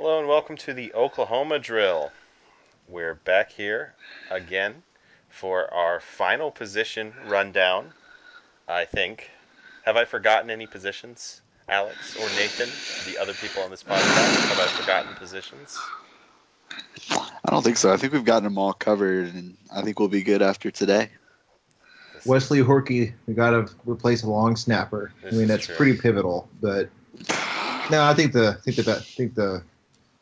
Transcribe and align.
Hello 0.00 0.20
and 0.20 0.28
welcome 0.28 0.56
to 0.58 0.72
the 0.72 0.94
Oklahoma 0.94 1.58
Drill. 1.58 2.12
We're 2.88 3.16
back 3.16 3.50
here 3.50 3.94
again 4.30 4.84
for 5.28 5.74
our 5.74 5.98
final 5.98 6.52
position 6.52 7.12
rundown. 7.26 7.90
I 8.68 8.84
think. 8.84 9.28
Have 9.84 9.96
I 9.96 10.04
forgotten 10.04 10.50
any 10.50 10.68
positions, 10.68 11.40
Alex 11.68 12.14
or 12.14 12.28
Nathan? 12.36 12.68
The 13.12 13.20
other 13.20 13.34
people 13.34 13.64
on 13.64 13.72
this 13.72 13.82
podcast, 13.82 14.48
have 14.48 14.60
I 14.60 14.66
forgotten 14.68 15.16
positions? 15.16 15.76
I 17.10 17.50
don't 17.50 17.64
think 17.64 17.76
so. 17.76 17.92
I 17.92 17.96
think 17.96 18.12
we've 18.12 18.24
gotten 18.24 18.44
them 18.44 18.56
all 18.56 18.74
covered, 18.74 19.34
and 19.34 19.56
I 19.74 19.82
think 19.82 19.98
we'll 19.98 20.08
be 20.08 20.22
good 20.22 20.42
after 20.42 20.70
today. 20.70 21.08
Wesley 22.24 22.60
Horky, 22.60 23.14
we 23.26 23.34
got 23.34 23.50
to 23.50 23.68
replace 23.84 24.22
a 24.22 24.30
long 24.30 24.54
snapper. 24.54 25.10
I 25.26 25.32
mean, 25.32 25.48
that's 25.48 25.66
true. 25.66 25.74
pretty 25.74 25.98
pivotal. 25.98 26.48
But 26.60 26.88
no, 27.90 28.04
I 28.04 28.14
think 28.14 28.32
the 28.32 28.60
I 28.64 28.70
think 28.70 28.76
the 28.76 28.92
I 28.92 29.00
think 29.00 29.34
the 29.34 29.64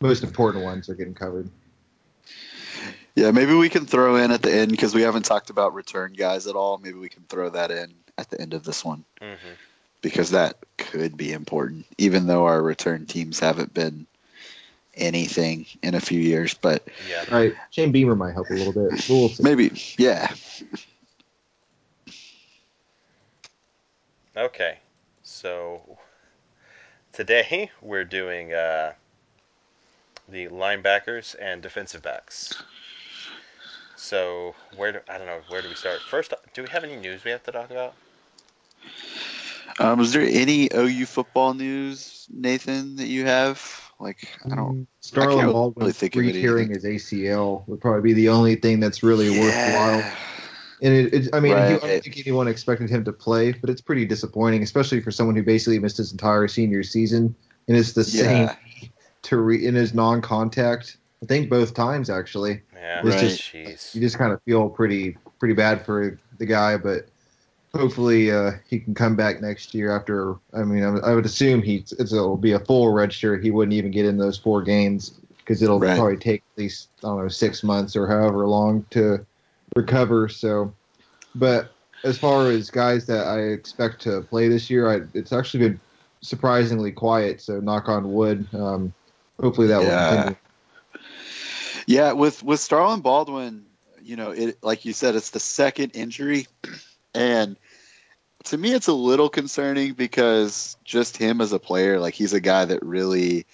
most 0.01 0.23
important 0.23 0.65
ones 0.65 0.89
are 0.89 0.95
getting 0.95 1.15
covered. 1.15 1.51
Yeah, 3.15 3.31
maybe 3.31 3.55
we 3.55 3.71
can 3.71 3.87
throw 3.87 4.17
in 4.17 4.31
at 4.31 4.43
the 4.43 4.53
end 4.53 4.71
because 4.71 4.95
we 4.95 5.03
haven't 5.03 5.25
talked 5.25 5.49
about 5.51 5.73
return 5.75 6.13
guys 6.13 6.47
at 6.47 6.55
all. 6.55 6.77
Maybe 6.79 6.99
we 6.99 7.09
can 7.09 7.25
throw 7.29 7.49
that 7.51 7.71
in 7.71 7.95
at 8.19 8.29
the 8.31 8.41
end 8.41 8.55
of 8.55 8.65
this 8.65 8.85
one 8.85 9.05
hmm 9.21 9.55
because 10.03 10.31
that 10.31 10.57
could 10.79 11.17
be 11.17 11.33
important, 11.33 11.85
even 11.99 12.29
though 12.29 12.45
our 12.45 12.63
return 12.63 13.07
teams 13.07 13.41
haven't 13.41 13.75
been 13.75 14.07
anything 14.95 15.67
in 15.83 15.97
a 15.97 16.01
few 16.01 16.21
years. 16.21 16.55
But 16.55 16.87
Yeah. 17.09 17.25
All 17.29 17.39
right, 17.39 17.55
Shane 17.71 17.91
Beamer 17.91 18.15
might 18.15 18.33
help 18.33 18.51
a 18.51 18.53
little 18.53 18.73
bit. 18.73 19.09
We'll 19.09 19.33
maybe, 19.41 19.73
yeah. 19.99 20.33
Okay. 24.37 24.79
So 25.23 25.99
today 27.13 27.71
we're 27.83 28.05
doing 28.05 28.53
uh, 28.53 28.93
the 30.29 30.49
linebackers 30.49 31.35
and 31.41 31.63
defensive 31.63 32.03
backs. 32.03 32.63
So 33.97 34.55
where 34.77 34.93
do 34.93 34.99
I 35.09 35.19
don't 35.19 35.27
know 35.27 35.41
where 35.49 35.63
do 35.63 35.69
we 35.69 35.75
start? 35.75 36.01
First, 36.01 36.35
do 36.55 36.63
we 36.63 36.69
have 36.69 36.85
any 36.85 36.97
news 36.97 37.25
we 37.25 37.31
have 37.31 37.43
to 37.45 37.53
talk 37.53 37.71
about? 37.71 37.95
Um, 39.79 40.01
is 40.01 40.13
there 40.13 40.23
any 40.23 40.69
OU 40.75 41.07
football 41.07 41.55
news, 41.55 42.27
Nathan, 42.33 42.97
that 42.97 43.09
you 43.09 43.27
have? 43.27 43.61
Like, 43.99 44.29
I 44.45 44.55
don't. 44.55 44.83
Mm, 44.83 44.87
Starlin 45.01 45.41
really 45.41 45.53
Baldwin 45.53 45.93
think 45.93 46.17
of 46.17 46.21
re-tearing 46.21 46.71
his 46.71 46.85
ACL 46.85 47.67
would 47.69 47.81
probably 47.81 48.03
be 48.03 48.13
the 48.13 48.29
only 48.29 48.57
thing 48.57 48.81
that's 48.81 49.03
really 49.03 49.31
worthwhile. 49.31 49.99
Yeah. 49.99 50.15
And 50.83 50.95
it, 50.95 51.15
it, 51.15 51.35
I 51.35 51.41
mean, 51.41 51.53
he, 51.53 51.57
I 51.57 51.79
don't 51.79 52.03
think 52.03 52.19
anyone 52.19 52.49
expected 52.49 52.91
him 52.91 53.05
to 53.05 53.13
play, 53.13 53.53
but 53.53 53.71
it's 53.71 53.81
pretty 53.81 54.05
disappointing, 54.05 54.63
especially 54.63 55.01
for 55.01 55.11
someone 55.11 55.35
who 55.37 55.43
basically 55.43 55.79
missed 55.79 55.97
his 55.97 56.13
entire 56.13 56.49
senior 56.49 56.83
season. 56.83 57.35
And 57.69 57.77
it's 57.77 57.93
the 57.93 58.03
Yeah. 58.03 58.55
same 58.55 58.91
to 59.27 59.37
re, 59.39 59.65
in 59.67 59.75
his 59.75 59.95
non-contact. 59.95 60.97
I 61.23 61.27
think 61.27 61.51
both 61.51 61.75
times 61.75 62.11
actually. 62.11 62.63
Yeah. 62.75 62.99
It's 62.99 63.17
Right. 63.17 63.21
just 63.21 63.53
Jeez. 63.53 63.95
you 63.95 64.01
just 64.01 64.19
kind 64.19 64.33
of 64.33 64.41
feel 64.45 64.69
pretty 64.69 65.17
pretty 65.39 65.55
bad 65.55 65.85
for 65.85 66.19
the 66.39 66.47
guy, 66.47 66.77
but 66.77 67.09
hopefully 67.75 68.31
uh, 68.31 68.53
he 68.69 68.79
can 68.81 68.95
come 68.95 69.17
back 69.17 69.41
next 69.41 69.75
year. 69.75 69.95
After 69.95 70.37
I 70.55 70.63
mean, 70.63 70.83
I, 70.85 71.11
I 71.11 71.15
would 71.15 71.27
assume 71.27 71.63
he 71.63 71.85
it'll 71.99 72.37
be 72.37 72.53
a 72.53 72.61
full 72.61 72.93
red 72.93 73.13
shirt. 73.13 73.43
He 73.43 73.51
wouldn't 73.51 73.75
even 73.75 73.91
get 73.91 74.07
in 74.07 74.17
those 74.17 74.39
four 74.39 74.63
games 74.63 75.21
because 75.39 75.63
it'll 75.63 75.81
Right. 75.81 75.97
probably 75.97 76.17
take 76.17 76.43
at 76.57 76.63
least 76.63 76.89
I 76.99 77.09
don't 77.09 77.23
know 77.23 77.29
six 77.29 77.63
months 77.63 77.97
or 77.97 78.07
however 78.07 78.47
long 78.47 78.85
to 78.91 79.25
recover. 79.75 80.29
So, 80.29 80.73
but 81.35 81.73
as 82.05 82.19
far 82.19 82.51
as 82.51 82.71
guys 82.71 83.07
that 83.07 83.27
I 83.27 83.41
expect 83.41 84.01
to 84.03 84.23
play 84.23 84.49
this 84.49 84.71
year, 84.71 84.91
I, 84.91 85.01
it's 85.15 85.33
actually 85.33 85.69
been 85.69 85.81
surprisingly 86.21 86.93
quiet. 86.93 87.41
So 87.41 87.61
knock 87.61 87.89
on 87.89 88.13
wood. 88.13 88.47
Um, 88.55 88.93
hopefully 89.41 89.69
that 89.69 89.79
will 89.79 89.87
Yeah. 89.87 90.09
continue. 90.09 90.37
Yeah, 91.87 92.13
with 92.13 92.43
with 92.43 92.61
Starlin 92.61 93.01
Baldwin, 93.01 93.67
you 94.03 94.17
know, 94.17 94.31
it 94.33 94.59
like 94.63 94.85
you 94.85 94.93
said, 94.93 95.15
it's 95.15 95.31
the 95.31 95.41
second 95.41 95.93
injury, 95.95 96.49
and 97.15 97.57
to 98.45 98.59
me, 98.59 98.73
it's 98.73 98.89
a 98.89 98.93
little 98.93 99.29
concerning 99.29 99.95
because 99.95 100.77
just 100.85 101.17
him 101.17 101.41
as 101.41 101.53
a 101.53 101.59
player, 101.59 102.01
like 102.01 102.15
he's 102.15 102.33
a 102.33 102.41
guy 102.41 102.65
that 102.65 102.85
really 102.85 103.47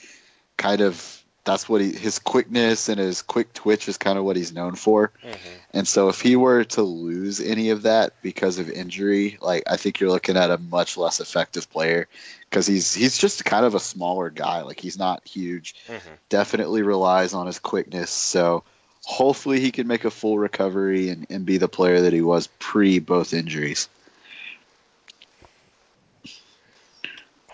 kind 0.57 0.81
of 0.81 1.22
that's 1.45 1.69
what 1.69 1.81
he 1.81 1.93
his 1.93 2.19
quickness 2.19 2.89
and 2.89 3.01
his 3.01 3.23
quick 3.23 3.53
twitch 3.53 3.89
is 3.89 3.99
kind 3.99 4.19
of 4.19 4.25
what 4.25 4.37
he's 4.37 4.53
known 4.53 4.75
for. 4.75 5.13
hmm 5.23 5.37
And 5.75 5.89
so 5.89 6.09
if 6.09 6.21
he 6.21 6.37
were 6.37 6.65
to 6.65 6.83
lose 6.83 7.41
any 7.41 7.71
of 7.71 7.83
that 7.83 8.21
because 8.23 8.59
of 8.59 8.71
injury, 8.71 9.39
like 9.41 9.65
I 9.67 9.77
think 9.77 10.01
you're 10.01 10.11
looking 10.11 10.37
at 10.37 10.51
a 10.51 10.59
much 10.59 10.97
less 10.97 11.21
effective 11.21 11.71
player 11.71 12.09
because 12.49 12.67
he's 12.67 12.95
he's 12.95 13.19
just 13.19 13.45
kind 13.45 13.65
of 13.65 13.75
a 13.75 13.81
smaller 13.81 14.31
guy. 14.31 14.63
Like 14.63 14.81
he's 14.81 14.99
not 14.99 15.27
huge 15.27 15.75
hmm 15.87 16.15
definitely 16.29 16.81
relies 16.81 17.35
on 17.35 17.47
his 17.47 17.59
quickness. 17.59 18.11
So 18.11 18.65
hopefully 19.05 19.61
he 19.61 19.71
can 19.71 19.87
make 19.87 20.07
a 20.07 20.11
full 20.11 20.39
recovery 20.39 21.11
and, 21.11 21.27
and 21.29 21.45
be 21.45 21.59
the 21.59 21.69
player 21.69 22.01
that 22.03 22.13
he 22.15 22.23
was 22.23 22.47
pre 22.59 23.01
both 23.01 23.35
injuries. 23.35 23.89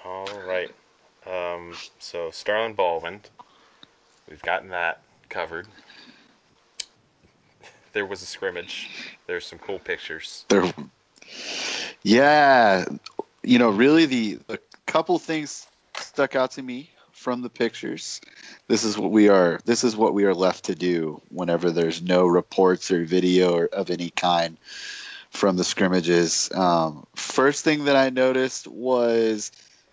All 0.05 0.27
right. 0.47 0.71
Um, 1.27 1.75
so 1.99 2.31
Starlin 2.31 2.75
Baldwin, 2.75 3.21
we've 4.29 4.43
gotten 4.43 4.71
that 4.71 5.01
covered. 5.29 5.67
There 7.93 8.07
was 8.07 8.23
a 8.23 8.27
scrimmage. 8.27 8.91
There's 9.27 9.47
some 9.47 9.59
cool 9.59 9.79
pictures. 9.79 10.45
There, 10.49 10.73
yeah, 12.03 12.85
you 13.43 13.59
know, 13.59 13.71
really 13.71 14.07
the 14.07 14.39
the 14.47 14.61
couple 14.87 15.19
things 15.19 15.67
stuck 15.97 16.37
out 16.37 16.53
to 16.53 16.63
me 16.63 16.91
from 17.13 17.43
the 17.43 17.51
pictures. 17.51 18.21
This 18.69 18.85
is 18.85 18.97
what 18.97 19.11
we 19.11 19.29
are. 19.29 19.59
This 19.65 19.85
is 19.85 19.97
what 19.97 20.15
we 20.15 20.25
are 20.25 20.35
left 20.35 20.67
to 20.67 20.75
do 20.75 21.21
whenever 21.31 21.71
there's 21.71 22.01
no 22.01 22.27
reports 22.27 22.91
or 22.91 23.05
video 23.05 23.55
or, 23.55 23.67
of 23.67 23.91
any 23.91 24.11
kind 24.11 24.59
from 25.31 25.57
the 25.57 25.65
scrimmages. 25.65 26.51
Um, 26.55 27.07
first 27.15 27.65
thing 27.65 27.87
that 27.87 27.97
I 27.97 28.11
noticed 28.11 28.67
was 28.69 29.51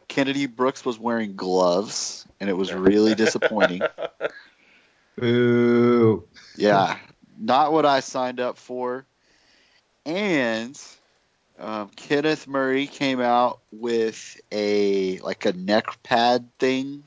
Kennedy 0.07 0.45
Brooks 0.45 0.85
was 0.85 0.99
wearing 0.99 1.35
gloves, 1.35 2.25
and 2.39 2.49
it 2.49 2.53
was 2.53 2.73
really 2.73 3.16
disappointing. 3.16 3.83
Boo. 5.17 6.23
Yeah, 6.57 6.97
not 7.39 7.71
what 7.71 7.85
I 7.85 7.99
signed 8.01 8.39
up 8.39 8.57
for. 8.57 9.05
And 10.05 10.79
um, 11.59 11.89
Kenneth 11.95 12.47
Murray 12.47 12.88
came 12.88 13.21
out 13.21 13.59
with 13.71 14.39
a 14.51 15.19
like 15.19 15.45
a 15.45 15.53
neck 15.53 15.85
pad 16.03 16.47
thing. 16.59 17.03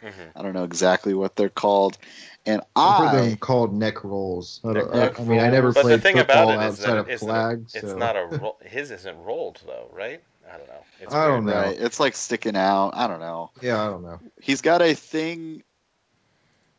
hmm 0.00 0.08
I 0.34 0.42
don't 0.42 0.52
know 0.52 0.64
exactly 0.64 1.14
what 1.14 1.36
they're 1.36 1.48
called. 1.48 1.98
And 2.46 2.62
I've 2.76 2.96
heard 2.96 3.12
them 3.12 3.36
called 3.36 3.74
neck 3.74 4.04
rolls. 4.04 4.60
I, 4.64 4.68
Neck 4.72 5.20
I 5.20 5.24
mean, 5.24 5.40
I 5.40 5.50
never 5.50 5.64
rolls. 5.64 5.74
But 5.74 5.82
the 5.82 5.88
played 5.88 6.02
thing 6.02 6.14
football 6.14 6.50
about 6.52 6.62
it 6.64 6.66
is 6.66 6.78
outside 6.78 6.88
that 6.88 6.98
of 6.98 7.08
it's 7.08 7.22
flag, 7.22 7.58
not, 7.58 7.74
it's 7.74 7.92
so 7.92 7.98
not 7.98 8.16
a 8.16 8.24
ro- 8.42 8.56
his 8.62 8.90
isn't 8.90 9.18
rolled 9.18 9.60
though, 9.66 9.90
right? 9.92 10.22
I 10.52 10.56
don't 10.56 10.68
know. 10.68 10.84
It's 11.00 11.14
I 11.14 11.26
don't 11.26 11.46
know. 11.46 11.52
right, 11.52 11.76
it's 11.78 12.00
like 12.00 12.14
sticking 12.16 12.56
out. 12.56 12.90
I 12.94 13.06
don't 13.06 13.20
know. 13.20 13.50
yeah, 13.62 13.82
I 13.82 13.86
don't 13.88 14.02
know. 14.02 14.20
He's 14.40 14.60
got 14.62 14.82
a 14.82 14.94
thing 14.94 15.62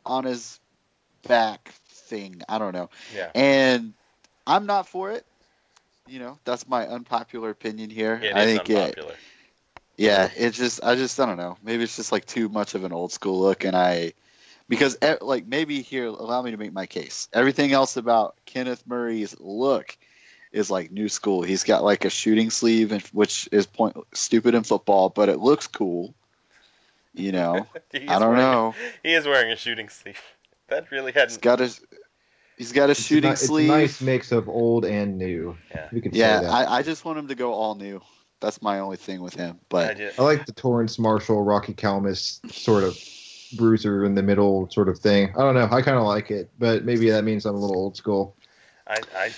on 0.04 0.24
his 0.24 0.58
back 1.26 1.72
thing. 1.88 2.42
I 2.48 2.58
don't 2.58 2.72
know. 2.74 2.90
Yeah, 3.14 3.30
And 3.34 3.92
I'm 4.46 4.66
not 4.66 4.88
for 4.88 5.10
it. 5.12 5.24
You 6.06 6.18
know, 6.18 6.38
that's 6.44 6.68
my 6.68 6.86
unpopular 6.86 7.50
opinion 7.50 7.90
here. 7.90 8.20
it 8.22 8.36
I 8.36 8.44
is 8.44 8.52
think 8.52 8.70
it, 8.70 8.76
unpopular. 8.76 9.14
Yeah, 9.96 10.30
it's 10.36 10.56
just 10.56 10.82
I 10.82 10.94
just 10.96 11.18
I 11.20 11.26
don't 11.26 11.36
know. 11.36 11.56
Maybe 11.62 11.84
it's 11.84 11.96
just 11.96 12.12
like 12.12 12.24
too 12.26 12.48
much 12.48 12.74
of 12.74 12.84
an 12.84 12.92
old 12.92 13.12
school 13.12 13.40
look, 13.40 13.64
and 13.64 13.76
I 13.76 14.14
because 14.68 14.96
like 15.20 15.46
maybe 15.46 15.82
here 15.82 16.06
allow 16.06 16.42
me 16.42 16.50
to 16.52 16.56
make 16.56 16.72
my 16.72 16.86
case. 16.86 17.28
Everything 17.32 17.72
else 17.72 17.96
about 17.96 18.36
Kenneth 18.46 18.82
Murray's 18.86 19.36
look 19.38 19.96
is 20.52 20.70
like 20.70 20.90
new 20.90 21.08
school. 21.08 21.42
He's 21.42 21.64
got 21.64 21.84
like 21.84 22.04
a 22.04 22.10
shooting 22.10 22.50
sleeve, 22.50 23.08
which 23.12 23.48
is 23.52 23.66
point 23.66 23.96
stupid 24.14 24.54
in 24.54 24.62
football, 24.64 25.08
but 25.08 25.28
it 25.28 25.38
looks 25.38 25.66
cool. 25.66 26.14
You 27.14 27.32
know, 27.32 27.66
I 27.94 27.98
don't 27.98 28.20
wearing- 28.20 28.36
know. 28.36 28.74
He 29.02 29.14
is 29.14 29.26
wearing 29.26 29.50
a 29.52 29.56
shooting 29.56 29.88
sleeve. 29.88 30.20
That 30.68 30.92
really 30.92 31.10
He's 31.10 31.20
hadn't. 31.20 31.40
got 31.40 31.60
a 31.60 31.68
he's 32.56 32.70
got 32.70 32.90
a 32.90 32.92
It's 32.92 33.00
a, 33.00 33.02
shooting 33.02 33.30
ni- 33.30 33.32
it's 33.32 33.46
sleeve. 33.46 33.68
nice 33.68 34.00
mix 34.00 34.30
of 34.30 34.48
old 34.48 34.84
and 34.84 35.18
new. 35.18 35.56
Yeah. 35.72 35.88
We 35.90 36.00
could 36.00 36.14
yeah, 36.14 36.38
say 36.38 36.44
that. 36.46 36.52
I, 36.52 36.76
I 36.78 36.82
just 36.84 37.04
want 37.04 37.18
him 37.18 37.26
to 37.26 37.34
go 37.34 37.52
all 37.52 37.74
new. 37.74 38.00
That's 38.38 38.62
my 38.62 38.78
only 38.78 38.96
thing 38.96 39.20
with 39.20 39.34
him. 39.34 39.58
But 39.68 39.96
just, 39.98 40.20
I 40.20 40.22
like 40.22 40.46
the 40.46 40.52
Torrance 40.52 40.96
Marshall, 40.96 41.42
Rocky 41.42 41.74
Calmus 41.74 42.38
sort 42.52 42.84
of 42.84 42.96
bruiser 43.58 44.04
in 44.04 44.14
the 44.14 44.22
middle 44.22 44.70
sort 44.70 44.88
of 44.88 44.96
thing. 45.00 45.34
I 45.36 45.40
don't 45.40 45.54
know. 45.56 45.64
I 45.72 45.82
kind 45.82 45.98
of 45.98 46.04
like 46.04 46.30
it, 46.30 46.48
but 46.56 46.84
maybe 46.84 47.10
that 47.10 47.24
means 47.24 47.44
I'm 47.46 47.56
a 47.56 47.58
little 47.58 47.76
old 47.76 47.96
school. 47.96 48.36
I, 48.86 49.00
I, 49.16 49.32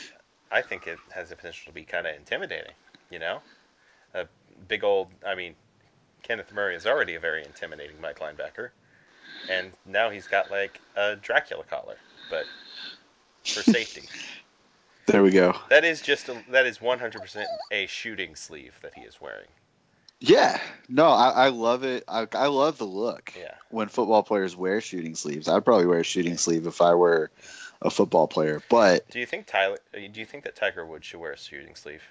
I 0.52 0.62
think 0.62 0.86
it 0.86 0.98
has 1.14 1.30
the 1.30 1.36
potential 1.36 1.70
to 1.70 1.74
be 1.74 1.84
kind 1.84 2.06
of 2.06 2.14
intimidating. 2.14 2.72
You 3.10 3.18
know, 3.18 3.40
a 4.14 4.26
big 4.68 4.84
old. 4.84 5.08
I 5.26 5.34
mean, 5.34 5.54
Kenneth 6.22 6.52
Murray 6.52 6.76
is 6.76 6.86
already 6.86 7.14
a 7.14 7.20
very 7.20 7.44
intimidating 7.44 8.00
Mike 8.00 8.20
linebacker, 8.20 8.70
and 9.50 9.72
now 9.86 10.10
he's 10.10 10.28
got 10.28 10.50
like 10.50 10.80
a 10.96 11.16
Dracula 11.16 11.64
collar, 11.64 11.96
but 12.30 12.44
for 13.44 13.62
safety. 13.70 14.08
there 15.06 15.22
we 15.22 15.30
go. 15.30 15.54
that 15.68 15.84
is 15.84 16.00
just 16.00 16.28
a, 16.28 16.42
that 16.50 16.66
is 16.66 16.78
100% 16.78 17.44
a 17.72 17.86
shooting 17.86 18.36
sleeve 18.36 18.74
that 18.82 18.94
he 18.94 19.02
is 19.02 19.20
wearing. 19.20 19.48
Yeah, 20.20 20.60
no, 20.88 21.06
I, 21.08 21.30
I 21.30 21.48
love 21.48 21.82
it. 21.82 22.04
I, 22.06 22.28
I 22.32 22.46
love 22.46 22.78
the 22.78 22.86
look. 22.86 23.32
Yeah. 23.36 23.54
When 23.70 23.88
football 23.88 24.22
players 24.22 24.54
wear 24.54 24.80
shooting 24.80 25.16
sleeves, 25.16 25.48
I'd 25.48 25.64
probably 25.64 25.86
wear 25.86 25.98
a 25.98 26.04
shooting 26.04 26.36
sleeve 26.36 26.68
if 26.68 26.80
I 26.80 26.94
were 26.94 27.32
a 27.82 27.90
football 27.90 28.26
player. 28.28 28.62
But 28.68 29.08
Do 29.10 29.18
you 29.18 29.26
think 29.26 29.46
Tyler? 29.46 29.78
uh, 29.94 29.98
Do 30.12 30.20
you 30.20 30.26
think 30.26 30.44
that 30.44 30.56
Tiger 30.56 30.86
Woods 30.86 31.06
should 31.06 31.20
wear 31.20 31.32
a 31.32 31.38
shooting 31.38 31.74
sleeve? 31.74 32.02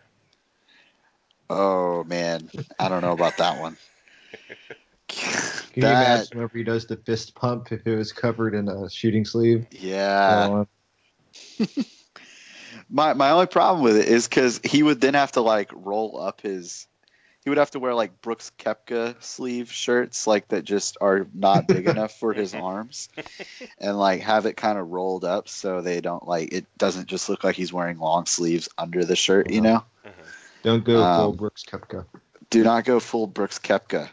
oh 1.49 2.03
man, 2.05 2.49
I 2.79 2.87
don't 2.89 3.01
know 3.01 3.11
about 3.13 3.37
that 3.37 3.59
one. 3.59 3.77
Can 5.07 5.33
you 5.75 5.81
That- 5.81 6.05
imagine 6.05 6.37
whenever 6.37 6.57
he 6.57 6.63
does 6.63 6.85
the 6.87 6.97
fist 6.97 7.35
pump 7.35 7.71
if 7.71 7.85
it 7.85 7.95
was 7.95 8.11
covered 8.13 8.53
in 8.55 8.67
a 8.69 8.89
shooting 8.89 9.25
sleeve? 9.25 9.65
Yeah. 9.71 10.65
My 12.89 13.13
my 13.13 13.31
only 13.31 13.47
problem 13.47 13.83
with 13.83 13.95
it 13.97 14.07
is 14.07 14.27
because 14.27 14.59
he 14.65 14.83
would 14.83 14.99
then 14.99 15.13
have 15.13 15.31
to 15.33 15.41
like 15.41 15.69
roll 15.73 16.19
up 16.19 16.41
his. 16.41 16.87
He 17.43 17.49
would 17.49 17.57
have 17.57 17.71
to 17.71 17.79
wear 17.79 17.95
like 17.95 18.21
Brooks 18.21 18.51
Koepka 18.59 19.21
sleeve 19.23 19.71
shirts, 19.71 20.27
like 20.27 20.49
that 20.49 20.63
just 20.63 20.97
are 21.01 21.27
not 21.33 21.67
big 21.67 21.87
enough 21.89 22.19
for 22.19 22.33
his 22.33 22.53
arms, 22.53 23.09
and 23.79 23.97
like 23.97 24.21
have 24.21 24.45
it 24.45 24.55
kind 24.55 24.77
of 24.77 24.89
rolled 24.91 25.25
up 25.25 25.49
so 25.49 25.81
they 25.81 26.01
don't 26.01 26.27
like 26.27 26.53
it 26.53 26.65
doesn't 26.77 27.07
just 27.07 27.29
look 27.29 27.43
like 27.43 27.55
he's 27.55 27.73
wearing 27.73 27.97
long 27.97 28.27
sleeves 28.27 28.69
under 28.77 29.03
the 29.03 29.15
shirt, 29.15 29.49
you 29.49 29.61
know. 29.61 29.83
don't 30.63 30.83
go 30.83 30.97
full 30.97 31.29
Um, 31.31 31.35
Brooks 31.35 31.63
Koepka. 31.63 32.05
Do 32.51 32.63
not 32.63 32.85
go 32.85 32.99
full 32.99 33.25
Brooks 33.25 33.57
Koepka. 33.57 34.09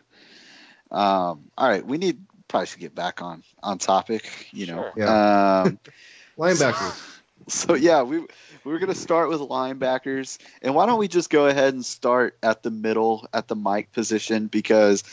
Um, 0.90 1.50
all 1.58 1.68
right, 1.68 1.84
we 1.84 1.98
need 1.98 2.24
probably 2.48 2.66
should 2.66 2.80
get 2.80 2.94
back 2.94 3.20
on 3.20 3.42
on 3.62 3.78
topic, 3.78 4.48
you 4.52 4.66
know. 4.66 4.90
Sure. 4.96 5.08
Um, 5.08 5.78
Linebackers. 6.38 7.14
So 7.48 7.74
yeah, 7.74 8.02
we 8.02 8.26
we 8.68 8.74
were 8.74 8.80
gonna 8.80 8.94
start 8.94 9.30
with 9.30 9.40
linebackers, 9.40 10.36
and 10.60 10.74
why 10.74 10.84
don't 10.84 10.98
we 10.98 11.08
just 11.08 11.30
go 11.30 11.46
ahead 11.46 11.72
and 11.72 11.84
start 11.84 12.36
at 12.42 12.62
the 12.62 12.70
middle 12.70 13.26
at 13.32 13.48
the 13.48 13.56
Mike 13.56 13.92
position 13.92 14.46
because 14.46 15.04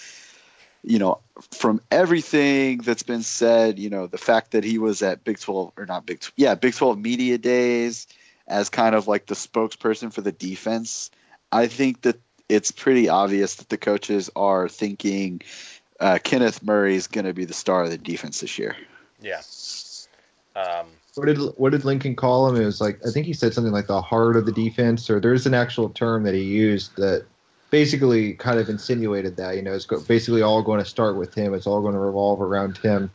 you 0.84 1.00
know 1.00 1.22
from 1.52 1.80
everything 1.90 2.80
that's 2.80 3.04
been 3.04 3.24
said, 3.24 3.80
you 3.80 3.90
know 3.90 4.08
the 4.08 4.18
fact 4.18 4.52
that 4.52 4.66
he 4.66 4.78
was 4.78 5.02
at 5.02 5.24
Big 5.24 5.40
Twelve 5.40 5.72
or 5.78 5.86
not 5.86 6.06
Big 6.06 6.20
12, 6.20 6.34
yeah 6.36 6.56
Big 6.56 6.74
Twelve 6.74 7.00
media 7.00 7.38
days 7.38 8.08
as 8.46 8.70
kind 8.70 8.94
of 8.94 9.08
like 9.08 9.26
the 9.26 9.36
spokesperson 9.36 10.12
for 10.12 10.22
the 10.22 10.34
defense, 10.34 11.10
I 11.50 11.68
think 11.68 12.02
that 12.02 12.20
it's 12.50 12.72
pretty 12.72 13.08
obvious 13.08 13.56
that 13.56 13.70
the 13.70 13.78
coaches 13.78 14.30
are 14.36 14.68
thinking 14.68 15.42
uh, 16.00 16.20
Kenneth 16.22 16.62
Murray 16.62 16.96
is 16.96 17.08
going 17.08 17.26
to 17.26 17.34
be 17.34 17.46
the 17.46 17.54
star 17.54 17.84
of 17.84 17.90
the 17.90 17.98
defense 17.98 18.42
this 18.42 18.60
year. 18.60 18.76
Yeah. 19.22 19.42
Um, 20.56 20.88
What 21.16 21.26
did 21.28 21.38
what 21.38 21.72
did 21.72 21.86
Lincoln 21.86 22.16
call 22.16 22.50
him? 22.50 22.62
It 22.62 22.66
was 22.66 22.82
like 22.82 23.00
I 23.06 23.12
think 23.12 23.26
he 23.26 23.34
said 23.34 23.54
something 23.54 23.74
like 23.74 23.88
the 23.88 24.02
heart 24.02 24.36
of 24.36 24.46
the 24.46 24.52
defense, 24.52 25.10
or 25.10 25.20
there's 25.20 25.46
an 25.46 25.54
actual 25.54 25.90
term 25.90 26.24
that 26.24 26.34
he 26.34 26.44
used 26.44 26.96
that 26.98 27.26
basically 27.70 28.34
kind 28.34 28.60
of 28.60 28.70
insinuated 28.70 29.38
that 29.38 29.56
you 29.56 29.62
know 29.62 29.74
it's 29.74 29.86
basically 29.86 30.42
all 30.42 30.62
going 30.62 30.80
to 30.80 30.86
start 30.86 31.16
with 31.16 31.34
him. 31.34 31.54
It's 31.54 31.68
all 31.68 31.82
going 31.82 31.94
to 31.94 32.00
revolve 32.00 32.42
around 32.42 32.78
him. 32.78 33.12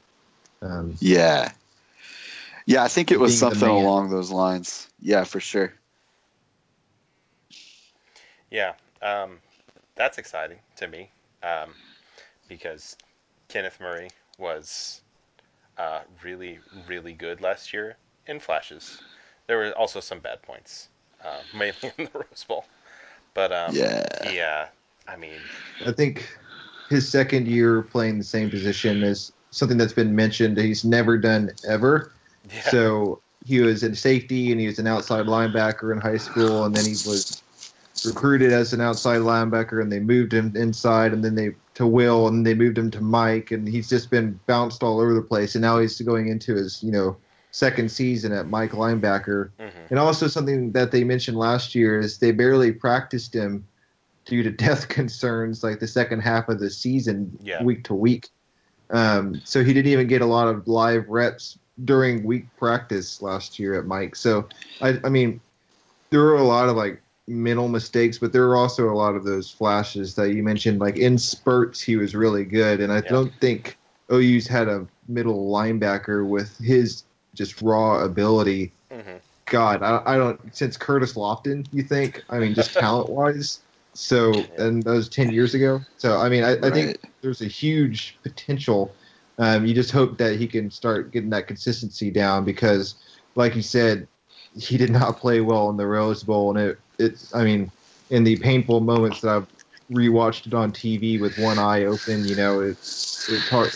Um, 0.62 0.96
Yeah. 1.00 1.52
Yeah, 2.66 2.84
I 2.84 2.88
think 2.88 3.10
it 3.10 3.18
was 3.18 3.36
something 3.38 3.68
along 3.68 4.10
those 4.10 4.30
lines. 4.30 4.88
Yeah, 5.00 5.24
for 5.24 5.40
sure. 5.40 5.72
yeah. 8.50 8.74
Um, 9.02 9.38
that's 9.96 10.18
exciting 10.18 10.58
to 10.76 10.86
me 10.86 11.10
um, 11.42 11.70
because 12.48 12.96
Kenneth 13.48 13.80
Murray 13.80 14.10
was 14.38 14.99
uh, 15.80 16.00
really, 16.22 16.58
really 16.86 17.14
good 17.14 17.40
last 17.40 17.72
year 17.72 17.96
in 18.26 18.38
flashes. 18.38 19.00
There 19.46 19.56
were 19.56 19.72
also 19.72 20.00
some 20.00 20.18
bad 20.20 20.42
points, 20.42 20.88
uh, 21.24 21.38
mainly 21.56 21.92
in 21.96 22.04
the 22.04 22.18
Rose 22.18 22.44
Bowl. 22.46 22.64
But 23.32 23.52
um, 23.52 23.74
Yeah. 23.74 24.06
yeah. 24.32 24.68
I 25.08 25.16
mean, 25.16 25.32
I 25.86 25.92
think 25.92 26.28
his 26.90 27.08
second 27.08 27.48
year 27.48 27.82
playing 27.82 28.18
the 28.18 28.24
same 28.24 28.50
position 28.50 29.02
is 29.02 29.32
something 29.50 29.78
that's 29.78 29.92
been 29.92 30.14
mentioned. 30.14 30.58
He's 30.58 30.84
never 30.84 31.16
done 31.16 31.50
ever. 31.66 32.12
yeah. 32.52 32.60
So 32.62 33.20
he 33.46 33.60
was 33.60 33.82
in 33.82 33.94
safety 33.94 34.52
and 34.52 34.60
he 34.60 34.66
was 34.66 34.78
an 34.78 34.86
outside 34.86 35.26
linebacker 35.26 35.92
in 35.92 36.00
high 36.00 36.18
school, 36.18 36.64
and 36.64 36.74
then 36.74 36.84
he 36.84 36.92
was 36.92 37.42
recruited 38.04 38.52
as 38.52 38.72
an 38.72 38.80
outside 38.80 39.20
linebacker, 39.20 39.80
and 39.82 39.90
they 39.90 40.00
moved 40.00 40.32
him 40.32 40.52
inside, 40.56 41.12
and 41.12 41.24
then 41.24 41.34
they 41.34 41.54
to 41.74 41.86
Will, 41.86 42.28
and 42.28 42.46
they 42.46 42.54
moved 42.54 42.78
him 42.78 42.90
to 42.92 43.00
Mike, 43.00 43.50
and 43.50 43.66
he's 43.68 43.88
just 43.88 44.10
been 44.10 44.38
bounced 44.46 44.82
all 44.82 45.00
over 45.00 45.14
the 45.14 45.22
place, 45.22 45.54
and 45.54 45.62
now 45.62 45.78
he's 45.78 46.00
going 46.00 46.28
into 46.28 46.54
his 46.54 46.82
you 46.82 46.92
know 46.92 47.16
second 47.52 47.90
season 47.90 48.32
at 48.32 48.48
Mike 48.48 48.72
linebacker, 48.72 49.50
hmm 49.58 49.66
and 49.90 49.98
also 49.98 50.28
something 50.28 50.70
that 50.70 50.92
they 50.92 51.02
mentioned 51.02 51.36
last 51.36 51.74
year 51.74 51.98
is 51.98 52.18
they 52.18 52.30
barely 52.30 52.70
practiced 52.70 53.34
him 53.34 53.66
due 54.24 54.42
to 54.44 54.50
death 54.66 54.88
concerns, 54.88 55.64
like 55.64 55.80
the 55.80 55.88
second 55.88 56.20
half 56.20 56.48
of 56.48 56.60
the 56.60 56.70
season, 56.70 57.36
Yeah. 57.42 57.62
week 57.64 57.82
to 57.84 57.94
week. 57.94 58.28
Um, 58.90 59.40
so 59.44 59.62
he 59.64 59.72
didn't 59.72 59.90
even 59.90 60.06
get 60.06 60.22
a 60.22 60.26
lot 60.26 60.48
of 60.48 60.68
live 60.68 61.08
reps 61.08 61.58
during 61.84 62.22
week 62.24 62.46
practice 62.56 63.20
last 63.22 63.58
year 63.58 63.78
at 63.78 63.86
Mike. 63.86 64.14
So 64.16 64.48
I, 64.80 64.98
I 65.04 65.08
mean, 65.08 65.40
there 66.10 66.20
were 66.20 66.36
a 66.36 66.42
lot 66.44 66.68
of 66.68 66.76
like 66.76 67.02
mental 67.30 67.68
mistakes, 67.68 68.18
but 68.18 68.32
there 68.32 68.46
were 68.46 68.56
also 68.56 68.90
a 68.90 68.94
lot 68.96 69.14
of 69.14 69.24
those 69.24 69.50
flashes 69.50 70.14
that 70.16 70.34
you 70.34 70.42
mentioned. 70.42 70.80
Like 70.80 70.96
in 70.96 71.16
spurts, 71.16 71.80
he 71.80 71.96
was 71.96 72.14
really 72.14 72.44
good, 72.44 72.80
and 72.80 72.92
I 72.92 72.96
Yeah. 72.96 73.08
don't 73.08 73.32
think 73.40 73.78
OU's 74.12 74.46
had 74.46 74.68
a 74.68 74.86
middle 75.08 75.50
linebacker 75.50 76.26
with 76.28 76.56
his 76.58 77.04
just 77.34 77.62
raw 77.62 78.04
ability. 78.04 78.72
hmm 78.90 79.16
God, 79.46 79.82
I, 79.82 80.02
I 80.06 80.16
don't 80.16 80.54
since 80.54 80.76
Curtis 80.76 81.14
Lofton. 81.14 81.66
You 81.72 81.82
think? 81.82 82.22
I 82.30 82.38
mean, 82.38 82.54
just 82.54 82.72
talent 82.78 83.10
wise. 83.10 83.60
So, 83.94 84.46
and 84.58 84.82
that 84.84 84.92
was 84.92 85.08
ten 85.08 85.30
years 85.30 85.54
ago. 85.54 85.80
So, 85.98 86.18
I 86.18 86.28
mean, 86.28 86.44
I, 86.44 86.52
I 86.64 86.70
think 86.70 86.98
there's 87.22 87.42
a 87.42 87.46
huge 87.48 88.18
potential. 88.22 88.94
Um, 89.38 89.66
you 89.66 89.74
just 89.74 89.90
hope 89.90 90.18
that 90.18 90.36
he 90.36 90.46
can 90.46 90.70
start 90.70 91.12
getting 91.12 91.30
that 91.30 91.46
consistency 91.48 92.10
down 92.10 92.44
because, 92.44 92.94
like 93.34 93.56
you 93.56 93.62
said, 93.62 94.06
he 94.54 94.76
did 94.76 94.90
not 94.90 95.18
play 95.18 95.40
well 95.40 95.70
in 95.70 95.76
the 95.76 95.86
Rose 95.86 96.22
Bowl, 96.22 96.56
and 96.56 96.70
it, 96.70 96.78
it's. 97.00 97.34
I 97.34 97.44
mean, 97.44 97.70
in 98.10 98.24
the 98.24 98.36
painful 98.36 98.80
moments 98.80 99.20
that 99.22 99.30
I've 99.30 99.46
rewatched 99.90 100.46
it 100.46 100.54
on 100.54 100.72
TV 100.72 101.20
with 101.20 101.38
one 101.38 101.58
eye 101.58 101.84
open, 101.84 102.26
you 102.26 102.36
know, 102.36 102.60
it's 102.60 103.28
it's 103.28 103.48
hard. 103.48 103.72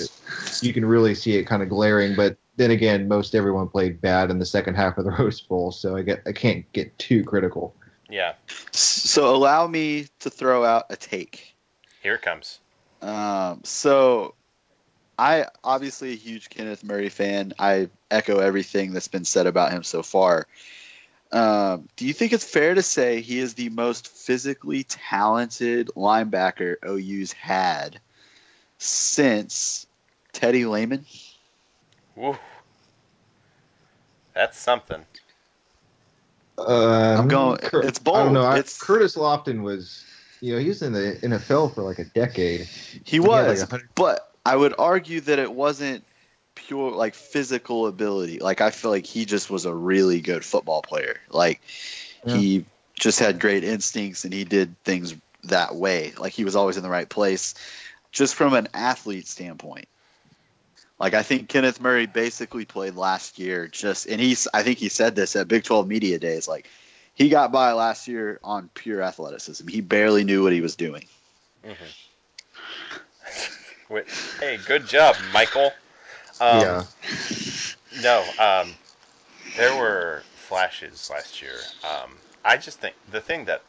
You 0.60 0.72
can 0.72 0.84
really 0.84 1.14
see 1.14 1.36
it 1.36 1.44
kind 1.44 1.62
of 1.62 1.68
glaring, 1.68 2.14
but 2.14 2.36
then 2.56 2.70
again, 2.70 3.08
most 3.08 3.34
everyone 3.34 3.68
played 3.68 4.00
bad 4.00 4.30
in 4.30 4.38
the 4.38 4.46
second 4.46 4.74
half 4.74 4.98
of 4.98 5.04
the 5.04 5.10
Rose 5.18 5.40
Bowl, 5.40 5.72
so 5.72 5.96
I 5.96 6.02
get 6.02 6.22
I 6.26 6.32
can't 6.32 6.70
get 6.72 6.96
too 6.98 7.24
critical. 7.24 7.74
Yeah. 8.08 8.34
So 8.72 9.34
allow 9.34 9.66
me 9.66 10.06
to 10.20 10.30
throw 10.30 10.64
out 10.64 10.86
a 10.90 10.96
take. 10.96 11.56
Here 12.02 12.14
it 12.14 12.22
comes. 12.22 12.60
Um, 13.00 13.62
so 13.64 14.34
I 15.18 15.46
obviously 15.62 16.12
a 16.12 16.16
huge 16.16 16.50
Kenneth 16.50 16.84
Murray 16.84 17.08
fan. 17.08 17.54
I 17.58 17.88
echo 18.10 18.38
everything 18.38 18.92
that's 18.92 19.08
been 19.08 19.24
said 19.24 19.46
about 19.46 19.72
him 19.72 19.82
so 19.82 20.02
far. 20.02 20.46
Um, 21.34 21.88
do 21.96 22.06
you 22.06 22.12
think 22.12 22.32
it's 22.32 22.44
fair 22.44 22.74
to 22.74 22.82
say 22.82 23.20
he 23.20 23.40
is 23.40 23.54
the 23.54 23.68
most 23.68 24.06
physically 24.06 24.84
talented 24.84 25.90
linebacker 25.96 26.76
OU's 26.86 27.32
had 27.32 27.98
since 28.78 29.86
Teddy 30.32 30.64
Lehman? 30.64 31.04
Woo. 32.14 32.38
That's 34.32 34.56
something. 34.58 35.04
Um, 36.56 37.26
going- 37.26 37.58
Cur- 37.58 37.82
it's 37.82 37.98
I 37.98 38.02
don't 38.12 38.32
know. 38.32 38.42
bold. 38.42 38.54
I, 38.54 38.58
It's- 38.58 38.78
Curtis 38.80 39.16
Lofton 39.16 39.62
was, 39.62 40.04
you 40.40 40.52
know, 40.54 40.60
he 40.60 40.68
was 40.68 40.82
in 40.82 40.92
the 40.92 41.18
NFL 41.22 41.74
for 41.74 41.82
like 41.82 41.98
a 41.98 42.04
decade. 42.04 42.60
He 43.04 43.16
had, 43.16 43.26
like, 43.26 43.48
was, 43.48 43.62
a 43.62 43.66
hundred- 43.66 43.88
but 43.96 44.32
I 44.46 44.54
would 44.54 44.74
argue 44.78 45.20
that 45.22 45.40
it 45.40 45.52
wasn't 45.52 46.04
pure 46.54 46.92
like 46.92 47.14
physical 47.14 47.86
ability. 47.86 48.38
Like 48.38 48.60
I 48.60 48.70
feel 48.70 48.90
like 48.90 49.06
he 49.06 49.24
just 49.24 49.50
was 49.50 49.64
a 49.64 49.74
really 49.74 50.20
good 50.20 50.44
football 50.44 50.82
player. 50.82 51.20
Like 51.30 51.60
he 52.26 52.64
just 52.94 53.18
had 53.18 53.40
great 53.40 53.64
instincts 53.64 54.24
and 54.24 54.32
he 54.32 54.44
did 54.44 54.74
things 54.84 55.14
that 55.44 55.74
way. 55.74 56.12
Like 56.18 56.32
he 56.32 56.44
was 56.44 56.56
always 56.56 56.76
in 56.76 56.82
the 56.82 56.90
right 56.90 57.08
place. 57.08 57.54
Just 58.12 58.34
from 58.34 58.54
an 58.54 58.68
athlete 58.72 59.26
standpoint. 59.26 59.88
Like 60.98 61.14
I 61.14 61.22
think 61.22 61.48
Kenneth 61.48 61.80
Murray 61.80 62.06
basically 62.06 62.64
played 62.64 62.94
last 62.94 63.38
year 63.38 63.66
just 63.68 64.06
and 64.06 64.20
he's 64.20 64.48
I 64.54 64.62
think 64.62 64.78
he 64.78 64.88
said 64.88 65.16
this 65.16 65.36
at 65.36 65.48
Big 65.48 65.64
12 65.64 65.88
media 65.88 66.18
days 66.18 66.46
like 66.46 66.68
he 67.14 67.28
got 67.28 67.52
by 67.52 67.72
last 67.72 68.08
year 68.08 68.40
on 68.42 68.70
pure 68.74 69.02
athleticism. 69.02 69.68
He 69.68 69.80
barely 69.80 70.24
knew 70.24 70.42
what 70.42 70.52
he 70.52 70.60
was 70.60 70.76
doing. 70.76 71.04
Mm-hmm. 71.64 71.84
Wait, 73.88 74.06
hey, 74.40 74.58
good 74.66 74.86
job, 74.86 75.14
Michael. 75.32 75.72
Um, 76.40 76.60
yeah, 76.60 76.84
No, 78.02 78.24
um, 78.38 78.74
there 79.56 79.74
were 79.76 80.22
flashes 80.48 81.10
last 81.10 81.40
year. 81.40 81.56
Um, 81.84 82.16
I 82.44 82.56
just 82.56 82.80
think 82.80 82.94
the 83.10 83.20
thing 83.20 83.44
that 83.46 83.62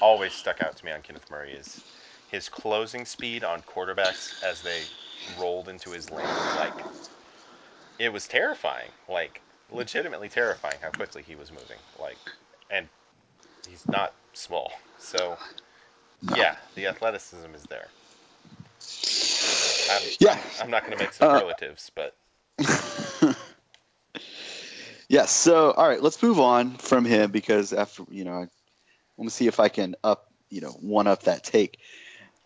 always 0.00 0.32
stuck 0.32 0.60
out 0.60 0.76
to 0.76 0.84
me 0.84 0.92
on 0.92 1.02
Kenneth 1.02 1.30
Murray 1.30 1.52
is 1.52 1.82
his 2.30 2.48
closing 2.48 3.04
speed 3.04 3.42
on 3.42 3.62
quarterbacks 3.62 4.42
as 4.44 4.60
they 4.62 4.82
rolled 5.38 5.68
into 5.68 5.90
his 5.90 6.10
lane. 6.10 6.26
Like, 6.56 6.84
it 7.98 8.12
was 8.12 8.26
terrifying. 8.26 8.90
Like, 9.08 9.40
legitimately 9.72 10.28
terrifying 10.28 10.76
how 10.82 10.90
quickly 10.90 11.22
he 11.26 11.34
was 11.34 11.50
moving. 11.50 11.78
Like, 11.98 12.18
and 12.70 12.88
he's 13.68 13.86
not 13.88 14.12
small. 14.34 14.72
So. 14.98 15.36
Yeah, 16.36 16.56
the 16.74 16.86
athleticism 16.86 17.54
is 17.54 17.62
there. 17.64 17.88
I'm, 19.90 20.02
Yeah. 20.20 20.38
I'm 20.60 20.70
not 20.70 20.86
going 20.86 20.96
to 20.96 21.04
make 21.04 21.12
Uh, 21.20 21.38
superlatives, 21.38 21.90
but 21.94 22.16
yes. 25.08 25.30
So, 25.30 25.72
all 25.72 25.88
right, 25.88 26.02
let's 26.02 26.22
move 26.22 26.40
on 26.40 26.76
from 26.76 27.04
him 27.04 27.30
because 27.30 27.72
after 27.72 28.04
you 28.10 28.24
know, 28.24 28.32
I 28.32 28.48
want 29.16 29.30
to 29.30 29.30
see 29.30 29.46
if 29.46 29.60
I 29.60 29.68
can 29.68 29.96
up, 30.04 30.30
you 30.48 30.60
know, 30.60 30.70
one 30.70 31.06
up 31.06 31.24
that 31.24 31.44
take. 31.44 31.78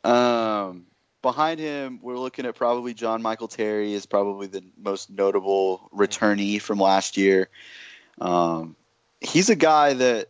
Um, 0.04 0.86
behind 1.22 1.58
him, 1.58 2.00
we're 2.02 2.18
looking 2.18 2.46
at 2.46 2.54
probably 2.54 2.94
John 2.94 3.22
Michael 3.22 3.48
Terry 3.48 3.94
is 3.94 4.06
probably 4.06 4.46
the 4.46 4.62
most 4.76 5.10
notable 5.10 5.88
returnee 5.94 6.60
from 6.60 6.78
last 6.78 7.16
year. 7.16 7.48
Um, 8.20 8.76
he's 9.20 9.50
a 9.50 9.56
guy 9.56 9.94
that 9.94 10.28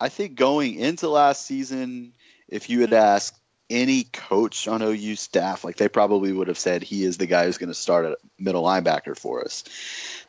I 0.00 0.08
think 0.08 0.34
going 0.34 0.74
into 0.74 1.08
last 1.08 1.46
season, 1.46 2.12
if 2.48 2.68
you 2.68 2.80
had 2.80 2.92
asked 2.92 3.38
any 3.72 4.04
coach 4.04 4.68
on 4.68 4.82
OU 4.82 5.16
staff, 5.16 5.64
like 5.64 5.76
they 5.76 5.88
probably 5.88 6.32
would 6.32 6.48
have 6.48 6.58
said 6.58 6.82
he 6.82 7.04
is 7.04 7.16
the 7.16 7.26
guy 7.26 7.46
who's 7.46 7.58
going 7.58 7.68
to 7.68 7.74
start 7.74 8.04
at 8.04 8.18
middle 8.38 8.62
linebacker 8.62 9.18
for 9.18 9.44
us. 9.44 9.64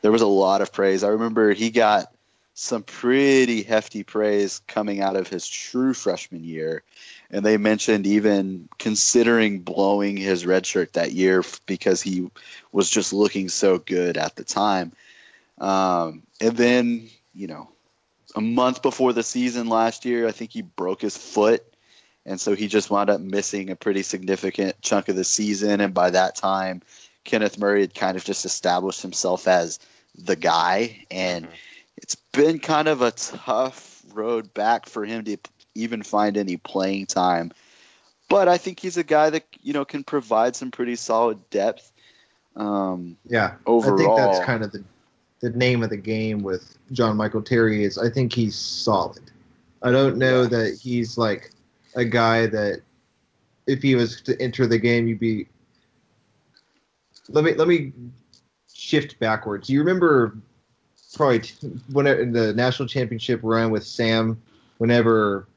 There 0.01 0.11
was 0.11 0.21
a 0.21 0.27
lot 0.27 0.61
of 0.61 0.71
praise. 0.71 1.03
I 1.03 1.09
remember 1.09 1.51
he 1.53 1.69
got 1.69 2.11
some 2.55 2.83
pretty 2.83 3.63
hefty 3.63 4.03
praise 4.03 4.61
coming 4.67 5.01
out 5.01 5.15
of 5.15 5.27
his 5.27 5.47
true 5.47 5.93
freshman 5.93 6.43
year. 6.43 6.83
And 7.31 7.43
they 7.43 7.57
mentioned 7.57 8.05
even 8.05 8.69
considering 8.77 9.59
blowing 9.59 10.17
his 10.17 10.45
red 10.45 10.65
shirt 10.65 10.93
that 10.93 11.11
year 11.11 11.43
because 11.65 12.01
he 12.01 12.29
was 12.71 12.89
just 12.89 13.11
looking 13.11 13.49
so 13.49 13.79
good 13.79 14.17
at 14.17 14.35
the 14.35 14.43
time. 14.43 14.91
Um, 15.57 16.23
and 16.39 16.55
then, 16.55 17.09
you 17.33 17.47
know, 17.47 17.69
a 18.35 18.41
month 18.41 18.81
before 18.81 19.13
the 19.13 19.23
season 19.23 19.67
last 19.67 20.05
year, 20.05 20.27
I 20.27 20.31
think 20.31 20.51
he 20.51 20.61
broke 20.61 21.01
his 21.01 21.17
foot. 21.17 21.63
And 22.25 22.39
so 22.39 22.55
he 22.55 22.67
just 22.67 22.89
wound 22.89 23.09
up 23.09 23.19
missing 23.19 23.69
a 23.69 23.75
pretty 23.75 24.03
significant 24.03 24.81
chunk 24.81 25.09
of 25.09 25.15
the 25.15 25.23
season. 25.23 25.81
And 25.81 25.93
by 25.93 26.11
that 26.11 26.35
time, 26.35 26.81
Kenneth 27.23 27.57
Murray 27.57 27.81
had 27.81 27.95
kind 27.95 28.17
of 28.17 28.23
just 28.23 28.45
established 28.45 29.01
himself 29.01 29.47
as 29.47 29.79
the 30.17 30.35
guy. 30.35 31.05
And 31.11 31.45
Mhm. 31.45 31.51
it's 31.97 32.15
been 32.15 32.59
kind 32.59 32.87
of 32.87 33.01
a 33.01 33.11
tough 33.11 34.01
road 34.13 34.53
back 34.53 34.87
for 34.87 35.05
him 35.05 35.25
to 35.25 35.37
even 35.75 36.03
find 36.03 36.37
any 36.37 36.57
playing 36.57 37.07
time. 37.07 37.51
But 38.29 38.47
I 38.47 38.57
think 38.57 38.79
he's 38.79 38.97
a 38.97 39.03
guy 39.03 39.29
that, 39.29 39.45
you 39.61 39.73
know, 39.73 39.85
can 39.85 40.03
provide 40.03 40.55
some 40.55 40.71
pretty 40.71 40.95
solid 40.95 41.49
depth. 41.49 41.91
Um, 42.55 43.17
Yeah, 43.25 43.55
I 43.67 43.81
think 43.97 44.15
that's 44.15 44.39
kind 44.39 44.63
of 44.63 44.71
the 44.71 44.83
the 45.41 45.49
name 45.49 45.83
of 45.83 45.89
the 45.89 45.97
game 45.97 46.41
with 46.41 46.77
John 46.93 47.17
Michael 47.17 47.41
Terry 47.41 47.83
is 47.83 47.97
I 47.97 48.09
think 48.09 48.31
he's 48.31 48.55
solid. 48.55 49.29
I 49.81 49.91
don't 49.91 50.17
know 50.17 50.43
Yeah. 50.43 50.49
that 50.49 50.79
he's 50.81 51.17
like 51.17 51.51
a 51.95 52.05
guy 52.05 52.47
that 52.47 52.81
if 53.67 53.81
he 53.81 53.95
was 53.95 54.21
to 54.23 54.39
enter 54.41 54.67
the 54.67 54.77
game, 54.77 55.07
you'd 55.07 55.19
be. 55.19 55.47
Let 57.29 57.43
me 57.43 57.53
let 57.53 57.67
me 57.67 57.93
shift 58.73 59.17
backwards. 59.19 59.69
You 59.69 59.79
remember 59.79 60.37
probably 61.13 61.39
t- 61.39 61.55
when 61.91 62.07
in 62.07 62.31
the 62.33 62.53
national 62.53 62.87
championship 62.89 63.39
run 63.43 63.71
with 63.71 63.85
Sam, 63.85 64.41
whenever 64.79 65.47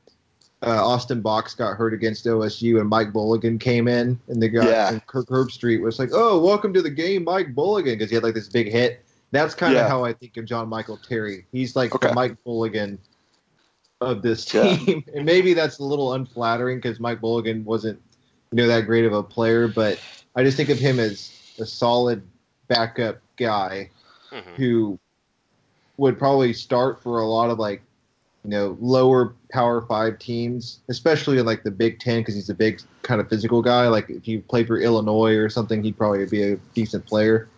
uh, 0.62 0.86
Austin 0.86 1.20
Box 1.20 1.54
got 1.54 1.76
hurt 1.76 1.92
against 1.92 2.24
OSU 2.26 2.80
and 2.80 2.88
Mike 2.88 3.12
Balogun 3.12 3.58
came 3.58 3.88
in, 3.88 4.18
and 4.28 4.40
the 4.40 4.48
guy 4.48 4.66
Yeah. 4.68 4.98
Kirk 5.06 5.26
Herbstreit 5.26 5.80
was 5.80 5.98
like, 5.98 6.10
"Oh, 6.12 6.38
welcome 6.40 6.72
to 6.74 6.82
the 6.82 6.90
game, 6.90 7.24
Mike 7.24 7.54
Balogun," 7.54 7.84
because 7.98 8.10
he 8.10 8.14
had 8.14 8.22
like 8.22 8.34
this 8.34 8.48
big 8.48 8.70
hit. 8.70 9.02
That's 9.32 9.54
kind 9.54 9.72
of 9.74 9.78
Yeah. 9.82 9.88
how 9.88 10.04
I 10.04 10.12
think 10.12 10.36
of 10.36 10.44
John 10.44 10.68
Michael 10.68 10.98
Terry. 10.98 11.46
He's 11.50 11.74
like 11.74 11.94
Okay. 11.94 12.08
the 12.08 12.14
Mike 12.14 12.36
Balogun 12.46 12.96
of 14.00 14.22
this 14.22 14.52
Yeah. 14.52 14.76
team, 14.76 15.04
and 15.14 15.24
maybe 15.24 15.54
that's 15.54 15.78
a 15.78 15.84
little 15.84 16.14
unflattering 16.14 16.78
because 16.78 17.00
Mike 17.00 17.20
Balogun 17.20 17.64
wasn't, 17.64 18.00
you 18.52 18.56
know, 18.56 18.66
that 18.66 18.82
great 18.86 19.04
of 19.04 19.12
a 19.12 19.22
player. 19.22 19.68
But 19.68 19.98
I 20.34 20.42
just 20.42 20.56
think 20.56 20.68
of 20.68 20.78
him 20.78 20.98
as 20.98 21.32
a 21.58 21.66
solid 21.66 22.22
backup 22.68 23.18
guy 23.36 23.90
Mhm. 24.32 24.56
who 24.56 24.98
would 25.98 26.18
probably 26.18 26.52
start 26.52 27.02
for 27.02 27.20
a 27.20 27.26
lot 27.26 27.48
of 27.48 27.58
like 27.58 27.80
you 28.44 28.50
know 28.50 28.76
lower 28.80 29.34
power 29.50 29.82
five 29.82 30.18
teams 30.18 30.80
especially 30.88 31.38
in 31.38 31.46
like 31.46 31.62
the 31.62 31.70
big 31.70 31.98
ten 32.00 32.20
because 32.20 32.34
he's 32.34 32.50
a 32.50 32.54
big 32.54 32.80
kind 33.02 33.20
of 33.20 33.28
physical 33.28 33.62
guy 33.62 33.88
like 33.88 34.10
if 34.10 34.26
you 34.28 34.40
play 34.42 34.64
for 34.64 34.78
illinois 34.78 35.34
or 35.34 35.48
something 35.48 35.82
he'd 35.82 35.96
probably 35.96 36.24
be 36.26 36.42
a 36.42 36.56
decent 36.74 37.04
player 37.06 37.48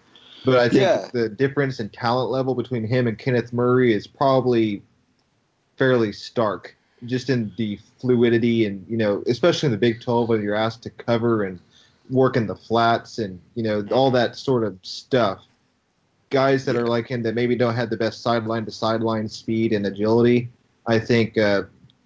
but 0.44 0.56
i 0.58 0.68
think 0.68 0.82
Yeah. 0.82 1.08
the 1.12 1.28
difference 1.28 1.80
in 1.80 1.88
talent 1.88 2.30
level 2.30 2.54
between 2.54 2.84
him 2.86 3.06
and 3.06 3.18
kenneth 3.18 3.52
murray 3.52 3.92
is 3.92 4.06
probably 4.06 4.82
fairly 5.78 6.12
stark 6.12 6.74
just 7.06 7.30
in 7.30 7.52
the 7.56 7.78
fluidity 8.00 8.66
and 8.66 8.84
you 8.88 8.96
know 8.96 9.22
especially 9.26 9.68
in 9.68 9.72
the 9.72 9.78
big 9.78 10.00
12 10.00 10.28
where 10.28 10.40
you're 10.40 10.54
asked 10.54 10.82
to 10.82 10.90
cover 10.90 11.44
and 11.44 11.60
work 12.10 12.36
in 12.36 12.46
the 12.46 12.56
flats 12.56 13.18
and 13.18 13.40
you 13.54 13.62
know 13.62 13.86
all 13.92 14.10
that 14.10 14.34
sort 14.36 14.64
of 14.64 14.76
stuff 14.82 15.46
guys 16.30 16.64
that 16.64 16.76
are 16.76 16.86
like 16.86 17.08
him 17.08 17.22
that 17.22 17.34
maybe 17.34 17.56
don't 17.56 17.74
have 17.74 17.90
the 17.90 17.96
best 17.96 18.22
sideline 18.22 18.64
to 18.64 18.70
sideline 18.70 19.28
speed 19.28 19.72
and 19.72 19.86
agility, 19.86 20.48
I 20.86 20.98
think 20.98 21.38
uh, 21.38 21.62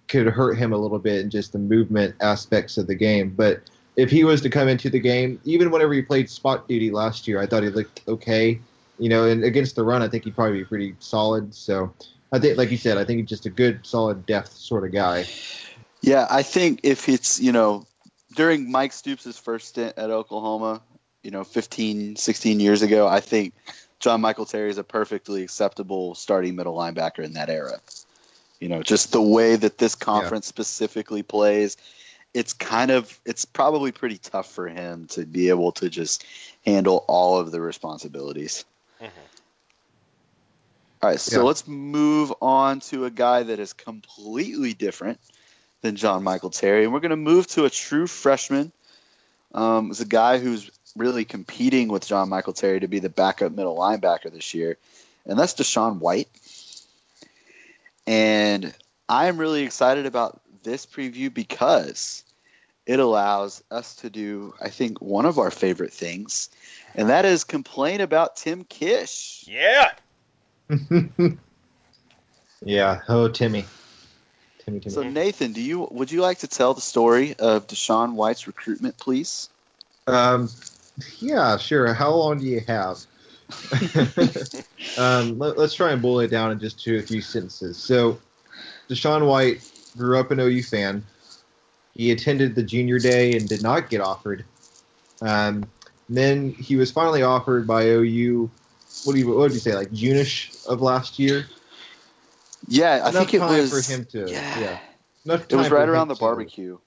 could 0.07 0.27
hurt 0.27 0.57
him 0.57 0.73
a 0.73 0.77
little 0.77 0.99
bit 0.99 1.21
in 1.21 1.29
just 1.29 1.53
the 1.53 1.59
movement 1.59 2.15
aspects 2.21 2.77
of 2.77 2.87
the 2.87 2.95
game. 2.95 3.33
But 3.35 3.69
if 3.95 4.09
he 4.09 4.23
was 4.23 4.41
to 4.41 4.49
come 4.49 4.67
into 4.67 4.89
the 4.89 4.99
game, 4.99 5.39
even 5.43 5.71
whenever 5.71 5.93
he 5.93 6.01
played 6.01 6.29
spot 6.29 6.67
duty 6.67 6.91
last 6.91 7.27
year, 7.27 7.39
I 7.39 7.45
thought 7.45 7.63
he 7.63 7.69
looked 7.69 8.01
okay. 8.07 8.59
You 8.99 9.09
know, 9.09 9.25
and 9.25 9.43
against 9.43 9.75
the 9.75 9.83
run, 9.83 10.01
I 10.01 10.07
think 10.07 10.23
he'd 10.23 10.35
probably 10.35 10.59
be 10.59 10.65
pretty 10.65 10.95
solid. 10.99 11.53
So 11.53 11.93
I 12.33 12.39
think, 12.39 12.57
like 12.57 12.71
you 12.71 12.77
said, 12.77 12.97
I 12.97 13.05
think 13.05 13.19
he's 13.19 13.29
just 13.29 13.45
a 13.45 13.51
good, 13.51 13.85
solid 13.85 14.25
depth 14.25 14.53
sort 14.53 14.83
of 14.85 14.91
guy. 14.91 15.25
Yeah, 16.01 16.25
I 16.27 16.41
think 16.41 16.79
if 16.81 17.07
it's, 17.07 17.39
you 17.39 17.51
know, 17.51 17.85
during 18.35 18.71
Mike 18.71 18.91
Stoops' 18.91 19.37
first 19.37 19.67
stint 19.67 19.93
at 19.97 20.09
Oklahoma, 20.09 20.81
you 21.21 21.29
know, 21.29 21.43
15, 21.43 22.15
16 22.15 22.59
years 22.59 22.81
ago, 22.81 23.07
I 23.07 23.19
think 23.19 23.53
John 23.99 24.19
Michael 24.19 24.47
Terry 24.47 24.71
is 24.71 24.79
a 24.79 24.83
perfectly 24.83 25.43
acceptable 25.43 26.15
starting 26.15 26.55
middle 26.55 26.75
linebacker 26.75 27.19
in 27.19 27.33
that 27.33 27.51
era. 27.51 27.79
You 28.59 28.67
know, 28.67 28.81
just 28.81 29.11
the 29.11 29.21
way 29.21 29.55
that 29.55 29.77
this 29.77 29.93
conference 29.93 30.47
specifically 30.47 31.21
plays, 31.21 31.77
it's 32.33 32.53
kind 32.53 32.89
of, 32.89 33.19
it's 33.25 33.45
probably 33.45 33.91
pretty 33.91 34.17
tough 34.17 34.51
for 34.51 34.67
him 34.67 35.05
to 35.09 35.23
be 35.23 35.49
able 35.49 35.73
to 35.73 35.87
just 35.87 36.25
handle 36.65 37.05
all 37.07 37.37
of 37.37 37.51
the 37.51 37.61
responsibilities. 37.61 38.65
Mhm. 38.99 39.09
All 41.03 41.09
right, 41.09 41.19
so 41.19 41.41
Yeah. 41.41 41.43
let's 41.43 41.67
move 41.67 42.33
on 42.41 42.79
to 42.79 43.03
a 43.03 43.11
guy 43.11 43.43
that 43.43 43.59
is 43.59 43.73
completely 43.73 44.73
different 44.73 45.19
than 45.81 45.97
John 45.97 46.23
Michael 46.23 46.49
Terry, 46.49 46.85
and 46.85 46.93
we're 46.93 47.01
going 47.01 47.09
to 47.09 47.17
move 47.17 47.45
to 47.47 47.65
a 47.65 47.69
true 47.69 48.07
freshman. 48.07 48.71
Um, 49.53 49.91
it's 49.91 49.99
a 49.99 50.05
guy 50.05 50.37
who's 50.37 50.71
really 50.95 51.25
competing 51.25 51.89
with 51.89 52.07
John 52.07 52.29
Michael 52.29 52.53
Terry 52.53 52.79
to 52.79 52.87
be 52.87 52.99
the 52.99 53.09
backup 53.09 53.51
middle 53.51 53.75
linebacker 53.75 54.31
this 54.31 54.53
year, 54.53 54.77
and 55.25 55.37
that's 55.37 55.55
DaShaun 55.55 55.99
White. 55.99 56.29
And 58.07 58.73
I 59.09 59.25
am 59.25 59.37
really 59.37 59.63
excited 59.63 60.05
about 60.05 60.39
this 60.63 60.85
preview 60.85 61.33
because 61.33 62.23
it 62.85 63.01
allows 63.01 63.61
us 63.69 63.95
to 63.95 64.09
do, 64.09 64.53
I 64.61 64.69
think, 64.69 65.01
one 65.01 65.25
of 65.25 65.37
our 65.37 65.51
favorite 65.51 65.91
things, 65.91 66.49
and 66.95 67.09
that 67.09 67.25
is 67.25 67.43
complain 67.43 67.99
about 67.99 68.37
Tim 68.37 68.63
Kish. 68.63 69.43
Yeah. 69.49 69.91
yeah. 72.63 73.01
Oh, 73.07 73.27
Timmy. 73.27 73.65
Timmy, 74.59 74.79
Timmy. 74.79 74.93
So 74.93 75.03
Nathan, 75.03 75.53
do 75.53 75.61
you 75.61 75.87
would 75.91 76.11
you 76.11 76.21
like 76.21 76.39
to 76.39 76.47
tell 76.47 76.73
the 76.73 76.81
story 76.81 77.35
of 77.37 77.67
DaShaun 77.67 78.13
White's 78.13 78.47
recruitment, 78.47 78.97
please? 78.97 79.49
Um, 80.07 80.49
yeah, 81.19 81.57
sure. 81.57 81.93
How 81.93 82.11
long 82.11 82.39
do 82.39 82.45
you 82.45 82.61
have? 82.67 82.99
um, 84.97 85.37
let, 85.37 85.57
us 85.57 85.73
try 85.73 85.91
and 85.91 86.01
boil 86.01 86.21
it 86.21 86.31
down 86.31 86.51
in 86.51 86.59
just 86.59 86.83
to 86.83 86.97
a 86.97 87.01
few 87.01 87.21
sentences. 87.21 87.77
So, 87.77 88.19
DaShaun 88.89 89.27
White 89.27 89.69
grew 89.97 90.19
up 90.19 90.31
an 90.31 90.39
OU 90.39 90.63
fan. 90.63 91.05
He 91.93 92.11
attended 92.11 92.55
the 92.55 92.63
junior 92.63 92.99
day 92.99 93.33
and 93.33 93.47
did 93.47 93.61
not 93.61 93.89
get 93.89 94.01
offered. 94.01 94.45
Um, 95.21 95.65
then 96.09 96.51
he 96.51 96.75
was 96.75 96.91
finally 96.91 97.21
offered 97.21 97.67
by 97.67 97.85
OU. 97.85 98.49
What 99.03 99.13
do 99.13 99.19
you 99.19 99.27
what 99.35 99.47
did 99.47 99.53
you 99.55 99.59
say? 99.59 99.75
Like 99.75 99.91
Junish 99.91 100.51
of 100.67 100.81
last 100.81 101.19
year. 101.19 101.45
Yeah, 102.67 103.01
I 103.03 103.09
Enough 103.09 103.13
think 103.13 103.33
it 103.33 103.41
was 103.41 103.85
for 103.85 103.91
him 103.91 104.05
to 104.05 104.31
yeah. 104.31 104.59
yeah. 104.59 104.79
Enough 105.25 105.45
It 105.49 105.55
was 105.55 105.69
right 105.69 105.87
around 105.87 106.07
the 106.07 106.15
to- 106.15 106.19
barbecue. 106.19 106.77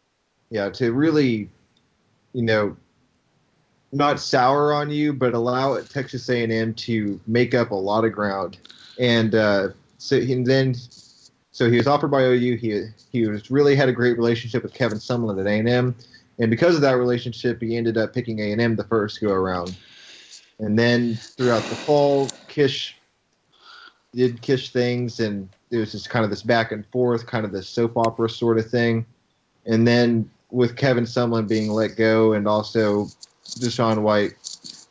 yeah, 0.51 0.71
to 0.71 0.93
really, 0.93 1.51
you 2.33 2.43
know, 2.43 2.77
not 3.93 4.21
sour 4.21 4.73
on 4.73 4.91
you, 4.91 5.13
but 5.13 5.35
allow 5.35 5.79
Texas 5.81 6.29
A&M 6.29 6.75
to 6.75 7.21
make 7.27 7.55
up 7.55 7.71
a 7.71 7.75
lot 7.75 8.05
of 8.05 8.13
ground. 8.13 8.59
And 8.99 9.35
uh, 9.35 9.69
so 9.99 10.17
and 10.17 10.47
then, 10.47 10.75
so 11.51 11.71
he 11.71 11.77
was 11.77 11.87
offered 11.87 12.11
by 12.11 12.23
OU. 12.23 12.57
He 12.57 12.85
he 13.13 13.27
was 13.27 13.51
really 13.51 13.77
had 13.77 13.89
a 13.89 13.93
great 13.93 14.17
relationship 14.17 14.63
with 14.63 14.73
Kevin 14.75 14.99
Sumlin 14.99 15.41
at 15.41 15.47
A&M, 15.47 15.95
and 16.39 16.51
because 16.51 16.75
of 16.75 16.81
that 16.83 16.97
relationship, 16.97 17.61
he 17.61 17.77
ended 17.77 17.97
up 17.99 18.15
picking 18.15 18.39
A&M 18.41 18.77
the 18.77 18.85
first 18.85 19.21
go 19.21 19.31
around. 19.33 19.77
And 20.59 20.79
then 20.79 21.15
throughout 21.15 21.63
the 21.65 21.77
fall, 21.77 22.29
Kish 22.49 22.97
did 24.15 24.41
Kish 24.41 24.73
things, 24.73 25.21
and 25.21 25.49
it 25.71 25.77
was 25.77 25.93
just 25.93 26.09
kind 26.09 26.25
of 26.25 26.31
this 26.31 26.43
back 26.43 26.73
and 26.73 26.87
forth, 26.87 27.27
kind 27.27 27.45
of 27.45 27.53
this 27.53 27.69
soap 27.69 27.97
opera 27.97 28.31
sort 28.31 28.59
of 28.59 28.71
thing. 28.71 29.05
And 29.67 29.87
then 29.87 30.31
with 30.51 30.77
Kevin 30.77 31.05
Sumlin 31.05 31.49
being 31.49 31.71
let 31.71 31.97
go, 31.97 32.33
and 32.33 32.49
also 32.49 33.09
DaShaun 33.45 34.03
White 34.03 34.33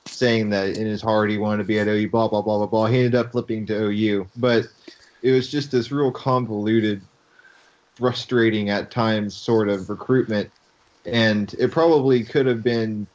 saying 0.06 0.50
that 0.52 0.78
in 0.78 0.86
his 0.86 1.02
heart 1.02 1.30
he 1.30 1.38
wanted 1.38 1.58
to 1.58 1.64
be 1.64 1.80
at 1.80 1.88
OU, 1.88 2.10
blah 2.10 2.28
blah 2.28 2.42
blah 2.42 2.58
blah 2.60 2.68
blah. 2.68 2.86
He 2.86 2.98
ended 2.98 3.16
up 3.16 3.32
flipping 3.32 3.66
to 3.66 3.74
OU, 3.74 4.28
but 4.38 4.68
it 5.24 5.32
was 5.32 5.50
just 5.50 5.72
this 5.72 5.92
real 5.92 6.12
convoluted, 6.12 7.02
frustrating 7.96 8.70
at 8.70 8.92
times 8.92 9.36
sort 9.36 9.70
of 9.70 9.90
recruitment, 9.90 10.52
and 11.06 11.56
it 11.58 11.72
probably 11.72 12.24
could 12.24 12.46
have 12.46 12.62
been, 12.62 13.08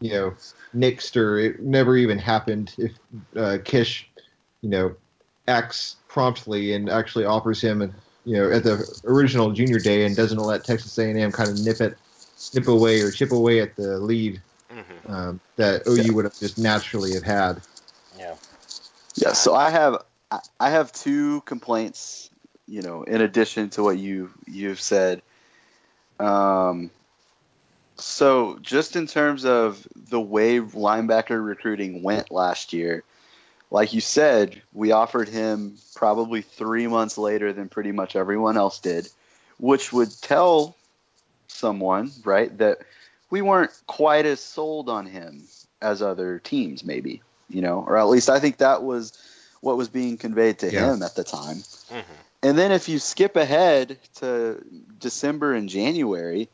you 0.00 0.12
know, 0.12 0.34
nixed 0.74 1.16
or 1.16 1.38
it 1.38 1.60
never 1.60 1.96
even 1.96 2.18
happened 2.18 2.74
if 2.78 2.92
uh, 3.36 3.58
Kish, 3.64 4.08
you 4.62 4.70
know, 4.70 4.94
acts 5.46 5.96
promptly 6.08 6.74
and 6.74 6.88
actually 6.88 7.24
offers 7.24 7.60
him, 7.60 7.92
you 8.24 8.36
know, 8.36 8.50
at 8.50 8.64
the 8.64 8.86
original 9.04 9.50
junior 9.52 9.78
day 9.78 10.04
and 10.04 10.16
doesn't 10.16 10.38
let 10.38 10.64
Texas 10.64 10.98
A&M 10.98 11.32
kind 11.32 11.50
of 11.50 11.60
nip 11.60 11.80
it, 11.80 11.96
nip 12.54 12.68
away 12.68 13.00
or 13.00 13.10
chip 13.10 13.32
away 13.32 13.60
at 13.60 13.76
the 13.76 13.98
lead 13.98 14.40
hmm 14.70 15.12
um, 15.12 15.40
that 15.56 15.82
OU 15.88 16.14
would 16.14 16.24
have 16.26 16.38
just 16.38 16.58
naturally 16.58 17.14
have 17.14 17.24
had. 17.24 17.62
Yeah. 18.18 18.34
Yeah, 19.16 19.32
so 19.32 19.54
I 19.54 19.70
have 19.70 20.04
I- 20.30 20.40
I 20.58 20.70
have 20.70 20.92
two 20.92 21.40
complaints, 21.42 22.30
you 22.66 22.82
know, 22.82 23.02
in 23.02 23.20
addition 23.20 23.70
to 23.70 23.82
what 23.82 23.98
you 23.98 24.30
you've 24.46 24.80
said. 24.80 25.22
Um, 26.18 26.90
so 28.00 28.58
just 28.60 28.96
in 28.96 29.06
terms 29.06 29.44
of 29.44 29.86
the 29.94 30.20
way 30.20 30.58
linebacker 30.60 31.44
recruiting 31.44 32.02
went 32.02 32.30
last 32.30 32.72
year, 32.72 33.04
like 33.70 33.92
you 33.92 34.00
said, 34.00 34.60
we 34.72 34.92
offered 34.92 35.28
him 35.28 35.76
probably 35.94 36.42
three 36.42 36.86
months 36.86 37.16
later 37.18 37.52
than 37.52 37.68
pretty 37.68 37.92
much 37.92 38.16
everyone 38.16 38.56
else 38.56 38.80
did, 38.80 39.08
which 39.58 39.92
would 39.92 40.10
tell 40.20 40.74
someone, 41.48 42.10
right, 42.24 42.56
that 42.58 42.78
we 43.30 43.42
weren't 43.42 43.70
quite 43.86 44.26
as 44.26 44.40
sold 44.40 44.88
on 44.88 45.06
him 45.06 45.44
as 45.80 46.02
other 46.02 46.38
teams, 46.40 46.84
maybe, 46.84 47.22
you 47.48 47.62
know, 47.62 47.84
or 47.86 47.96
at 47.96 48.08
least 48.08 48.28
I 48.28 48.40
think 48.40 48.58
that 48.58 48.82
was 48.82 49.16
what 49.60 49.76
was 49.76 49.88
being 49.88 50.16
conveyed 50.16 50.58
to 50.60 50.72
Yeah. 50.72 50.92
him 50.92 51.02
at 51.02 51.14
the 51.14 51.24
time. 51.24 51.62
hmm 51.88 52.00
And 52.42 52.56
then 52.56 52.72
if 52.72 52.88
you 52.88 52.98
skip 52.98 53.36
ahead 53.36 53.98
to 54.16 54.64
December 54.98 55.52
and 55.54 55.68
January, 55.68 56.48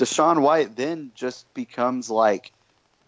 DaShaun 0.00 0.40
White 0.40 0.76
then 0.76 1.12
just 1.14 1.52
becomes 1.54 2.08
like 2.10 2.52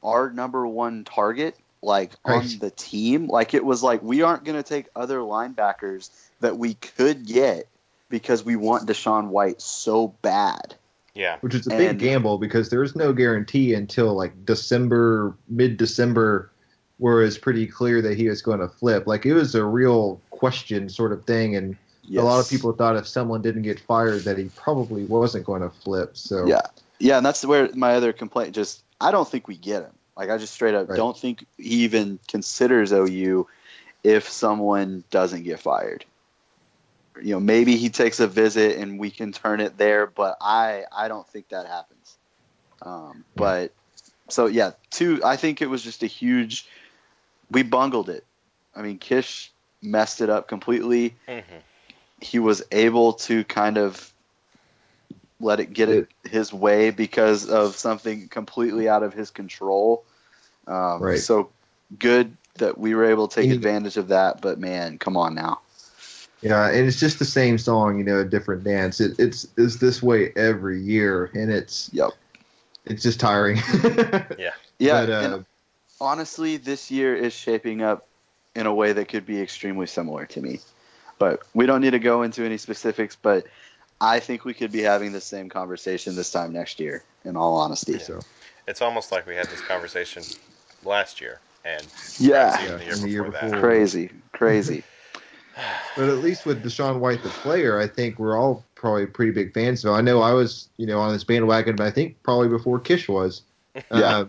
our 0.03 0.31
number 0.31 0.67
one 0.67 1.05
target, 1.05 1.57
like 1.81 2.13
on 2.25 2.47
the 2.61 2.71
team. 2.71 3.27
Like 3.29 3.55
it 3.55 3.65
was 3.65 3.83
like 3.83 4.03
we 4.03 4.23
aren't 4.23 4.45
going 4.45 4.57
to 4.57 4.69
take 4.69 4.87
other 4.95 5.19
linebackers 5.19 6.11
that 6.41 6.59
we 6.59 6.75
could 6.75 7.27
get 7.27 7.67
because 8.09 8.45
we 8.45 8.57
want 8.57 8.87
DaShaun 8.89 9.29
White 9.29 9.61
so 9.63 10.09
bad. 10.23 10.75
Yeah. 11.15 11.37
which 11.43 11.55
is 11.55 11.67
a 11.67 11.71
big 11.71 11.91
And- 11.91 11.99
gamble 11.99 12.39
because 12.39 12.71
there 12.71 12.83
is 12.83 12.97
no 12.97 13.13
guarantee 13.13 13.75
until 13.75 14.15
like 14.15 14.47
December, 14.47 15.35
mid 15.49 15.77
December, 15.77 16.51
where 16.97 17.21
it's 17.23 17.37
pretty 17.37 17.67
clear 17.67 18.01
that 18.01 18.17
he 18.17 18.29
was 18.31 18.41
going 18.41 18.61
to 18.61 18.69
flip. 18.69 19.07
Like 19.07 19.27
it 19.27 19.35
was 19.35 19.55
a 19.55 19.63
real 19.65 20.21
question 20.31 20.89
sort 20.89 21.13
of 21.13 21.25
thing, 21.25 21.55
and 21.55 21.77
a 22.17 22.23
lot 22.23 22.41
of 22.41 22.49
people 22.49 22.73
thought 22.73 22.97
if 22.97 23.07
someone 23.07 23.43
didn't 23.43 23.63
get 23.63 23.81
fired 23.81 24.25
that 24.25 24.39
he 24.39 24.45
probably 24.57 25.05
wasn't 25.05 25.45
going 25.45 25.63
to 25.63 25.71
flip. 25.71 26.17
So 26.17 26.47
Yeah, 26.47 26.63
yeah, 26.99 27.17
and 27.17 27.27
that's 27.27 27.45
where 27.45 27.69
my 27.75 27.95
other 27.95 28.13
complaint. 28.13 28.55
Just 28.55 28.83
I 29.01 29.11
don't 29.11 29.29
think 29.29 29.49
we 29.49 29.57
get 29.57 29.83
him. 29.83 29.93
Like 30.17 30.31
I 30.31 30.39
just 30.39 30.53
straight 30.53 30.75
up 30.75 30.89
Right. 30.89 30.97
don't 30.97 31.17
think 31.17 31.47
he 31.57 31.85
even 31.85 32.19
considers 32.29 32.93
OU 32.93 33.47
if 34.05 34.29
someone 34.29 35.05
doesn't 35.11 35.45
get 35.45 35.61
fired. 35.61 36.05
You 37.21 37.35
know, 37.35 37.41
maybe 37.41 37.77
he 37.77 37.91
takes 37.91 38.21
a 38.21 38.27
visit 38.27 38.79
and 38.79 38.99
we 38.99 39.11
can 39.11 39.33
turn 39.33 39.61
it 39.61 39.77
there, 39.79 40.07
but 40.07 40.37
I 40.41 40.85
I 40.91 41.09
don't 41.09 41.27
think 41.29 41.49
that 41.51 41.67
happens. 41.67 42.17
Um, 42.83 43.25
but 43.37 43.73
so 44.29 44.47
yeah, 44.47 44.73
two. 44.91 45.21
I 45.25 45.37
think 45.37 45.63
it 45.63 45.67
was 45.67 45.83
just 45.83 46.03
a 46.03 46.07
huge. 46.07 46.67
We 47.51 47.63
bungled 47.63 48.09
it. 48.09 48.25
I 48.75 48.83
mean, 48.83 48.99
Kish 48.99 49.53
messed 49.83 50.21
it 50.21 50.31
up 50.31 50.49
completely. 50.49 51.15
hmm 51.27 51.41
He 52.23 52.39
was 52.39 52.63
able 52.71 53.15
to 53.15 53.45
kind 53.45 53.77
of 53.79 54.13
let 55.41 55.59
it 55.61 55.73
get 55.73 55.89
it 55.89 56.09
his 56.25 56.53
way 56.53 56.91
because 56.91 57.49
of 57.51 57.75
something 57.77 58.29
completely 58.29 58.89
out 58.89 59.03
of 59.03 59.13
his 59.13 59.31
control. 59.31 60.05
Um, 60.69 61.03
Right. 61.03 61.19
So 61.19 61.51
good 61.99 62.37
that 62.59 62.79
we 62.79 62.95
were 62.95 63.07
able 63.07 63.27
to 63.29 63.35
take 63.35 63.47
And- 63.47 63.55
advantage 63.55 63.97
of 63.97 64.09
that. 64.09 64.41
But 64.41 64.59
man, 64.61 64.99
come 64.99 65.17
on 65.17 65.35
now. 65.35 65.61
yeah, 66.43 66.69
and 66.69 66.87
it's 66.87 67.01
just 67.01 67.19
the 67.19 67.25
same 67.25 67.59
song, 67.59 67.99
you 67.99 68.05
know, 68.05 68.21
a 68.21 68.25
different 68.25 68.63
dance. 68.65 69.01
It, 69.01 69.19
it's 69.19 69.47
it's 69.57 69.77
this 69.77 70.03
way 70.03 70.33
every 70.37 70.81
year, 70.81 71.31
and 71.35 71.51
it's 71.51 71.91
Yep. 71.93 72.11
it's 72.87 73.03
just 73.03 73.19
tiring. 73.21 73.57
Yeah. 74.79 75.05
But, 75.07 75.11
uh, 75.11 75.13
and 75.35 75.45
honestly, 76.01 76.57
this 76.57 76.91
year 76.91 77.15
is 77.15 77.33
shaping 77.33 77.83
up 77.83 78.07
in 78.57 78.67
a 78.67 78.75
way 78.75 78.93
that 78.93 79.09
could 79.09 79.25
be 79.27 79.41
extremely 79.41 79.87
similar 79.87 80.27
to 80.27 80.41
me. 80.41 80.59
But 81.23 81.41
we 81.55 81.67
don't 81.67 81.81
need 81.83 81.93
to 81.93 82.01
go 82.01 82.23
into 82.23 82.45
any 82.45 82.57
specifics. 82.59 83.15
But 83.15 83.47
I 84.01 84.19
think 84.19 84.45
we 84.45 84.55
could 84.55 84.73
be 84.73 84.81
having 84.83 85.13
the 85.13 85.21
same 85.21 85.49
conversation 85.49 86.17
this 86.17 86.33
time 86.33 86.53
next 86.53 86.81
year. 86.81 87.05
In 87.25 87.37
all 87.37 87.59
honesty. 87.59 88.01
so 88.01 88.19
It's 88.67 88.83
almost 88.83 89.13
like 89.13 89.25
we 89.25 89.37
had 89.37 89.47
this 89.47 89.61
conversation 89.61 90.25
last 90.85 91.21
year, 91.21 91.39
and 91.65 91.87
Yeah. 92.19 92.51
perhaps 92.51 92.63
even 92.65 92.73
Yeah, 92.73 92.77
the 92.79 92.85
year 92.85 92.95
and 92.95 93.03
the 93.05 93.09
year 93.09 93.23
before 93.23 93.41
that. 93.41 93.51
before. 93.53 93.61
Crazy. 93.61 94.11
Crazy. 94.33 94.83
But 95.97 96.09
at 96.09 96.19
least 96.19 96.45
with 96.47 96.65
DaShaun 96.65 96.99
White, 96.99 97.23
the 97.23 97.29
player, 97.29 97.79
I 97.79 97.87
think 97.87 98.19
we're 98.19 98.37
all 98.37 98.65
probably 98.75 99.05
pretty 99.07 99.31
big 99.31 99.53
fans. 99.55 99.81
So 99.83 99.93
I 99.95 100.01
know 100.01 100.23
I 100.23 100.33
was, 100.33 100.71
you 100.79 100.87
know, 100.87 100.99
on 100.99 101.13
this 101.13 101.23
bandwagon, 101.23 101.77
but 101.77 101.87
I 101.87 101.91
think 101.93 102.21
probably 102.25 102.49
before 102.49 102.81
Kish 102.81 103.09
was. 103.09 103.43
Yeah. 103.93 104.19
Uh, 104.19 104.27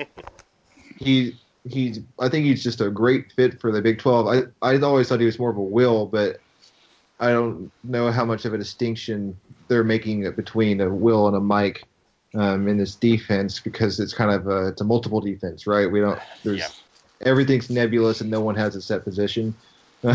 he 0.98 1.36
he's. 1.68 2.02
I 2.20 2.30
think 2.30 2.46
he's 2.46 2.62
just 2.62 2.82
a 2.82 2.90
great 2.92 3.32
fit 3.32 3.60
for 3.60 3.72
the 3.72 3.82
Big 3.82 3.98
Twelve. 3.98 4.28
I 4.28 4.44
I 4.62 4.78
always 4.82 5.08
thought 5.10 5.20
he 5.22 5.26
was 5.26 5.40
more 5.40 5.50
of 5.50 5.58
a 5.58 5.62
will, 5.62 6.06
but 6.06 6.42
I 7.20 7.32
don't 7.32 7.72
know 7.84 8.12
how 8.12 8.26
much 8.26 8.46
of 8.46 8.54
a 8.54 8.58
distinction 8.58 9.38
they're 9.68 9.84
making 9.84 10.30
between 10.36 10.82
a 10.82 10.90
will 10.90 11.28
and 11.28 11.38
a 11.38 11.40
Mike 11.40 11.84
um, 12.36 12.68
in 12.68 12.78
this 12.78 12.96
defense 12.96 13.60
because 13.60 14.00
it's 14.00 14.14
kind 14.14 14.32
of 14.32 14.48
a, 14.48 14.68
it's 14.68 14.82
a 14.82 14.84
multiple 14.84 15.22
defense, 15.22 15.68
right? 15.68 15.90
We 15.90 16.00
don't. 16.02 16.20
There's 16.44 16.60
Yeah. 16.60 16.68
everything's 17.22 17.70
nebulous 17.70 18.22
and 18.22 18.30
no 18.30 18.42
one 18.42 18.56
has 18.56 18.76
a 18.76 18.82
set 18.82 19.04
position. 19.04 19.56
so 20.04 20.10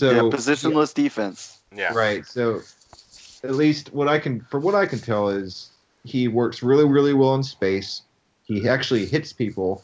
yeah, 0.00 0.20
positionless 0.30 0.94
defense. 0.94 1.58
Yeah. 1.76 1.92
Right. 1.92 2.24
So 2.24 2.62
at 3.44 3.54
least 3.54 3.92
what 3.92 4.08
I 4.08 4.18
can 4.18 4.40
for 4.50 4.60
what 4.60 4.74
I 4.74 4.86
can 4.86 4.98
tell 4.98 5.28
is 5.28 5.70
he 6.04 6.28
works 6.28 6.62
really 6.62 6.84
really 6.84 7.12
well 7.12 7.34
in 7.34 7.42
space. 7.42 8.02
He 8.44 8.66
actually 8.66 9.04
hits 9.04 9.32
people, 9.32 9.82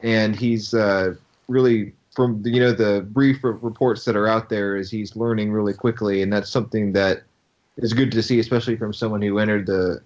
and 0.00 0.34
he's 0.34 0.74
uh, 0.74 1.14
really 1.46 1.92
from 2.14 2.42
the, 2.42 2.50
you 2.50 2.60
know 2.60 2.72
the 2.72 3.06
brief 3.10 3.38
reports 3.42 4.04
that 4.04 4.16
are 4.16 4.28
out 4.28 4.48
there 4.48 4.76
is 4.76 4.90
he's 4.90 5.16
learning 5.16 5.52
really 5.52 5.72
quickly, 5.72 6.22
and 6.22 6.32
that's 6.32 6.50
something 6.50 6.92
that 6.92 7.22
is 7.76 7.92
good 7.92 8.12
to 8.12 8.22
see, 8.22 8.38
especially 8.38 8.76
from 8.76 8.92
someone 8.92 9.22
who 9.22 9.38
entered 9.38 9.66
the 9.66 10.02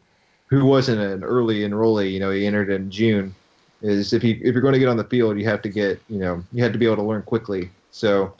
who 0.48 0.64
wasn't 0.64 1.00
an 1.00 1.24
early 1.24 1.60
enrollee. 1.60 2.12
You 2.12 2.20
know, 2.20 2.30
he 2.30 2.46
entered 2.46 2.70
in 2.70 2.90
June. 2.90 3.34
Is 3.82 4.12
if 4.12 4.22
he 4.22 4.32
if 4.32 4.54
you're 4.54 4.62
going 4.62 4.72
to 4.72 4.78
get 4.78 4.88
on 4.88 4.96
the 4.96 5.04
field, 5.04 5.38
you 5.38 5.44
have 5.46 5.62
to 5.62 5.68
get 5.68 6.00
you 6.08 6.18
know 6.18 6.42
you 6.52 6.62
have 6.62 6.72
to 6.72 6.78
be 6.78 6.86
able 6.86 6.96
to 6.96 7.02
learn 7.02 7.22
quickly. 7.22 7.70
So 7.90 8.32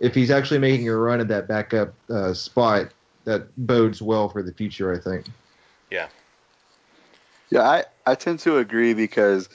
if 0.00 0.14
he's 0.14 0.30
actually 0.30 0.58
making 0.58 0.88
a 0.88 0.96
run 0.96 1.20
at 1.20 1.28
that 1.28 1.48
backup 1.48 1.94
uh, 2.10 2.34
spot, 2.34 2.90
that 3.24 3.46
bodes 3.56 4.02
well 4.02 4.28
for 4.28 4.42
the 4.42 4.52
future. 4.52 4.92
I 4.92 4.98
think. 4.98 5.26
Yeah. 5.90 6.08
Yeah, 7.50 7.62
I, 7.62 7.84
I 8.04 8.14
tend 8.14 8.40
to 8.40 8.58
agree 8.58 8.94
because 8.94 9.48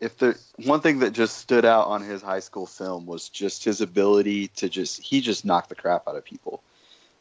if 0.00 0.16
the 0.16 0.38
one 0.64 0.80
thing 0.80 1.00
that 1.00 1.12
just 1.12 1.36
stood 1.38 1.64
out 1.64 1.86
on 1.86 2.02
his 2.02 2.22
high 2.22 2.40
school 2.40 2.66
film 2.66 3.06
was 3.06 3.28
just 3.28 3.64
his 3.64 3.80
ability 3.80 4.48
to 4.48 4.68
just 4.68 5.00
he 5.00 5.20
just 5.20 5.44
knocked 5.44 5.68
the 5.68 5.74
crap 5.74 6.08
out 6.08 6.16
of 6.16 6.24
people. 6.24 6.62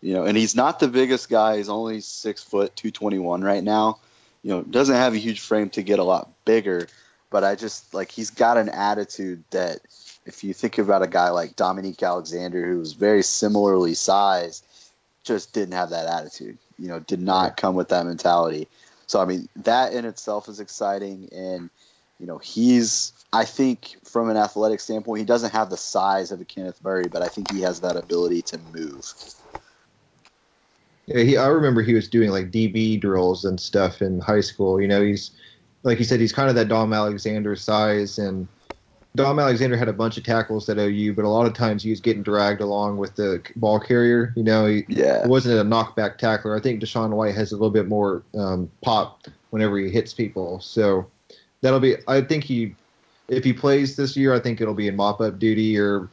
You 0.01 0.13
know, 0.13 0.23
and 0.23 0.37
he's 0.37 0.55
not 0.55 0.79
the 0.79 0.87
biggest 0.87 1.29
guy, 1.29 1.57
he's 1.57 1.67
only 1.67 1.99
six 1.99 2.41
foot 2.41 2.75
two 2.75 2.91
twenty 2.91 3.19
one 3.19 3.41
right 3.41 3.63
now. 3.63 3.99
You 4.43 4.51
know, 4.51 4.61
doesn't 4.63 4.95
have 4.95 5.13
a 5.13 5.17
huge 5.17 5.41
frame 5.41 5.69
to 5.71 5.83
get 5.83 5.99
a 5.99 6.03
lot 6.03 6.29
bigger, 6.45 6.87
but 7.29 7.43
I 7.43 7.55
just 7.55 7.93
like 7.93 8.11
he's 8.11 8.29
got 8.29 8.57
an 8.57 8.69
attitude 8.69 9.43
that 9.51 9.79
if 10.25 10.43
you 10.45 10.53
think 10.53 10.77
about 10.77 11.01
a 11.01 11.07
guy 11.07 11.31
like 11.31 11.57
Dominique 11.57 12.01
Alexander 12.01 12.65
who 12.65 12.79
was 12.79 12.93
very 12.93 13.23
similarly 13.23 13.93
sized, 13.93 14.65
just 15.23 15.51
didn't 15.51 15.73
have 15.73 15.89
that 15.89 16.07
attitude. 16.07 16.57
You 16.77 16.87
know, 16.87 16.99
did 16.99 17.21
not 17.21 17.57
come 17.57 17.75
with 17.75 17.89
that 17.89 18.05
mentality. 18.05 18.69
So 19.07 19.19
I 19.19 19.25
mean, 19.25 19.49
that 19.57 19.91
in 19.91 20.05
itself 20.05 20.47
is 20.47 20.61
exciting, 20.61 21.27
and 21.33 21.69
you 22.19 22.27
know, 22.27 22.37
he's 22.37 23.13
I 23.31 23.45
think 23.45 23.95
from 24.03 24.29
an 24.29 24.37
athletic 24.37 24.79
standpoint, 24.79 25.19
he 25.19 25.25
doesn't 25.25 25.51
have 25.51 25.69
the 25.69 25.77
size 25.77 26.31
of 26.31 26.41
a 26.41 26.45
Kenneth 26.45 26.83
Murray, 26.83 27.07
but 27.09 27.21
I 27.21 27.29
think 27.29 27.47
he 27.47 27.61
has 27.61 27.81
that 27.81 27.95
ability 27.95 28.41
to 28.43 28.57
move. 28.57 29.13
Yeah, 31.07 31.23
he, 31.23 31.37
I 31.37 31.47
remember 31.47 31.81
he 31.81 31.93
was 31.93 32.07
doing 32.07 32.29
like 32.29 32.51
DB 32.51 32.99
drills 32.99 33.45
and 33.45 33.59
stuff 33.59 34.01
in 34.01 34.19
high 34.19 34.41
school. 34.41 34.81
You 34.81 34.87
know, 34.87 35.01
he's 35.01 35.31
like 35.83 35.97
you 35.97 36.05
said, 36.05 36.19
he's 36.19 36.33
kind 36.33 36.49
of 36.49 36.55
that 36.55 36.67
Dom 36.67 36.91
Alexander 36.93 37.55
size, 37.55 38.17
and 38.17 38.47
Dom 39.15 39.39
Alexander 39.39 39.77
had 39.77 39.87
a 39.87 39.93
bunch 39.93 40.17
of 40.17 40.23
tackles 40.23 40.69
at 40.69 40.77
OU, 40.77 41.13
but 41.13 41.25
a 41.25 41.29
lot 41.29 41.47
of 41.47 41.53
times 41.53 41.83
he 41.83 41.89
was 41.89 41.99
getting 41.99 42.21
dragged 42.21 42.61
along 42.61 42.97
with 42.97 43.15
the 43.15 43.41
ball 43.55 43.79
carrier. 43.79 44.33
You 44.35 44.43
know, 44.43 44.67
he, 44.67 44.85
Yeah. 44.87 45.25
wasn't 45.25 45.59
a 45.59 45.63
knockback 45.63 46.17
tackler. 46.17 46.55
I 46.55 46.59
think 46.59 46.81
DaShaun 46.81 47.11
White 47.11 47.35
has 47.35 47.51
a 47.51 47.55
little 47.55 47.71
bit 47.71 47.87
more 47.87 48.23
um, 48.35 48.69
pop 48.81 49.21
whenever 49.51 49.77
he 49.79 49.89
hits 49.89 50.13
people. 50.13 50.59
So 50.59 51.09
that'll 51.61 51.79
be. 51.79 51.95
I 52.07 52.21
think 52.21 52.43
he, 52.43 52.75
if 53.27 53.43
he 53.43 53.53
plays 53.53 53.95
this 53.95 54.15
year, 54.15 54.33
I 54.33 54.39
think 54.39 54.61
it'll 54.61 54.73
be 54.73 54.87
in 54.87 54.95
mop 54.95 55.21
up 55.21 55.39
duty 55.39 55.77
or, 55.77 56.09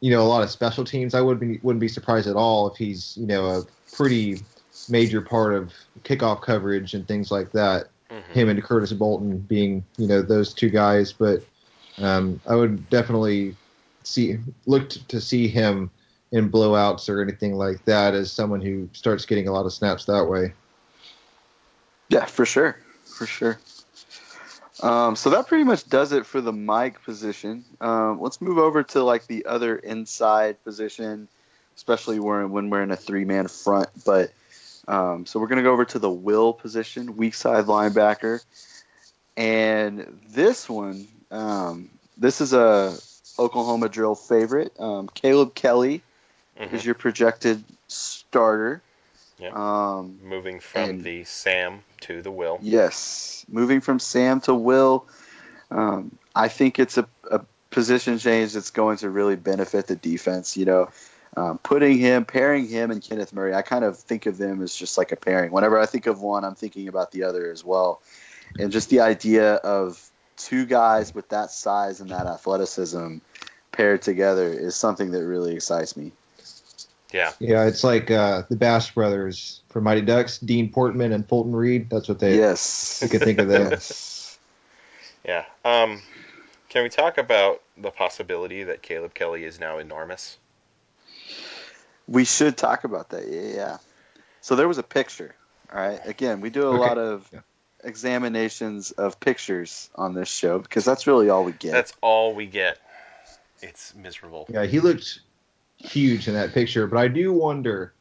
you 0.00 0.10
know, 0.10 0.22
a 0.22 0.28
lot 0.28 0.42
of 0.42 0.50
special 0.50 0.84
teams. 0.84 1.14
I 1.14 1.20
would 1.20 1.40
be 1.40 1.58
wouldn't 1.62 1.80
be 1.80 1.88
surprised 1.88 2.28
at 2.28 2.36
all 2.36 2.70
if 2.70 2.76
he's 2.76 3.16
you 3.16 3.26
know 3.26 3.46
a 3.46 3.64
pretty 3.94 4.40
major 4.88 5.20
part 5.20 5.54
of 5.54 5.72
kickoff 6.02 6.42
coverage 6.42 6.94
and 6.94 7.06
things 7.06 7.30
like 7.30 7.52
that. 7.52 7.88
Mhm. 8.10 8.34
Him 8.34 8.48
and 8.50 8.62
Curtis 8.62 8.92
Bolton 8.92 9.38
being 9.38 9.84
you 9.96 10.06
know 10.06 10.22
those 10.22 10.52
two 10.52 10.70
guys, 10.70 11.12
but 11.12 11.42
um, 11.98 12.40
I 12.46 12.54
would 12.54 12.88
definitely 12.90 13.56
see 14.04 14.38
look 14.66 14.90
t- 14.90 15.02
to 15.08 15.20
see 15.20 15.48
him 15.48 15.90
in 16.32 16.50
blowouts 16.50 17.08
or 17.08 17.22
anything 17.22 17.54
like 17.54 17.84
that 17.84 18.14
as 18.14 18.32
someone 18.32 18.60
who 18.60 18.88
starts 18.92 19.26
getting 19.26 19.48
a 19.48 19.52
lot 19.52 19.66
of 19.66 19.72
snaps 19.72 20.06
that 20.06 20.24
way. 20.24 20.52
Yeah, 22.08 22.24
for 22.24 22.44
sure, 22.44 22.76
for 23.04 23.26
sure. 23.26 23.58
Um, 24.82 25.14
so 25.14 25.30
that 25.30 25.46
pretty 25.46 25.64
much 25.64 25.88
does 25.88 26.12
it 26.12 26.26
for 26.26 26.40
the 26.40 26.52
Mike 26.52 27.02
position. 27.04 27.64
Um, 27.80 28.20
let's 28.20 28.40
move 28.40 28.58
over 28.58 28.82
to 28.82 29.02
like 29.04 29.26
the 29.26 29.46
other 29.46 29.76
inside 29.76 30.62
position, 30.64 31.28
especially 31.76 32.18
when 32.18 32.50
when 32.50 32.68
we're 32.68 32.82
in 32.82 32.90
a 32.90 32.96
three 32.96 33.24
man 33.24 33.46
front. 33.48 33.88
But 34.04 34.32
um, 34.88 35.24
so 35.24 35.38
we're 35.38 35.46
gonna 35.46 35.62
go 35.62 35.72
over 35.72 35.84
to 35.84 35.98
the 36.00 36.10
Will 36.10 36.52
position, 36.52 37.16
weak 37.16 37.34
side 37.34 37.66
linebacker, 37.66 38.42
and 39.36 40.20
this 40.30 40.68
one, 40.68 41.06
um, 41.30 41.88
this 42.18 42.40
is 42.40 42.52
a 42.52 42.96
Oklahoma 43.38 43.88
drill 43.88 44.16
favorite. 44.16 44.72
Um, 44.78 45.08
Caleb 45.14 45.54
Kelly 45.54 46.02
Mhm. 46.60 46.72
is 46.72 46.84
your 46.84 46.94
projected 46.94 47.64
starter. 47.88 48.82
Yep. 49.42 49.56
Um, 49.56 50.20
Moving 50.22 50.60
from 50.60 50.90
and- 50.90 51.04
the 51.04 51.24
Sam 51.24 51.82
to 52.02 52.22
the 52.22 52.30
Will. 52.30 52.58
Yes, 52.62 53.44
moving 53.48 53.80
from 53.80 53.98
Sam 53.98 54.40
to 54.42 54.54
Will, 54.54 55.06
um, 55.70 56.16
I 56.34 56.46
think 56.46 56.78
it's 56.78 56.96
a, 56.96 57.08
a 57.28 57.40
position 57.70 58.18
change 58.18 58.52
that's 58.52 58.70
going 58.70 58.98
to 58.98 59.10
really 59.10 59.34
benefit 59.34 59.88
the 59.88 59.96
defense. 59.96 60.56
You 60.56 60.66
know, 60.66 60.88
um, 61.36 61.58
putting 61.58 61.98
him, 61.98 62.24
pairing 62.24 62.68
him 62.68 62.92
and 62.92 63.02
Kenneth 63.02 63.32
Murray, 63.32 63.52
I 63.52 63.62
kind 63.62 63.84
of 63.84 63.98
think 63.98 64.26
of 64.26 64.38
them 64.38 64.62
as 64.62 64.74
just 64.74 64.96
like 64.96 65.10
a 65.10 65.16
pairing. 65.16 65.50
Whenever 65.50 65.78
I 65.78 65.86
think 65.86 66.06
of 66.06 66.20
one, 66.20 66.44
I'm 66.44 66.54
thinking 66.54 66.86
about 66.86 67.10
the 67.10 67.24
other 67.24 67.50
as 67.50 67.64
well. 67.64 68.00
And 68.58 68.70
just 68.70 68.90
the 68.90 69.00
idea 69.00 69.54
of 69.54 70.00
two 70.36 70.66
guys 70.66 71.12
with 71.12 71.30
that 71.30 71.50
size 71.50 72.00
and 72.00 72.10
that 72.10 72.26
athleticism 72.26 73.18
paired 73.72 74.02
together 74.02 74.52
is 74.52 74.76
something 74.76 75.12
that 75.12 75.24
really 75.24 75.54
excites 75.54 75.96
me. 75.96 76.12
Yeah. 77.12 77.32
Yeah, 77.38 77.64
it's 77.66 77.84
like 77.84 78.10
uh, 78.10 78.42
the 78.48 78.56
Bash 78.56 78.94
brothers 78.94 79.62
from 79.68 79.84
Mighty 79.84 80.00
Ducks, 80.02 80.38
Dean 80.38 80.70
Portman 80.72 81.12
and 81.12 81.28
Fulton 81.28 81.54
Reed. 81.54 81.90
That's 81.90 82.08
what 82.08 82.18
they. 82.18 82.36
yes. 82.36 83.00
You 83.02 83.08
could 83.08 83.22
think 83.22 83.38
of 83.38 83.48
that. 83.48 84.08
Yeah. 85.24 85.44
Um, 85.64 86.02
can 86.68 86.82
we 86.82 86.88
talk 86.88 87.16
about 87.16 87.62
the 87.76 87.92
possibility 87.92 88.64
that 88.64 88.82
Caleb 88.82 89.14
Kelly 89.14 89.44
is 89.44 89.60
now 89.60 89.78
enormous? 89.78 90.36
We 92.08 92.24
should 92.24 92.56
talk 92.56 92.82
about 92.82 93.10
that. 93.10 93.28
Yeah, 93.28 93.54
yeah. 93.54 93.76
So 94.40 94.56
there 94.56 94.66
was 94.66 94.78
a 94.78 94.82
picture. 94.82 95.34
All 95.72 95.78
right. 95.80 96.00
Again, 96.04 96.40
we 96.40 96.50
do 96.50 96.62
a 96.62 96.70
Okay. 96.70 96.78
lot 96.78 96.98
of 96.98 97.28
Yeah. 97.32 97.38
examinations 97.84 98.90
of 98.90 99.20
pictures 99.20 99.90
on 99.94 100.14
this 100.14 100.28
show 100.28 100.58
because 100.58 100.84
that's 100.84 101.06
really 101.06 101.30
all 101.30 101.44
we 101.44 101.52
get. 101.52 101.70
That's 101.70 101.92
all 102.00 102.34
we 102.34 102.46
get. 102.46 102.78
It's 103.60 103.94
miserable. 103.94 104.46
Yeah, 104.48 104.64
he 104.66 104.80
looked 104.80 105.20
huge 105.82 106.28
in 106.28 106.34
that 106.34 106.52
picture, 106.52 106.86
but 106.86 106.98
I 106.98 107.08
do 107.08 107.32
wonder 107.32 107.92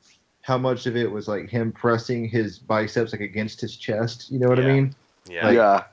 how 0.41 0.57
much 0.57 0.85
of 0.87 0.95
it 0.95 1.09
was 1.09 1.27
like 1.27 1.49
him 1.49 1.71
pressing 1.71 2.27
his 2.27 2.57
biceps 2.59 3.11
like 3.11 3.21
against 3.21 3.61
his 3.61 3.75
chest. 3.75 4.31
You 4.31 4.39
know 4.39 4.47
what 4.49 4.57
Yeah. 4.57 4.63
I 4.65 4.73
mean? 4.73 4.95
Yeah. 5.29 5.47
like- 5.47 5.55
yeah. 5.55 5.83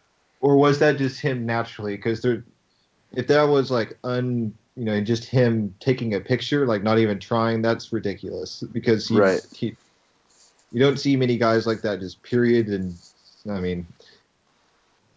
Or 0.40 0.56
was 0.56 0.78
that 0.78 0.98
just 0.98 1.20
him 1.20 1.44
naturally? 1.44 1.96
Because 1.96 2.22
there, 2.22 2.44
if 3.12 3.26
that 3.26 3.42
was 3.42 3.70
like 3.70 3.98
un, 4.04 4.54
you 4.76 4.84
know, 4.84 5.00
just 5.00 5.24
him 5.24 5.74
taking 5.80 6.14
a 6.14 6.20
picture, 6.20 6.64
like 6.66 6.82
not 6.84 6.98
even 6.98 7.18
trying, 7.18 7.60
that's 7.60 7.92
ridiculous. 7.92 8.62
Because 8.72 9.08
he, 9.08 9.18
Right. 9.18 9.44
he, 9.52 9.76
you 10.72 10.80
don't 10.80 10.98
see 10.98 11.16
many 11.16 11.36
guys 11.36 11.66
like 11.66 11.80
that. 11.82 11.98
Just 12.00 12.22
period. 12.22 12.68
And 12.68 12.94
I 13.50 13.58
mean, 13.60 13.86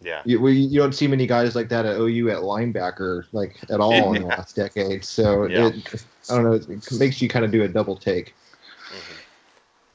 yeah. 0.02 0.22
you, 0.24 0.40
we, 0.40 0.54
you 0.54 0.80
don't 0.80 0.94
see 0.94 1.06
many 1.06 1.26
guys 1.26 1.54
like 1.54 1.68
that 1.68 1.86
at 1.86 1.96
OU 1.96 2.30
at 2.30 2.38
linebacker 2.38 3.24
like 3.32 3.56
at 3.70 3.78
all 3.80 4.14
in 4.14 4.22
the 4.22 4.28
last 4.36 4.56
decade. 4.56 5.04
So 5.04 5.46
Yeah. 5.46 5.68
it, 5.68 6.04
I 6.30 6.34
don't 6.34 6.44
know. 6.44 6.52
It 6.52 6.92
makes 6.92 7.20
you 7.20 7.28
kind 7.28 7.44
of 7.44 7.50
do 7.50 7.62
a 7.62 7.68
double 7.68 7.96
take. 7.96 8.34
Mhm. 8.90 9.16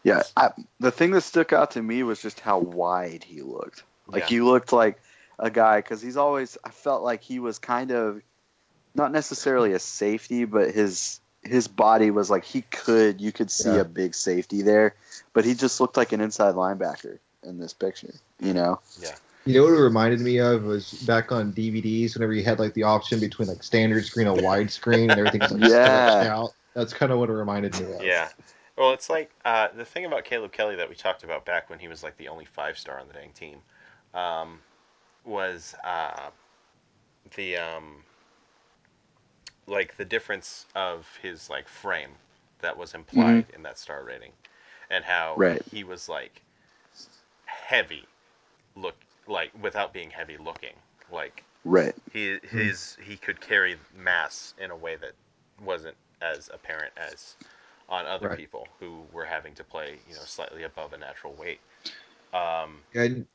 Yeah. 0.04 0.24
I, 0.36 0.52
the 0.80 0.92
thing 0.92 1.12
that 1.12 1.22
stuck 1.22 1.54
out 1.54 1.72
to 1.72 1.82
me 1.82 2.04
was 2.04 2.22
just 2.22 2.40
how 2.40 2.60
wide 2.60 3.24
he 3.24 3.42
looked. 3.42 3.84
Like 4.08 4.24
Yeah. 4.24 4.28
he 4.28 4.42
looked 4.42 4.72
like 4.72 5.00
a 5.40 5.50
guy 5.50 5.80
because 5.80 6.02
he's 6.02 6.18
always. 6.18 6.58
I 6.64 6.70
felt 6.70 7.04
like 7.04 7.22
he 7.22 7.40
was 7.40 7.60
kind 7.60 7.92
of 7.92 8.22
not 8.96 9.12
necessarily 9.12 9.74
a 9.74 9.80
safety, 9.80 10.46
but 10.46 10.72
his 10.74 11.20
his 11.44 11.68
body 11.68 12.12
was 12.12 12.30
like 12.30 12.44
he 12.44 12.62
could. 12.62 13.22
You 13.22 13.32
could 13.32 13.52
see 13.52 13.76
Yeah. 13.76 13.82
a 13.82 13.86
big 13.86 14.16
safety 14.16 14.62
there, 14.64 14.96
but 15.34 15.46
he 15.46 15.54
just 15.54 15.80
looked 15.80 15.98
like 15.98 16.12
an 16.12 16.22
inside 16.22 16.56
linebacker 16.56 17.20
in 17.44 17.60
this 17.60 17.74
picture. 17.74 18.14
You 18.40 18.54
know. 18.54 18.80
You 19.48 19.54
know 19.54 19.64
what 19.64 19.74
it 19.74 19.82
reminded 19.82 20.20
me 20.20 20.40
of 20.40 20.64
was 20.64 20.92
back 20.94 21.32
on 21.32 21.54
DVDs 21.54 22.16
whenever 22.16 22.34
you 22.34 22.44
had 22.44 22.60
like 22.60 22.74
the 22.74 22.84
option 22.84 23.20
between 23.22 23.48
like 23.48 23.64
standard 23.64 24.06
screen 24.06 24.28
and 24.28 24.42
widescreen 24.42 25.10
and 25.12 25.18
everything's 25.18 25.52
was 25.52 25.54
like 25.54 25.64
Yeah. 25.64 26.10
stretched 26.10 26.22
out. 26.22 26.52
That's 26.76 26.94
kind 26.94 27.14
of 27.14 27.20
what 27.20 27.30
it 27.30 27.34
reminded 27.34 27.74
me 27.76 27.94
of. 27.94 28.12
Yeah. 28.12 28.30
Well, 28.78 28.94
it's 28.94 29.10
like 29.10 29.32
uh, 29.46 29.70
the 29.76 29.86
thing 29.86 30.06
about 30.06 30.26
Caleb 30.26 30.52
Kelly 30.52 30.76
that 30.76 30.90
we 30.90 30.96
talked 30.96 31.24
about 31.24 31.46
back 31.46 31.70
when 31.70 31.80
he 31.80 31.88
was 31.88 32.04
like 32.04 32.18
the 32.18 32.28
only 32.30 32.46
five 32.46 32.78
star 32.78 33.00
on 33.00 33.08
the 33.08 33.14
dang 33.14 33.32
team 33.34 33.60
um, 34.14 34.60
was 35.26 35.76
uh, 35.84 36.30
the 37.36 37.58
um, 37.58 38.04
like 39.68 39.98
the 39.98 40.06
difference 40.06 40.66
of 40.76 41.08
his 41.22 41.50
like 41.50 41.68
frame 41.68 42.12
that 42.60 42.78
was 42.78 42.94
implied 42.94 43.48
in 43.54 43.64
that 43.64 43.80
star 43.80 44.04
rating, 44.04 44.32
and 44.90 45.04
how 45.06 45.42
Right. 45.42 45.62
he 45.72 45.84
was 45.84 46.10
like 46.10 46.42
heavy 47.46 48.08
look 48.76 48.96
like 49.28 49.52
without 49.62 49.94
being 49.94 50.10
heavy 50.10 50.38
looking 50.38 50.74
like 51.12 51.44
Right. 51.66 51.94
he 52.14 52.38
his 52.50 52.98
he 53.04 53.18
could 53.18 53.42
carry 53.42 53.76
mass 53.96 54.54
in 54.60 54.72
a 54.72 54.76
way 54.76 54.96
that 54.96 55.12
wasn't 55.64 55.96
as 56.22 56.50
apparent 56.54 56.94
as 56.98 57.36
on 57.90 58.06
other 58.06 58.30
Right. 58.30 58.38
people 58.38 58.68
who 58.80 59.04
were 59.14 59.26
having 59.26 59.54
to 59.56 59.64
play 59.64 59.98
you 60.10 60.16
know 60.16 60.22
slightly 60.26 60.64
above 60.64 60.94
a 60.94 60.98
natural 60.98 61.34
weight. 61.34 61.60
Um, 62.34 62.80
And 62.96 63.26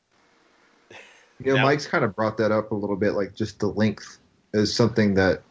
you 1.39 1.51
know, 1.51 1.55
Now- 1.55 1.63
Mike's 1.63 1.87
kind 1.87 2.03
of 2.03 2.15
brought 2.15 2.37
that 2.37 2.51
up 2.51 2.71
a 2.71 2.75
little 2.75 2.95
bit, 2.95 3.11
like 3.13 3.33
just 3.35 3.59
the 3.59 3.67
length 3.67 4.19
is 4.53 4.73
something 4.73 5.13
that. 5.15 5.41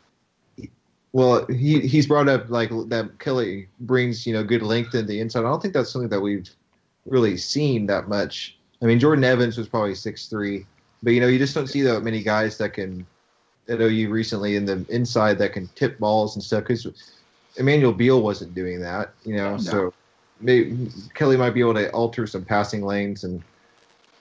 Well, 1.14 1.44
he 1.46 1.81
he's 1.81 2.07
brought 2.07 2.28
up 2.28 2.48
like 2.48 2.70
that 2.88 3.18
Kelly 3.18 3.68
brings 3.81 4.26
you 4.26 4.33
know 4.33 4.42
good 4.42 4.62
length 4.62 4.94
in 4.94 5.07
the 5.07 5.20
inside. 5.20 5.40
I 5.40 5.42
don't 5.50 5.61
think 5.61 5.74
that's 5.74 5.90
something 5.92 6.09
that 6.09 6.20
we've 6.22 6.48
really 7.05 7.37
seen 7.37 7.85
that 7.87 8.09
much. 8.09 8.57
I 8.82 8.86
mean, 8.86 8.98
Jordan 8.98 9.24
Evans 9.24 9.56
was 9.56 9.68
probably 9.68 9.94
six 9.94 10.26
three, 10.26 10.66
but 11.02 11.10
you 11.10 11.20
know 11.20 11.28
you 11.28 11.38
just 11.38 11.54
don't 11.54 11.68
see 11.68 11.82
that 11.82 12.02
many 12.02 12.22
guys 12.22 12.58
that 12.58 12.72
can 12.74 13.06
at 13.68 13.80
OU 13.80 14.10
recently 14.10 14.56
in 14.56 14.64
the 14.64 14.84
inside 14.88 15.38
that 15.38 15.52
can 15.52 15.68
tip 15.76 15.98
balls 15.98 16.34
and 16.34 16.42
stuff. 16.42 16.64
Because 16.64 16.86
Emmanuel 17.56 17.92
Beal 17.92 18.20
wasn't 18.22 18.54
doing 18.54 18.80
that, 18.80 19.12
you 19.24 19.36
know. 19.36 19.52
No. 19.52 19.58
So 19.58 19.94
maybe 20.40 20.88
Kelly 21.14 21.36
might 21.36 21.50
be 21.50 21.60
able 21.60 21.74
to 21.74 21.90
alter 21.92 22.26
some 22.26 22.44
passing 22.44 22.82
lanes 22.82 23.24
and 23.24 23.42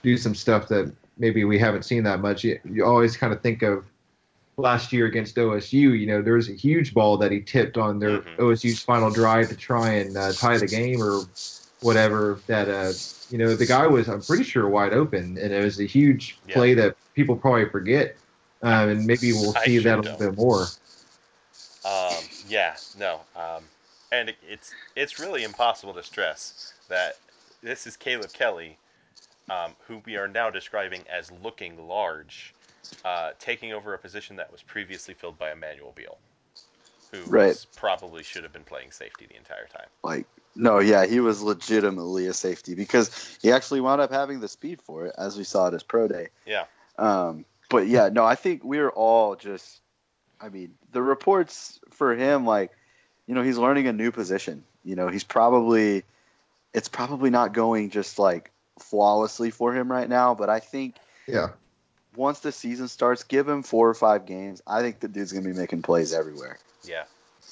do 0.02 0.16
some 0.16 0.34
stuff 0.34 0.68
that 0.68 0.92
maybe 1.18 1.44
we 1.44 1.58
haven't 1.58 1.84
seen 1.84 2.04
that 2.04 2.20
much. 2.20 2.44
You, 2.44 2.58
you 2.64 2.84
always 2.84 3.16
kind 3.16 3.32
of 3.32 3.40
think 3.40 3.62
of 3.62 3.84
last 4.56 4.92
year 4.92 5.06
against 5.06 5.36
OSU. 5.36 5.72
You 5.72 6.06
know, 6.06 6.22
there 6.22 6.34
was 6.34 6.48
a 6.48 6.54
huge 6.54 6.94
ball 6.94 7.16
that 7.18 7.32
he 7.32 7.40
tipped 7.40 7.76
on 7.76 7.98
their 7.98 8.20
Mhm. 8.20 8.36
OSU's 8.38 8.80
final 8.80 9.10
drive 9.10 9.48
to 9.48 9.56
try 9.56 9.90
and 9.94 10.16
uh, 10.16 10.32
tie 10.32 10.58
the 10.58 10.66
game 10.66 11.02
or 11.02 11.22
whatever. 11.82 12.42
That 12.46 12.68
uh, 12.68 12.92
you 13.30 13.38
know, 13.38 13.54
the 13.56 13.66
guy 13.66 13.86
was 13.86 14.08
I'm 14.08 14.22
pretty 14.22 14.44
sure 14.44 14.68
wide 14.68 14.92
open, 14.92 15.38
and 15.38 15.52
it 15.52 15.62
was 15.62 15.80
a 15.80 15.84
huge 15.84 16.38
Yeah. 16.48 16.54
play 16.54 16.74
that 16.74 16.96
people 17.14 17.36
probably 17.36 17.68
forget. 17.68 18.16
Um, 18.62 18.90
and 18.90 19.06
maybe 19.06 19.32
we'll 19.32 19.54
see 19.54 19.78
sure 19.80 19.82
that 19.84 19.98
a 19.98 20.02
little 20.02 20.18
don't. 20.18 20.18
bit 20.18 20.36
more. 20.36 20.68
um, 21.84 22.24
yeah, 22.48 22.74
no, 22.98 23.20
um, 23.36 23.64
and 24.12 24.28
it, 24.28 24.36
it's 24.48 24.72
it's 24.96 25.18
really 25.18 25.42
impossible 25.44 25.94
to 25.94 26.02
stress 26.02 26.54
that 26.88 27.18
this 27.62 27.86
is 27.86 27.96
Caleb 27.96 28.32
Kelly, 28.32 28.78
um, 29.50 29.74
who 29.86 30.00
we 30.06 30.16
are 30.16 30.28
now 30.28 30.50
describing 30.50 31.02
as 31.12 31.30
looking 31.42 31.88
large, 31.88 32.54
uh, 33.04 33.30
taking 33.40 33.72
over 33.72 33.94
a 33.94 33.98
position 33.98 34.36
that 34.36 34.52
was 34.52 34.62
previously 34.62 35.14
filled 35.14 35.38
by 35.38 35.52
Emmanuel 35.52 35.92
Beal, 35.96 36.18
who 37.10 37.24
Right. 37.26 37.56
probably 37.74 38.22
should 38.22 38.44
have 38.44 38.52
been 38.52 38.64
playing 38.64 38.90
safety 38.92 39.26
the 39.26 39.36
entire 39.36 39.66
time. 39.66 39.88
Like 40.04 40.26
no, 40.54 40.78
yeah, 40.78 41.06
he 41.06 41.20
was 41.20 41.42
legitimately 41.42 42.26
a 42.26 42.34
safety 42.34 42.74
because 42.74 43.38
he 43.40 43.52
actually 43.52 43.80
wound 43.80 44.00
up 44.00 44.10
having 44.10 44.40
the 44.40 44.48
speed 44.48 44.80
for 44.82 45.06
it, 45.06 45.14
as 45.18 45.36
we 45.36 45.44
saw 45.44 45.68
at 45.68 45.72
his 45.72 45.82
pro 45.82 46.08
day. 46.08 46.28
Yeah. 46.46 46.64
Um, 46.98 47.44
but 47.70 47.86
yeah, 47.86 48.10
no, 48.12 48.24
I 48.24 48.34
think 48.34 48.64
we 48.64 48.78
were 48.78 48.90
all 48.90 49.36
just 49.36 49.82
I 50.42 50.48
mean, 50.48 50.74
the 50.90 51.00
reports 51.00 51.78
for 51.90 52.16
him, 52.16 52.44
like, 52.44 52.72
you 53.26 53.34
know, 53.34 53.42
he's 53.42 53.56
learning 53.56 53.86
a 53.86 53.92
new 53.92 54.10
position. 54.10 54.64
You 54.84 54.96
know, 54.96 55.06
he's 55.06 55.22
probably, 55.22 56.02
it's 56.74 56.88
probably 56.88 57.30
not 57.30 57.52
going 57.52 57.90
just 57.90 58.18
like 58.18 58.50
flawlessly 58.80 59.50
for 59.50 59.72
him 59.72 59.90
right 59.90 60.08
now, 60.08 60.34
but 60.34 60.50
I 60.50 60.58
think 60.58 60.96
Yeah. 61.28 61.50
once 62.16 62.40
the 62.40 62.50
season 62.50 62.88
starts, 62.88 63.22
give 63.22 63.48
him 63.48 63.62
four 63.62 63.88
or 63.88 63.94
five 63.94 64.26
games. 64.26 64.60
I 64.66 64.82
think 64.82 64.98
the 64.98 65.06
dude's 65.06 65.32
gonna 65.32 65.46
be 65.46 65.52
making 65.54 65.82
plays 65.82 66.12
everywhere. 66.12 66.58
Yeah. 66.82 67.04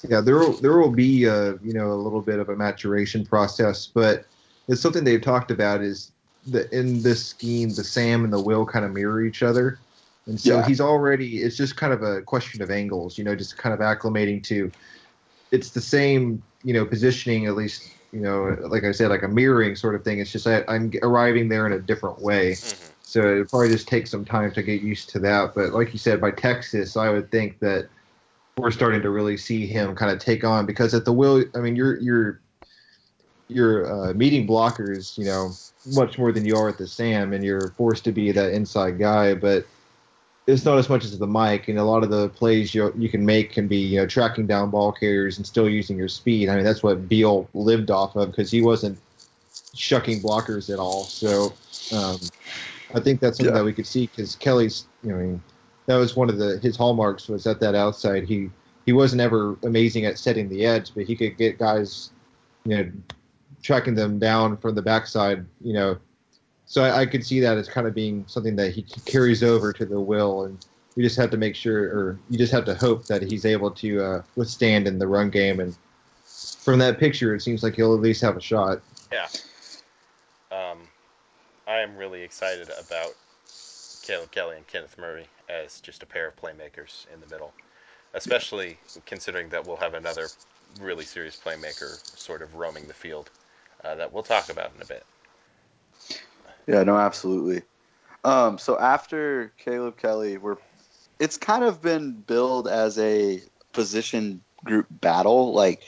Yeah, 0.08 0.20
there 0.20 0.38
will 0.38 0.60
there 0.60 0.78
will 0.78 0.90
be 0.92 1.28
uh, 1.28 1.54
you 1.62 1.72
know 1.74 1.92
a 1.92 2.00
little 2.00 2.22
bit 2.22 2.38
of 2.38 2.48
a 2.48 2.56
maturation 2.56 3.24
process, 3.24 3.86
but 3.86 4.26
it's 4.68 4.80
something 4.80 5.04
they've 5.04 5.20
talked 5.20 5.50
about 5.50 5.82
is 5.82 6.12
that 6.46 6.72
in 6.72 7.02
this 7.02 7.26
scheme, 7.26 7.74
the 7.74 7.84
Sam 7.84 8.24
and 8.24 8.32
the 8.32 8.40
Will 8.40 8.64
kind 8.64 8.84
of 8.84 8.92
mirror 8.92 9.22
each 9.24 9.42
other, 9.42 9.80
and 10.26 10.40
so 10.40 10.58
Yeah. 10.58 10.66
he's 10.66 10.80
already. 10.80 11.42
It's 11.42 11.56
just 11.56 11.76
kind 11.76 11.92
of 11.92 12.02
a 12.02 12.22
question 12.22 12.62
of 12.62 12.70
angles, 12.70 13.18
you 13.18 13.24
know, 13.24 13.34
just 13.36 13.58
kind 13.58 13.74
of 13.74 13.80
acclimating 13.80 14.42
to. 14.44 14.72
It's 15.50 15.70
the 15.70 15.80
same, 15.80 16.42
you 16.62 16.72
know, 16.72 16.86
positioning 16.86 17.46
at 17.46 17.56
least, 17.56 17.96
you 18.12 18.20
know, 18.20 18.56
like 18.68 18.84
I 18.84 18.92
said, 18.92 19.10
like 19.10 19.22
a 19.24 19.28
mirroring 19.28 19.74
sort 19.76 19.94
of 19.96 20.04
thing. 20.04 20.20
It's 20.20 20.30
just 20.32 20.46
I, 20.46 20.64
I'm 20.68 20.92
arriving 21.02 21.48
there 21.48 21.66
in 21.66 21.72
a 21.72 21.80
different 21.80 22.20
way. 22.20 22.62
hmm 22.62 22.90
So 23.02 23.40
it 23.40 23.50
probably 23.50 23.68
just 23.70 23.88
takes 23.88 24.10
some 24.10 24.24
time 24.24 24.52
to 24.52 24.62
get 24.62 24.82
used 24.82 25.10
to 25.10 25.18
that. 25.20 25.54
But 25.54 25.72
like 25.72 25.92
you 25.92 25.98
said, 25.98 26.20
by 26.20 26.30
Texas, 26.30 26.96
I 26.96 27.10
would 27.10 27.30
think 27.30 27.58
that 27.60 27.90
we're 28.60 28.70
starting 28.70 29.02
to 29.02 29.10
really 29.10 29.36
see 29.36 29.66
him 29.66 29.94
kind 29.94 30.12
of 30.12 30.18
take 30.18 30.44
on 30.44 30.66
because 30.66 30.94
at 30.94 31.04
the 31.04 31.12
will, 31.12 31.44
I 31.54 31.58
mean, 31.58 31.76
you're 31.76 31.98
you're 31.98 32.40
you're 33.48 34.10
uh, 34.10 34.14
meeting 34.14 34.46
blockers, 34.46 35.18
you 35.18 35.24
know, 35.24 35.50
much 35.86 36.18
more 36.18 36.30
than 36.32 36.44
you 36.44 36.56
are 36.56 36.68
at 36.68 36.78
the 36.78 36.86
Sam, 36.86 37.32
and 37.32 37.44
you're 37.44 37.70
forced 37.76 38.04
to 38.04 38.12
be 38.12 38.30
that 38.32 38.52
inside 38.52 38.98
guy. 38.98 39.34
But 39.34 39.66
it's 40.46 40.64
not 40.64 40.78
as 40.78 40.88
much 40.88 41.04
as 41.04 41.18
the 41.18 41.26
Mike, 41.26 41.68
and 41.68 41.78
a 41.78 41.84
lot 41.84 42.02
of 42.02 42.10
the 42.10 42.28
plays 42.28 42.74
you 42.74 42.92
you 42.96 43.08
can 43.08 43.24
make 43.24 43.52
can 43.52 43.66
be 43.66 43.78
you 43.78 44.00
know 44.00 44.06
tracking 44.06 44.46
down 44.46 44.70
ball 44.70 44.92
carriers 44.92 45.38
and 45.38 45.46
still 45.46 45.68
using 45.68 45.96
your 45.96 46.08
speed. 46.08 46.48
I 46.48 46.56
mean, 46.56 46.64
that's 46.64 46.82
what 46.82 47.08
Beal 47.08 47.48
lived 47.54 47.90
off 47.90 48.16
of 48.16 48.30
because 48.30 48.50
he 48.50 48.62
wasn't 48.62 48.98
shucking 49.74 50.20
blockers 50.20 50.72
at 50.72 50.78
all. 50.78 51.04
So. 51.04 51.52
Um, 51.92 52.18
I 52.94 53.00
think 53.00 53.20
that's 53.20 53.36
something 53.36 53.54
Yeah. 53.54 53.60
that 53.60 53.64
we 53.64 53.72
could 53.72 53.86
see 53.86 54.06
because 54.06 54.34
Kelly's, 54.36 54.86
you 55.02 55.10
know, 55.10 55.40
that 55.90 55.96
was 55.96 56.14
one 56.14 56.30
of 56.30 56.38
the 56.38 56.58
his 56.58 56.76
hallmarks 56.76 57.28
was 57.28 57.46
at 57.48 57.58
that 57.60 57.74
outside. 57.74 58.24
He 58.24 58.48
he 58.86 58.92
wasn't 58.92 59.20
ever 59.20 59.56
amazing 59.64 60.04
at 60.04 60.18
setting 60.18 60.48
the 60.48 60.64
edge, 60.64 60.92
but 60.94 61.04
he 61.04 61.16
could 61.16 61.36
get 61.36 61.58
guys, 61.58 62.10
you 62.64 62.76
know, 62.76 62.90
tracking 63.60 63.96
them 63.96 64.18
down 64.20 64.56
from 64.56 64.76
the 64.76 64.82
backside, 64.82 65.44
you 65.60 65.72
know. 65.72 65.98
So 66.66 66.84
I, 66.84 67.00
I 67.00 67.06
could 67.06 67.26
see 67.26 67.40
that 67.40 67.58
as 67.58 67.68
kind 67.68 67.88
of 67.88 67.94
being 67.94 68.24
something 68.28 68.54
that 68.54 68.72
he 68.72 68.82
carries 69.04 69.42
over 69.42 69.72
to 69.72 69.84
the 69.84 70.00
will, 70.00 70.44
and 70.44 70.64
we 70.94 71.02
just 71.02 71.16
have 71.16 71.30
to 71.30 71.36
make 71.36 71.56
sure, 71.56 71.82
or 71.82 72.18
you 72.30 72.38
just 72.38 72.52
have 72.52 72.64
to 72.66 72.74
hope 72.76 73.06
that 73.06 73.22
he's 73.22 73.44
able 73.44 73.72
to 73.72 74.00
uh, 74.00 74.22
withstand 74.36 74.86
in 74.86 74.98
the 74.98 75.08
run 75.08 75.28
game. 75.28 75.58
And 75.58 75.76
from 76.24 76.78
that 76.78 77.00
picture, 77.00 77.34
it 77.34 77.40
seems 77.40 77.64
like 77.64 77.74
he'll 77.74 77.94
at 77.94 78.00
least 78.00 78.22
have 78.22 78.36
a 78.36 78.40
shot. 78.40 78.80
Um, 80.52 80.78
I 81.66 81.78
am 81.78 81.96
really 81.96 82.22
excited 82.22 82.70
about 82.78 83.14
Caleb 84.02 84.30
Kelly 84.30 84.56
and 84.56 84.66
Kenneth 84.66 84.96
Murray 84.98 85.26
as 85.48 85.80
just 85.80 86.02
a 86.02 86.06
pair 86.06 86.28
of 86.28 86.36
playmakers 86.36 87.06
in 87.12 87.20
the 87.20 87.26
middle, 87.26 87.52
especially 88.14 88.78
considering 89.06 89.48
that 89.50 89.66
we'll 89.66 89.76
have 89.76 89.94
another 89.94 90.28
really 90.80 91.04
serious 91.04 91.40
playmaker 91.42 92.00
sort 92.18 92.42
of 92.42 92.54
roaming 92.54 92.86
the 92.86 92.94
field 92.94 93.30
uh, 93.84 93.94
that 93.94 94.12
we'll 94.12 94.22
talk 94.22 94.50
about 94.50 94.70
in 94.76 94.82
a 94.82 94.86
bit. 94.86 95.04
Yeah, 96.66 96.82
no, 96.84 96.96
absolutely. 96.96 97.62
Um, 98.24 98.58
so 98.58 98.78
after 98.78 99.52
Caleb 99.58 99.96
Kelly, 99.96 100.36
we're 100.36 100.56
it's 101.18 101.36
kind 101.36 101.64
of 101.64 101.82
been 101.82 102.12
billed 102.12 102.68
as 102.68 102.98
a 102.98 103.42
position 103.72 104.42
group 104.64 104.86
battle. 104.90 105.52
Like 105.52 105.82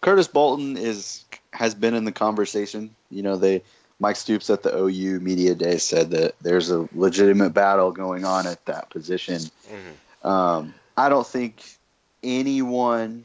Curtis 0.00 0.28
Bolton 0.28 0.76
is 0.76 1.24
has 1.52 1.74
been 1.74 1.94
in 1.94 2.04
the 2.04 2.12
conversation. 2.12 2.94
You 3.10 3.22
know, 3.22 3.36
they 3.36 3.62
Mike 4.00 4.16
Stoops 4.16 4.48
at 4.50 4.62
the 4.62 4.76
OU 4.76 5.20
media 5.20 5.54
day 5.54 5.78
said 5.78 6.10
that 6.10 6.34
there's 6.40 6.70
a 6.70 6.88
legitimate 6.94 7.50
battle 7.50 7.90
going 7.92 8.24
on 8.24 8.46
at 8.46 8.64
that 8.66 8.90
position. 8.90 9.40
hmm 9.68 10.26
Um, 10.28 10.74
I 10.96 11.08
don't 11.08 11.26
think 11.26 11.62
anyone 12.22 13.24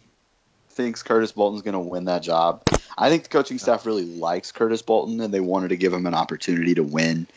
thinks 0.70 1.04
Curtis 1.04 1.32
Bolton's 1.32 1.62
going 1.62 1.74
to 1.74 1.80
win 1.80 2.06
that 2.06 2.24
job. 2.24 2.64
I 2.98 3.10
think 3.10 3.24
the 3.24 3.30
coaching 3.30 3.60
staff 3.60 3.86
really 3.86 4.06
likes 4.06 4.52
Curtis 4.52 4.82
Bolton, 4.82 5.20
and 5.22 5.34
they 5.34 5.40
wanted 5.40 5.70
to 5.70 5.78
give 5.78 5.94
him 5.94 6.06
an 6.06 6.14
opportunity 6.14 6.76
to 6.76 6.84
win 6.84 7.28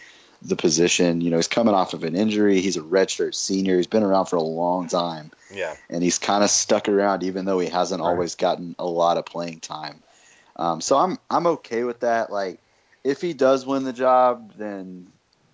the 0.43 0.57
position. 0.57 1.21
You 1.21 1.31
know, 1.31 1.37
he's 1.37 1.49
coming 1.49 1.75
off 1.75 1.95
of 1.95 2.05
an 2.05 2.15
injury. 2.15 2.61
He's 2.61 2.77
a 2.77 2.83
redshirt 2.83 3.35
senior. 3.35 3.77
He's 3.77 3.87
been 3.87 4.03
around 4.03 4.27
for 4.27 4.37
a 4.37 4.43
long 4.43 4.89
time, 4.89 5.31
Yeah. 5.51 5.75
and 5.91 6.03
he's 6.03 6.19
kind 6.19 6.45
of 6.45 6.51
stuck 6.51 6.89
around, 6.89 7.23
even 7.25 7.45
though 7.45 7.59
he 7.59 7.69
hasn't 7.69 8.01
Right. 8.03 8.09
always 8.09 8.35
gotten 8.35 8.75
a 8.79 8.87
lot 8.87 9.17
of 9.17 9.25
playing 9.27 9.61
time. 9.61 10.03
Um, 10.57 10.81
so 10.81 10.97
I'm 10.97 11.19
I'm 11.31 11.47
okay 11.47 11.85
with 11.85 12.01
that. 12.01 12.31
Like, 12.31 12.59
if 13.07 13.21
he 13.21 13.33
does 13.33 13.65
win 13.65 13.85
the 13.85 13.93
job, 13.93 14.53
then 14.59 15.07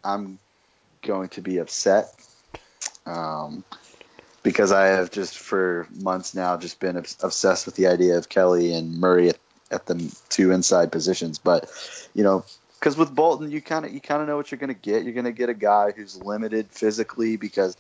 I'm 0.03 0.39
going 1.03 1.29
to 1.31 1.43
be 1.43 1.59
upset. 1.59 2.15
Um, 3.05 3.63
because 4.43 4.73
I 4.73 4.87
have 4.87 5.11
just 5.11 5.39
for 5.39 5.87
months 6.01 6.35
now 6.35 6.57
just 6.57 6.81
been 6.81 6.97
obsessed 6.97 7.67
with 7.67 7.77
the 7.77 7.89
idea 7.89 8.17
of 8.17 8.29
Kelly 8.29 8.73
and 8.73 8.99
Murray 8.99 9.29
at, 9.29 9.39
at 9.71 9.87
the 9.87 10.17
two 10.31 10.51
inside 10.51 10.91
positions. 10.91 11.39
But 11.39 11.71
you 12.15 12.25
know, 12.25 12.45
because 12.81 12.97
with 12.97 13.15
Bolton, 13.15 13.51
you 13.51 13.61
kind 13.61 13.85
of 13.85 13.93
you 13.93 14.01
kind 14.01 14.23
of 14.23 14.29
know 14.29 14.37
what 14.37 14.51
you're 14.51 14.59
going 14.59 14.75
to 14.75 14.81
get. 14.81 15.05
You're 15.05 15.13
going 15.13 15.27
to 15.27 15.33
get 15.33 15.51
a 15.51 15.55
guy 15.55 15.93
who's 15.93 16.21
limited 16.23 16.69
physically 16.71 17.37
because 17.37 17.77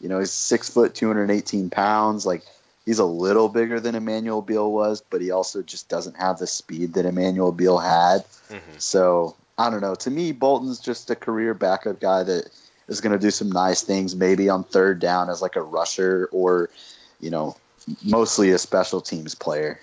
you 0.00 0.08
know 0.08 0.18
he's 0.18 0.32
six 0.32 0.68
foot, 0.68 0.94
218 0.94 1.70
pounds. 1.70 2.26
Like 2.26 2.42
he's 2.86 2.98
a 2.98 3.04
little 3.04 3.48
bigger 3.48 3.80
than 3.80 3.94
Emmanuel 3.94 4.42
Beal 4.42 4.70
was, 4.70 5.00
but 5.00 5.20
he 5.20 5.30
also 5.30 5.62
just 5.62 5.88
doesn't 5.88 6.16
have 6.16 6.38
the 6.38 6.46
speed 6.46 6.94
that 6.94 7.06
Emmanuel 7.06 7.52
Beal 7.52 7.78
had. 7.78 8.24
hmm 8.48 8.58
So 8.78 9.36
I 9.56 9.70
don't 9.70 9.80
know. 9.80 9.94
To 9.94 10.10
me, 10.10 10.32
Bolton's 10.32 10.80
just 10.80 11.10
a 11.10 11.16
career 11.16 11.54
backup 11.54 12.00
guy 12.00 12.22
that 12.24 12.50
is 12.88 13.00
going 13.00 13.12
to 13.12 13.18
do 13.18 13.30
some 13.30 13.50
nice 13.50 13.82
things, 13.82 14.14
maybe 14.14 14.48
on 14.48 14.64
third 14.64 14.98
down 15.00 15.30
as 15.30 15.40
like 15.40 15.56
a 15.56 15.62
rusher 15.62 16.28
or, 16.32 16.70
you 17.20 17.30
know, 17.30 17.56
mostly 18.04 18.50
a 18.50 18.58
special 18.58 19.00
teams 19.00 19.34
player. 19.34 19.80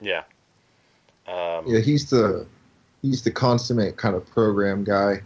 Yeah. 0.00 0.24
Um, 1.26 1.64
Yeah, 1.66 1.80
he's 1.80 2.10
the 2.10 2.46
he's 3.02 3.22
the 3.22 3.30
consummate 3.30 3.96
kind 3.96 4.16
of 4.16 4.28
program 4.30 4.84
guy. 4.84 5.22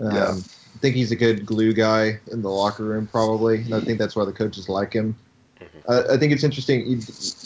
Um, 0.00 0.14
Yeah. 0.14 0.34
I 0.74 0.78
think 0.78 0.96
he's 0.96 1.12
a 1.12 1.16
good 1.16 1.46
glue 1.46 1.72
guy 1.72 2.18
in 2.30 2.42
the 2.42 2.50
locker 2.50 2.82
room, 2.82 3.06
probably. 3.06 3.62
And 3.62 3.74
I 3.74 3.80
think 3.80 3.98
that's 3.98 4.16
why 4.16 4.24
the 4.24 4.32
coaches 4.32 4.68
like 4.68 4.92
him. 4.92 5.16
I, 5.88 6.14
I 6.14 6.16
think 6.18 6.32
it's 6.32 6.44
interesting 6.44 6.86
you, 6.86 6.96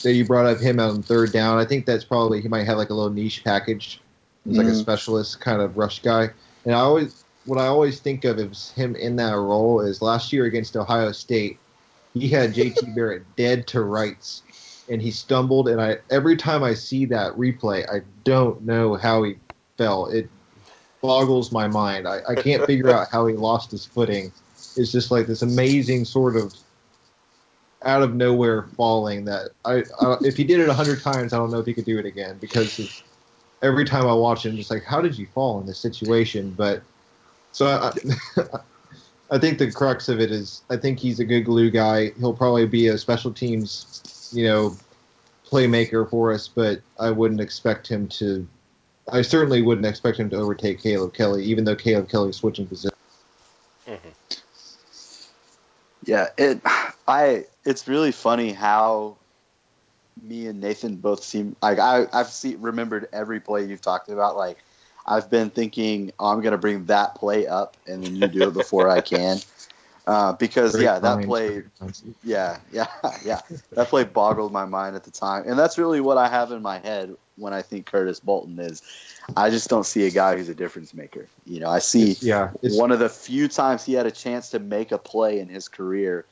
that 0.03 0.13
you 0.15 0.25
brought 0.25 0.47
up 0.47 0.61
him 0.61 0.81
on 0.81 1.03
third 1.03 1.33
down. 1.33 1.59
I 1.59 1.65
think 1.65 1.87
that's 1.87 2.05
probably 2.05 2.41
he 2.41 2.49
might 2.49 2.67
have 2.67 2.79
like 2.79 2.91
a 2.91 2.95
little 2.95 3.11
niche 3.11 3.45
package. 3.45 4.01
He's 4.45 4.59
like 4.59 4.69
a 4.69 4.71
Mhm. 4.71 4.75
specialist 4.75 5.41
kind 5.41 5.61
of 5.61 5.77
rush 5.77 6.01
guy. 6.03 6.31
And 6.65 6.75
I 6.75 6.81
always 6.81 7.25
what 7.45 7.59
I 7.59 7.67
always 7.67 8.01
think 8.01 8.25
of 8.25 8.39
is 8.39 8.73
him 8.73 8.95
in 8.97 9.17
that 9.17 9.33
role 9.33 9.81
is 9.81 10.03
last 10.03 10.33
year 10.33 10.45
against 10.45 10.77
Ohio 10.77 11.13
State, 11.13 11.59
he 12.15 12.29
had 12.29 12.55
JT 12.55 12.91
Barrett 12.95 13.25
dead 13.37 13.67
to 13.69 13.83
rights 13.83 14.43
and 14.89 15.01
he 15.03 15.11
stumbled 15.11 15.69
and 15.69 15.81
I 15.81 15.99
every 16.11 16.37
time 16.37 16.63
I 16.63 16.75
see 16.75 17.05
that 17.07 17.33
replay, 17.35 17.89
I 17.91 18.03
don't 18.25 18.63
know 18.63 18.95
how 18.97 19.23
he 19.23 19.37
fell. 19.77 20.07
It 20.07 20.31
boggles 21.01 21.53
my 21.53 21.69
mind. 21.69 22.09
I, 22.09 22.21
I 22.29 22.35
can't 22.37 22.65
figure 22.67 22.93
out 22.93 23.09
how 23.11 23.27
he 23.27 23.35
lost 23.35 23.71
his 23.71 23.85
footing. 23.87 24.33
It's 24.77 24.93
just 24.93 25.11
like 25.11 25.27
this 25.27 25.43
amazing 25.43 26.05
sort 26.05 26.37
of 26.37 26.55
out 27.85 28.03
of 28.03 28.15
nowhere 28.15 28.63
falling 28.77 29.25
that 29.27 29.51
I, 29.65 29.85
I 30.01 30.17
if 30.23 30.37
he 30.37 30.45
did 30.45 30.61
it 30.61 30.69
a 30.69 30.75
hundred 30.75 31.03
times, 31.03 31.33
I 31.33 31.39
don't 31.39 31.51
know 31.51 31.61
if 31.61 31.67
he 31.67 31.75
could 31.75 31.85
do 31.85 31.99
it 31.99 32.07
again 32.07 32.39
because 32.41 33.03
every 33.63 33.85
time 33.85 34.07
I 34.07 34.15
watch 34.15 34.47
him, 34.47 34.57
just 34.57 34.71
like 34.71 34.85
how 34.85 35.01
did 35.01 35.17
you 35.17 35.27
fall 35.35 35.61
in 35.61 35.67
this 35.67 35.79
situation? 35.79 36.55
But 36.57 36.83
so 37.53 37.67
I, 37.67 37.93
I 39.31 39.39
think 39.39 39.59
the 39.59 39.71
crux 39.71 40.09
of 40.09 40.21
it 40.21 40.31
is 40.31 40.63
I 40.71 40.77
think 40.77 40.99
he's 40.99 41.21
a 41.21 41.25
good 41.25 41.43
glue 41.43 41.71
guy. 41.71 42.11
He'll 42.19 42.35
probably 42.35 42.67
be 42.67 42.89
a 42.89 42.99
special 42.99 43.33
teams, 43.33 44.31
you 44.33 44.45
know, 44.45 44.77
playmaker 45.47 46.09
for 46.09 46.33
us, 46.33 46.49
but 46.49 46.81
I 46.99 47.11
wouldn't 47.11 47.41
expect 47.41 47.87
him 47.87 48.09
to. 48.09 48.47
I 49.11 49.23
certainly 49.23 49.63
wouldn't 49.63 49.87
expect 49.87 50.19
him 50.19 50.29
to 50.31 50.37
overtake 50.37 50.83
Caleb 50.83 51.15
Kelly, 51.15 51.45
even 51.45 51.65
though 51.65 51.77
Caleb 51.77 52.11
Kelly's 52.11 52.37
switching 52.37 52.67
positions. 52.67 52.93
mhm. 53.87 53.99
Yeah, 56.05 56.29
it. 56.37 56.61
I. 57.09 57.45
It's 57.69 57.87
really 57.87 58.13
funny 58.13 58.53
how 58.53 59.17
me 60.23 60.47
and 60.47 60.61
Nathan 60.61 60.97
both 60.97 61.23
seem 61.23 61.55
like 61.63 61.79
I. 61.79 62.07
I've 62.13 62.29
seen 62.29 62.61
remembered 62.61 63.09
every 63.13 63.41
play 63.41 63.65
you've 63.67 63.83
talked 63.83 64.09
about. 64.09 64.37
Like 64.37 64.59
I've 65.07 65.29
been 65.31 65.51
thinking, 65.51 66.13
oh, 66.19 66.29
I'm 66.29 66.41
going 66.41 66.53
to 66.53 66.59
bring 66.59 66.87
that 66.87 67.15
play 67.15 67.47
up, 67.47 67.77
and 67.87 68.03
then 68.03 68.17
you 68.17 68.27
do 68.29 68.49
it 68.49 68.55
before 68.55 68.89
I 68.89 69.01
can. 69.01 69.39
Uh, 70.09 70.33
because 70.33 70.73
Great 70.73 70.85
yeah, 70.85 70.99
that 70.99 71.23
play. 71.25 71.63
Yeah, 72.25 72.57
yeah, 72.73 72.87
yeah. 73.27 73.43
That 73.73 73.89
play 73.89 74.05
boggled 74.05 74.53
my 74.53 74.65
mind 74.65 74.97
at 74.97 75.05
the 75.05 75.11
time, 75.11 75.45
and 75.47 75.59
that's 75.59 75.77
really 75.77 76.01
what 76.01 76.17
I 76.17 76.31
have 76.31 76.51
in 76.51 76.63
my 76.63 76.79
head 76.79 77.15
when 77.37 77.53
I 77.53 77.61
think 77.61 77.85
Curtis 77.85 78.19
Bolton 78.19 78.59
is. 78.59 78.81
I 79.37 79.51
just 79.51 79.69
don't 79.69 79.85
see 79.85 80.07
a 80.07 80.11
guy 80.11 80.39
who's 80.39 80.49
a 80.49 80.55
difference 80.55 80.95
maker. 80.95 81.27
You 81.45 81.61
know, 81.61 81.69
I 81.69 81.81
see 81.81 82.13
It's- 82.13 82.23
yeah, 82.23 82.53
it's, 82.63 82.75
one 82.75 82.91
of 82.91 83.01
the 83.01 83.11
few 83.11 83.49
times 83.49 83.85
he 83.85 83.93
had 83.93 84.07
a 84.07 84.11
chance 84.11 84.49
to 84.51 84.59
make 84.59 84.93
a 84.93 84.99
play 84.99 85.41
in 85.41 85.49
his 85.51 85.69
career, 85.69 86.25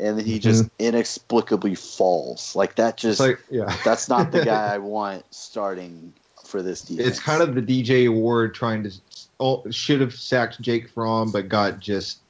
and 0.00 0.18
then 0.18 0.24
he 0.24 0.34
mm-hmm. 0.34 0.42
just 0.42 0.70
inexplicably 0.78 1.74
falls. 1.74 2.54
Like 2.56 2.76
that 2.76 2.96
just 2.96 3.20
like 3.20 3.40
yeah. 3.50 3.76
that's 3.84 4.08
not 4.08 4.32
the 4.32 4.44
guy 4.44 4.74
I 4.74 4.78
want 4.78 5.24
starting 5.30 6.12
for 6.44 6.62
this 6.62 6.82
defense. 6.82 7.08
It's 7.08 7.20
kind 7.20 7.42
of 7.42 7.54
the 7.54 7.62
DJ 7.62 8.12
Ward 8.12 8.54
trying 8.54 8.82
to 8.84 8.92
oh, 9.40 9.70
should 9.70 10.00
have 10.00 10.14
sacked 10.14 10.60
Jake 10.60 10.88
Fromm, 10.88 11.30
but 11.30 11.48
got 11.48 11.80
just 11.80 12.20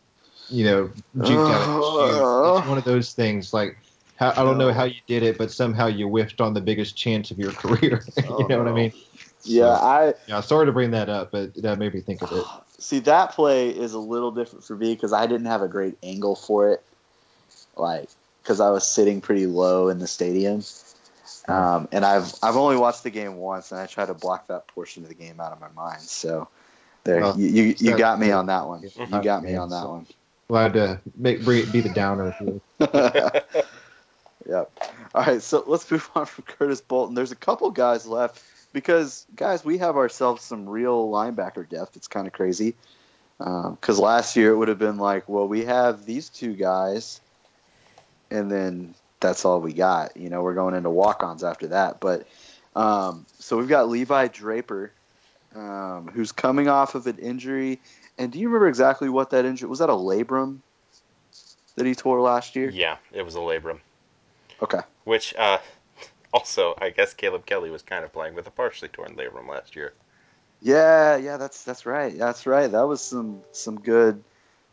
you 0.48 0.64
know 0.64 0.90
juked 1.18 1.52
out 1.52 1.68
of. 1.68 2.10
Uh-huh. 2.10 2.58
It's 2.58 2.68
one 2.68 2.78
of 2.78 2.84
those 2.84 3.12
things. 3.12 3.52
Like 3.52 3.76
how, 4.16 4.30
I 4.30 4.44
don't 4.44 4.58
know 4.58 4.72
how 4.72 4.84
you 4.84 5.00
did 5.06 5.22
it, 5.22 5.38
but 5.38 5.50
somehow 5.50 5.86
you 5.86 6.08
whiffed 6.08 6.40
on 6.40 6.54
the 6.54 6.60
biggest 6.60 6.96
chance 6.96 7.30
of 7.30 7.38
your 7.38 7.52
career. 7.62 8.04
Oh, 8.28 8.40
you 8.40 8.48
know 8.48 8.58
what 8.58 8.68
I 8.68 8.72
mean? 8.72 8.92
Oh. 8.94 9.00
yeah, 9.44 9.76
So, 9.76 9.84
I 9.84 10.14
yeah. 10.26 10.40
Sorry 10.40 10.66
to 10.66 10.72
bring 10.72 10.90
that 10.92 11.08
up, 11.08 11.32
but 11.32 11.54
that 11.62 11.78
made 11.78 11.94
me 11.94 12.00
think 12.00 12.22
of 12.22 12.32
it. 12.32 12.44
see 12.78 12.98
that 13.00 13.32
play 13.32 13.70
is 13.70 13.94
a 13.94 13.98
little 13.98 14.30
different 14.30 14.64
for 14.64 14.76
me 14.76 14.94
because 14.94 15.12
I 15.12 15.26
didn't 15.26 15.46
have 15.46 15.62
a 15.62 15.68
great 15.68 15.96
angle 16.02 16.36
for 16.36 16.70
it, 16.70 16.84
like 17.76 18.08
because 18.42 18.60
I 18.60 18.70
was 18.70 18.86
sitting 18.86 19.20
pretty 19.20 19.46
low 19.46 19.88
in 19.88 19.98
the 19.98 20.06
stadium. 20.06 20.62
Um, 21.46 21.88
and 21.92 22.04
I've 22.04 22.32
I've 22.42 22.56
only 22.56 22.76
watched 22.76 23.02
the 23.02 23.10
game 23.10 23.36
once, 23.36 23.70
and 23.72 23.80
I 23.80 23.86
try 23.86 24.06
to 24.06 24.14
block 24.14 24.46
that 24.48 24.66
portion 24.68 25.02
of 25.02 25.08
the 25.08 25.14
game 25.14 25.40
out 25.40 25.52
of 25.52 25.60
my 25.60 25.68
mind. 25.70 26.00
So 26.00 26.48
there, 27.04 27.20
Well, 27.20 27.38
you 27.38 27.48
you, 27.48 27.74
you 27.78 27.96
got 27.96 28.18
me 28.18 28.30
on 28.30 28.46
that 28.46 28.66
one. 28.66 28.82
You 28.82 29.22
got 29.22 29.44
me 29.44 29.54
on 29.54 29.70
that 29.70 29.88
one. 29.88 30.06
Glad 30.48 30.74
to 30.74 31.00
make 31.16 31.44
bring 31.44 31.62
it 31.62 31.72
be 31.72 31.80
the 31.80 31.88
downer. 31.90 32.34
yep. 34.48 34.70
All 35.14 35.24
right, 35.24 35.42
so 35.42 35.64
let's 35.66 35.90
move 35.90 36.10
on 36.14 36.26
from 36.26 36.44
Curtis 36.44 36.80
Bolton. 36.80 37.14
There's 37.14 37.32
a 37.32 37.36
couple 37.36 37.70
guys 37.70 38.06
left 38.06 38.42
because, 38.72 39.26
guys, 39.36 39.64
we 39.64 39.78
have 39.78 39.96
ourselves 39.96 40.42
some 40.42 40.68
real 40.68 41.08
linebacker 41.10 41.68
depth. 41.68 41.96
It's 41.96 42.08
kind 42.08 42.26
of 42.26 42.32
crazy. 42.32 42.74
Because 43.38 43.98
last 43.98 44.36
year 44.36 44.52
it 44.52 44.56
would 44.56 44.68
have 44.68 44.78
been 44.78 44.98
like, 44.98 45.28
well, 45.28 45.48
we 45.48 45.64
have 45.64 46.04
these 46.04 46.28
two 46.28 46.54
guys, 46.54 47.20
and 48.34 48.50
then 48.50 48.94
that's 49.20 49.44
all 49.44 49.60
we 49.60 49.72
got. 49.72 50.16
You 50.16 50.28
know, 50.28 50.42
we're 50.42 50.54
going 50.54 50.74
into 50.74 50.90
walk-ons 50.90 51.44
after 51.44 51.68
that. 51.68 52.00
But 52.00 52.26
um, 52.74 53.26
so 53.38 53.56
we've 53.56 53.68
got 53.68 53.88
Levi 53.88 54.28
Draper, 54.28 54.92
um, 55.54 56.10
who's 56.12 56.32
coming 56.32 56.68
off 56.68 56.94
of 56.94 57.06
an 57.06 57.18
injury. 57.18 57.80
And 58.18 58.32
do 58.32 58.38
you 58.38 58.48
remember 58.48 58.68
exactly 58.68 59.08
what 59.08 59.30
that 59.30 59.44
injury 59.44 59.68
was? 59.68 59.78
That 59.78 59.88
a 59.88 59.92
labrum 59.92 60.58
that 61.76 61.86
he 61.86 61.94
tore 61.94 62.20
last 62.20 62.56
year? 62.56 62.70
Yeah, 62.70 62.96
it 63.12 63.22
was 63.22 63.36
a 63.36 63.40
labrum. 63.40 63.78
Okay. 64.60 64.80
Which, 65.04 65.34
uh, 65.36 65.58
also, 66.32 66.74
I 66.80 66.90
guess 66.90 67.14
Caleb 67.14 67.46
Kelly 67.46 67.70
was 67.70 67.82
kind 67.82 68.04
of 68.04 68.12
playing 68.12 68.34
with 68.34 68.46
a 68.46 68.50
partially 68.50 68.88
torn 68.88 69.16
labrum 69.16 69.48
last 69.48 69.76
year. 69.76 69.94
Yeah, 70.60 71.16
yeah, 71.16 71.36
that's 71.36 71.62
that's 71.62 71.84
right. 71.84 72.16
That's 72.16 72.46
right. 72.46 72.70
That 72.70 72.88
was 72.88 73.02
some 73.02 73.42
some 73.52 73.78
good 73.80 74.24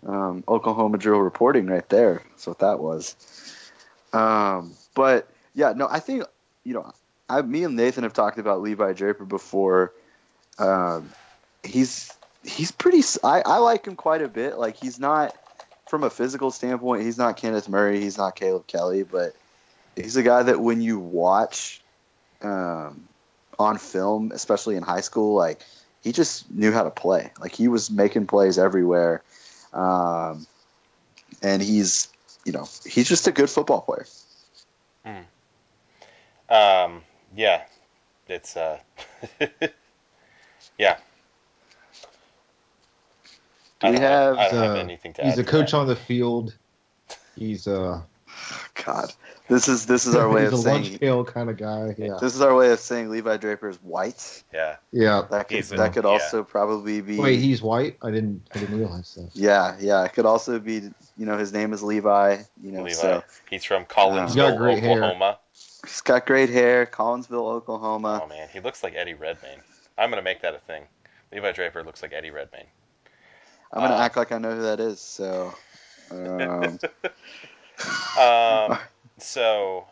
um, 0.05 0.43
Oklahoma 0.47 0.97
drill 0.97 1.19
reporting 1.19 1.67
right 1.67 1.87
there. 1.89 2.21
That's 2.31 2.47
what 2.47 2.59
that 2.59 2.79
was. 2.79 3.15
Um, 4.13 4.73
but 4.93 5.29
yeah, 5.53 5.73
no, 5.75 5.87
I 5.89 5.99
think 5.99 6.23
you 6.63 6.73
know, 6.73 6.91
I, 7.29 7.41
me 7.41 7.63
and 7.63 7.75
Nathan 7.75 8.03
have 8.03 8.13
talked 8.13 8.37
about 8.37 8.61
Levi 8.61 8.93
Draper 8.93 9.25
before. 9.25 9.93
Um, 10.57 11.09
he's 11.63 12.11
he's 12.43 12.71
pretty. 12.71 13.01
I, 13.23 13.41
I 13.45 13.57
like 13.57 13.85
him 13.85 13.95
quite 13.95 14.21
a 14.21 14.27
bit. 14.27 14.57
Like 14.57 14.77
he's 14.77 14.99
not 14.99 15.35
from 15.89 16.03
a 16.03 16.09
physical 16.09 16.51
standpoint. 16.51 17.03
He's 17.03 17.17
not 17.17 17.37
Kenneth 17.37 17.69
Murray. 17.69 17.99
He's 17.99 18.17
not 18.17 18.35
Caleb 18.35 18.67
Kelly, 18.67 19.03
but 19.03 19.35
he's 19.95 20.15
a 20.15 20.23
guy 20.23 20.43
that 20.43 20.59
when 20.59 20.81
you 20.81 20.99
watch 20.99 21.81
um, 22.41 23.07
on 23.59 23.77
film, 23.77 24.31
especially 24.33 24.75
in 24.75 24.83
high 24.83 25.01
school, 25.01 25.35
like 25.35 25.61
he 26.01 26.11
just 26.11 26.49
knew 26.51 26.71
how 26.71 26.83
to 26.83 26.91
play. 26.91 27.31
Like 27.39 27.53
he 27.53 27.67
was 27.67 27.91
making 27.91 28.27
plays 28.27 28.57
everywhere, 28.57 29.21
um, 29.73 30.45
and 31.41 31.61
he's 31.61 32.09
you 32.45 32.51
know 32.51 32.67
he's 32.85 33.07
just 33.07 33.27
a 33.27 33.31
good 33.31 33.49
football 33.49 33.81
player. 33.81 34.05
Um, 36.51 37.03
yeah, 37.33 37.63
it's 38.27 38.57
uh, 38.57 38.77
yeah. 40.77 40.97
Do 43.79 43.87
we 43.89 43.97
have, 43.97 44.37
I 44.37 44.43
have? 44.43 44.51
don't 44.51 44.63
have 44.63 44.75
uh, 44.75 44.79
anything 44.79 45.13
to 45.13 45.21
add? 45.21 45.25
He's 45.27 45.33
add. 45.33 45.39
a 45.39 45.43
to 45.45 45.49
coach 45.49 45.71
that. 45.71 45.77
on 45.77 45.87
the 45.87 45.95
field. 45.95 46.53
He's 47.37 47.67
uh 47.67 48.01
God, 48.85 49.13
this 49.47 49.67
is 49.67 49.85
this 49.85 50.05
is 50.07 50.15
our 50.15 50.29
way 50.29 50.43
he's 50.43 50.53
of 50.53 50.59
a 50.59 50.61
saying 50.61 50.83
lunch 50.83 50.99
pail 50.99 51.23
kind 51.25 51.49
of 51.49 51.57
guy. 51.57 51.93
Yeah. 51.97 52.17
this 52.19 52.33
is 52.35 52.41
our 52.41 52.55
way 52.55 52.71
of 52.71 52.79
saying 52.79 53.09
Levi 53.09 53.37
Draper 53.37 53.69
is 53.69 53.77
white. 53.83 54.43
Yeah, 54.53 54.77
Yeah. 54.91 55.25
That 55.29 55.47
could 55.47 55.57
He's 55.57 55.71
a- 55.71 55.75
that 55.77 55.93
could 55.93 56.03
yeah. 56.05 56.11
also 56.11 56.43
probably 56.43 57.01
be. 57.01 57.17
Wait, 57.19 57.39
he's 57.39 57.61
white? 57.61 57.97
I 58.01 58.11
didn't 58.11 58.41
I 58.55 58.59
didn't 58.59 58.77
realize 58.77 59.13
that. 59.15 59.29
yeah, 59.33 59.75
yeah. 59.79 60.03
It 60.05 60.13
could 60.13 60.25
also 60.25 60.59
be. 60.59 60.89
You 61.17 61.25
know, 61.25 61.37
his 61.37 61.53
name 61.53 61.73
is 61.73 61.83
Levi. 61.83 62.41
You 62.63 62.71
know, 62.71 62.83
Levi. 62.83 62.93
so 62.95 63.23
He's 63.49 63.63
from 63.63 63.85
Collinsville, 63.85 64.35
got 64.35 64.57
great 64.57 64.79
hair. 64.81 65.03
Oklahoma. 65.03 65.37
he's 65.85 66.01
got 66.01 66.25
great 66.25 66.49
hair. 66.49 66.85
Collinsville, 66.85 67.51
Oklahoma. 67.51 68.21
Oh 68.23 68.27
man, 68.27 68.47
he 68.51 68.59
looks 68.59 68.81
like 68.83 68.95
Eddie 68.95 69.13
Redmayne. 69.13 69.61
I'm 69.97 70.09
gonna 70.09 70.21
make 70.21 70.41
that 70.41 70.55
a 70.55 70.59
thing. 70.59 70.83
Levi 71.31 71.51
Draper 71.51 71.83
looks 71.83 72.01
like 72.01 72.13
Eddie 72.13 72.31
Redmayne. 72.31 72.65
I'm 73.73 73.81
gonna 73.83 73.95
uh, 73.95 74.01
act 74.01 74.17
like 74.17 74.31
I 74.31 74.37
know 74.37 74.55
who 74.55 74.61
that 74.63 74.79
is. 74.79 74.99
So. 74.99 75.53
Um, 76.09 76.79
Um, 78.19 78.77
so, 79.17 79.85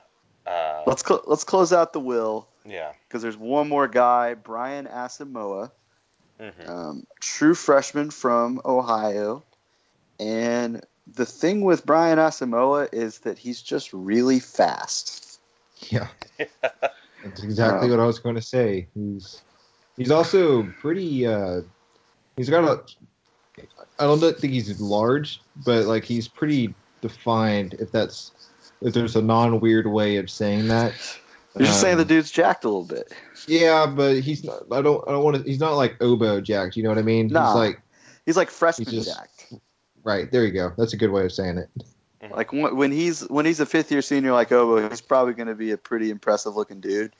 uh, 0.45 0.83
let's 0.87 1.05
cl- 1.05 1.23
let's 1.25 1.43
close 1.43 1.71
out 1.73 1.93
the 1.93 1.99
will 1.99 2.47
yeah. 2.65 2.91
because 3.07 3.21
there's 3.21 3.37
one 3.37 3.69
more 3.69 3.87
guy, 3.87 4.33
Brian 4.33 4.85
Asamoah. 4.85 5.71
hmm 6.39 6.69
um, 6.69 7.07
true 7.19 7.55
freshman 7.55 8.11
from 8.11 8.61
Ohio. 8.65 9.43
And 10.19 10.85
the 11.15 11.25
thing 11.25 11.61
with 11.61 11.85
Brian 11.85 12.17
Asamoah 12.17 12.89
is 12.93 13.19
that 13.19 13.37
he's 13.37 13.61
just 13.61 13.93
really 13.93 14.39
fast. 14.39 15.39
Yeah. 15.89 16.07
That's 17.23 17.43
exactly 17.43 17.87
Uh, 17.87 17.91
what 17.91 17.99
I 17.99 18.05
was 18.05 18.19
going 18.19 18.35
to 18.35 18.41
say. 18.41 18.87
He's 18.93 19.41
he's 19.97 20.11
also 20.11 20.63
pretty. 20.79 21.25
Uh, 21.25 21.61
he's 22.37 22.49
got 22.49 22.63
a. 22.63 22.83
I 23.97 24.05
don't 24.05 24.19
think 24.19 24.53
he's 24.53 24.79
large, 24.79 25.41
but 25.65 25.85
like 25.85 26.05
he's 26.05 26.27
pretty 26.27 26.73
defined. 27.01 27.73
If 27.75 27.91
that's 27.91 28.31
if 28.81 28.93
there's 28.93 29.15
a 29.15 29.21
non 29.21 29.59
weird 29.59 29.87
way 29.87 30.17
of 30.17 30.29
saying 30.29 30.67
that. 30.69 30.93
You're 31.57 31.67
just 31.67 31.81
saying 31.81 31.93
Um, 31.93 31.99
the 31.99 32.05
dude's 32.05 32.29
jacked 32.31 32.63
a 32.63 32.67
little 32.69 32.85
bit. 32.85 33.11
Yeah, 33.47 33.87
but 33.87 34.19
he's 34.19 34.43
not. 34.43 34.63
I 34.71 34.81
don't. 34.81 35.03
I 35.07 35.11
don't 35.11 35.23
want 35.23 35.37
to. 35.37 35.43
He's 35.43 35.59
not 35.59 35.73
like 35.75 36.01
Obo 36.01 36.41
jacked. 36.41 36.77
You 36.77 36.83
know 36.83 36.89
what 36.89 36.97
I 36.99 37.01
mean? 37.03 37.27
Nah. 37.27 37.47
He's 37.47 37.55
like 37.55 37.81
He's 38.25 38.37
like 38.37 38.49
freshman 38.51 38.87
He's 38.87 39.05
just- 39.05 39.17
jacked. 39.17 39.53
right 40.03 40.31
there. 40.31 40.45
You 40.45 40.51
go. 40.51 40.71
That's 40.77 40.93
a 40.93 40.97
good 40.97 41.09
way 41.11 41.25
of 41.25 41.31
saying 41.31 41.57
it. 41.57 41.69
Like 42.31 42.51
when 42.53 42.75
when 42.75 42.91
he's 42.91 43.21
when 43.21 43.45
he's 43.45 43.59
a 43.61 43.65
fifth 43.65 43.91
year 43.91 44.01
senior 44.01 44.31
like 44.33 44.51
Obo, 44.51 44.87
he's 44.89 45.01
probably 45.01 45.33
going 45.33 45.47
to 45.47 45.55
be 45.55 45.71
a 45.71 45.77
pretty 45.77 46.11
impressive 46.11 46.55
looking 46.55 46.81
dude. 46.81 47.13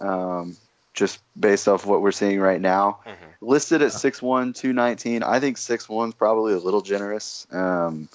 Um, 0.00 0.56
just 0.94 1.20
based 1.38 1.68
off 1.68 1.86
what 1.86 2.02
we're 2.02 2.12
seeing 2.12 2.40
right 2.40 2.60
now. 2.60 3.00
hmm 3.06 3.12
listed 3.40 3.82
at 3.82 3.92
6'1", 3.92 4.52
219. 4.56 5.22
I 5.22 5.38
think 5.38 5.58
6'1 5.58 6.08
is 6.08 6.14
probably 6.14 6.54
a 6.54 6.58
little 6.58 6.80
generous. 6.80 7.46
Um, 7.52 8.08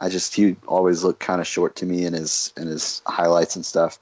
I 0.00 0.08
just 0.08 0.34
he 0.34 0.56
always 0.66 1.04
looked 1.04 1.20
kind 1.20 1.40
of 1.40 1.46
short 1.46 1.76
to 1.76 1.86
me 1.86 2.06
in 2.06 2.12
his 2.14 2.52
in 2.56 2.66
his 2.66 3.02
highlights 3.06 3.56
and 3.56 3.64
stuff. 3.66 3.98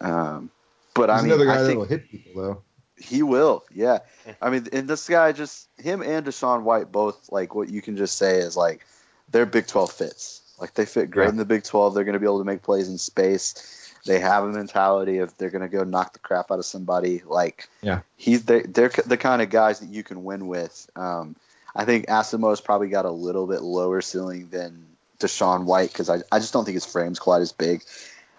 Um, 0.00 0.50
but 0.94 1.08
He's 1.10 1.18
I 1.18 1.22
mean, 1.22 1.32
another 1.32 1.46
guy 1.46 1.58
I 1.60 1.62
that 1.62 1.76
will 1.76 1.84
hit 1.84 2.10
people 2.10 2.40
though. 2.40 2.62
he 2.98 3.22
will. 3.22 3.64
Yeah, 3.74 4.00
I 4.40 4.50
mean, 4.50 4.68
and 4.72 4.88
this 4.88 5.08
guy 5.08 5.32
just 5.32 5.68
him 5.78 6.02
and 6.02 6.26
DaShaun 6.26 6.62
White 6.62 6.92
both 6.92 7.30
like 7.32 7.54
what 7.54 7.68
you 7.68 7.82
can 7.82 7.96
just 7.96 8.16
say 8.18 8.38
is 8.38 8.56
like 8.56 8.84
they're 9.30 9.46
Big 9.46 9.66
12 9.66 9.92
fits. 9.92 10.42
Like 10.60 10.74
they 10.74 10.86
fit 10.86 11.10
great 11.10 11.24
Yeah. 11.24 11.30
in 11.30 11.36
the 11.36 11.44
Big 11.44 11.64
12. 11.64 11.94
They're 11.94 12.04
going 12.04 12.14
to 12.14 12.18
be 12.20 12.26
able 12.26 12.38
to 12.38 12.44
make 12.44 12.62
plays 12.62 12.88
in 12.88 12.96
space. 12.98 13.92
They 14.06 14.20
have 14.20 14.44
a 14.44 14.48
mentality 14.48 15.18
of 15.18 15.36
they're 15.36 15.50
going 15.50 15.68
to 15.68 15.68
go 15.68 15.82
knock 15.84 16.12
the 16.12 16.18
crap 16.20 16.50
out 16.50 16.58
of 16.58 16.64
somebody. 16.64 17.22
Like 17.26 17.68
Yeah. 17.82 18.00
he's 18.16 18.44
they, 18.44 18.62
they're 18.62 18.88
the 18.88 19.16
kind 19.16 19.42
of 19.42 19.50
guys 19.50 19.80
that 19.80 19.90
you 19.90 20.02
can 20.02 20.24
win 20.24 20.46
with. 20.46 20.88
Um, 20.96 21.36
I 21.74 21.84
think 21.84 22.06
Asamoah's 22.06 22.60
probably 22.62 22.88
got 22.88 23.04
a 23.04 23.10
little 23.10 23.46
bit 23.46 23.60
lower 23.62 24.00
ceiling 24.00 24.48
than 24.50 24.86
DaShaun 25.18 25.64
White 25.64 25.92
because 25.92 26.10
I, 26.10 26.18
I 26.30 26.38
just 26.38 26.52
don't 26.52 26.64
think 26.64 26.74
his 26.74 26.86
frame's 26.86 27.18
quite 27.18 27.40
as 27.40 27.52
big. 27.52 27.82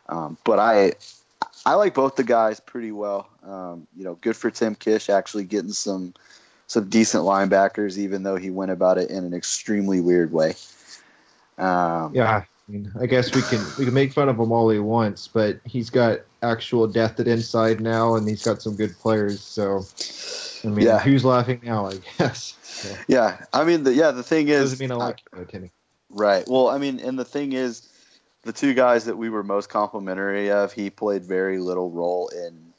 Um, 0.09 0.37
but 0.43 0.59
I 0.59 0.93
I 1.65 1.73
like 1.73 1.93
both 1.93 2.15
the 2.15 2.23
guys 2.23 2.59
pretty 2.59 2.91
well. 2.91 3.27
Um, 3.43 3.87
you 3.95 4.03
know, 4.03 4.15
good 4.15 4.35
for 4.35 4.49
Tim 4.51 4.75
Kish 4.75 5.09
actually 5.09 5.43
getting 5.43 5.71
some 5.71 6.13
some 6.67 6.89
decent 6.89 7.23
linebackers, 7.23 7.97
even 7.97 8.23
though 8.23 8.35
he 8.35 8.49
went 8.49 8.71
about 8.71 8.97
it 8.97 9.09
in 9.09 9.23
an 9.23 9.33
extremely 9.33 10.01
weird 10.01 10.31
way. 10.31 10.55
Um, 11.57 12.13
Yeah, 12.13 12.43
I 12.43 12.71
mean, 12.71 12.91
I 12.99 13.05
guess 13.05 13.33
we 13.33 13.41
can 13.41 13.65
we 13.77 13.85
can 13.85 13.93
make 13.93 14.13
fun 14.13 14.29
of 14.29 14.37
him 14.37 14.51
all 14.51 14.69
he 14.69 14.79
wants, 14.79 15.27
but 15.27 15.59
he's 15.65 15.89
got 15.89 16.19
actual 16.43 16.87
depth 16.87 17.19
at 17.19 17.27
inside 17.27 17.79
now, 17.81 18.15
and 18.15 18.27
he's 18.27 18.43
got 18.43 18.61
some 18.61 18.75
good 18.75 18.97
players. 18.99 19.41
So, 19.41 19.85
I 20.63 20.71
mean, 20.73 20.85
Yeah. 20.85 20.99
who's 20.99 21.25
laughing 21.25 21.61
now? 21.63 21.87
I 21.87 21.93
guess. 22.17 22.55
So, 22.61 22.89
yeah. 23.07 23.45
I 23.53 23.63
mean, 23.63 23.83
the, 23.83 23.93
yeah. 23.93 24.11
The 24.11 24.23
thing 24.23 24.49
is, 24.49 24.71
doesn't 24.71 24.79
mean 24.79 24.91
I 24.91 24.95
like 24.95 25.21
you, 25.35 25.45
Timmy. 25.45 25.71
Right. 26.09 26.45
Well, 26.47 26.69
I 26.69 26.77
mean, 26.77 26.99
and 26.99 27.17
the 27.19 27.25
thing 27.25 27.53
is, 27.53 27.87
the 28.43 28.53
two 28.53 28.73
guys 28.73 29.05
that 29.05 29.17
we 29.17 29.29
were 29.29 29.43
most 29.43 29.69
complimentary 29.69 30.51
of, 30.51 30.71
he 30.71 30.89
played 30.89 31.23
very 31.25 31.59
little 31.59 31.89
role 31.91 32.29
in 32.29 32.73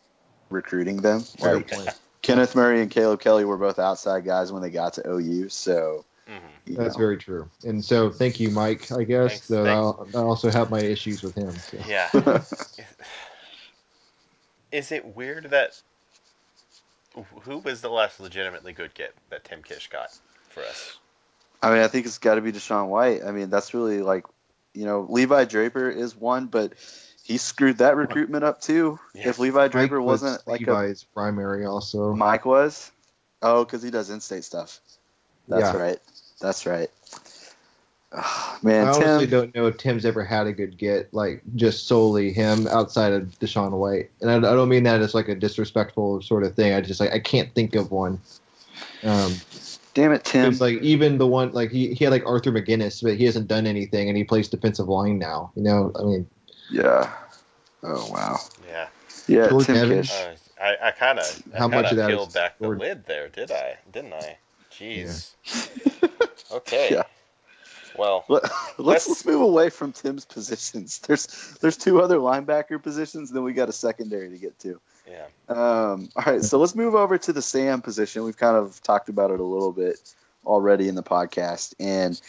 recruiting 0.50 0.98
them. 0.98 1.20
Fair 1.20 1.56
Like 1.56 1.70
point. 1.70 1.88
Kenneth 2.22 2.54
Murray 2.54 2.80
and 2.80 2.90
Caleb 2.90 3.20
Kelly 3.20 3.44
were 3.44 3.58
both 3.58 3.78
outside 3.78 4.24
guys 4.24 4.50
when 4.50 4.62
they 4.62 4.70
got 4.70 4.94
to 4.94 5.06
OU, 5.08 5.48
so 5.50 6.04
Mhm. 6.28 6.76
That's 6.76 6.94
know. 6.94 6.98
very 6.98 7.16
true. 7.16 7.48
And 7.64 7.82
so, 7.84 8.10
thank 8.10 8.38
you, 8.40 8.50
Mike. 8.50 8.92
I 8.92 9.04
guess 9.04 9.30
Thanks, 9.30 9.48
though 9.48 9.64
thanks. 9.64 10.14
I'll- 10.14 10.24
I 10.24 10.26
also 10.26 10.50
have 10.50 10.70
my 10.70 10.80
issues 10.80 11.22
with 11.22 11.34
him. 11.34 11.56
So. 11.58 11.78
Yeah. 11.86 12.10
Is 14.72 14.92
it 14.92 15.16
weird 15.16 15.44
that 15.50 15.80
who 17.42 17.58
was 17.58 17.80
the 17.80 17.88
last 17.88 18.20
legitimately 18.20 18.72
good 18.74 18.92
get 18.94 19.14
that 19.30 19.44
Tim 19.44 19.62
Kish 19.62 19.88
got 19.88 20.10
for 20.50 20.62
us? 20.62 20.98
I 21.62 21.70
mean, 21.70 21.80
I 21.80 21.88
think 21.88 22.06
it's 22.06 22.18
got 22.18 22.36
to 22.36 22.40
be 22.40 22.52
DaShaun 22.52 22.88
White. 22.88 23.24
I 23.24 23.32
mean, 23.32 23.50
that's 23.50 23.74
really 23.74 24.00
like, 24.00 24.24
you 24.74 24.84
know, 24.84 25.06
Levi 25.08 25.44
Draper 25.44 25.90
is 25.90 26.14
one, 26.14 26.46
but 26.46 26.74
he 27.24 27.36
screwed 27.36 27.78
that 27.78 27.96
recruitment 27.96 28.44
up 28.44 28.60
too. 28.60 28.98
Yeah. 29.14 29.30
If 29.30 29.38
Levi 29.38 29.68
Draper 29.68 29.98
Mike 29.98 30.06
was 30.06 30.22
wasn't 30.22 30.46
like 30.46 30.66
a 30.66 30.94
primary 31.14 31.66
also. 31.66 32.14
Mike 32.14 32.44
was, 32.44 32.90
oh, 33.42 33.64
because 33.64 33.82
he 33.82 33.90
does 33.90 34.10
in-state 34.10 34.44
stuff. 34.44 34.80
That's 35.48 35.74
Yeah. 35.74 35.80
right. 35.80 35.98
That's 36.40 36.64
right. 36.66 36.90
Man, 38.62 38.86
I 38.86 38.90
honestly 38.90 39.26
Tim. 39.26 39.30
don't 39.30 39.54
know 39.54 39.66
if 39.66 39.76
Tim's 39.76 40.04
ever 40.04 40.24
had 40.24 40.46
a 40.46 40.52
good 40.52 40.78
get, 40.78 41.12
like 41.12 41.42
just 41.56 41.86
solely 41.86 42.32
him 42.32 42.66
outside 42.68 43.12
of 43.12 43.38
DaShaun 43.40 43.72
White. 43.72 44.10
And 44.20 44.30
I, 44.30 44.36
I 44.36 44.54
don't 44.54 44.68
mean 44.68 44.84
that 44.84 45.00
as 45.00 45.14
like 45.14 45.28
a 45.28 45.34
disrespectful 45.34 46.22
sort 46.22 46.44
of 46.44 46.54
thing. 46.54 46.72
I 46.72 46.80
just 46.80 47.00
like 47.00 47.12
I 47.12 47.18
can't 47.18 47.52
think 47.54 47.74
of 47.74 47.90
one. 47.90 48.20
Um, 49.02 49.34
Damn 49.98 50.12
it, 50.12 50.24
Tim. 50.24 50.46
it's 50.52 50.60
like 50.60 50.80
even 50.80 51.18
the 51.18 51.26
one 51.26 51.50
like 51.50 51.72
he, 51.72 51.92
he 51.92 52.04
had 52.04 52.12
like 52.12 52.24
Arthur 52.24 52.52
McGinnis, 52.52 53.02
but 53.02 53.16
he 53.16 53.24
hasn't 53.24 53.48
done 53.48 53.66
anything, 53.66 54.08
and 54.08 54.16
he 54.16 54.22
plays 54.22 54.46
defensive 54.46 54.86
line 54.88 55.18
now. 55.18 55.50
You 55.56 55.62
know, 55.64 55.90
I 55.98 56.02
mean, 56.04 56.28
Yeah. 56.70 57.12
Oh 57.82 58.08
wow. 58.12 58.38
Yeah. 58.64 58.86
Yeah, 59.26 59.48
Jordan 59.48 59.74
Tim 59.74 59.90
Evans. 59.90 60.08
Kish. 60.08 60.16
Uh, 60.60 60.62
I, 60.62 60.76
I 60.88 60.90
kind 60.92 61.18
of 61.18 61.42
How 61.52 61.66
much 61.66 61.90
of 61.90 61.96
that 61.96 62.10
peeled 62.10 62.28
is 62.28 62.34
back 62.34 62.58
the 62.58 62.66
Jordan? 62.66 62.80
lid 62.80 63.06
there, 63.06 63.28
did 63.28 63.50
I? 63.50 63.76
Didn't 63.92 64.12
I? 64.12 64.38
Jeez. 64.72 65.30
Okay. 66.50 66.92
Yeah. 66.92 67.02
Well, 67.98 68.24
Let, 68.28 68.42
Let's- 68.78 68.78
let's 68.78 69.08
let's 69.08 69.24
move 69.26 69.40
away 69.42 69.70
from 69.70 69.92
Tim's 69.92 70.24
positions. 70.24 70.98
There's 71.06 71.26
there's 71.60 71.76
two 71.76 72.00
other 72.00 72.16
linebacker 72.18 72.82
positions, 72.82 73.30
then 73.30 73.42
we 73.42 73.52
got 73.52 73.68
a 73.68 73.72
secondary 73.72 74.30
to 74.30 74.38
get 74.38 74.58
to. 74.60 74.80
yeah. 75.10 75.26
Um, 75.48 76.08
all 76.16 76.24
right, 76.26 76.42
so 76.42 76.58
let's 76.58 76.74
move 76.74 76.94
over 76.94 77.18
to 77.18 77.32
the 77.32 77.42
Sam 77.42 77.82
position. 77.82 78.24
We've 78.24 78.36
kind 78.36 78.56
of 78.56 78.80
talked 78.82 79.08
about 79.08 79.30
it 79.30 79.40
a 79.40 79.44
little 79.44 79.72
bit 79.72 79.98
already 80.46 80.88
in 80.88 80.94
the 80.94 81.02
podcast, 81.02 81.74
and 81.80 82.20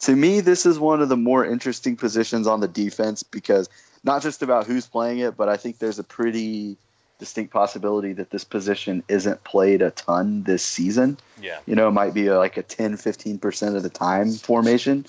to 0.00 0.14
me, 0.14 0.40
this 0.40 0.64
is 0.64 0.78
one 0.78 1.02
of 1.02 1.08
the 1.08 1.16
more 1.16 1.44
interesting 1.44 1.96
positions 1.96 2.46
on 2.46 2.60
the 2.60 2.68
defense 2.68 3.22
because 3.24 3.68
not 4.04 4.22
just 4.22 4.42
about 4.42 4.66
who's 4.66 4.86
playing 4.86 5.18
it, 5.18 5.36
but 5.36 5.48
I 5.48 5.56
think 5.56 5.78
there's 5.78 5.98
a 5.98 6.04
pretty 6.04 6.76
distinct 7.18 7.52
possibility 7.52 8.12
that 8.14 8.30
this 8.30 8.44
position 8.44 9.02
isn't 9.08 9.42
played 9.44 9.82
a 9.82 9.90
ton 9.90 10.42
this 10.44 10.62
season 10.64 11.18
Yeah. 11.40 11.58
you 11.66 11.74
know, 11.74 11.88
it 11.88 11.92
might 11.92 12.14
be 12.14 12.30
like 12.30 12.56
a 12.56 12.62
10, 12.62 12.96
15% 12.96 13.76
of 13.76 13.82
the 13.82 13.88
time 13.90 14.32
formation 14.32 15.04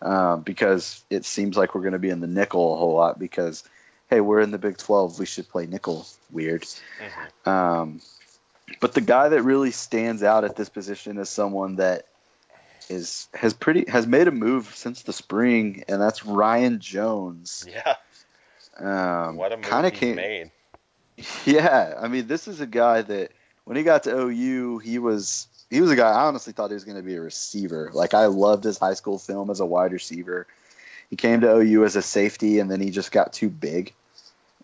uh, 0.00 0.36
because 0.36 1.02
it 1.10 1.24
seems 1.24 1.56
like 1.56 1.74
we're 1.74 1.82
going 1.82 1.92
to 1.92 1.98
be 2.00 2.10
in 2.10 2.20
the 2.20 2.26
nickel 2.26 2.74
a 2.74 2.76
whole 2.76 2.94
lot 2.94 3.18
because, 3.18 3.62
hey, 4.10 4.20
we're 4.20 4.40
in 4.40 4.50
the 4.50 4.58
Big 4.58 4.76
12. 4.76 5.18
We 5.20 5.26
should 5.26 5.48
play 5.48 5.66
nickel. 5.66 6.06
Weird. 6.30 6.66
hmm 7.00 7.48
Um, 7.50 8.00
but 8.80 8.94
the 8.94 9.00
guy 9.00 9.28
that 9.28 9.42
really 9.42 9.70
stands 9.70 10.22
out 10.22 10.44
at 10.44 10.56
this 10.56 10.68
position 10.68 11.18
is 11.18 11.28
someone 11.28 11.76
that 11.76 12.06
is 12.88 13.28
has 13.34 13.54
pretty 13.54 13.84
has 13.88 14.06
made 14.06 14.26
a 14.28 14.32
move 14.32 14.74
since 14.74 15.02
the 15.02 15.12
spring, 15.12 15.84
and 15.88 16.00
that's 16.00 16.24
Ryan 16.26 16.80
Jones. 16.80 17.66
Yeah. 17.68 17.94
Um, 18.78 19.36
What 19.36 19.52
a 19.52 19.56
move 19.56 19.66
he's 19.90 19.98
came, 20.00 20.16
made. 20.16 20.50
Yeah, 21.46 21.94
I 22.00 22.08
mean, 22.08 22.26
this 22.26 22.48
is 22.48 22.60
a 22.60 22.66
guy 22.66 23.02
that 23.02 23.32
when 23.64 23.76
he 23.76 23.82
got 23.82 24.04
to 24.04 24.16
OU, 24.16 24.78
he 24.78 24.98
was 24.98 25.46
he 25.70 25.80
was 25.80 25.90
a 25.90 25.96
guy 25.96 26.10
I 26.10 26.26
honestly 26.26 26.52
thought 26.52 26.70
he 26.70 26.74
was 26.74 26.84
going 26.84 26.96
to 26.96 27.02
be 27.02 27.16
a 27.16 27.20
receiver. 27.20 27.90
Like 27.92 28.14
I 28.14 28.26
loved 28.26 28.64
his 28.64 28.78
high 28.78 28.94
school 28.94 29.18
film 29.18 29.50
as 29.50 29.60
a 29.60 29.66
wide 29.66 29.92
receiver. 29.92 30.46
He 31.10 31.16
came 31.16 31.40
to 31.40 31.56
OU 31.56 31.84
as 31.84 31.96
a 31.96 32.02
safety, 32.02 32.58
and 32.58 32.70
then 32.70 32.80
he 32.80 32.90
just 32.90 33.12
got 33.12 33.32
too 33.32 33.50
big, 33.50 33.92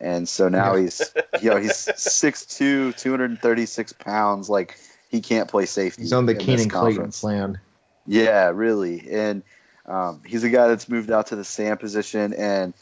and 0.01 0.29
so 0.29 0.49
now 0.49 0.77
he's 0.77 1.13
you 1.43 1.51
know 1.51 1.57
he's 1.57 1.73
6'2", 1.73 2.97
236 2.97 3.93
pounds. 3.95 4.49
Like 4.49 4.79
he 5.11 5.21
can't 5.21 5.49
play 5.49 5.67
safety. 5.67 6.03
he's 6.03 6.13
on 6.13 6.27
the 6.27 6.35
Keenan 6.35 6.69
Clayton 6.69 6.71
conference. 6.71 7.21
plan. 7.21 7.61
Yeah, 8.07 8.51
really. 8.55 9.09
And 9.11 9.43
um, 9.87 10.23
he's 10.25 10.45
a 10.45 10.51
guy 10.51 10.69
that's 10.69 10.89
moved 10.89 11.11
out 11.11 11.29
to 11.29 11.37
the 11.37 11.45
Sam 11.45 11.77
position, 11.79 12.35
and 12.35 12.75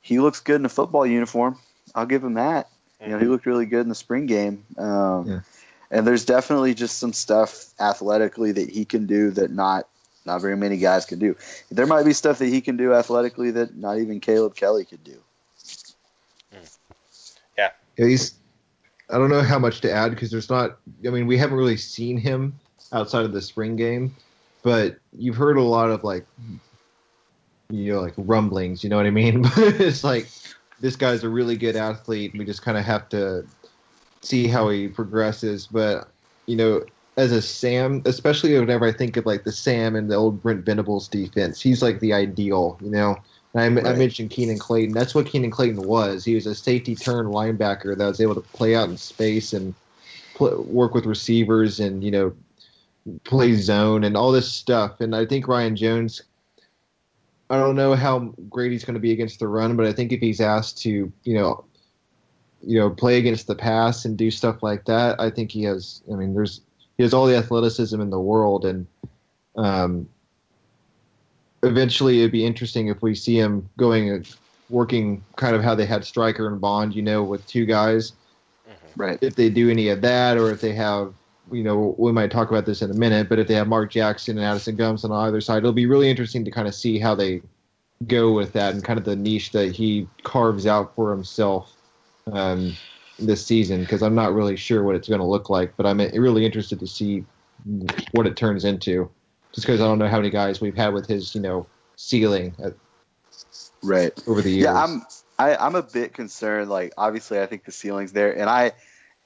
he 0.00 0.18
looks 0.18 0.40
good 0.40 0.56
in 0.56 0.64
a 0.64 0.68
football 0.68 1.06
uniform. 1.06 1.58
I'll 1.94 2.06
give 2.06 2.22
him 2.22 2.34
that. 2.34 2.68
You 3.02 3.08
know, 3.08 3.18
he 3.18 3.26
looked 3.26 3.46
really 3.46 3.66
good 3.66 3.80
in 3.80 3.88
the 3.88 3.94
spring 3.94 4.26
game. 4.26 4.64
Um, 4.78 5.26
Yeah. 5.28 5.40
And 5.90 6.06
there's 6.06 6.24
definitely 6.24 6.72
just 6.72 6.98
some 6.98 7.12
stuff 7.12 7.66
athletically 7.78 8.52
that 8.52 8.70
he 8.70 8.86
can 8.86 9.06
do 9.06 9.30
that 9.32 9.50
not 9.50 9.86
not 10.24 10.40
very 10.40 10.56
many 10.56 10.76
guys 10.78 11.04
can 11.04 11.18
do. 11.18 11.36
There 11.70 11.86
might 11.86 12.04
be 12.04 12.12
stuff 12.12 12.38
that 12.38 12.46
he 12.46 12.60
can 12.60 12.76
do 12.76 12.94
athletically 12.94 13.50
that 13.52 13.76
not 13.76 13.98
even 13.98 14.20
Caleb 14.20 14.54
Kelly 14.54 14.84
could 14.84 15.04
do. 15.04 15.18
Yeah, 17.58 17.70
he's. 17.96 18.34
I 19.10 19.18
don't 19.18 19.28
know 19.28 19.42
how 19.42 19.58
much 19.58 19.80
to 19.82 19.92
add 19.92 20.10
because 20.10 20.30
there's 20.30 20.48
not. 20.48 20.78
I 21.06 21.10
mean, 21.10 21.26
we 21.26 21.36
haven't 21.36 21.56
really 21.56 21.76
seen 21.76 22.16
him 22.16 22.58
outside 22.92 23.24
of 23.24 23.32
the 23.32 23.42
spring 23.42 23.76
game, 23.76 24.14
but 24.62 24.96
you've 25.12 25.36
heard 25.36 25.56
a 25.56 25.62
lot 25.62 25.90
of 25.90 26.04
like, 26.04 26.24
you 27.68 27.92
know, 27.92 28.00
like 28.00 28.14
rumblings. 28.16 28.82
You 28.82 28.90
know 28.90 28.96
what 28.96 29.06
I 29.06 29.10
mean? 29.10 29.42
But 29.56 29.80
it's 29.80 30.04
like 30.04 30.28
this 30.82 30.96
guy's 30.96 31.24
a 31.24 31.30
really 31.30 31.56
good 31.56 31.76
athlete. 31.76 32.32
And 32.32 32.38
we 32.38 32.44
just 32.44 32.60
kind 32.62 32.76
of 32.76 32.84
have 32.84 33.08
to 33.10 33.46
see 34.20 34.46
how 34.46 34.68
he 34.68 34.88
progresses. 34.88 35.66
But 35.66 36.08
you 36.44 36.56
know, 36.56 36.84
as 37.16 37.32
a 37.32 37.40
Sam, 37.40 38.02
especially 38.04 38.58
whenever 38.58 38.84
I 38.84 38.92
think 38.92 39.16
of 39.16 39.24
like 39.24 39.44
the 39.44 39.52
Sam 39.52 39.96
and 39.96 40.10
the 40.10 40.16
old 40.16 40.42
Brent 40.42 40.66
Venables 40.66 41.08
defense, 41.08 41.62
he's 41.62 41.80
like 41.80 42.00
the 42.00 42.12
ideal. 42.12 42.78
You 42.82 42.90
know. 42.90 43.16
I, 43.54 43.66
I 43.66 43.68
mentioned 43.68 44.30
Keenan 44.30 44.58
Clayton. 44.58 44.94
That's 44.94 45.14
what 45.14 45.26
Keenan 45.26 45.50
Clayton 45.50 45.82
was. 45.82 46.24
He 46.24 46.34
was 46.34 46.46
a 46.46 46.54
safety 46.54 46.96
turn 46.96 47.26
linebacker 47.26 47.94
that 47.98 48.06
was 48.06 48.18
able 48.18 48.34
to 48.34 48.40
play 48.40 48.74
out 48.74 48.88
in 48.88 48.96
space 48.96 49.52
and 49.52 49.74
work 50.40 50.94
with 50.94 51.04
receivers 51.04 51.78
and 51.78 52.02
you 52.02 52.10
know 52.10 52.32
play 53.24 53.54
zone 53.54 54.04
and 54.04 54.16
all 54.16 54.32
this 54.32 54.50
stuff. 54.50 55.00
And 55.00 55.14
I 55.14 55.26
think 55.26 55.48
Ryan 55.48 55.76
Jones. 55.76 56.22
I 57.52 57.58
don't 57.58 57.76
know 57.76 57.94
how 57.94 58.20
great 58.48 58.72
he's 58.72 58.82
going 58.82 58.94
to 58.94 59.00
be 59.00 59.12
against 59.12 59.38
the 59.38 59.46
run, 59.46 59.76
but 59.76 59.84
I 59.84 59.92
think 59.92 60.10
if 60.10 60.20
he's 60.20 60.40
asked 60.40 60.78
to, 60.84 61.12
you 61.22 61.34
know, 61.34 61.64
you 62.62 62.78
know, 62.78 62.88
play 62.88 63.18
against 63.18 63.46
the 63.46 63.54
pass 63.54 64.06
and 64.06 64.16
do 64.16 64.30
stuff 64.30 64.62
like 64.62 64.86
that, 64.86 65.20
I 65.20 65.28
think 65.28 65.50
he 65.50 65.62
has. 65.64 66.00
I 66.10 66.14
mean, 66.14 66.32
there's 66.32 66.62
he 66.96 67.02
has 67.02 67.12
all 67.12 67.26
the 67.26 67.36
athleticism 67.36 68.00
in 68.00 68.08
the 68.08 68.18
world, 68.18 68.64
and 68.64 68.86
um, 69.56 70.08
eventually 71.62 72.20
it'd 72.20 72.32
be 72.32 72.46
interesting 72.46 72.88
if 72.88 73.02
we 73.02 73.14
see 73.14 73.38
him 73.38 73.68
going 73.76 74.08
and 74.08 74.34
working 74.70 75.22
kind 75.36 75.54
of 75.54 75.62
how 75.62 75.74
they 75.74 75.84
had 75.84 76.06
Striker 76.06 76.48
and 76.48 76.58
Bond, 76.58 76.96
you 76.96 77.02
know, 77.02 77.22
with 77.22 77.46
two 77.46 77.66
guys. 77.66 78.12
Right. 78.96 79.18
If 79.20 79.36
they 79.36 79.50
do 79.50 79.68
any 79.68 79.88
of 79.88 80.00
that, 80.00 80.38
or 80.38 80.50
if 80.50 80.62
they 80.62 80.72
have, 80.72 81.12
you 81.50 81.62
know, 81.62 81.94
we 81.98 82.12
might 82.12 82.30
talk 82.30 82.50
about 82.50 82.66
this 82.66 82.82
in 82.82 82.90
a 82.90 82.94
minute, 82.94 83.28
but 83.28 83.38
if 83.38 83.48
they 83.48 83.54
have 83.54 83.68
Mark 83.68 83.90
Jackson 83.90 84.38
and 84.38 84.46
Addison 84.46 84.76
Gumbs 84.76 85.04
on 85.04 85.12
either 85.12 85.40
side, 85.40 85.58
it'll 85.58 85.72
be 85.72 85.86
really 85.86 86.08
interesting 86.08 86.44
to 86.44 86.50
kind 86.50 86.68
of 86.68 86.74
see 86.74 86.98
how 86.98 87.14
they 87.14 87.42
go 88.06 88.32
with 88.32 88.52
that 88.52 88.74
and 88.74 88.84
kind 88.84 88.98
of 88.98 89.04
the 89.04 89.16
niche 89.16 89.52
that 89.52 89.72
he 89.72 90.08
carves 90.22 90.66
out 90.66 90.94
for 90.94 91.10
himself 91.10 91.74
um, 92.32 92.76
this 93.18 93.44
season. 93.44 93.80
Because 93.80 94.02
I'm 94.02 94.14
not 94.14 94.34
really 94.34 94.56
sure 94.56 94.82
what 94.82 94.94
it's 94.94 95.08
going 95.08 95.20
to 95.20 95.26
look 95.26 95.50
like, 95.50 95.76
but 95.76 95.86
I'm 95.86 95.98
really 95.98 96.46
interested 96.46 96.78
to 96.80 96.86
see 96.86 97.24
what 98.12 98.26
it 98.26 98.36
turns 98.36 98.64
into. 98.64 99.10
Just 99.52 99.66
because 99.66 99.80
I 99.80 99.84
don't 99.84 99.98
know 99.98 100.08
how 100.08 100.18
many 100.18 100.30
guys 100.30 100.60
we've 100.60 100.76
had 100.76 100.94
with 100.94 101.06
his, 101.06 101.34
you 101.34 101.40
know, 101.40 101.66
ceiling 101.96 102.54
at, 102.64 102.74
Right. 103.82 104.12
over 104.26 104.40
the 104.42 104.50
years. 104.50 104.64
Yeah, 104.64 104.74
I'm 104.74 105.02
I, 105.38 105.56
I'm 105.56 105.74
a 105.74 105.82
bit 105.82 106.14
concerned. 106.14 106.70
Like, 106.70 106.92
obviously, 106.96 107.40
I 107.40 107.46
think 107.46 107.64
the 107.64 107.72
ceiling's 107.72 108.12
there, 108.12 108.32
and 108.32 108.48
I, 108.48 108.72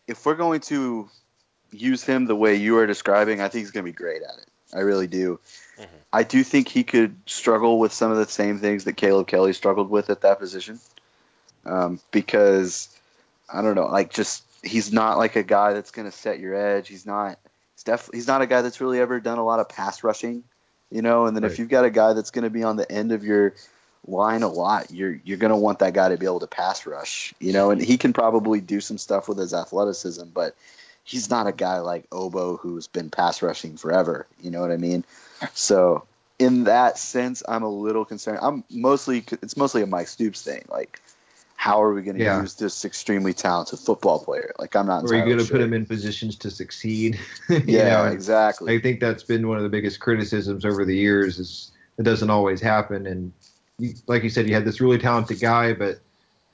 if 0.08 0.24
we're 0.24 0.34
going 0.34 0.60
to 0.62 1.08
use 1.72 2.04
him 2.04 2.26
the 2.26 2.36
way 2.36 2.56
you 2.56 2.78
are 2.78 2.86
describing, 2.86 3.40
I 3.40 3.48
think 3.48 3.62
he's 3.62 3.70
going 3.70 3.84
to 3.84 3.90
be 3.92 3.96
great 3.96 4.22
at 4.22 4.38
it. 4.38 4.46
I 4.74 4.80
really 4.80 5.06
do. 5.06 5.38
Mhm. 5.78 5.86
I 6.12 6.22
do 6.22 6.42
think 6.42 6.68
he 6.68 6.84
could 6.84 7.16
struggle 7.26 7.78
with 7.78 7.92
some 7.92 8.10
of 8.10 8.16
the 8.16 8.26
same 8.26 8.58
things 8.58 8.84
that 8.84 8.94
Caleb 8.94 9.26
Kelly 9.26 9.52
struggled 9.52 9.90
with 9.90 10.10
at 10.10 10.22
that 10.22 10.38
position, 10.38 10.80
um, 11.64 12.00
because 12.10 12.88
I 13.48 13.62
don't 13.62 13.74
know, 13.74 13.86
like 13.86 14.12
just 14.12 14.42
he's 14.62 14.92
not 14.92 15.18
like 15.18 15.36
a 15.36 15.42
guy 15.42 15.72
that's 15.72 15.90
going 15.90 16.10
to 16.10 16.16
set 16.16 16.40
your 16.40 16.54
edge. 16.54 16.88
He's 16.88 17.06
not. 17.06 17.38
He's 17.74 17.84
def- 17.84 18.10
He's 18.12 18.26
not 18.26 18.42
a 18.42 18.46
guy 18.46 18.62
that's 18.62 18.80
really 18.80 19.00
ever 19.00 19.20
done 19.20 19.38
a 19.38 19.44
lot 19.44 19.60
of 19.60 19.68
pass 19.68 20.02
rushing, 20.02 20.42
you 20.90 21.02
know. 21.02 21.26
And 21.26 21.36
then 21.36 21.44
if 21.44 21.58
you've 21.58 21.68
got 21.68 21.84
a 21.84 21.90
guy 21.90 22.14
that's 22.14 22.30
going 22.30 22.44
to 22.44 22.50
be 22.50 22.62
on 22.64 22.76
the 22.76 22.90
end 22.90 23.12
of 23.12 23.22
your 23.22 23.54
line 24.06 24.42
a 24.42 24.48
lot, 24.48 24.90
you're 24.90 25.18
you're 25.24 25.38
going 25.38 25.50
to 25.50 25.56
want 25.56 25.80
that 25.80 25.92
guy 25.92 26.08
to 26.08 26.16
be 26.16 26.26
able 26.26 26.40
to 26.40 26.46
pass 26.46 26.86
rush, 26.86 27.34
you 27.38 27.52
know. 27.52 27.70
And 27.70 27.80
he 27.80 27.98
can 27.98 28.12
probably 28.12 28.60
do 28.60 28.80
some 28.80 28.98
stuff 28.98 29.28
with 29.28 29.38
his 29.38 29.52
athleticism, 29.52 30.24
but 30.32 30.56
he's 31.06 31.30
not 31.30 31.46
a 31.46 31.52
guy 31.52 31.78
like 31.78 32.04
Obo 32.12 32.56
who's 32.56 32.88
been 32.88 33.08
pass 33.10 33.40
rushing 33.40 33.76
forever. 33.78 34.26
You 34.42 34.50
know 34.50 34.60
what 34.60 34.72
I 34.72 34.76
mean? 34.76 35.04
So 35.54 36.04
in 36.38 36.64
that 36.64 36.98
sense, 36.98 37.42
I'm 37.48 37.62
a 37.62 37.68
little 37.70 38.04
concerned. 38.04 38.40
I'm 38.42 38.64
mostly 38.68 39.24
it's 39.40 39.56
mostly 39.56 39.82
a 39.82 39.86
Mike 39.86 40.08
Stoops 40.08 40.42
thing. 40.42 40.64
Like, 40.68 41.00
how 41.54 41.82
are 41.82 41.94
we 41.94 42.02
going 42.02 42.18
to 42.18 42.24
Yeah. 42.24 42.40
use 42.40 42.54
this 42.54 42.84
extremely 42.84 43.32
talented 43.32 43.78
football 43.78 44.18
player? 44.18 44.52
Like 44.58 44.74
I'm 44.74 44.86
not. 44.86 45.04
Are 45.04 45.14
you 45.14 45.24
going 45.24 45.38
to 45.38 45.44
sure. 45.44 45.58
put 45.58 45.64
him 45.64 45.72
in 45.72 45.86
positions 45.86 46.36
to 46.38 46.50
succeed? 46.50 47.18
You 47.48 47.64
Yeah, 47.66 48.06
know, 48.08 48.12
exactly. 48.12 48.74
I 48.76 48.80
think 48.80 48.98
that's 49.00 49.22
been 49.22 49.46
one 49.46 49.56
of 49.56 49.62
the 49.62 49.68
biggest 49.68 50.00
criticisms 50.00 50.64
over 50.64 50.84
the 50.84 50.96
years 50.96 51.38
is 51.38 51.70
it 51.98 52.02
doesn't 52.02 52.28
always 52.30 52.60
happen. 52.60 53.06
And 53.06 53.32
you, 53.78 53.94
like 54.08 54.24
you 54.24 54.30
said, 54.30 54.48
you 54.48 54.54
had 54.54 54.64
this 54.64 54.80
really 54.80 54.98
talented 54.98 55.40
guy, 55.40 55.72
but 55.72 56.00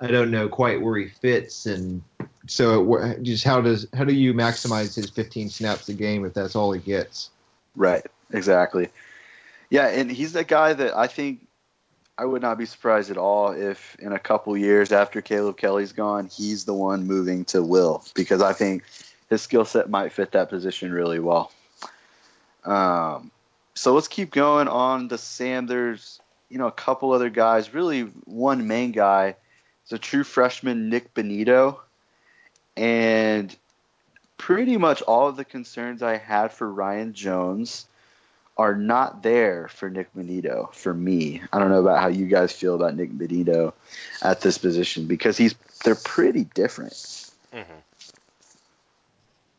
I 0.00 0.08
don't 0.08 0.30
know 0.30 0.48
quite 0.48 0.82
where 0.82 0.98
he 0.98 1.08
fits. 1.08 1.64
And 1.66 2.02
so 2.46 3.14
just 3.22 3.44
how 3.44 3.60
does 3.60 3.86
how 3.94 4.04
do 4.04 4.14
you 4.14 4.34
maximize 4.34 4.94
his 4.94 5.10
15 5.10 5.50
snaps 5.50 5.88
a 5.88 5.94
game 5.94 6.24
if 6.24 6.34
that's 6.34 6.56
all 6.56 6.72
he 6.72 6.80
gets? 6.80 7.30
Right. 7.76 8.04
Exactly. 8.32 8.88
Yeah, 9.70 9.88
and 9.88 10.10
he's 10.10 10.32
the 10.32 10.44
guy 10.44 10.72
that 10.72 10.96
I 10.96 11.06
think 11.06 11.46
I 12.18 12.24
would 12.24 12.42
not 12.42 12.58
be 12.58 12.66
surprised 12.66 13.10
at 13.10 13.16
all 13.16 13.52
if 13.52 13.96
in 13.98 14.12
a 14.12 14.18
couple 14.18 14.56
years 14.56 14.92
after 14.92 15.22
Caleb 15.22 15.56
Kelly's 15.56 15.92
gone, 15.92 16.26
he's 16.26 16.64
the 16.64 16.74
one 16.74 17.06
moving 17.06 17.44
to 17.46 17.62
Will 17.62 18.04
because 18.14 18.42
I 18.42 18.52
think 18.52 18.84
his 19.30 19.42
skill 19.42 19.64
set 19.64 19.88
might 19.88 20.12
fit 20.12 20.32
that 20.32 20.50
position 20.50 20.92
really 20.92 21.18
well. 21.18 21.50
Um, 22.64 23.30
so 23.74 23.94
let's 23.94 24.08
keep 24.08 24.30
going 24.30 24.68
on 24.68 25.08
the 25.08 25.18
Sam. 25.18 25.66
There's 25.66 26.20
you 26.50 26.58
know 26.58 26.66
a 26.66 26.72
couple 26.72 27.12
other 27.12 27.30
guys. 27.30 27.72
Really, 27.72 28.02
one 28.24 28.66
main 28.66 28.92
guy 28.92 29.36
is 29.86 29.92
a 29.92 29.98
true 29.98 30.24
freshman, 30.24 30.90
Nik 30.90 31.14
Bonitto, 31.14 31.78
and 32.76 33.54
pretty 34.38 34.76
much 34.76 35.02
all 35.02 35.28
of 35.28 35.36
the 35.36 35.44
concerns 35.44 36.02
I 36.02 36.16
had 36.16 36.52
for 36.52 36.70
Ryan 36.70 37.12
Jones 37.12 37.86
are 38.58 38.74
not 38.74 39.22
there 39.22 39.68
for 39.68 39.88
Nik 39.88 40.14
Bonitto 40.14 40.72
for 40.74 40.92
me. 40.92 41.40
I 41.52 41.58
don't 41.58 41.70
know 41.70 41.80
about 41.80 42.00
how 42.00 42.08
you 42.08 42.26
guys 42.26 42.52
feel 42.52 42.74
about 42.74 42.96
Nik 42.96 43.12
Bonitto 43.12 43.72
at 44.22 44.40
this 44.40 44.58
position 44.58 45.06
because 45.06 45.36
he's 45.36 45.54
they're 45.84 45.94
pretty 45.94 46.44
different. 46.54 47.30
hmm 47.52 47.60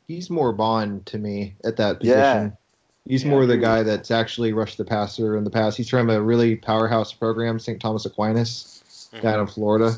He's 0.07 0.29
more 0.29 0.51
Bond 0.51 1.05
to 1.07 1.17
me 1.17 1.55
at 1.63 1.77
that 1.77 2.03
Yeah. 2.03 2.21
position. 2.33 2.57
He's 3.05 3.23
Yeah, 3.23 3.29
more 3.31 3.43
I 3.43 3.47
the 3.47 3.57
guy 3.57 3.83
that's 3.83 4.11
actually 4.11 4.53
rushed 4.53 4.77
the 4.77 4.85
passer 4.85 5.37
in 5.37 5.43
the 5.43 5.49
past. 5.49 5.77
He's 5.77 5.89
from 5.89 6.09
a 6.09 6.21
really 6.21 6.55
powerhouse 6.55 7.13
program, 7.13 7.57
St. 7.59 7.79
Thomas 7.81 8.05
Aquinas. 8.05 9.09
Mhm. 9.13 9.21
down 9.21 9.39
in 9.41 9.47
Florida. 9.47 9.95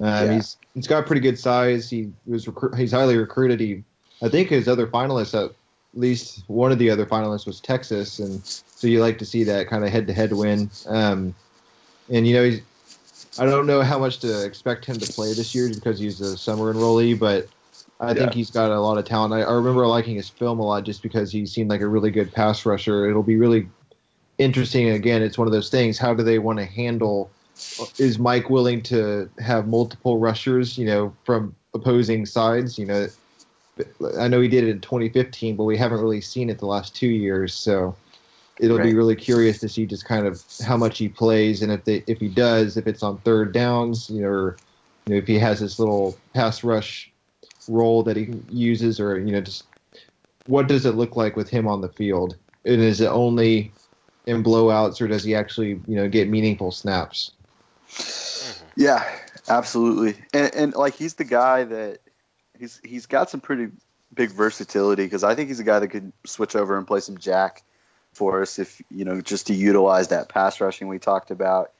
Um, 0.00 0.26
Yeah. 0.26 0.34
He's 0.34 0.56
he's 0.74 0.86
got 0.86 1.06
pretty 1.06 1.20
good 1.20 1.38
size. 1.38 1.90
He 1.90 2.12
was 2.26 2.46
recru- 2.46 2.76
he's 2.76 2.92
highly 2.92 3.16
recruited. 3.16 3.60
He 3.60 3.82
I 4.22 4.28
think 4.28 4.48
his 4.48 4.68
other 4.68 4.86
finalists, 4.86 5.34
at 5.34 5.52
least 5.94 6.44
one 6.48 6.72
of 6.72 6.78
the 6.78 6.90
other 6.90 7.06
finalists, 7.06 7.46
was 7.46 7.60
Texas, 7.60 8.18
and 8.18 8.44
so 8.44 8.86
you 8.86 9.00
like 9.00 9.18
to 9.18 9.24
see 9.24 9.44
that 9.44 9.68
kind 9.68 9.84
of 9.84 9.90
head 9.90 10.06
to 10.06 10.12
head 10.12 10.32
win. 10.32 10.70
Um, 10.86 11.34
and 12.10 12.26
you 12.26 12.34
know 12.34 12.44
he's 12.44 12.60
I 13.38 13.44
don't 13.44 13.66
know 13.66 13.82
how 13.82 13.98
much 13.98 14.18
to 14.20 14.44
expect 14.44 14.84
him 14.84 14.98
to 14.98 15.12
play 15.12 15.32
this 15.32 15.54
year 15.54 15.68
because 15.68 15.98
he's 15.98 16.20
a 16.20 16.36
summer 16.36 16.72
enrollee, 16.72 17.18
but 17.18 17.48
I 18.00 18.14
think 18.14 18.32
he's 18.34 18.50
got 18.50 18.70
a 18.70 18.80
lot 18.80 18.98
of 18.98 19.04
talent. 19.04 19.34
I, 19.34 19.42
I 19.42 19.52
remember 19.52 19.86
liking 19.86 20.16
his 20.16 20.28
film 20.28 20.60
a 20.60 20.64
lot 20.64 20.84
just 20.84 21.02
because 21.02 21.32
he 21.32 21.46
seemed 21.46 21.70
like 21.70 21.80
a 21.80 21.86
really 21.86 22.10
good 22.10 22.32
pass 22.32 22.64
rusher. 22.64 23.08
It'll 23.08 23.22
be 23.22 23.36
really 23.36 23.68
interesting. 24.38 24.90
Again, 24.90 25.22
it's 25.22 25.36
one 25.36 25.48
of 25.48 25.52
those 25.52 25.68
things. 25.68 25.98
How 25.98 26.14
do 26.14 26.22
they 26.22 26.38
want 26.38 26.58
to 26.58 26.64
handle? 26.64 27.30
Is 27.98 28.18
Mike 28.18 28.50
willing 28.50 28.82
to 28.82 29.28
have 29.38 29.68
multiple 29.68 30.18
rushers? 30.18 30.76
You 30.76 30.86
know, 30.86 31.16
from 31.24 31.54
opposing 31.74 32.26
sides. 32.26 32.78
You 32.78 32.86
know, 32.86 33.08
I 34.18 34.28
know 34.28 34.40
he 34.40 34.48
did 34.48 34.64
it 34.64 34.70
in 34.70 34.80
2015, 34.80 35.56
but 35.56 35.64
we 35.64 35.76
haven't 35.76 36.00
really 36.00 36.20
seen 36.20 36.50
it 36.50 36.58
the 36.58 36.66
last 36.66 36.94
two 36.94 37.08
years. 37.08 37.54
So 37.54 37.94
it'll 38.58 38.78
be 38.78 38.94
really 38.94 39.16
curious 39.16 39.58
to 39.60 39.68
see 39.68 39.86
just 39.86 40.04
kind 40.04 40.26
of 40.26 40.42
how 40.64 40.76
much 40.76 40.98
he 40.98 41.08
plays 41.08 41.62
and 41.62 41.70
if 41.70 41.84
they 41.84 42.02
if 42.06 42.18
he 42.18 42.28
does, 42.28 42.76
if 42.76 42.86
it's 42.86 43.02
on 43.02 43.18
third 43.18 43.52
downs, 43.52 44.10
you 44.10 44.22
know, 44.22 44.28
or 44.28 44.56
you 45.06 45.14
know, 45.14 45.18
if 45.18 45.26
he 45.26 45.38
has 45.38 45.60
this 45.60 45.78
little 45.78 46.16
pass 46.34 46.64
rush 46.64 47.10
role 47.68 48.02
that 48.02 48.16
he 48.16 48.28
uses, 48.50 48.98
or 48.98 49.18
you 49.18 49.32
know, 49.32 49.40
just 49.40 49.64
what 50.46 50.66
does 50.66 50.86
it 50.86 50.96
look 50.96 51.16
like 51.16 51.36
with 51.36 51.48
him 51.48 51.68
on 51.68 51.80
the 51.80 51.88
field? 51.88 52.36
And 52.64 52.80
is 52.80 53.00
it 53.00 53.08
only 53.08 53.72
in 54.26 54.42
blowouts, 54.42 55.00
or 55.00 55.06
does 55.06 55.24
he 55.24 55.34
actually 55.34 55.80
you 55.86 55.96
know 55.96 56.08
get 56.08 56.28
meaningful 56.28 56.70
snaps? 56.70 57.32
Mm-hmm. 57.88 58.80
Yeah, 58.80 59.04
absolutely. 59.48 60.14
And, 60.32 60.54
and 60.54 60.74
like 60.74 60.94
he's 60.94 61.14
the 61.14 61.24
guy 61.24 61.64
that 61.64 61.98
he's 62.58 62.80
he's 62.84 63.06
got 63.06 63.30
some 63.30 63.40
pretty 63.40 63.68
big 64.14 64.30
versatility 64.30 65.04
because 65.04 65.24
I 65.24 65.34
think 65.34 65.48
he's 65.48 65.60
a 65.60 65.64
guy 65.64 65.78
that 65.78 65.88
could 65.88 66.12
switch 66.24 66.56
over 66.56 66.76
and 66.76 66.86
play 66.86 67.00
some 67.00 67.18
jack 67.18 67.62
for 68.12 68.42
us 68.42 68.58
if 68.58 68.80
you 68.90 69.04
know 69.04 69.20
just 69.20 69.48
to 69.48 69.54
utilize 69.54 70.08
that 70.08 70.28
pass 70.28 70.60
rushing 70.60 70.88
we 70.88 70.98
talked 70.98 71.30
about, 71.30 71.72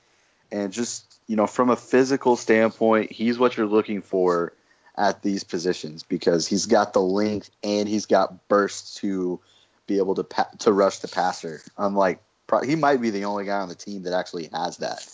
and 0.51 0.73
just 0.73 1.05
you 1.27 1.37
know 1.37 1.47
from 1.47 1.71
a 1.71 1.77
physical 1.77 2.37
standpoint, 2.37 3.13
he's 3.13 3.39
what 3.39 3.57
you're 3.57 3.67
looking 3.67 4.03
for 4.03 4.53
at 4.97 5.23
these 5.23 5.45
positions 5.45 6.03
because 6.03 6.47
he's 6.47 6.67
got 6.67 6.93
the 6.93 7.01
length 7.01 7.51
and 7.63 7.89
he's 7.89 8.07
got 8.07 8.49
bursts 8.49 8.97
to 8.97 9.41
be 9.87 9.99
able 9.99 10.15
to 10.17 10.25
pa- 10.25 10.51
to 10.59 10.73
rush 10.73 10.99
the 10.99 11.09
passer. 11.09 11.61
Unlike 11.77 12.21
pro- 12.47 12.63
he 12.63 12.77
might 12.77 13.01
be 13.01 13.11
the 13.11 13.25
only 13.25 13.45
guy 13.45 13.61
on 13.61 13.69
the 13.69 13.75
team 13.75 14.03
that 14.03 14.13
actually 14.13 14.49
has 14.53 14.79
that 14.79 15.07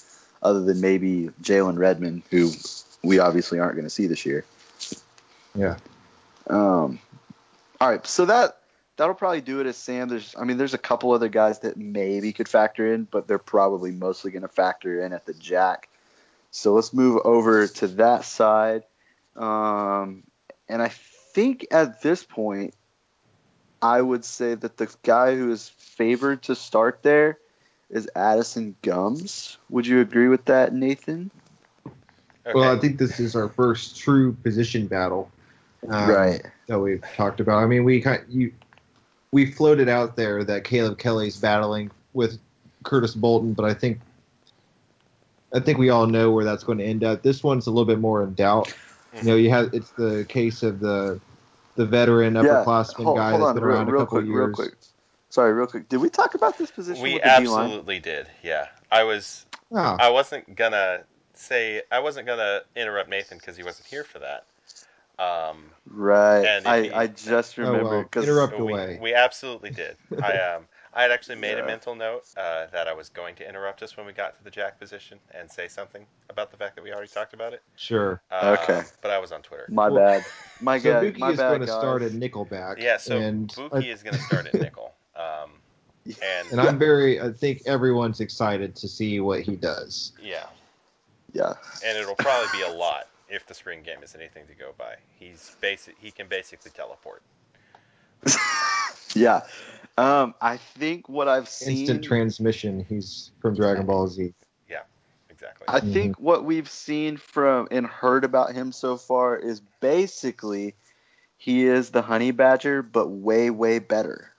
other 0.43 0.63
than 0.63 0.81
maybe 0.81 1.31
Jalen 1.43 1.79
Redmond, 1.79 2.23
who 2.31 2.51
we 3.03 3.19
obviously 3.19 3.59
aren't 3.59 3.75
going 3.75 3.87
to 3.87 3.91
see 3.91 4.07
this 4.07 4.27
year. 4.27 4.45
Yeah. 5.55 5.77
Um, 6.49 6.99
all 7.81 7.91
right, 7.91 8.07
so 8.07 8.27
that 8.27 8.59
that'll 8.97 9.15
probably 9.15 9.41
do 9.41 9.61
it 9.61 9.67
as 9.67 9.77
Sam. 9.77 10.09
There's, 10.09 10.35
I 10.39 10.45
mean, 10.45 10.57
there's 10.57 10.75
a 10.75 10.79
couple 10.79 11.13
other 11.13 11.29
guys 11.29 11.61
that 11.61 11.77
maybe 11.77 12.33
could 12.33 12.49
factor 12.49 12.93
in, 12.93 13.05
but 13.11 13.27
they're 13.27 13.39
probably 13.39 13.91
mostly 13.91 14.31
going 14.31 14.43
to 14.43 14.49
factor 14.49 15.05
in 15.05 15.13
at 15.13 15.27
the 15.27 15.35
jack. 15.35 15.89
So 16.51 16.75
let's 16.75 16.93
move 16.93 17.21
over 17.25 17.67
to 17.67 17.89
that 17.89 18.25
side. 18.25 18.85
Um, 19.37 20.23
and 20.69 20.81
I 20.81 20.89
think 20.89 21.67
at 21.73 22.03
this 22.03 22.23
point, 22.23 22.75
I 23.83 24.01
would 24.01 24.25
say 24.25 24.55
that 24.55 24.77
the 24.77 24.95
guy 25.03 25.35
who 25.35 25.51
is 25.51 25.69
favored 25.69 26.43
to 26.45 26.55
start 26.55 27.03
there 27.03 27.39
is 27.91 28.09
Addison 28.15 28.77
Gumbs. 28.83 29.59
Would 29.71 29.87
you 29.87 30.01
agree 30.01 30.29
with 30.29 30.45
that, 30.47 30.73
Nathan? 30.73 31.31
Okay. 31.87 32.53
Well, 32.55 32.77
I 32.77 32.79
think 32.79 32.99
this 32.99 33.21
is 33.21 33.35
our 33.35 33.49
first 33.49 33.97
true 33.97 34.33
position 34.43 34.87
battle. 34.87 35.31
um, 35.89 36.11
Right. 36.11 36.43
That 36.67 36.79
we've 36.79 37.03
talked 37.17 37.41
about. 37.41 37.63
I 37.63 37.67
mean, 37.67 37.85
we 37.85 38.01
kind 38.01 38.23
you 38.29 38.53
we 39.33 39.51
floated 39.51 39.89
out 39.89 40.17
there 40.17 40.45
that 40.45 40.65
Caleb 40.65 40.99
Kelly's 40.99 41.37
battling 41.37 41.91
with 42.13 42.39
Curtis 42.85 43.15
Bolton, 43.15 43.53
but 43.53 43.65
I 43.65 43.75
think 43.75 44.01
I 45.55 45.61
think 45.61 45.79
we 45.79 45.91
all 45.91 46.07
know 46.07 46.31
where 46.33 46.45
that's 46.45 46.65
going 46.65 46.79
to 46.79 46.85
end 46.85 47.05
up. 47.05 47.23
This 47.23 47.43
one's 47.43 47.67
a 47.67 47.71
little 47.71 47.85
bit 47.85 47.99
more 47.99 48.23
in 48.23 48.35
doubt. 48.35 48.75
You 49.15 49.23
know, 49.29 49.37
you 49.37 49.51
have 49.51 49.73
it's 49.73 49.91
the 49.91 50.27
case 50.29 50.63
of 50.63 50.81
the 50.81 51.21
the 51.77 51.87
veteran 51.87 52.35
upperclassman 52.35 53.05
hold, 53.05 53.19
guy 53.19 53.31
hold 53.31 53.43
that's 53.43 53.49
on, 53.51 53.55
been 53.57 53.65
around 53.65 53.87
real 53.87 54.03
a 54.03 54.05
couple 54.05 54.19
quick, 54.19 54.27
years. 54.27 54.47
real 54.47 54.55
quick. 54.55 54.75
Sorry, 55.35 55.53
real 55.53 55.67
quick. 55.67 55.89
Did 55.89 55.97
we 55.97 56.11
talk 56.11 56.37
about 56.37 56.57
this 56.59 56.71
position 56.71 57.03
we 57.03 57.15
with 57.15 57.25
the 57.25 57.29
D 57.41 57.49
line? 57.49 57.65
absolutely 57.65 57.99
did. 57.99 58.29
Yeah, 58.45 58.69
I 58.89 59.03
was. 59.03 59.45
Oh, 59.73 59.79
I 59.79 60.11
wasn't 60.11 60.55
gonna 60.55 61.01
say. 61.35 61.83
I 61.91 61.99
wasn't 61.99 62.29
gonna 62.29 62.61
interrupt 62.77 63.11
Nathan 63.11 63.39
because 63.39 63.57
he 63.57 63.65
wasn't 63.65 63.89
here 63.89 64.05
for 64.05 64.21
that. 64.21 64.45
Um, 65.19 65.65
Right. 65.89 66.45
And 66.45 66.69
I, 66.69 66.83
he- 66.83 66.93
I 66.93 67.07
just 67.09 67.59
Oh, 67.59 67.63
remember 67.65 67.89
well, 67.89 68.03
because 68.05 68.25
interrupt 68.29 68.53
we, 68.61 68.61
away. 68.63 68.99
we 69.03 69.13
absolutely 69.13 69.71
did. 69.71 69.97
I 70.23 70.33
um 70.55 70.67
I 70.93 71.03
had 71.03 71.11
actually 71.11 71.35
made 71.37 71.57
Yeah. 71.59 71.65
a 71.65 71.67
mental 71.67 71.97
note 71.97 72.23
uh, 72.37 72.67
that 72.71 72.87
I 72.87 72.93
was 72.93 73.09
going 73.09 73.35
to 73.37 73.49
interrupt 73.49 73.83
us 73.83 73.97
when 73.97 74.07
we 74.07 74.13
got 74.13 74.37
to 74.39 74.45
the 74.45 74.51
jack 74.53 74.79
position 74.79 75.19
and 75.33 75.51
say 75.51 75.67
something 75.67 76.07
about 76.31 76.53
the 76.53 76.57
fact 76.57 76.77
that 76.77 76.85
we 76.85 76.93
already 76.93 77.09
talked 77.09 77.35
about 77.35 77.53
it. 77.55 77.63
sure. 77.75 78.21
Uh, 78.31 78.57
Okay. 78.63 78.83
But 79.03 79.11
I 79.11 79.19
was 79.19 79.33
on 79.33 79.43
Twitter. 79.43 79.67
my 79.69 79.89
Well, 79.89 79.97
bad. 80.01 80.25
My 80.61 80.79
So 80.79 80.93
bad. 80.93 81.03
Buki 81.15 81.19
my 81.19 81.31
is 81.33 81.39
bad, 81.39 81.49
going 81.49 81.61
to 81.63 81.67
start 81.67 82.03
at 82.03 82.13
Nickelback. 82.13 82.81
Yeah. 82.81 82.99
So 82.99 83.19
and 83.19 83.49
Buki 83.49 83.73
I- 83.89 83.93
is 83.93 84.05
going 84.05 84.15
to 84.15 84.23
start 84.23 84.47
at 84.47 84.55
nickel. 84.55 84.93
Um, 85.17 85.51
and 86.23 86.51
and 86.53 86.61
I'm 86.61 86.79
very. 86.79 87.21
I 87.21 87.33
think 87.33 87.63
everyone's 87.67 88.21
excited 88.21 88.75
to 88.77 88.89
see 88.89 89.21
what 89.21 89.41
he 89.41 89.57
does. 89.57 90.13
yeah, 90.23 90.47
Yeah. 91.33 91.55
and 91.85 91.97
it'll 91.99 92.15
probably 92.17 92.49
be 92.53 92.63
a 92.65 92.71
lot 92.73 93.09
if 93.29 93.47
the 93.47 93.55
spring 93.55 93.83
game 93.83 94.03
is 94.03 94.15
anything 94.15 94.47
to 94.49 94.55
go 94.55 94.73
by. 94.77 94.97
He's 95.19 95.57
basic. 95.61 95.97
He 95.99 96.11
can 96.11 96.29
basically 96.29 96.71
teleport. 96.73 97.23
Yeah. 99.15 99.43
Um, 99.97 100.35
I 100.41 100.57
think 100.57 101.09
what 101.09 101.29
I've 101.29 101.49
seen. 101.49 101.79
Instant 101.79 102.03
transmission. 102.05 102.85
He's 102.89 103.31
from 103.41 103.55
Dragon 103.55 103.87
Ball 103.87 104.09
Z. 104.09 104.35
Yeah, 104.69 104.81
exactly. 105.31 105.67
I 105.69 105.79
think 105.79 106.19
what 106.19 106.45
we've 106.45 106.69
seen 106.69 107.17
from 107.17 107.69
and 107.71 107.87
heard 107.87 108.25
about 108.25 108.53
him 108.55 108.73
so 108.73 108.97
far 108.97 109.37
is 109.37 109.61
basically 109.81 110.75
he 111.37 111.67
is 111.67 111.91
the 111.91 112.03
honey 112.03 112.33
badger, 112.33 112.83
but 112.83 113.07
way, 113.09 113.51
way 113.51 113.79
better. 113.79 114.33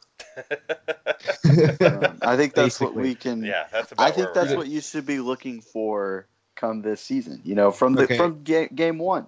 Um, 1.46 2.18
I 2.22 2.36
think 2.38 2.54
that's 2.54 2.80
what 2.80 2.96
we 2.96 3.16
can. 3.16 3.44
yeah, 3.44 3.68
that's 3.72 3.92
about 3.92 4.08
I 4.08 4.12
think 4.12 4.34
that's 4.34 4.52
at. 4.52 4.58
what 4.58 4.68
you 4.68 4.82
should 4.82 5.06
be 5.06 5.20
looking 5.20 5.62
for 5.62 6.28
come 6.56 6.82
this 6.82 7.02
season. 7.02 7.42
You 7.44 7.56
know, 7.56 7.72
from 7.72 7.94
the 7.94 8.04
Okay. 8.04 8.18
from 8.18 8.44
game, 8.44 8.70
game 8.74 8.98
one. 8.98 9.28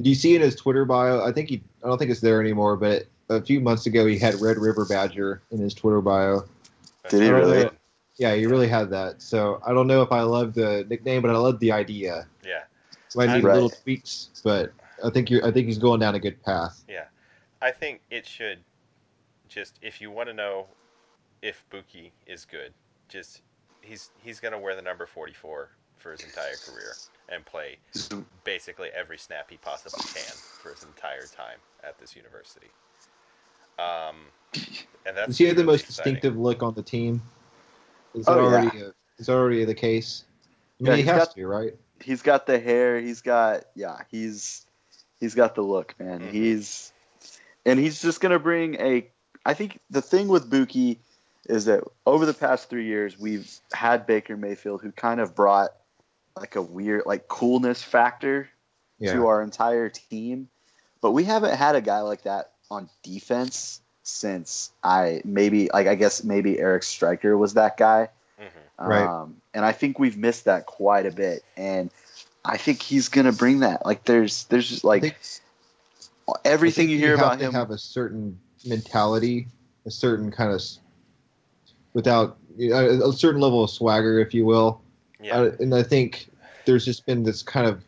Do 0.00 0.08
you 0.08 0.14
see 0.14 0.34
in 0.36 0.42
his 0.42 0.54
Twitter 0.54 0.84
bio? 0.84 1.24
I 1.24 1.32
think 1.32 1.48
he. 1.48 1.62
I 1.84 1.88
don't 1.88 1.98
think 1.98 2.10
it's 2.10 2.20
there 2.20 2.40
anymore, 2.40 2.76
but 2.76 3.06
a 3.28 3.40
few 3.40 3.60
months 3.60 3.86
ago 3.86 4.06
he 4.06 4.18
had 4.18 4.40
Red 4.40 4.58
River 4.58 4.84
Badger 4.84 5.42
in 5.50 5.58
his 5.58 5.74
Twitter 5.74 6.00
bio. 6.00 6.44
Did 7.08 7.22
he 7.22 7.30
really? 7.30 7.64
at. 7.64 7.74
Yeah, 8.16 8.34
he 8.34 8.46
really 8.46 8.68
had 8.68 8.90
that. 8.90 9.22
So 9.22 9.60
I 9.66 9.72
don't 9.72 9.86
know 9.86 10.02
if 10.02 10.12
I 10.12 10.22
love 10.22 10.52
the 10.54 10.84
nickname, 10.88 11.22
but 11.22 11.30
I 11.30 11.38
love 11.38 11.58
the 11.58 11.72
idea. 11.72 12.26
Yeah. 12.44 12.64
Might 13.16 13.34
need 13.34 13.42
Right. 13.44 13.54
little 13.54 13.70
tweaks, 13.70 14.28
but 14.44 14.72
I 15.04 15.10
think 15.10 15.30
you're. 15.30 15.44
I 15.44 15.50
think 15.50 15.66
he's 15.66 15.78
going 15.78 15.98
down 16.00 16.14
a 16.14 16.20
good 16.20 16.40
path. 16.44 16.84
Yeah, 16.88 17.04
I 17.60 17.72
think 17.72 18.02
it 18.10 18.24
should 18.26 18.58
just 19.50 19.78
if 19.82 20.00
you 20.00 20.10
want 20.10 20.28
to 20.28 20.32
know 20.34 20.66
if 21.42 21.62
Buki 21.70 22.10
is 22.26 22.46
good, 22.46 22.72
just 23.08 23.42
he's 23.82 24.08
he's 24.22 24.40
gonna 24.40 24.58
wear 24.58 24.74
the 24.76 24.82
number 24.82 25.04
forty 25.06 25.34
four 25.34 25.68
for 25.98 26.12
his 26.12 26.22
entire 26.22 26.54
career 26.66 26.94
and 27.28 27.44
play 27.44 27.76
basically 28.44 28.88
every 28.96 29.18
snap 29.18 29.50
he 29.50 29.58
possibly 29.58 30.00
can 30.14 30.32
for 30.62 30.70
his 30.70 30.82
entire 30.84 31.26
time 31.26 31.58
at 31.84 31.98
this 31.98 32.16
university. 32.16 32.68
Um, 33.78 34.16
and 35.06 35.16
that's 35.16 35.26
Does 35.28 35.38
he 35.38 35.44
have 35.46 35.56
the 35.56 35.64
most 35.64 35.84
exciting. 35.84 36.14
distinctive 36.14 36.38
look 36.38 36.62
on 36.62 36.74
the 36.74 36.82
team? 36.82 37.20
Is 38.14 38.26
Oh, 38.28 38.34
that 38.34 38.40
yeah. 38.40 38.46
already? 38.46 38.78
A, 38.80 38.92
is 39.18 39.26
that 39.26 39.32
already 39.32 39.64
the 39.64 39.74
case? 39.74 40.24
I 40.80 40.84
mean, 40.84 40.90
Yeah, 40.92 40.96
he 40.96 41.02
has 41.04 41.18
got- 41.26 41.34
to, 41.34 41.46
right? 41.46 41.74
he's 42.02 42.22
got 42.22 42.46
the 42.46 42.58
hair. 42.58 42.98
He's 43.00 43.20
got 43.20 43.64
yeah. 43.74 43.98
He's 44.10 44.66
he's 45.20 45.34
got 45.34 45.54
the 45.54 45.62
look, 45.62 45.94
man. 45.98 46.20
Mhm. 46.20 46.30
He's 46.30 46.92
and 47.66 47.78
he's 47.78 48.00
just 48.00 48.20
gonna 48.20 48.38
bring 48.38 48.76
a. 48.80 49.10
I 49.50 49.54
think 49.54 49.80
the 49.90 50.00
thing 50.02 50.28
with 50.28 50.48
Buki 50.48 50.98
is 51.48 51.64
that 51.64 51.82
over 52.06 52.24
the 52.24 52.34
past 52.34 52.70
three 52.70 52.84
years 52.86 53.18
we've 53.18 53.50
had 53.72 54.06
Baker 54.06 54.36
Mayfield 54.36 54.80
who 54.80 54.92
kind 54.92 55.20
of 55.20 55.34
brought 55.34 55.70
like 56.36 56.54
a 56.54 56.62
weird 56.62 57.02
like 57.06 57.26
coolness 57.26 57.82
factor 57.82 58.48
Yeah. 59.00 59.14
to 59.14 59.26
our 59.26 59.42
entire 59.42 59.88
team, 59.88 60.48
but 61.00 61.10
we 61.10 61.24
haven't 61.24 61.56
had 61.56 61.74
a 61.74 61.80
guy 61.80 62.00
like 62.02 62.22
that 62.22 62.52
on 62.70 62.88
defense 63.02 63.80
since 64.04 64.70
I 64.84 65.22
maybe 65.24 65.68
like 65.72 65.88
I 65.88 65.96
guess 65.96 66.22
maybe 66.22 66.58
Eric 66.60 66.84
Striker 66.84 67.36
was 67.36 67.54
that 67.54 67.76
guy. 67.76 68.08
Mhm. 68.40 68.86
Right. 68.88 69.02
Um, 69.06 69.36
and 69.52 69.64
I 69.64 69.72
think 69.72 69.98
we've 69.98 70.16
missed 70.16 70.44
that 70.44 70.66
quite 70.66 71.06
a 71.06 71.10
bit. 71.10 71.42
And 71.56 71.90
I 72.44 72.56
think 72.56 72.80
he's 72.82 73.08
gonna 73.08 73.32
bring 73.32 73.60
that. 73.60 73.84
Like 73.84 74.04
there's 74.04 74.44
there's 74.44 74.68
just 74.68 74.84
like 74.84 75.18
everything 76.44 76.88
I 76.88 76.92
you 76.92 76.98
hear 76.98 77.16
have 77.16 77.26
about 77.26 77.38
to 77.40 77.44
him. 77.46 77.52
have 77.54 77.70
a 77.70 77.78
certain 77.78 78.38
mentality, 78.64 79.46
a 79.86 79.90
certain 79.90 80.30
kind 80.30 80.52
of, 80.52 80.62
without 81.94 82.38
a, 82.58 83.08
a 83.08 83.12
certain 83.12 83.40
level 83.40 83.64
of 83.64 83.70
swagger, 83.70 84.18
if 84.18 84.34
you 84.34 84.44
will. 84.44 84.80
Yeah, 85.22 85.38
Uh, 85.38 85.50
and 85.60 85.74
I 85.74 85.82
think 85.82 86.30
there's 86.64 86.84
just 86.84 87.06
been 87.06 87.22
this 87.24 87.42
kind 87.42 87.66
of 87.66 87.82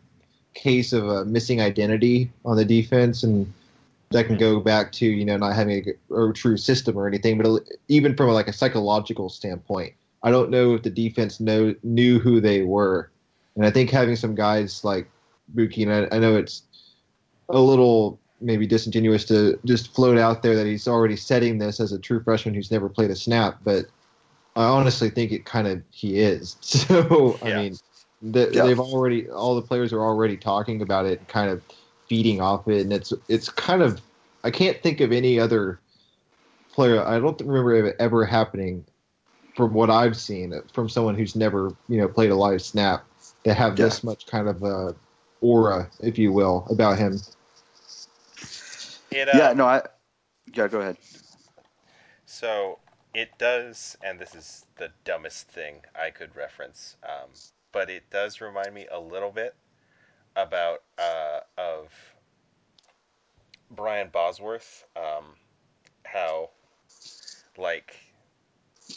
case 0.55 0.93
of 0.93 1.09
a 1.09 1.25
missing 1.25 1.61
identity 1.61 2.31
on 2.45 2.57
the 2.57 2.65
defense, 2.65 3.23
and 3.23 3.53
that 4.11 4.27
can 4.27 4.37
go 4.37 4.61
back 4.61 4.93
to 4.93 5.07
you 5.07 5.25
know 5.25 5.37
not 5.37 5.55
having 5.55 5.85
a, 6.11 6.15
a 6.15 6.33
true 6.33 6.57
system 6.57 6.99
or 6.99 7.07
anything, 7.07 7.39
but 7.39 7.63
even 7.89 8.15
from 8.15 8.29
like 8.29 8.49
a 8.49 8.53
psychological 8.53 9.29
standpoint, 9.29 9.95
I 10.23 10.31
don't 10.31 10.51
know 10.51 10.75
if 10.75 10.83
the 10.83 10.91
defense 10.91 11.41
know 11.41 11.75
knew 11.83 12.19
who 12.19 12.41
they 12.41 12.63
were, 12.63 13.11
and 13.57 13.65
I 13.65 13.71
think 13.71 13.91
having 13.91 14.17
some 14.17 14.35
guys 14.35 14.85
like 14.85 15.09
Buki, 15.55 15.83
and 15.83 16.09
I, 16.13 16.17
I 16.17 16.19
know 16.19 16.37
it's 16.37 16.63
a 17.49 17.59
little 17.59 18.19
maybe 18.43 18.67
disingenuous 18.67 19.25
to 19.27 19.59
just 19.65 19.95
float 19.95 20.19
out 20.19 20.43
there 20.43 20.55
that 20.57 20.67
he's 20.67 20.89
already 20.89 21.17
setting 21.17 21.59
this 21.59 21.81
as 21.81 21.93
a 21.93 21.99
true 21.99 22.23
freshman 22.23 22.55
who's 22.55 22.71
never 22.71 22.89
played 22.89 23.11
a 23.11 23.17
snap, 23.17 23.59
but 23.65 23.87
I 24.57 24.65
honestly 24.65 25.09
think 25.11 25.33
it 25.33 25.45
kind 25.45 25.67
of 25.67 25.83
he 25.91 26.19
is. 26.21 26.57
So 26.63 27.39
Yeah. 27.43 27.49
I 27.49 27.63
mean, 27.63 27.77
the, 28.21 28.51
Yeah. 28.53 28.65
they've 28.65 28.79
already 28.81 29.29
all 29.31 29.55
the 29.55 29.63
players 29.63 29.93
are 29.93 30.01
already 30.03 30.37
talking 30.37 30.83
about 30.83 31.07
it, 31.07 31.19
and 31.21 31.29
kind 31.29 31.51
of 31.51 31.63
feeding 32.09 32.41
off 32.41 32.69
it, 32.69 32.83
and 32.83 32.93
it's 32.93 33.13
it's 33.29 33.49
kind 33.49 33.83
of 33.83 34.01
I 34.45 34.51
can't 34.51 34.83
think 34.83 35.01
of 35.01 35.13
any 35.13 35.39
other 35.39 35.79
player. 36.73 37.03
I 37.05 37.19
don't 37.21 37.41
remember 37.41 37.75
it 37.87 37.97
ever 37.99 38.25
happening 38.25 38.85
from 39.57 39.73
what 39.75 39.91
I've 39.91 40.17
seen 40.17 40.53
from 40.73 40.89
someone 40.89 41.15
who's 41.15 41.37
never 41.37 41.75
you 41.89 41.99
know 42.01 42.09
played 42.09 42.31
a 42.31 42.35
live 42.37 42.63
snap 42.63 43.05
to 43.45 43.55
have 43.55 43.79
Yeah. 43.79 43.87
this 43.87 44.05
much 44.05 44.27
kind 44.27 44.49
of 44.49 44.63
uh, 44.63 44.93
aura, 45.41 45.91
if 46.01 46.19
you 46.19 46.33
will, 46.33 46.67
about 46.71 46.99
him. 46.99 47.19
It, 49.13 49.29
yeah, 49.33 49.49
um, 49.51 49.57
no, 49.57 49.67
I 49.67 49.83
yeah, 50.55 50.69
go 50.69 50.81
ahead. 50.81 50.97
So 52.27 52.79
it 53.15 53.31
does, 53.39 53.97
and 54.03 54.19
this 54.19 54.35
is 54.35 54.65
the 54.77 54.91
dumbest 55.05 55.49
thing 55.49 55.77
I 55.95 56.11
could 56.11 56.35
reference, 56.35 56.97
um, 57.05 57.29
but 57.73 57.91
it 57.91 58.09
does 58.11 58.41
remind 58.41 58.75
me 58.75 58.87
a 58.91 58.99
little 58.99 59.31
bit 59.31 59.55
about 60.37 60.83
uh, 60.99 61.41
of 61.59 61.89
Brian 63.71 64.09
Bosworth. 64.09 64.85
Um, 64.97 65.25
how 66.05 66.51
like 67.57 67.95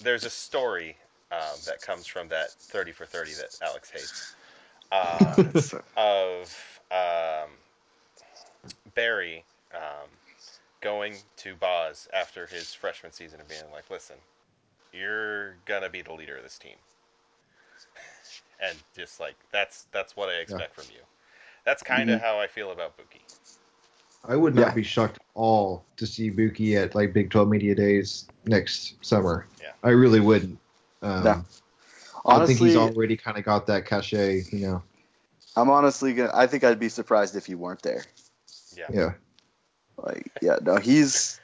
there's 0.01 0.26
a 0.26 0.30
story 0.30 0.97
um, 1.32 1.57
that 1.66 1.82
comes 1.82 2.07
from 2.07 2.30
that 2.30 2.51
30 2.51 2.91
for 2.91 3.05
30 3.05 3.34
that 3.34 3.57
Alex 3.61 3.89
hates. 3.89 4.36
So- 5.61 5.82
of 5.97 6.82
um, 6.91 7.49
Barry 8.93 9.43
um, 9.76 10.09
going 10.82 11.15
to 11.38 11.55
Boz 11.55 12.07
after 12.13 12.45
his 12.47 12.73
freshman 12.73 13.11
season 13.11 13.39
and 13.39 13.49
being 13.49 13.61
like, 13.71 13.89
"Listen, 13.89 14.15
you're 14.93 15.55
gonna 15.65 15.89
be 15.89 16.01
the 16.01 16.13
leader 16.13 16.38
of 16.38 16.43
this 16.43 16.57
team," 16.57 16.78
and 18.61 18.78
just 18.95 19.19
like 19.19 19.36
that's 19.51 19.86
that's 19.91 20.15
what 20.15 20.30
I 20.30 20.36
expect 20.36 20.76
from 20.76 20.86
you. 20.93 21.01
That's 21.65 21.82
kind 21.84 22.09
of 22.09 22.21
how 22.21 22.39
I 22.39 22.47
feel 22.47 22.71
about 22.71 22.97
Buki. 22.97 23.21
I 24.28 24.36
would 24.36 24.55
not 24.55 24.67
Yeah. 24.67 24.73
be 24.73 24.84
shocked 24.84 25.17
at 25.17 25.26
all 25.34 25.84
to 25.97 26.07
see 26.07 26.32
Buki 26.32 26.76
at 26.82 26.95
like 26.95 27.13
Big 27.13 27.30
12 27.30 27.47
Media 27.47 27.76
Days 27.76 28.28
next 28.45 29.03
summer. 29.05 29.47
Yeah. 29.61 29.71
I 29.84 29.89
really 29.89 30.19
wouldn't. 30.19 30.57
Um, 31.01 31.23
No. 31.23 31.45
I 32.28 32.45
think 32.45 32.59
he's 32.59 32.76
already 32.76 33.17
kind 33.17 33.38
of 33.38 33.43
got 33.43 33.67
that 33.67 33.86
cachet, 33.86 34.45
you 34.51 34.59
know. 34.59 34.84
I'm 35.55 35.69
honestly 35.69 36.13
gonna. 36.13 36.32
I 36.34 36.47
think 36.47 36.63
I'd 36.63 36.80
be 36.80 36.89
surprised 36.89 37.36
if 37.36 37.47
you 37.47 37.57
weren't 37.57 37.82
there. 37.82 38.03
Yeah. 38.76 38.86
Yeah. 38.91 39.13
Like, 39.97 40.31
yeah, 40.41 40.57
no, 40.61 40.77
he's 40.77 41.39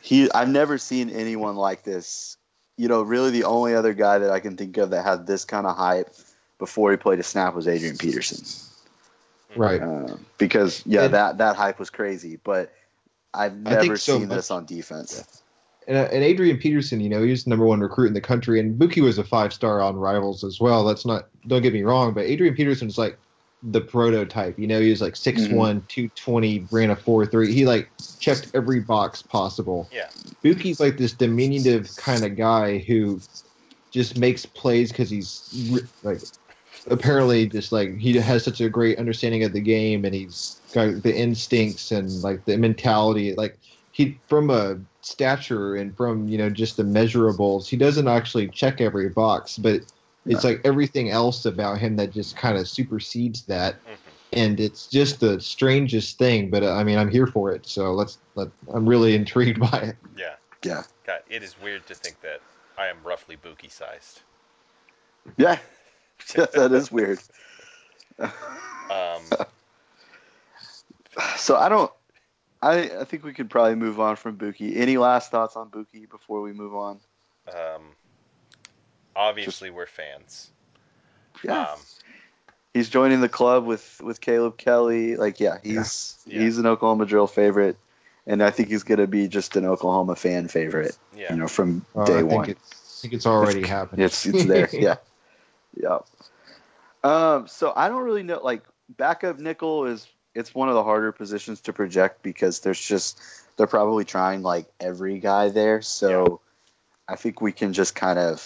he. 0.00 0.30
I've 0.32 0.48
never 0.48 0.78
seen 0.78 1.10
anyone 1.10 1.56
like 1.56 1.84
this. 1.84 2.36
You 2.76 2.88
know, 2.88 3.02
really, 3.02 3.30
the 3.30 3.44
only 3.44 3.74
other 3.74 3.92
guy 3.94 4.18
that 4.18 4.30
I 4.30 4.40
can 4.40 4.56
think 4.56 4.76
of 4.76 4.90
that 4.90 5.04
had 5.04 5.26
this 5.26 5.44
kind 5.44 5.66
of 5.66 5.76
hype 5.76 6.10
before 6.58 6.90
he 6.90 6.96
played 6.96 7.18
a 7.18 7.22
snap 7.22 7.54
was 7.54 7.68
Adrian 7.68 7.96
Peterson. 7.98 8.44
Right. 9.56 9.82
Um, 9.82 10.24
because 10.38 10.82
yeah, 10.86 11.04
And- 11.04 11.14
that 11.14 11.38
that 11.38 11.56
hype 11.56 11.78
was 11.78 11.90
crazy, 11.90 12.38
but 12.42 12.72
I've 13.34 13.56
never 13.56 13.96
so 13.96 14.18
seen 14.18 14.28
much- 14.28 14.36
this 14.36 14.50
on 14.50 14.64
defense. 14.66 15.42
And, 15.86 15.96
uh, 15.96 16.08
and 16.12 16.22
Adrian 16.22 16.58
Peterson, 16.58 17.00
you 17.00 17.08
know, 17.08 17.22
he 17.22 17.30
was 17.30 17.44
the 17.44 17.50
number 17.50 17.64
one 17.64 17.80
recruit 17.80 18.08
in 18.08 18.12
the 18.12 18.20
country, 18.20 18.60
and 18.60 18.78
Buki 18.78 19.02
was 19.02 19.16
a 19.16 19.24
five 19.24 19.54
star 19.54 19.80
on 19.80 19.96
Rivals 19.96 20.44
as 20.44 20.60
well. 20.60 20.84
That's 20.84 21.06
not, 21.06 21.28
don't 21.46 21.62
get 21.62 21.72
me 21.72 21.82
wrong, 21.82 22.12
but 22.12 22.24
Adrian 22.24 22.54
Peterson's 22.54 22.98
like 22.98 23.18
the 23.62 23.80
prototype. 23.80 24.58
You 24.58 24.66
know, 24.66 24.80
he 24.80 24.90
was 24.90 25.00
like 25.00 25.14
6'1, 25.14 25.48
mm-hmm. 25.48 25.78
220, 25.88 26.66
ran 26.70 26.90
a 26.90 26.96
4 26.96 27.26
3. 27.26 27.52
He 27.52 27.66
like 27.66 27.90
checked 28.20 28.50
every 28.54 28.80
box 28.80 29.22
possible. 29.22 29.88
Yeah. 29.92 30.08
Buki's 30.44 30.80
like 30.80 30.96
this 30.96 31.12
diminutive 31.12 31.94
kind 31.96 32.24
of 32.24 32.36
guy 32.36 32.78
who 32.78 33.20
just 33.90 34.18
makes 34.18 34.46
plays 34.46 34.92
because 34.92 35.10
he's 35.10 35.82
like 36.02 36.20
apparently 36.90 37.46
just 37.46 37.72
like 37.72 37.96
he 37.96 38.16
has 38.16 38.44
such 38.44 38.60
a 38.60 38.68
great 38.68 38.98
understanding 38.98 39.42
of 39.44 39.52
the 39.52 39.60
game 39.60 40.04
and 40.04 40.14
he's 40.14 40.60
got 40.72 41.02
the 41.02 41.14
instincts 41.14 41.90
and 41.90 42.22
like 42.22 42.44
the 42.44 42.56
mentality 42.56 43.34
like 43.34 43.58
he 43.92 44.18
from 44.28 44.50
a 44.50 44.78
stature 45.02 45.74
and 45.74 45.96
from 45.96 46.28
you 46.28 46.38
know 46.38 46.48
just 46.48 46.76
the 46.76 46.82
measurables 46.82 47.66
he 47.66 47.76
doesn't 47.76 48.08
actually 48.08 48.48
check 48.48 48.80
every 48.80 49.08
box 49.08 49.58
but 49.58 49.80
it's 50.28 50.44
like 50.44 50.60
everything 50.64 51.10
else 51.10 51.44
about 51.44 51.78
him 51.78 51.96
that 51.96 52.12
just 52.12 52.36
kind 52.36 52.56
of 52.58 52.68
supersedes 52.68 53.42
that 53.46 53.74
Mhm. 53.86 53.96
and 54.32 54.60
it's 54.60 54.86
just 54.88 55.20
the 55.20 55.40
strangest 55.40 56.18
thing 56.18 56.50
but 56.50 56.62
uh, 56.62 56.74
i 56.74 56.84
mean 56.84 56.98
i'm 56.98 57.08
here 57.10 57.26
for 57.26 57.50
it 57.52 57.66
so 57.66 57.92
let's 57.92 58.18
let 58.34 58.48
i'm 58.72 58.86
really 58.88 59.14
intrigued 59.20 59.58
by 59.60 59.78
it 59.78 59.96
Yeah. 60.16 60.34
Yeah, 60.64 60.82
God, 61.06 61.20
it 61.30 61.42
is 61.44 61.54
weird 61.62 61.86
to 61.86 61.94
think 61.94 62.20
that 62.22 62.40
I 62.76 62.88
am 62.88 62.96
roughly 63.04 63.36
Buki 63.36 63.70
sized. 63.70 64.22
yeah, 65.36 65.58
yeah 66.36 66.46
that 66.52 66.72
is 66.72 66.90
weird. 66.90 67.20
Um, 68.18 69.22
So 71.36 71.56
I 71.56 71.68
don't. 71.68 71.90
I 72.60 72.90
I 73.00 73.04
think 73.04 73.24
we 73.24 73.32
could 73.32 73.50
probably 73.50 73.76
move 73.76 74.00
on 74.00 74.16
from 74.16 74.36
Buki. 74.36 74.76
Any 74.76 74.96
last 74.98 75.30
thoughts 75.30 75.56
on 75.56 75.70
Buki 75.70 76.08
before 76.10 76.40
we 76.40 76.52
move 76.52 76.74
on? 76.74 77.00
um, 77.48 77.82
obviously, 79.18 79.70
we're 79.70 79.86
fans. 79.86 80.50
Yeah, 81.44 81.72
Um, 81.72 81.78
he's 82.74 82.88
joining 82.88 83.20
the 83.20 83.28
club 83.28 83.66
with 83.66 84.00
with 84.02 84.20
Caleb 84.20 84.56
Kelly. 84.56 85.16
Like, 85.16 85.40
yeah, 85.40 85.58
he's 85.62 86.16
Yeah. 86.26 86.40
he's 86.40 86.58
an 86.58 86.66
Oklahoma 86.66 87.06
drill 87.06 87.26
favorite, 87.26 87.76
and 88.26 88.42
I 88.42 88.50
think 88.50 88.68
he's 88.68 88.82
gonna 88.84 89.06
be 89.06 89.28
just 89.28 89.56
an 89.56 89.64
Oklahoma 89.64 90.16
fan 90.16 90.48
favorite. 90.48 90.96
yeah. 91.14 91.32
You 91.32 91.38
know, 91.40 91.48
from 91.48 91.84
Uh, 91.94 92.04
day 92.04 92.18
I 92.18 92.22
one. 92.22 92.50
it's, 92.50 92.72
I 92.72 93.00
think 93.02 93.14
it's 93.14 93.26
already 93.26 93.66
happening 93.66 94.04
It's 94.06 94.26
it's 94.26 94.44
there. 94.44 94.68
yeah, 94.72 94.96
yeah. 95.76 95.98
Um, 97.04 97.46
so 97.46 97.72
I 97.74 97.88
don't 97.88 98.02
really 98.02 98.22
know. 98.24 98.40
Like 98.42 98.62
backup 98.88 99.38
nickel 99.38 99.84
is 99.86 100.06
it's 100.34 100.54
one 100.54 100.68
of 100.68 100.74
the 100.74 100.82
harder 100.82 101.12
positions 101.12 101.60
to 101.62 101.72
project 101.72 102.22
because 102.22 102.60
there's 102.60 102.80
just 102.80 103.20
they're 103.56 103.66
probably 103.66 104.04
trying 104.04 104.42
like 104.42 104.66
every 104.80 105.18
guy 105.20 105.48
there. 105.50 105.82
So 105.82 106.40
I 107.08 107.16
think 107.16 107.40
we 107.40 107.52
can 107.52 107.72
just 107.72 107.94
kind 107.94 108.18
of 108.18 108.40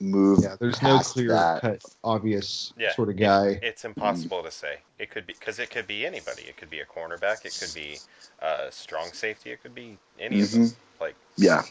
move. 0.00 0.40
Yeah, 0.42 0.56
there's 0.58 0.80
no 0.82 0.98
clear 1.00 1.28
that. 1.28 1.60
cut, 1.60 1.82
obvious 2.04 2.72
Yeah, 2.78 2.94
sort 2.94 3.08
of 3.08 3.16
it- 3.16 3.20
guy. 3.20 3.58
it's 3.62 3.84
impossible 3.84 4.42
to 4.42 4.50
say. 4.50 4.78
It 4.98 5.10
could 5.10 5.26
be 5.26 5.32
because 5.32 5.58
it 5.58 5.70
could 5.70 5.86
be 5.86 6.06
anybody. 6.06 6.42
It 6.42 6.56
could 6.56 6.70
be 6.70 6.80
a 6.80 6.84
cornerback. 6.86 7.44
It 7.44 7.56
could 7.58 7.74
be 7.74 7.98
a 8.40 8.70
strong 8.70 9.12
safety. 9.12 9.50
It 9.50 9.62
could 9.62 9.74
be 9.74 9.98
any 10.18 10.40
of 10.40 10.50
them. 10.52 10.70
Like 11.00 11.14
Yeah. 11.36 11.62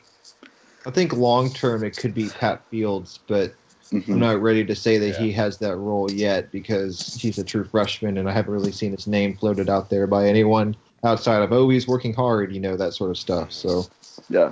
I 0.86 0.92
think 0.92 1.14
long 1.14 1.52
term 1.54 1.84
it 1.84 1.98
could 1.98 2.14
be 2.14 2.30
Pat 2.30 2.62
Fields, 2.70 3.20
but 3.28 3.54
I'm 3.92 4.02
Mhm. 4.04 4.18
not 4.18 4.42
ready 4.42 4.66
to 4.66 4.76
say 4.76 4.98
that 4.98 5.08
Yeah. 5.08 5.18
he 5.20 5.32
has 5.34 5.58
that 5.60 5.76
role 5.78 6.12
yet 6.12 6.52
because 6.52 7.16
he's 7.16 7.38
a 7.38 7.44
true 7.44 7.64
freshman, 7.64 8.18
and 8.18 8.30
I 8.30 8.34
haven't 8.34 8.54
really 8.54 8.72
seen 8.74 8.92
his 8.92 9.08
name 9.08 9.38
floated 9.38 9.70
out 9.70 9.90
there 9.90 10.08
by 10.08 10.28
anyone 10.28 10.76
outside 11.04 11.42
of 11.42 11.54
oh 11.54 11.70
he's 11.70 11.88
working 11.88 12.14
hard, 12.14 12.54
you 12.54 12.60
know 12.60 12.76
that 12.76 12.94
sort 12.94 13.12
of 13.12 13.18
stuff. 13.18 13.52
So 13.54 13.86
Yeah. 14.30 14.52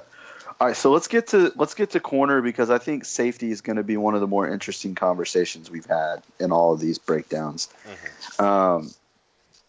All 0.60 0.68
right, 0.68 0.76
so 0.76 0.92
let's 0.92 1.08
get 1.08 1.28
to 1.28 1.52
let's 1.56 1.74
get 1.74 1.92
to 1.92 2.00
corner 2.00 2.42
because 2.42 2.70
I 2.70 2.78
think 2.78 3.04
safety 3.04 3.52
is 3.52 3.60
going 3.62 3.76
to 3.76 3.84
be 3.84 3.98
one 3.98 4.16
of 4.16 4.22
the 4.22 4.28
more 4.28 4.48
interesting 4.48 4.96
conversations 4.96 5.70
we've 5.70 5.86
had 5.86 6.24
in 6.40 6.52
all 6.54 6.74
of 6.74 6.80
these 6.80 6.98
breakdowns. 6.98 7.68
mhm. 7.86 8.44
Um, 8.44 8.92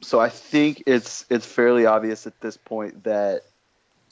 so 0.01 0.20
I 0.20 0.28
think 0.28 0.84
it's 0.87 1.24
it's 1.28 1.45
fairly 1.47 1.87
obvious 1.87 2.26
at 2.26 2.41
this 2.41 2.57
point 2.57 3.03
that 3.05 3.43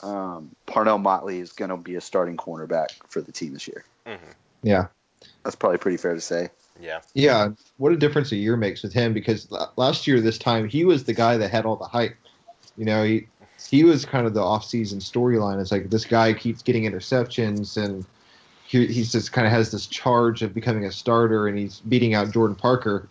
um, 0.01 0.51
Parnell 0.66 0.99
Motley 0.99 1.39
is 1.39 1.53
going 1.53 1.70
to 1.70 1.77
be 1.77 1.95
a 1.95 2.01
starting 2.01 2.37
cornerback 2.37 2.89
for 3.09 3.20
the 3.20 3.31
team 3.31 3.53
this 3.53 3.68
year. 3.68 3.85
Mhm. 4.07 4.18
yeah, 4.62 4.87
That's 5.45 5.55
probably 5.57 5.79
pretty 5.79 5.99
fair 5.99 6.14
to 6.14 6.20
say. 6.20 6.51
yeah, 6.81 7.01
yeah. 7.14 7.51
What 7.77 7.93
a 7.93 7.97
difference 7.97 8.33
a 8.33 8.37
year 8.37 8.57
makes 8.57 8.83
with 8.83 8.93
him 8.93 9.12
because 9.12 9.49
last 9.77 10.09
year 10.09 10.20
this 10.20 10.39
time 10.39 10.68
he 10.68 10.85
was 10.85 11.05
the 11.05 11.14
guy 11.14 11.37
that 11.37 11.51
had 11.53 11.64
all 11.66 11.77
the 11.77 11.87
hype. 11.87 12.16
You 12.77 12.85
know 12.85 13.05
he 13.05 13.29
he 13.69 13.85
was 13.85 14.05
kind 14.05 14.27
of 14.27 14.35
the 14.35 14.43
off-season 14.43 15.01
storyline. 15.01 15.61
It's 15.61 15.73
like 15.73 15.91
this 15.91 16.05
guy 16.05 16.33
keeps 16.33 16.62
getting 16.62 16.85
interceptions 16.85 17.77
and. 17.83 18.05
He, 18.67 18.87
he's 18.87 19.12
just 19.12 19.31
kind 19.31 19.47
of 19.47 19.53
has 19.53 19.71
this 19.71 19.87
charge 19.87 20.41
of 20.41 20.55
becoming 20.55 20.87
a 20.87 20.91
starter, 20.91 21.49
and 21.49 21.59
he's 21.59 21.81
beating 21.81 22.15
out 22.15 22.33
Jordan 22.33 22.57
Parker. 22.57 23.11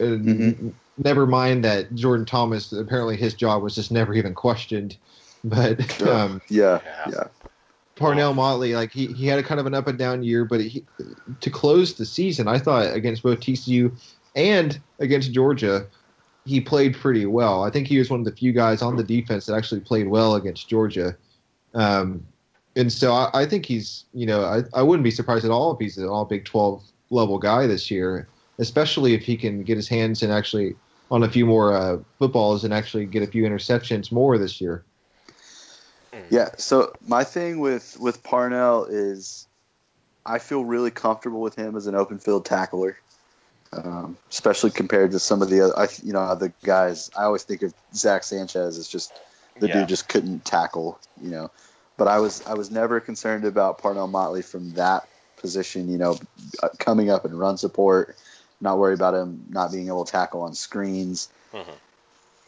And 0.00 0.24
Mhm. 0.24 0.72
never 0.96 1.26
mind 1.26 1.64
that 1.64 1.94
Jordan 1.94 2.24
Thomas 2.24 2.72
apparently 2.72 3.16
his 3.16 3.34
job 3.34 3.62
was 3.62 3.74
just 3.74 3.92
never 3.92 4.14
even 4.14 4.34
questioned. 4.34 4.96
But 5.44 6.00
um, 6.02 6.40
Yeah, 6.48 6.80
Yeah. 6.84 7.10
yeah, 7.12 7.24
Parnell 7.94 8.34
Motley, 8.34 8.74
like 8.74 8.90
he, 8.90 9.06
he 9.08 9.26
had 9.26 9.38
a 9.38 9.42
kind 9.42 9.60
of 9.60 9.66
an 9.66 9.74
up 9.74 9.86
and 9.86 9.98
down 9.98 10.22
year, 10.22 10.44
but 10.44 10.60
he, 10.60 10.84
to 11.40 11.50
close 11.50 11.94
the 11.94 12.06
season, 12.06 12.48
I 12.48 12.58
thought 12.58 12.94
against 12.94 13.22
both 13.22 13.40
TCU 13.40 13.92
and 14.34 14.80
against 14.98 15.32
Georgia, 15.32 15.86
he 16.46 16.60
played 16.60 16.94
pretty 16.94 17.26
well. 17.26 17.64
I 17.64 17.70
think 17.70 17.88
he 17.88 17.98
was 17.98 18.08
one 18.08 18.20
of 18.20 18.26
the 18.26 18.32
few 18.32 18.52
guys 18.52 18.80
on 18.80 18.96
the 18.96 19.02
defense 19.02 19.46
that 19.46 19.54
actually 19.54 19.80
played 19.80 20.08
well 20.08 20.36
against 20.36 20.68
Georgia. 20.68 21.16
Um, 21.74 22.24
and 22.76 22.92
so 22.92 23.12
I, 23.12 23.30
I 23.42 23.46
think 23.46 23.66
he's, 23.66 24.04
you 24.14 24.26
know, 24.26 24.44
I, 24.44 24.62
I 24.72 24.82
wouldn't 24.82 25.04
be 25.04 25.10
surprised 25.10 25.44
at 25.44 25.50
all 25.50 25.72
if 25.72 25.80
he's 25.80 25.98
an 25.98 26.08
all 26.08 26.24
Big 26.24 26.44
12 26.44 26.82
level 27.10 27.38
guy 27.38 27.66
this 27.66 27.90
year, 27.90 28.28
especially 28.58 29.14
if 29.14 29.22
he 29.22 29.36
can 29.36 29.62
get 29.64 29.76
his 29.76 29.88
hands 29.88 30.22
in 30.22 30.30
actually 30.30 30.76
on 31.10 31.22
a 31.22 31.30
few 31.30 31.46
more 31.46 31.74
uh, 31.74 31.98
footballs 32.18 32.64
and 32.64 32.72
actually 32.72 33.06
get 33.06 33.22
a 33.22 33.26
few 33.26 33.44
interceptions 33.44 34.12
more 34.12 34.38
this 34.38 34.60
year. 34.60 34.84
yeah. 36.30 36.50
So 36.58 36.92
my 37.06 37.24
thing 37.24 37.60
with 37.60 37.98
with 37.98 38.22
Parnell 38.22 38.84
is, 38.84 39.46
I 40.24 40.38
feel 40.38 40.64
really 40.64 40.90
comfortable 40.90 41.40
with 41.40 41.54
him 41.54 41.76
as 41.76 41.86
an 41.86 41.94
open 41.94 42.18
field 42.18 42.44
tackler, 42.44 42.98
um, 43.84 44.16
especially 44.30 44.70
compared 44.70 45.12
to 45.12 45.18
some 45.18 45.42
of 45.42 45.50
the 45.50 45.60
other, 45.62 45.78
I, 45.78 45.88
you 46.02 46.12
know, 46.12 46.20
other 46.20 46.52
guys. 46.62 47.10
I 47.16 47.24
always 47.24 47.42
think 47.42 47.62
of 47.62 47.74
Zach 47.94 48.24
Sanchez 48.24 48.78
as 48.78 48.88
just 48.88 49.12
the 49.58 49.68
Yeah. 49.68 49.80
dude 49.80 49.88
just 49.88 50.08
couldn't 50.08 50.44
tackle, 50.44 50.98
you 51.20 51.30
know. 51.30 51.50
But 51.96 52.08
I 52.08 52.20
was 52.20 52.42
I 52.46 52.54
was 52.54 52.70
never 52.70 53.00
concerned 53.00 53.44
about 53.44 53.78
Parnell 53.78 54.06
Motley 54.08 54.42
from 54.42 54.72
that 54.74 55.08
position, 55.38 55.88
you 55.88 55.98
know, 55.98 56.18
uh, 56.62 56.68
coming 56.78 57.10
up 57.10 57.24
and 57.24 57.38
run 57.38 57.56
support, 57.58 58.16
not 58.60 58.78
worry 58.78 58.94
about 58.94 59.14
him 59.14 59.44
not 59.48 59.72
being 59.72 59.88
able 59.88 60.04
to 60.04 60.12
tackle 60.12 60.42
on 60.42 60.54
screens. 60.54 61.28
Mhm. 61.54 61.74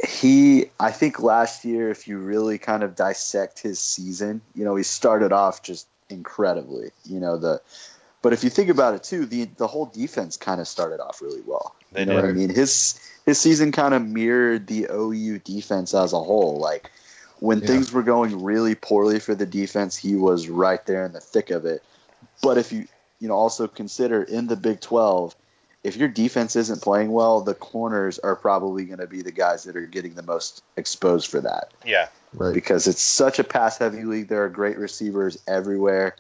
He, 0.07 0.67
I 0.79 0.93
think 0.93 1.21
last 1.21 1.65
year, 1.65 1.91
if 1.91 2.07
you 2.07 2.19
really 2.19 2.59
kind 2.59 2.83
of 2.85 2.95
dissect 2.95 3.59
his 3.59 3.81
season, 3.81 4.43
you 4.55 4.65
know, 4.65 4.77
he 4.77 4.85
started 4.85 5.33
off 5.33 5.63
just 5.63 5.89
incredibly, 6.09 6.91
you 7.05 7.19
know, 7.19 7.37
the, 7.37 7.61
but 8.23 8.33
if 8.33 8.45
you 8.45 8.51
think 8.51 8.71
about 8.71 8.95
it 8.95 9.03
too, 9.05 9.27
the 9.27 9.45
the 9.45 9.67
whole 9.67 9.87
defense 9.87 10.37
kind 10.37 10.61
of 10.61 10.69
started 10.69 11.01
off 11.01 11.23
really 11.23 11.43
well. 11.45 11.75
They 11.93 12.01
you 12.01 12.07
know 12.07 12.15
did. 12.15 12.23
what 12.23 12.29
I 12.31 12.33
mean? 12.33 12.49
His 12.51 12.99
his 13.27 13.39
season 13.39 13.73
kind 13.73 13.95
of 13.95 14.07
mirrored 14.07 14.67
the 14.67 14.89
OU 14.93 15.41
defense 15.41 15.95
as 15.95 16.13
a 16.13 16.21
whole. 16.21 16.59
Like 16.59 16.91
when 17.41 17.61
Yeah. 17.61 17.67
things 17.69 17.93
were 17.93 18.03
going 18.03 18.43
really 18.43 18.75
poorly 18.75 19.21
for 19.21 19.35
the 19.35 19.47
defense, 19.47 19.97
he 19.97 20.17
was 20.17 20.49
right 20.49 20.85
there 20.87 21.05
in 21.05 21.13
the 21.13 21.21
thick 21.21 21.51
of 21.51 21.65
it. 21.67 21.83
But 22.43 22.59
if 22.59 22.73
you 22.73 22.87
you 23.21 23.29
know 23.29 23.35
also 23.35 23.69
consider 23.69 24.23
in 24.23 24.47
the 24.47 24.57
Big 24.57 24.81
12, 24.81 25.35
if 25.85 25.97
your 25.97 26.09
defense 26.09 26.57
isn't 26.57 26.83
playing 26.83 27.13
well, 27.13 27.41
the 27.41 27.55
corners 27.55 28.19
are 28.19 28.35
probably 28.37 28.85
going 28.85 28.99
to 28.99 29.07
be 29.07 29.23
the 29.23 29.33
guys 29.33 29.65
that 29.65 29.77
are 29.77 29.87
getting 29.87 30.15
the 30.15 30.23
most 30.23 30.63
exposed 30.77 31.29
for 31.31 31.41
that 31.41 31.71
yeah, 31.85 32.09
Right. 32.35 32.53
because 32.55 32.87
it's 32.87 33.01
such 33.01 33.39
a 33.39 33.45
pass 33.45 33.79
heavy 33.79 34.05
league. 34.05 34.29
There 34.29 34.45
are 34.45 34.49
great 34.49 34.77
receivers 34.79 35.39
everywhere. 35.47 36.17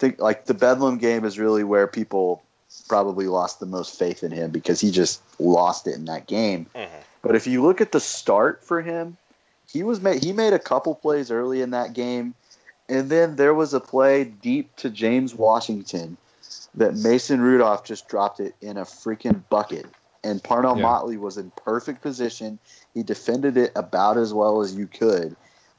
Think 0.00 0.20
like 0.20 0.46
the 0.46 0.54
Bedlam 0.54 0.98
game 0.98 1.24
is 1.24 1.38
really 1.38 1.62
where 1.62 1.86
people 1.86 2.42
probably 2.88 3.26
lost 3.26 3.60
the 3.60 3.66
most 3.66 3.98
faith 3.98 4.24
in 4.24 4.30
him 4.30 4.50
because 4.50 4.80
he 4.80 4.90
just 4.90 5.20
lost 5.38 5.86
it 5.86 5.94
in 5.94 6.06
that 6.06 6.26
game. 6.26 6.66
Mhm. 6.74 6.88
But 7.22 7.36
if 7.36 7.46
you 7.46 7.62
look 7.62 7.80
at 7.80 7.92
the 7.92 8.00
start 8.00 8.64
for 8.64 8.80
him, 8.80 9.18
he 9.66 9.82
was 9.82 10.00
made 10.00 10.24
he 10.24 10.32
made 10.32 10.54
a 10.54 10.58
couple 10.58 10.94
plays 10.94 11.30
early 11.30 11.60
in 11.60 11.70
that 11.70 11.92
game, 11.92 12.34
and 12.88 13.10
then 13.10 13.36
there 13.36 13.54
was 13.54 13.74
a 13.74 13.80
play 13.80 14.24
deep 14.24 14.74
to 14.76 14.90
James 14.90 15.34
Washington 15.34 16.16
that 16.74 16.94
Mason 16.94 17.40
Rudolph 17.40 17.84
just 17.84 18.08
dropped 18.08 18.40
it 18.40 18.54
in 18.60 18.76
a 18.76 18.84
freaking 18.84 19.42
bucket. 19.50 19.86
And 20.22 20.42
Parnell 20.42 20.76
Yeah. 20.76 20.82
Motley 20.82 21.16
was 21.16 21.38
in 21.38 21.50
perfect 21.50 22.02
position. 22.02 22.58
He 22.94 23.02
defended 23.02 23.56
it 23.56 23.72
about 23.74 24.16
as 24.16 24.32
well 24.32 24.60
as 24.60 24.74
you 24.74 24.86
could, 24.86 25.36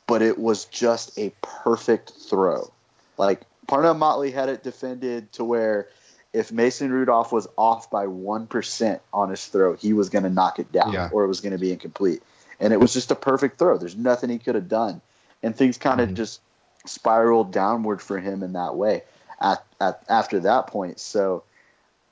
but 0.07 0.21
it 0.21 0.37
was 0.37 0.65
just 0.65 1.17
a 1.17 1.31
perfect 1.41 2.11
throw. 2.29 2.71
Like 3.17 3.41
Parnell 3.71 3.93
Motley 3.93 4.31
had 4.31 4.49
it 4.49 4.63
defended 4.63 5.31
to 5.31 5.45
where 5.45 5.87
if 6.33 6.51
Mason 6.51 6.91
Rudolph 6.91 7.31
was 7.31 7.47
off 7.57 7.89
by 7.89 8.05
1% 8.05 8.99
on 9.13 9.29
his 9.29 9.45
throw, 9.45 9.77
he 9.77 9.93
was 9.93 10.09
going 10.09 10.23
to 10.23 10.29
knock 10.29 10.59
it 10.59 10.73
down 10.73 10.91
Yeah. 10.91 11.09
or 11.09 11.23
it 11.23 11.27
was 11.27 11.39
going 11.39 11.53
to 11.53 11.57
be 11.57 11.71
incomplete. 11.71 12.21
And 12.59 12.73
it 12.73 12.81
was 12.81 12.91
just 12.91 13.11
a 13.11 13.15
perfect 13.15 13.57
throw. 13.57 13.77
There's 13.77 13.95
nothing 13.95 14.29
he 14.29 14.39
could 14.39 14.55
have 14.55 14.67
done. 14.67 14.99
And 15.41 15.55
things 15.55 15.77
kind 15.77 16.01
of 16.01 16.09
Mhm. 16.09 16.15
just 16.15 16.41
spiraled 16.85 17.53
downward 17.53 18.01
for 18.01 18.19
him 18.19 18.43
in 18.43 18.53
that 18.53 18.75
way 18.75 19.03
at, 19.39 19.63
at 19.79 20.03
after 20.09 20.41
that 20.41 20.67
point. 20.67 20.99
So 20.99 21.43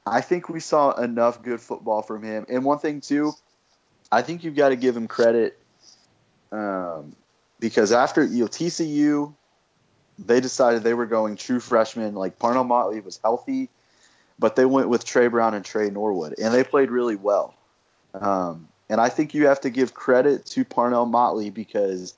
I 0.07 0.21
think 0.21 0.47
we 0.47 0.61
saw 0.61 0.93
enough 0.93 1.43
good 1.43 1.59
football 1.59 2.03
from 2.03 2.23
him. 2.23 2.45
And 2.47 2.63
one 2.63 2.79
thing 2.79 3.01
too, 3.01 3.33
I 4.09 4.21
think 4.21 4.45
you've 4.45 4.55
got 4.55 4.69
to 4.69 4.77
give 4.77 4.95
him 4.95 5.09
credit 5.09 5.59
um, 6.53 7.17
because 7.59 7.91
after 7.91 8.23
you 8.23 8.45
know 8.45 8.47
TCU, 8.47 9.33
they 10.25 10.39
decided 10.41 10.83
they 10.83 10.93
were 10.93 11.05
going 11.05 11.35
true 11.35 11.59
freshmen. 11.59 12.15
Like 12.15 12.39
Parnell 12.39 12.63
Motley 12.63 12.99
was 12.99 13.19
healthy, 13.23 13.69
but 14.37 14.55
they 14.55 14.65
went 14.65 14.89
with 14.89 15.05
Trey 15.05 15.27
Brown 15.27 15.53
and 15.53 15.63
Trey 15.65 15.89
Norwood, 15.89 16.35
and 16.41 16.53
they 16.53 16.63
played 16.63 16.91
really 16.91 17.15
well. 17.15 17.53
Um, 18.13 18.67
and 18.89 18.99
I 18.99 19.09
think 19.09 19.33
you 19.33 19.47
have 19.47 19.61
to 19.61 19.69
give 19.69 19.93
credit 19.93 20.45
to 20.47 20.65
Parnell 20.65 21.05
Motley 21.05 21.49
because 21.51 22.15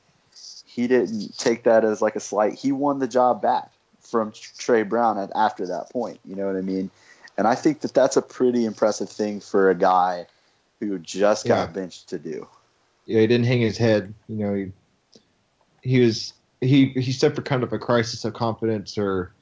he 0.65 0.87
didn't 0.87 1.37
take 1.37 1.63
that 1.63 1.83
as 1.83 2.01
like 2.01 2.15
a 2.15 2.21
slight. 2.21 2.53
He 2.53 2.71
won 2.71 2.99
the 2.99 3.07
job 3.07 3.41
back 3.41 3.71
from 3.99 4.31
Trey 4.57 4.83
Brown 4.83 5.17
at, 5.19 5.31
after 5.35 5.67
that 5.67 5.89
point. 5.89 6.19
You 6.25 6.35
know 6.35 6.47
what 6.47 6.55
I 6.55 6.61
mean? 6.61 6.89
And 7.37 7.47
I 7.47 7.55
think 7.55 7.81
that 7.81 7.93
that's 7.93 8.17
a 8.17 8.21
pretty 8.21 8.65
impressive 8.65 9.09
thing 9.09 9.39
for 9.41 9.69
a 9.69 9.75
guy 9.75 10.27
who 10.79 10.97
just 10.99 11.45
got 11.45 11.69
Yeah. 11.69 11.73
benched 11.73 12.09
to 12.09 12.19
do. 12.19 12.47
yeah, 13.05 13.19
he 13.19 13.27
didn't 13.27 13.45
hang 13.47 13.61
his 13.61 13.77
head. 13.77 14.13
You 14.27 14.35
know, 14.37 14.53
he 14.53 14.71
he 15.81 15.99
was 15.99 16.33
he 16.61 16.87
he 16.89 17.11
suffered 17.11 17.45
kind 17.45 17.63
of 17.63 17.73
a 17.73 17.79
crisis 17.79 18.23
of 18.23 18.33
confidence 18.33 18.97
or 18.97 19.33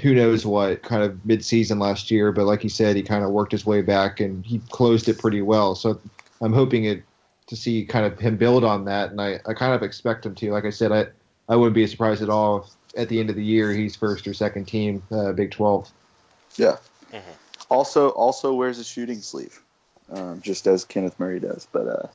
who 0.00 0.14
knows 0.14 0.46
what 0.46 0.82
kind 0.82 1.02
of 1.02 1.24
mid-season 1.26 1.78
last 1.78 2.10
year. 2.10 2.32
But 2.32 2.46
like 2.46 2.64
you 2.64 2.70
said, 2.70 2.96
he 2.96 3.02
kind 3.02 3.24
of 3.24 3.30
worked 3.30 3.52
his 3.52 3.66
way 3.66 3.82
back 3.82 4.20
and 4.20 4.44
he 4.46 4.60
closed 4.70 5.08
it 5.08 5.18
pretty 5.18 5.42
well. 5.42 5.74
So 5.74 6.00
I'm 6.40 6.52
hoping 6.52 6.84
it 6.84 7.02
to 7.48 7.56
see 7.56 7.84
kind 7.84 8.06
of 8.06 8.18
him 8.18 8.36
build 8.36 8.64
on 8.64 8.86
that, 8.86 9.10
and 9.10 9.20
I, 9.20 9.40
I 9.46 9.52
kind 9.52 9.74
of 9.74 9.82
expect 9.82 10.24
him 10.24 10.34
to. 10.36 10.50
Like 10.52 10.64
I 10.64 10.70
said, 10.70 10.92
I 10.92 11.06
I 11.48 11.56
wouldn't 11.56 11.74
be 11.74 11.86
surprised 11.86 12.22
at 12.22 12.30
all 12.30 12.62
if 12.62 12.70
at 12.96 13.08
the 13.08 13.18
end 13.20 13.30
of 13.30 13.36
the 13.36 13.44
year 13.44 13.72
he's 13.72 13.96
first 13.96 14.26
or 14.26 14.34
second 14.34 14.66
team 14.66 15.02
uh, 15.10 15.32
Big 15.32 15.50
12. 15.50 15.90
Yeah. 16.56 16.76
Mhm. 17.12 17.22
Also, 17.70 18.10
also 18.10 18.54
wears 18.54 18.78
a 18.78 18.84
shooting 18.84 19.20
sleeve, 19.20 19.60
um, 20.10 20.40
just 20.42 20.66
as 20.66 20.84
Kenneth 20.84 21.18
Murray 21.18 21.40
does. 21.40 21.66
But 21.72 21.86
uh, 21.88 22.08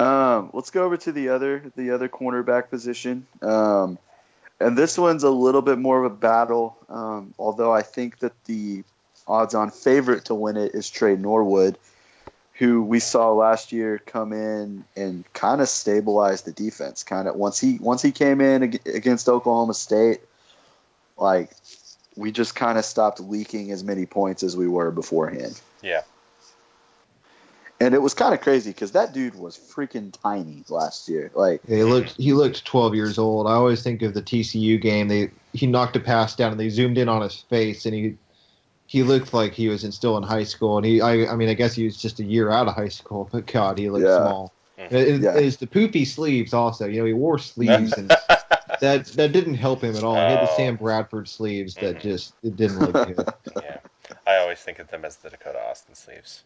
um, 0.00 0.50
let's 0.52 0.70
go 0.70 0.84
over 0.84 0.96
to 0.96 1.12
the 1.12 1.28
other 1.30 1.72
the 1.76 1.90
other 1.90 2.08
cornerback 2.08 2.70
position. 2.70 3.26
Um, 3.42 3.98
and 4.60 4.78
this 4.78 4.96
one's 4.98 5.24
a 5.24 5.30
little 5.30 5.62
bit 5.62 5.78
more 5.78 6.04
of 6.04 6.10
a 6.10 6.14
battle. 6.14 6.76
Um, 6.88 7.34
although 7.38 7.72
I 7.72 7.82
think 7.82 8.18
that 8.20 8.32
the 8.44 8.84
odds-on 9.26 9.70
favorite 9.70 10.26
to 10.26 10.34
win 10.34 10.56
it 10.56 10.74
is 10.74 10.90
Trey 10.90 11.16
Norwood, 11.16 11.78
who 12.54 12.82
we 12.82 13.00
saw 13.00 13.32
last 13.32 13.72
year 13.72 13.98
come 13.98 14.32
in 14.32 14.84
and 14.96 15.24
kind 15.32 15.60
of 15.60 15.68
stabilize 15.68 16.42
the 16.42 16.52
defense. 16.52 17.02
Kind 17.02 17.28
of 17.28 17.36
once 17.36 17.60
he 17.60 17.78
once 17.78 18.02
he 18.02 18.12
came 18.12 18.40
in 18.40 18.62
against 18.62 19.28
Oklahoma 19.28 19.74
State, 19.74 20.20
like 21.16 21.50
we 22.16 22.32
just 22.32 22.54
kind 22.54 22.78
of 22.78 22.84
stopped 22.84 23.20
leaking 23.20 23.70
as 23.72 23.82
many 23.82 24.06
points 24.06 24.42
as 24.42 24.56
we 24.56 24.68
were 24.68 24.90
beforehand. 24.90 25.60
Yeah. 25.82 26.02
And 27.80 27.92
it 27.94 28.00
was 28.00 28.14
kind 28.14 28.32
of 28.32 28.40
crazy 28.40 28.70
because 28.70 28.92
that 28.92 29.12
dude 29.12 29.34
was 29.34 29.58
freaking 29.58 30.12
tiny 30.22 30.64
last 30.68 31.08
year. 31.08 31.30
Like, 31.34 31.60
Yeah, 31.66 31.78
he 31.78 31.82
looked 31.84 32.14
he 32.16 32.32
looked 32.32 32.64
12 32.64 32.94
years 32.94 33.18
old. 33.18 33.46
I 33.46 33.52
always 33.54 33.82
think 33.82 34.02
of 34.02 34.14
the 34.14 34.22
TCU 34.22 34.80
game. 34.80 35.08
They 35.08 35.30
he 35.52 35.66
knocked 35.66 35.96
a 35.96 36.00
pass 36.00 36.34
down 36.36 36.52
and 36.52 36.60
they 36.60 36.68
zoomed 36.68 36.98
in 36.98 37.08
on 37.08 37.20
his 37.22 37.34
face 37.34 37.84
and 37.84 37.94
he 37.94 38.16
he 38.86 39.02
looked 39.02 39.32
like 39.34 39.52
he 39.54 39.68
was 39.68 39.82
in, 39.82 39.90
still 39.92 40.16
in 40.16 40.22
high 40.22 40.44
school. 40.44 40.76
And 40.76 40.86
he 40.86 41.00
I 41.00 41.26
I 41.32 41.36
mean 41.36 41.48
I 41.48 41.54
guess 41.54 41.74
he 41.74 41.84
was 41.84 41.96
just 42.00 42.20
a 42.20 42.24
year 42.24 42.50
out 42.50 42.68
of 42.68 42.74
high 42.74 42.88
school, 42.88 43.28
but 43.32 43.46
God, 43.46 43.76
he 43.78 43.90
looked 43.90 44.06
Yeah. 44.06 44.18
small. 44.28 44.54
Mhm. 44.78 44.92
It, 44.92 45.08
it- 45.08 45.20
Yeah. 45.22 45.34
it's 45.36 45.56
the 45.56 45.66
poofy 45.66 46.06
sleeves 46.06 46.54
also. 46.54 46.86
You 46.86 47.00
know, 47.00 47.06
he 47.06 47.12
wore 47.12 47.38
sleeves 47.52 47.92
and 47.94 48.08
that 48.80 49.06
that 49.16 49.32
didn't 49.32 49.54
help 49.54 49.82
him 49.82 49.96
at 49.96 50.04
all. 50.04 50.14
He 50.14 50.20
had 50.20 50.40
the 50.46 50.50
Oh. 50.52 50.56
Sam 50.56 50.76
Bradford 50.76 51.28
sleeves 51.28 51.74
that 51.76 51.96
Mhm. 51.96 52.02
just 52.02 52.34
it 52.44 52.54
didn't 52.56 52.78
look 52.78 52.92
good. 53.16 53.28
yeah. 53.62 53.78
I 54.26 54.36
always 54.36 54.60
think 54.60 54.78
of 54.78 54.88
them 54.90 55.04
as 55.04 55.16
the 55.16 55.30
Dakota 55.30 55.58
Austin 55.68 55.94
sleeves. 55.96 56.44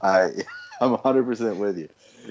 I 0.00 0.30
I'm 0.80 0.96
100% 0.96 1.56
with 1.56 1.78
you. 1.78 1.88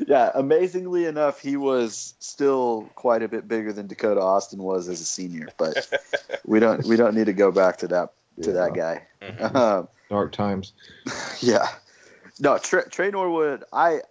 Yeah, 0.08 0.32
amazingly 0.34 1.06
enough, 1.06 1.42
he 1.42 1.58
was 1.58 2.14
still 2.20 2.90
quite 2.96 3.24
a 3.24 3.28
bit 3.28 3.48
bigger 3.48 3.74
than 3.74 3.88
Dakota 3.88 4.22
Austin 4.22 4.62
was 4.62 4.88
as 4.88 5.02
a 5.02 5.06
senior, 5.06 5.50
but 5.58 5.90
we 6.46 6.60
don't 6.60 6.86
we 6.86 6.96
don't 6.96 7.16
need 7.16 7.26
to 7.26 7.34
go 7.34 7.52
back 7.52 7.78
to 7.78 7.88
that 7.90 8.14
to 8.44 8.54
that 8.54 8.74
guy. 8.74 9.08
Mhm. 9.22 9.56
Um, 9.56 9.88
Dark 10.10 10.32
times. 10.32 10.72
yeah, 11.42 11.68
no, 12.40 12.58
Trey, 12.58 12.84
Trey 12.90 13.12
Norwood. 13.12 13.64
I 13.74 14.02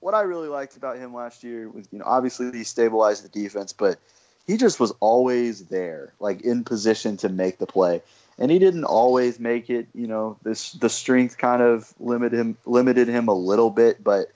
what 0.00 0.14
I 0.14 0.22
really 0.22 0.48
liked 0.48 0.76
about 0.76 0.98
him 0.98 1.12
last 1.14 1.42
year 1.42 1.68
was 1.68 1.88
you 1.90 1.98
know 1.98 2.04
obviously 2.06 2.52
he 2.52 2.64
stabilized 2.64 3.24
the 3.24 3.28
defense, 3.28 3.72
but 3.72 3.98
he 4.46 4.56
just 4.56 4.78
was 4.78 4.92
always 5.00 5.66
there, 5.66 6.12
like 6.20 6.42
in 6.42 6.64
position 6.64 7.16
to 7.18 7.28
make 7.28 7.58
the 7.58 7.66
play. 7.66 8.02
And 8.38 8.50
he 8.50 8.58
didn't 8.58 8.84
always 8.84 9.40
make 9.40 9.68
it. 9.68 9.88
You 9.94 10.06
know, 10.06 10.36
this 10.42 10.72
the 10.72 10.88
strength 10.88 11.38
kind 11.38 11.60
of 11.62 11.92
limited 11.98 12.38
him 12.38 12.56
limited 12.64 13.08
him 13.08 13.28
a 13.28 13.34
little 13.34 13.70
bit, 13.70 14.02
but 14.02 14.30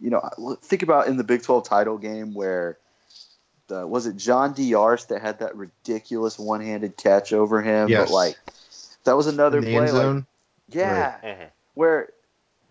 you 0.00 0.10
know, 0.10 0.56
think 0.62 0.82
about 0.82 1.06
in 1.06 1.16
the 1.16 1.24
Big 1.24 1.42
12 1.42 1.64
title 1.68 1.96
game 1.98 2.34
where 2.34 2.76
the, 3.68 3.86
was 3.86 4.06
it 4.06 4.16
John 4.16 4.54
Diarse 4.54 5.04
that 5.08 5.22
had 5.22 5.38
that 5.40 5.54
ridiculous 5.56 6.38
one-handed 6.38 6.96
catch 6.96 7.32
over 7.32 7.62
him? 7.62 7.88
Yes. 7.88 8.08
But 8.08 8.14
like 8.14 8.36
that 9.04 9.16
was 9.16 9.26
another 9.26 9.58
In 9.58 9.64
the 9.64 9.70
play. 9.70 9.76
end 9.78 9.92
Like, 9.92 10.02
zone. 10.02 10.26
yeah, 10.70 11.14
Mhm. 11.22 11.46
where 11.74 12.08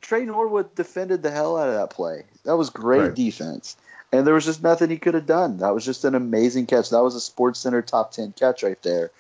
Trey 0.02 0.26
Norwood 0.26 0.74
defended 0.76 1.22
the 1.24 1.30
hell 1.32 1.58
out 1.58 1.70
of 1.70 1.76
that 1.76 1.92
play. 1.92 2.26
That 2.44 2.58
was 2.58 2.70
great 2.72 3.02
Right. 3.02 3.14
defense. 3.16 3.78
And 4.12 4.26
there 4.28 4.34
was 4.34 4.44
just 4.46 4.62
nothing 4.64 4.90
he 4.90 4.98
could 4.98 5.14
have 5.14 5.26
done. 5.28 5.58
That 5.60 5.74
was 5.74 5.86
just 5.86 6.04
an 6.04 6.16
amazing 6.16 6.66
catch. 6.66 6.90
That 6.90 7.04
was 7.04 7.16
a 7.16 7.22
Sports 7.22 7.60
Center 7.62 7.82
top 7.82 8.12
10 8.12 8.34
catch 8.34 8.62
right 8.64 8.82
there. 8.82 9.12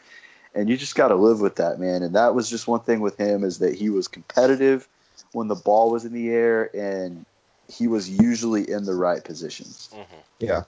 And 0.53 0.69
you 0.69 0.77
just 0.77 0.95
got 0.95 1.09
to 1.09 1.15
live 1.15 1.39
with 1.39 1.55
that, 1.55 1.79
man. 1.79 2.03
And 2.03 2.15
that 2.15 2.35
was 2.35 2.49
just 2.49 2.67
one 2.67 2.81
thing 2.81 2.99
with 2.99 3.17
him 3.17 3.43
is 3.43 3.59
that 3.59 3.75
he 3.75 3.89
was 3.89 4.07
competitive 4.07 4.87
when 5.31 5.47
the 5.47 5.55
ball 5.55 5.91
was 5.91 6.03
in 6.03 6.13
the 6.13 6.29
air 6.29 6.69
and 6.75 7.25
he 7.67 7.87
was 7.87 8.09
usually 8.09 8.69
in 8.69 8.83
the 8.83 8.93
right 8.93 9.23
position. 9.23 9.65
Mhm. 9.65 10.05
Yeah, 10.39 10.63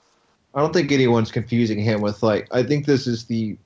I 0.53 0.61
don't 0.61 0.73
think 0.73 0.91
anyone's 0.91 1.31
confusing 1.31 1.79
him 1.79 2.01
with 2.01 2.23
like. 2.23 2.47
I 2.51 2.63
think 2.63 2.85
this 2.85 3.07
is 3.07 3.25
the 3.25 3.57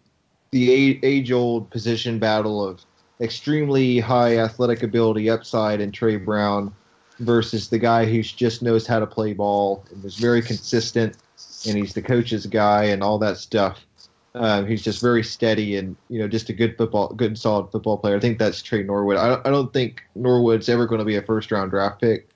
the 0.52 1.00
age 1.04 1.32
old 1.32 1.70
position 1.70 2.20
battle 2.20 2.66
of 2.66 2.82
extremely 3.20 4.00
high 4.00 4.38
athletic 4.38 4.82
ability 4.82 5.30
upside 5.30 5.82
in 5.82 5.92
Trey 5.92 6.16
Brown 6.16 6.74
versus 7.20 7.68
the 7.70 7.80
guy 7.80 8.06
who 8.06 8.22
just 8.22 8.62
knows 8.62 8.88
how 8.88 9.00
to 9.00 9.08
play 9.08 9.34
ball 9.34 9.84
and 9.92 10.04
was 10.04 10.16
very 10.16 10.42
consistent 10.42 11.18
and 11.68 11.78
he's 11.78 11.94
the 11.94 12.02
coach's 12.02 12.46
guy 12.46 12.86
and 12.86 13.04
all 13.04 13.18
that 13.20 13.38
stuff. 13.38 13.86
Um, 14.40 14.68
he's 14.68 14.84
just 14.84 15.02
very 15.02 15.24
steady 15.24 15.78
and 15.78 15.96
you 16.10 16.20
know 16.20 16.28
just 16.28 16.50
a 16.50 16.54
good 16.54 16.78
football, 16.78 17.10
good 17.14 17.38
solid 17.38 17.72
football 17.72 17.98
player. 17.98 18.16
I 18.16 18.20
think 18.20 18.38
that's 18.38 18.62
Trey 18.62 18.84
Norwood. 18.84 19.18
I, 19.18 19.40
I 19.44 19.50
don't 19.50 19.74
think 19.74 20.04
Norwood's 20.16 20.70
ever 20.70 20.86
going 20.86 21.00
to 21.00 21.06
be 21.06 21.16
a 21.16 21.22
first 21.22 21.52
round 21.52 21.72
draft 21.72 22.02
pick, 22.02 22.30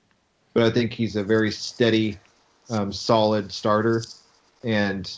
but 0.54 0.64
I 0.64 0.70
think 0.70 0.92
he's 0.92 1.16
a 1.16 1.22
very 1.22 1.52
steady, 1.52 2.18
um, 2.70 2.92
solid 2.92 3.52
starter. 3.52 4.02
And 4.64 5.10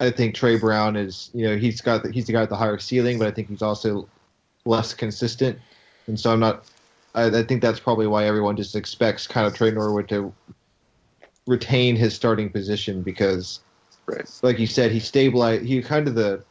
I 0.00 0.10
think 0.10 0.34
Trey 0.34 0.58
Brown 0.58 0.96
is 0.96 1.30
you 1.34 1.46
know 1.46 1.56
he's 1.56 1.80
got 1.80 2.02
the, 2.02 2.10
he's 2.10 2.26
the 2.26 2.32
guy 2.32 2.40
with 2.40 2.50
the 2.50 2.56
higher 2.56 2.78
ceiling, 2.78 3.18
but 3.18 3.28
I 3.28 3.30
think 3.30 3.48
he's 3.48 3.62
also 3.62 4.08
less 4.64 4.94
consistent. 4.94 5.58
And 6.06 6.18
so 6.18 6.32
I'm 6.32 6.40
not. 6.40 6.64
I, 7.14 7.26
I 7.26 7.42
think 7.42 7.60
that's 7.60 7.80
probably 7.80 8.06
why 8.06 8.26
everyone 8.26 8.56
just 8.56 8.74
expects 8.74 9.26
kind 9.26 9.46
of 9.46 9.54
Trey 9.54 9.70
Norwood 9.70 10.08
to 10.08 10.32
retain 11.46 11.96
his 11.96 12.14
starting 12.14 12.48
position 12.48 13.02
because 13.02 13.60
Right. 14.06 14.28
like 14.42 14.58
you 14.58 14.66
said, 14.66 14.90
he 14.90 15.00
stabilized. 15.00 15.64
He 15.64 15.80
kind 15.82 16.08
of 16.08 16.14
the 16.14 16.44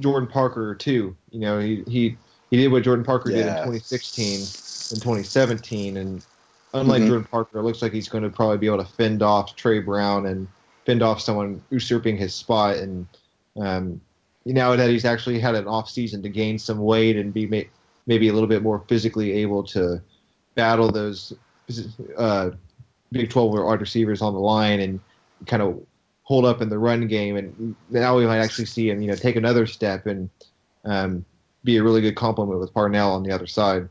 Jordan 0.00 0.28
Parker 0.28 0.74
too. 0.74 1.16
You 1.30 1.40
know, 1.40 1.58
he 1.58 1.84
he 1.86 2.16
he 2.50 2.56
did 2.56 2.72
what 2.72 2.82
Jordan 2.82 3.04
Parker 3.04 3.30
did 3.30 3.46
in 3.46 3.52
2016 3.54 4.40
and 4.40 5.00
2017, 5.02 5.96
and 5.96 6.24
unlike 6.74 7.02
Mhm. 7.02 7.06
Jordan 7.06 7.28
Parker, 7.30 7.58
it 7.58 7.62
looks 7.62 7.82
like 7.82 7.92
he's 7.92 8.08
going 8.08 8.24
to 8.24 8.30
probably 8.30 8.58
be 8.58 8.66
able 8.66 8.78
to 8.78 8.84
fend 8.84 9.22
off 9.22 9.56
Trey 9.56 9.78
Brown 9.78 10.26
and 10.26 10.48
fend 10.84 11.02
off 11.02 11.20
someone 11.20 11.62
usurping 11.70 12.16
his 12.16 12.34
spot. 12.34 12.76
And 12.76 13.06
um, 13.56 14.00
you 14.44 14.52
know 14.54 14.76
that 14.76 14.90
he's 14.90 15.04
actually 15.04 15.38
had 15.38 15.54
an 15.54 15.68
off 15.68 15.88
season 15.88 16.22
to 16.22 16.28
gain 16.28 16.58
some 16.58 16.78
weight 16.78 17.16
and 17.16 17.32
be 17.32 17.46
may, 17.46 17.68
maybe 18.06 18.28
a 18.28 18.32
little 18.32 18.48
bit 18.48 18.62
more 18.62 18.82
physically 18.88 19.32
able 19.32 19.62
to 19.62 20.02
battle 20.56 20.90
those 20.90 21.32
uh, 22.18 22.50
Big 23.12 23.30
12 23.30 23.52
wide 23.52 23.80
receivers 23.80 24.20
on 24.20 24.32
the 24.32 24.40
line 24.40 24.80
and 24.80 25.00
kind 25.46 25.62
of 25.62 25.80
hold 26.32 26.46
up 26.46 26.62
in 26.62 26.70
the 26.70 26.78
run 26.78 27.06
game. 27.08 27.36
And 27.36 27.76
now 27.90 28.16
we 28.16 28.24
might 28.24 28.38
actually 28.38 28.64
see 28.64 28.88
him, 28.88 29.02
you 29.02 29.08
know, 29.08 29.14
take 29.14 29.36
another 29.36 29.66
step 29.66 30.06
and 30.06 30.30
um, 30.82 31.26
be 31.62 31.76
a 31.76 31.82
really 31.82 32.00
good 32.00 32.16
complement 32.16 32.58
with 32.58 32.72
Parnell 32.72 33.12
on 33.12 33.22
the 33.22 33.32
other 33.32 33.46
side. 33.46 33.86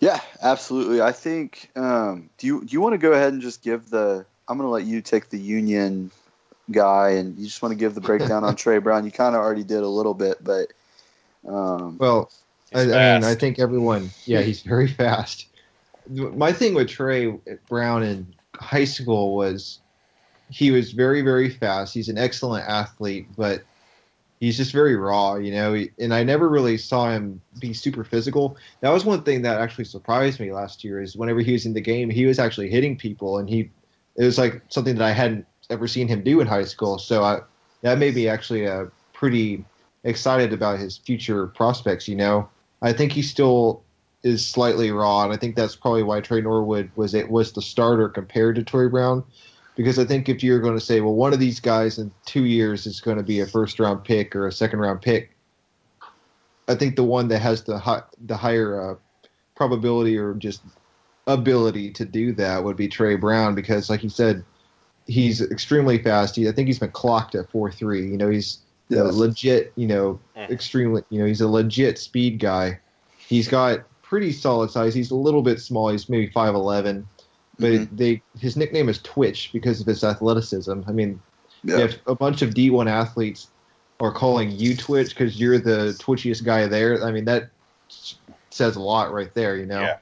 Yeah, 0.00 0.20
absolutely. 0.42 1.00
I 1.00 1.12
think. 1.12 1.70
Um, 1.76 2.28
do 2.36 2.46
you 2.46 2.60
do 2.62 2.74
you 2.74 2.80
want 2.82 2.92
to 2.92 2.98
go 2.98 3.12
ahead 3.12 3.32
and 3.32 3.40
just 3.40 3.62
give 3.62 3.88
the? 3.88 4.26
I'm 4.46 4.58
going 4.58 4.66
to 4.66 4.70
let 4.70 4.84
you 4.84 5.00
take 5.00 5.30
the 5.30 5.38
Union 5.38 6.10
guy, 6.70 7.12
and 7.12 7.38
you 7.38 7.46
just 7.46 7.62
want 7.62 7.72
to 7.72 7.78
give 7.78 7.94
the 7.94 8.02
breakdown 8.02 8.44
on 8.44 8.54
Trey 8.62 8.78
Brown. 8.78 9.06
You 9.06 9.12
kind 9.12 9.34
of 9.34 9.40
already 9.40 9.64
did 9.64 9.82
a 9.82 9.88
little 9.88 10.14
bit, 10.14 10.44
but 10.44 10.72
um, 11.48 11.96
Well, 11.98 12.30
I, 12.74 12.80
I 12.80 13.14
mean, 13.14 13.24
I 13.24 13.34
think 13.34 13.58
everyone, 13.58 14.10
yeah, 14.26 14.42
he's 14.42 14.60
very 14.60 14.88
fast. 15.02 15.46
My 16.08 16.52
thing 16.52 16.74
with 16.74 16.88
Trey 16.88 17.32
Brown 17.68 18.02
in 18.02 18.34
high 18.56 18.84
school 18.84 19.34
was 19.34 19.80
he 20.50 20.70
was 20.70 20.92
very, 20.92 21.22
very 21.22 21.48
fast. 21.48 21.94
He's 21.94 22.08
an 22.08 22.18
excellent 22.18 22.68
athlete, 22.68 23.28
but 23.36 23.62
he's 24.40 24.56
just 24.56 24.72
very 24.72 24.96
raw, 24.96 25.36
you 25.36 25.52
know. 25.52 25.84
And 25.98 26.12
I 26.12 26.24
never 26.24 26.48
really 26.48 26.76
saw 26.76 27.10
him 27.10 27.40
be 27.60 27.72
super 27.72 28.04
physical. 28.04 28.56
That 28.80 28.90
was 28.90 29.04
one 29.04 29.22
thing 29.22 29.42
that 29.42 29.60
actually 29.60 29.84
surprised 29.84 30.40
me 30.40 30.52
last 30.52 30.82
year. 30.82 31.00
Is 31.00 31.16
whenever 31.16 31.40
he 31.40 31.52
was 31.52 31.66
in 31.66 31.74
the 31.74 31.80
game, 31.80 32.10
he 32.10 32.26
was 32.26 32.38
actually 32.38 32.70
hitting 32.70 32.96
people, 32.96 33.38
and 33.38 33.48
he 33.48 33.70
it 34.16 34.24
was 34.24 34.38
like 34.38 34.62
something 34.68 34.96
that 34.96 35.04
I 35.04 35.12
hadn't 35.12 35.46
ever 35.70 35.86
seen 35.86 36.08
him 36.08 36.24
do 36.24 36.40
in 36.40 36.46
high 36.46 36.64
school. 36.64 36.98
So 36.98 37.22
I, 37.22 37.40
that 37.82 37.98
made 37.98 38.14
me 38.14 38.28
actually 38.28 38.66
uh, 38.66 38.86
pretty 39.12 39.64
excited 40.02 40.52
about 40.52 40.78
his 40.78 40.98
future 40.98 41.46
prospects. 41.46 42.08
You 42.08 42.16
know, 42.16 42.48
I 42.82 42.92
think 42.92 43.12
he 43.12 43.22
still 43.22 43.82
is 44.22 44.46
slightly 44.46 44.90
raw, 44.90 45.24
and 45.24 45.32
I 45.32 45.36
think 45.36 45.56
that's 45.56 45.76
probably 45.76 46.02
why 46.02 46.20
Trey 46.20 46.40
Norwood 46.40 46.90
was 46.96 47.14
it 47.14 47.30
was 47.30 47.52
the 47.52 47.62
starter 47.62 48.08
compared 48.08 48.56
to 48.56 48.64
Trey 48.64 48.88
Brown. 48.88 49.24
Because 49.80 49.98
I 49.98 50.04
think 50.04 50.28
if 50.28 50.44
you're 50.44 50.60
going 50.60 50.78
to 50.78 50.84
say, 50.84 51.00
well, 51.00 51.14
one 51.14 51.32
of 51.32 51.38
these 51.38 51.58
guys 51.58 51.96
in 51.96 52.12
two 52.26 52.44
years 52.44 52.84
is 52.84 53.00
going 53.00 53.16
to 53.16 53.22
be 53.22 53.40
a 53.40 53.46
first 53.46 53.80
round 53.80 54.04
pick 54.04 54.36
or 54.36 54.46
a 54.46 54.52
second 54.52 54.78
round 54.80 55.00
pick, 55.00 55.34
I 56.68 56.74
think 56.74 56.96
the 56.96 57.02
one 57.02 57.28
that 57.28 57.38
has 57.38 57.62
the 57.62 57.78
high, 57.78 58.02
the 58.26 58.36
higher 58.36 58.78
uh, 58.78 58.94
probability 59.54 60.18
or 60.18 60.34
just 60.34 60.60
ability 61.26 61.92
to 61.92 62.04
do 62.04 62.34
that 62.34 62.62
would 62.62 62.76
be 62.76 62.88
Trey 62.88 63.16
Brown 63.16 63.54
because, 63.54 63.88
like 63.88 64.02
you 64.02 64.10
said, 64.10 64.44
he's 65.06 65.40
extremely 65.40 65.96
fast. 66.02 66.36
He, 66.36 66.46
I 66.46 66.52
think 66.52 66.66
he's 66.66 66.78
been 66.78 66.90
clocked 66.90 67.34
at 67.34 67.50
four 67.50 67.72
three. 67.72 68.06
You 68.06 68.18
know, 68.18 68.28
he's 68.28 68.58
a 68.90 68.96
Yes. 68.96 69.14
legit. 69.14 69.72
You 69.76 69.86
know, 69.86 70.20
Mhm. 70.36 70.50
extremely. 70.50 71.02
You 71.08 71.20
know, 71.20 71.26
he's 71.26 71.40
a 71.40 71.48
legit 71.48 71.98
speed 71.98 72.38
guy. 72.38 72.80
He's 73.16 73.48
got 73.48 73.80
pretty 74.02 74.32
solid 74.32 74.70
size. 74.70 74.92
He's 74.92 75.10
a 75.10 75.16
little 75.16 75.40
bit 75.40 75.58
small. 75.58 75.88
He's 75.88 76.06
maybe 76.10 76.26
five 76.26 76.54
eleven, 76.54 77.06
but 77.60 77.72
Mhm. 77.72 77.96
they 77.96 78.22
his 78.38 78.56
nickname 78.56 78.88
is 78.88 78.98
Twitch 79.02 79.50
because 79.52 79.80
of 79.80 79.86
his 79.86 80.02
athleticism. 80.02 80.80
I 80.86 80.92
mean, 80.92 81.20
yeah, 81.62 81.78
if 81.78 81.98
a 82.06 82.14
bunch 82.14 82.42
of 82.42 82.54
D1 82.54 82.88
athletes 82.88 83.48
are 84.00 84.12
calling 84.12 84.50
you 84.50 84.76
Twitch 84.76 85.10
because 85.10 85.38
you're 85.38 85.58
the 85.58 85.94
twitchiest 86.00 86.44
guy 86.44 86.66
there, 86.66 87.02
I 87.04 87.12
mean 87.12 87.26
that 87.26 87.50
says 88.50 88.76
a 88.76 88.80
lot 88.80 89.12
right 89.12 89.32
there, 89.34 89.56
you 89.56 89.66
know. 89.66 89.82
Yeah. 89.82 89.96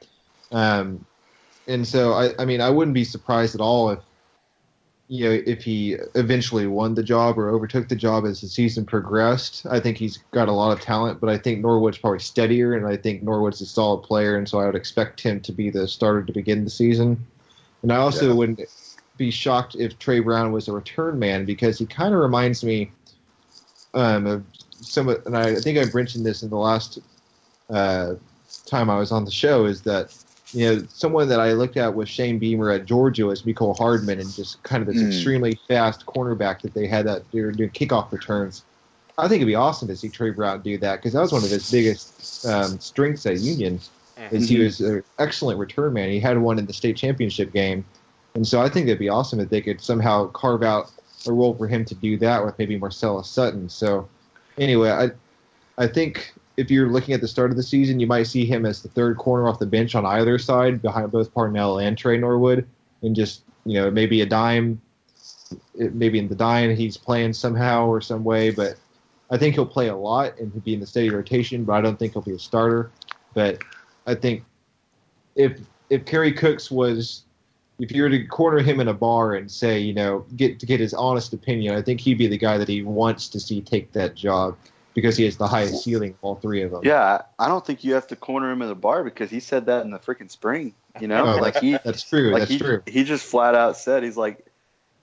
Um, 0.52 1.04
and 1.66 1.86
so 1.86 2.12
I, 2.12 2.30
I 2.38 2.44
mean, 2.44 2.60
I 2.60 2.70
wouldn't 2.70 2.94
be 2.94 3.04
surprised 3.04 3.54
at 3.54 3.60
all 3.60 3.90
if 3.90 3.98
you 5.08 5.24
know 5.24 5.42
if 5.46 5.64
he 5.64 5.96
eventually 6.14 6.66
won 6.66 6.94
the 6.94 7.02
job 7.02 7.38
or 7.38 7.48
overtook 7.48 7.88
the 7.88 7.96
job 7.96 8.24
as 8.26 8.40
the 8.40 8.46
season 8.46 8.84
progressed. 8.84 9.66
I 9.70 9.80
think 9.80 9.96
he's 9.96 10.18
got 10.32 10.48
a 10.48 10.52
lot 10.52 10.72
of 10.72 10.80
talent, 10.80 11.20
but 11.20 11.30
I 11.30 11.38
think 11.38 11.60
Norwood's 11.60 11.98
probably 11.98 12.20
steadier, 12.20 12.74
and 12.74 12.86
I 12.86 12.96
think 12.96 13.22
Norwood's 13.22 13.60
a 13.60 13.66
solid 13.66 14.02
player, 14.02 14.36
and 14.36 14.48
so 14.48 14.60
I 14.60 14.66
would 14.66 14.74
expect 14.74 15.20
him 15.20 15.40
to 15.40 15.52
be 15.52 15.70
the 15.70 15.88
starter 15.88 16.22
to 16.22 16.32
begin 16.32 16.64
the 16.64 16.70
season. 16.70 17.26
And 17.82 17.92
I 17.92 17.96
also 17.96 18.28
Yeah. 18.28 18.34
wouldn't 18.34 18.60
be 19.16 19.30
shocked 19.30 19.74
if 19.76 19.98
Trey 19.98 20.20
Brown 20.20 20.52
was 20.52 20.68
a 20.68 20.72
return 20.72 21.18
man 21.18 21.44
because 21.44 21.78
he 21.78 21.86
kind 21.86 22.14
of 22.14 22.20
reminds 22.20 22.64
me 22.64 22.92
um, 23.94 24.26
of 24.26 24.44
some, 24.80 25.08
and 25.08 25.36
I, 25.36 25.56
think 25.56 25.78
I 25.78 25.84
mentioned 25.92 26.24
this 26.24 26.42
in 26.42 26.50
the 26.50 26.56
last 26.56 26.98
uh, 27.70 28.14
time 28.66 28.90
I 28.90 28.98
was 28.98 29.12
on 29.12 29.24
the 29.24 29.30
show, 29.30 29.64
is 29.64 29.82
that 29.82 30.14
you 30.52 30.66
know 30.66 30.86
someone 30.88 31.28
that 31.28 31.40
I 31.40 31.52
looked 31.52 31.76
at 31.76 31.94
with 31.94 32.08
Shane 32.08 32.38
Beamer 32.38 32.70
at 32.70 32.86
Georgia 32.86 33.26
was 33.26 33.42
Mecole 33.42 33.76
Hardman, 33.76 34.20
and 34.20 34.32
just 34.32 34.62
kind 34.62 34.82
of 34.82 34.88
this 34.88 35.02
Mm. 35.02 35.08
extremely 35.08 35.58
fast 35.68 36.06
cornerback 36.06 36.60
that 36.62 36.74
they 36.74 36.86
had 36.86 37.06
that 37.06 37.30
they 37.32 37.40
were 37.40 37.52
doing 37.52 37.70
kickoff 37.70 38.12
returns. 38.12 38.62
I 39.16 39.22
think 39.22 39.36
it'd 39.36 39.48
be 39.48 39.56
awesome 39.56 39.88
to 39.88 39.96
see 39.96 40.08
Trey 40.08 40.30
Brown 40.30 40.62
do 40.62 40.78
that 40.78 40.96
because 40.96 41.12
that 41.14 41.20
was 41.20 41.32
one 41.32 41.42
of 41.42 41.50
his 41.50 41.70
biggest 41.70 42.46
um, 42.46 42.78
strengths 42.78 43.26
at 43.26 43.40
Union. 43.40 43.80
Is 44.30 44.48
he 44.48 44.56
Mhm. 44.56 44.64
was 44.64 44.80
an 44.80 45.02
excellent 45.18 45.58
return 45.58 45.92
man. 45.92 46.10
He 46.10 46.20
had 46.20 46.38
one 46.38 46.58
in 46.58 46.66
the 46.66 46.72
state 46.72 46.96
championship 46.96 47.52
game, 47.52 47.84
and 48.34 48.46
so 48.46 48.60
I 48.60 48.68
think 48.68 48.86
it'd 48.86 48.98
be 48.98 49.08
awesome 49.08 49.40
if 49.40 49.48
they 49.48 49.60
could 49.60 49.80
somehow 49.80 50.26
carve 50.28 50.62
out 50.62 50.90
a 51.26 51.32
role 51.32 51.54
for 51.54 51.66
him 51.66 51.84
to 51.84 51.94
do 51.94 52.16
that 52.18 52.44
with 52.44 52.58
maybe 52.58 52.78
Marcelias 52.78 53.26
Sutton. 53.26 53.68
So 53.68 54.08
anyway, 54.58 54.90
I 54.90 55.10
I 55.82 55.86
think 55.86 56.32
if 56.56 56.70
you're 56.70 56.88
looking 56.90 57.14
at 57.14 57.20
the 57.20 57.28
start 57.28 57.50
of 57.50 57.56
the 57.56 57.62
season, 57.62 58.00
you 58.00 58.08
might 58.08 58.24
see 58.24 58.44
him 58.44 58.66
as 58.66 58.82
the 58.82 58.88
third 58.88 59.16
corner 59.16 59.46
off 59.46 59.60
the 59.60 59.66
bench 59.66 59.94
on 59.94 60.04
either 60.04 60.38
side 60.38 60.82
behind 60.82 61.12
both 61.12 61.32
Parnell 61.32 61.78
and 61.78 61.96
Trey 61.96 62.18
Norwood, 62.18 62.66
and 63.02 63.14
just 63.14 63.42
you 63.64 63.74
know 63.74 63.90
maybe 63.90 64.20
a 64.20 64.26
dime, 64.26 64.80
maybe 65.76 66.18
in 66.18 66.28
the 66.28 66.34
dime 66.34 66.74
he's 66.74 66.96
playing 66.96 67.32
somehow 67.32 67.86
or 67.86 68.00
some 68.00 68.24
way, 68.24 68.50
but 68.50 68.74
I 69.30 69.36
think 69.36 69.54
he'll 69.54 69.66
play 69.66 69.88
a 69.88 69.96
lot 69.96 70.36
and 70.38 70.50
he'll 70.52 70.62
be 70.62 70.74
in 70.74 70.80
the 70.80 70.86
steady 70.86 71.10
rotation, 71.10 71.64
but 71.64 71.74
I 71.74 71.80
don't 71.80 71.98
think 71.98 72.14
he'll 72.14 72.22
be 72.22 72.32
a 72.32 72.38
starter. 72.38 72.90
But 73.34 73.62
I 74.08 74.14
think 74.14 74.44
if 75.36 75.60
if 75.90 76.04
Kerry 76.04 76.32
Cooks 76.32 76.70
was 76.70 77.24
if 77.78 77.92
you 77.92 78.02
were 78.02 78.08
to 78.08 78.26
corner 78.26 78.60
him 78.60 78.80
in 78.80 78.88
a 78.88 78.94
bar 78.94 79.34
and 79.34 79.50
say, 79.50 79.78
you 79.78 79.94
know, 79.94 80.26
get 80.36 80.58
to 80.60 80.66
get 80.66 80.80
his 80.80 80.94
honest 80.94 81.32
opinion, 81.32 81.76
I 81.76 81.82
think 81.82 82.00
he'd 82.00 82.18
be 82.18 82.26
the 82.26 82.38
guy 82.38 82.58
that 82.58 82.68
he 82.68 82.82
wants 82.82 83.28
to 83.28 83.40
see 83.40 83.60
take 83.60 83.92
that 83.92 84.14
job 84.14 84.56
because 84.94 85.16
he 85.16 85.24
has 85.24 85.36
the 85.36 85.46
highest 85.46 85.84
ceiling 85.84 86.10
of 86.10 86.16
all 86.22 86.34
three 86.36 86.62
of 86.62 86.72
them. 86.72 86.80
Yeah, 86.82 87.22
I 87.38 87.46
don't 87.46 87.64
think 87.64 87.84
you 87.84 87.94
have 87.94 88.08
to 88.08 88.16
corner 88.16 88.50
him 88.50 88.62
in 88.62 88.68
the 88.68 88.74
bar 88.74 89.04
because 89.04 89.30
he 89.30 89.38
said 89.38 89.66
that 89.66 89.84
in 89.84 89.90
the 89.90 89.98
freaking 89.98 90.30
spring. 90.30 90.74
You 91.00 91.06
know, 91.06 91.24
Oh, 91.24 91.36
like 91.36 91.60
he 91.60 91.78
That's 91.84 92.02
true. 92.02 92.32
like 92.32 92.40
that's 92.40 92.50
he, 92.50 92.58
true. 92.58 92.82
he 92.86 93.04
just 93.04 93.24
flat 93.24 93.54
out 93.54 93.76
said 93.76 94.02
he's 94.02 94.16
like, 94.16 94.44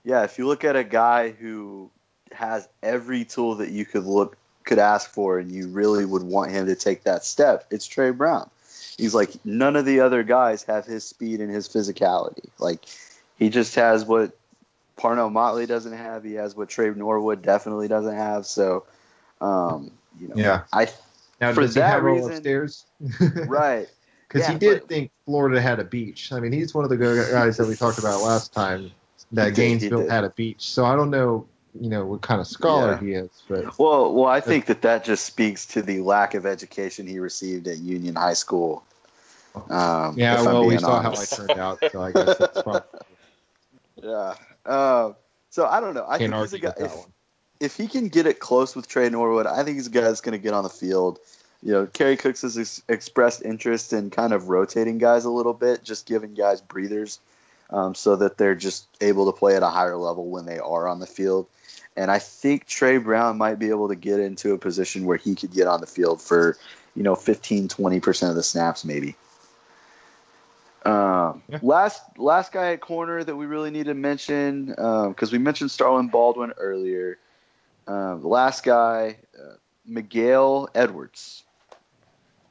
yeah, 0.03 0.23
if 0.23 0.37
you 0.37 0.47
look 0.47 0.65
at 0.65 0.75
a 0.75 0.83
guy 0.83 1.29
who 1.29 1.89
has 2.31 2.67
every 2.83 3.23
tool 3.23 3.55
that 3.55 3.69
you 3.69 3.85
could 3.85 4.03
look 4.03 4.37
could 4.65 4.79
ask 4.79 5.09
for, 5.11 5.39
and 5.39 5.51
you 5.51 5.67
really 5.67 6.03
would 6.03 6.23
want 6.23 6.51
him 6.51 6.65
to 6.65 6.75
take 6.75 7.03
that 7.03 7.23
step, 7.23 7.65
it's 7.69 7.87
Tre 7.87 8.09
Brown. 8.09 8.49
He's 8.97 9.13
like 9.13 9.31
none 9.45 9.75
of 9.75 9.85
the 9.85 9.99
other 9.99 10.23
guys 10.23 10.63
have 10.63 10.85
his 10.85 11.03
speed 11.03 11.41
and 11.41 11.51
his 11.53 11.67
physicality. 11.67 12.47
Like 12.59 12.85
he 13.37 13.49
just 13.49 13.75
has 13.75 14.05
what 14.05 14.37
Parnell 14.97 15.29
Motley 15.29 15.65
doesn't 15.65 15.91
have. 15.93 16.23
He 16.23 16.33
has 16.35 16.55
what 16.55 16.69
Tre 16.69 16.89
Norwood 16.91 17.41
definitely 17.41 17.87
doesn't 17.89 18.15
have. 18.15 18.45
So, 18.45 18.85
um, 19.41 19.91
you 20.19 20.29
know, 20.29 20.35
Yeah. 20.37 20.63
I 20.71 20.87
Now, 21.41 21.53
for 21.53 21.61
does 21.61 21.73
he 21.75 21.81
that 21.81 21.89
have 21.89 22.03
all 22.05 22.11
reason- 22.15 22.31
upstairs? 22.31 22.85
right. 23.47 23.87
Because 24.27 24.47
Yeah, 24.47 24.53
he 24.53 24.57
did 24.59 24.79
but- 24.81 24.87
think 24.89 25.11
Florida 25.25 25.59
had 25.61 25.79
a 25.79 25.83
beach. 25.83 26.31
I 26.31 26.39
mean, 26.39 26.51
he's 26.53 26.73
one 26.73 26.83
of 26.85 26.89
the 26.89 26.97
guys 26.97 27.57
that 27.57 27.67
we 27.67 27.75
talked 27.75 27.97
about 27.99 28.21
last 28.21 28.53
time 28.53 28.91
that 29.33 29.45
He 29.45 29.49
he 29.49 29.55
Gainesville 29.55 30.09
had 30.09 30.23
a 30.23 30.29
beach. 30.29 30.69
So 30.71 30.85
I 30.85 30.95
don't 30.95 31.09
know, 31.09 31.45
you 31.79 31.89
know, 31.89 32.05
what 32.05 32.21
kind 32.21 32.39
of 32.39 32.47
scholar 32.47 32.91
Yeah. 32.93 32.99
he 32.99 33.13
is, 33.13 33.29
but 33.47 33.77
Well, 33.77 34.13
well, 34.13 34.29
I 34.29 34.39
think 34.39 34.67
that 34.67 34.81
that 34.83 35.03
just 35.03 35.25
speaks 35.25 35.65
to 35.67 35.81
the 35.81 36.01
lack 36.01 36.33
of 36.33 36.45
education 36.45 37.07
he 37.07 37.19
received 37.19 37.67
at 37.67 37.77
Union 37.77 38.15
High 38.15 38.33
School. 38.33 38.83
Um, 39.69 40.15
yeah, 40.17 40.41
well, 40.41 40.65
we 40.65 40.77
saw 40.77 40.97
honest. 40.97 41.37
how 41.37 41.43
I 41.43 41.47
turned 41.47 41.59
out, 41.59 41.79
so 41.91 42.01
I 42.01 42.11
guess 42.11 42.37
that's 42.37 42.61
probably 42.61 42.81
Yeah. 44.03 44.35
Uh, 44.65 45.13
so 45.49 45.65
I 45.65 45.79
don't 45.79 45.93
know. 45.93 46.05
I 46.07 46.17
can't 46.17 46.33
think 46.33 46.41
he's 46.41 46.53
a 46.53 46.59
guy. 46.59 46.73
If, 46.77 47.05
if 47.59 47.77
he 47.77 47.87
can 47.87 48.09
get 48.09 48.25
it 48.25 48.39
close 48.39 48.75
with 48.75 48.87
Tre 48.87 49.09
Norwood, 49.09 49.47
I 49.47 49.63
think 49.63 49.77
he's 49.77 49.87
a 49.87 49.91
guy 49.91 50.01
that's 50.01 50.21
going 50.21 50.37
to 50.37 50.43
get 50.43 50.53
on 50.53 50.63
the 50.63 50.69
field. 50.69 51.19
You 51.63 51.71
know, 51.71 51.85
Kerry 51.87 52.17
Cooks 52.17 52.41
has 52.41 52.57
ex- 52.57 52.83
expressed 52.89 53.41
interest 53.43 53.93
in 53.93 54.09
kind 54.09 54.33
of 54.33 54.49
rotating 54.49 54.97
guys 54.97 55.25
a 55.25 55.29
little 55.31 55.53
bit, 55.53 55.83
just 55.83 56.05
giving 56.05 56.33
guys 56.33 56.61
breathers, 56.61 57.19
um, 57.69 57.95
so 57.95 58.17
that 58.17 58.37
they're 58.37 58.55
just 58.55 58.85
able 59.01 59.31
to 59.31 59.37
play 59.37 59.55
at 59.55 59.63
a 59.63 59.69
higher 59.69 59.95
level 59.95 60.29
when 60.29 60.45
they 60.45 60.59
are 60.59 60.87
on 60.87 60.99
the 60.99 61.07
field. 61.07 61.47
And 61.97 62.11
I 62.11 62.19
think 62.19 62.65
Tre 62.65 62.97
Brown 62.97 63.37
might 63.37 63.57
be 63.57 63.69
able 63.69 63.87
to 63.87 63.95
get 63.95 64.19
into 64.19 64.53
a 64.53 64.57
position 64.57 65.05
where 65.05 65.17
he 65.17 65.35
could 65.35 65.51
get 65.51 65.67
on 65.67 65.79
the 65.79 65.87
field 65.87 66.21
for, 66.21 66.57
you 66.93 67.03
know, 67.03 67.15
15, 67.15 67.69
20% 67.69 68.29
of 68.29 68.35
the 68.35 68.43
snaps 68.43 68.83
maybe. 68.83 69.15
Um, 70.85 71.41
Yeah. 71.47 71.59
Last 71.61 72.01
last 72.17 72.51
guy 72.51 72.73
at 72.73 72.81
corner 72.81 73.23
that 73.23 73.35
we 73.35 73.45
really 73.47 73.71
need 73.71 73.87
to 73.87 73.95
mention 73.95 74.67
because 74.67 75.31
we 75.31 75.39
mentioned 75.39 75.71
Starlin 75.71 76.09
Baldwin 76.09 76.53
earlier. 76.57 77.17
Um, 77.87 78.21
the 78.21 78.27
last 78.27 78.63
guy, 78.63 79.17
uh, 79.37 79.55
Miguel 79.85 80.69
Edwards, 80.75 81.43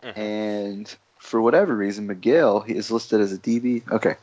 Mhm. 0.03 0.17
and 0.17 0.97
for 1.19 1.41
whatever 1.41 1.75
reason, 1.75 2.07
Miguel 2.07 2.61
he 2.61 2.75
is 2.75 2.91
listed 2.91 3.21
as 3.21 3.33
a 3.33 3.39
DB. 3.39 3.83
Okay, 3.91 4.17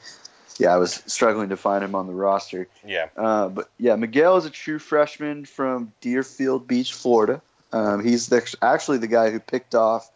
yeah, 0.62 0.74
I 0.74 0.78
was 0.78 1.01
struggling 1.07 1.49
to 1.49 1.57
find 1.57 1.84
him 1.84 1.95
on 1.95 2.05
the 2.05 2.14
roster. 2.14 2.68
Yeah. 2.86 3.07
Uh, 3.18 3.49
but 3.49 3.70
yeah, 3.80 3.95
Miguel 3.95 4.38
is 4.38 4.45
a 4.45 4.49
true 4.51 4.78
freshman 4.80 5.45
from 5.45 5.91
Deerfield 6.01 6.68
Beach, 6.68 6.93
Florida. 6.93 7.41
Um, 7.74 8.03
he's 8.03 8.28
the, 8.28 8.55
actually 8.62 8.99
the 8.99 9.07
guy 9.07 9.32
who 9.32 9.39
picked 9.39 9.74
off 9.74 10.09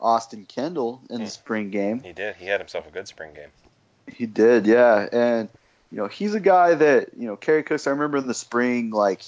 Austin 0.00 0.44
Kendall 0.44 1.00
in 1.08 1.18
Hmm. 1.18 1.24
the 1.24 1.30
spring 1.30 1.70
game. 1.70 2.02
He 2.02 2.12
did. 2.12 2.34
He 2.36 2.46
had 2.46 2.60
himself 2.60 2.88
a 2.88 2.90
good 2.90 3.06
spring 3.06 3.32
game. 3.34 3.50
He 4.12 4.26
did, 4.26 4.66
yeah. 4.66 5.08
And 5.12 5.48
you 5.92 5.98
know, 5.98 6.08
he's 6.08 6.34
a 6.34 6.40
guy 6.40 6.74
that 6.74 7.10
you 7.16 7.28
know, 7.28 7.36
Kerry 7.36 7.62
Cooks. 7.62 7.86
I 7.86 7.90
remember 7.90 8.18
in 8.18 8.26
the 8.26 8.34
spring, 8.34 8.90
like 8.90 9.22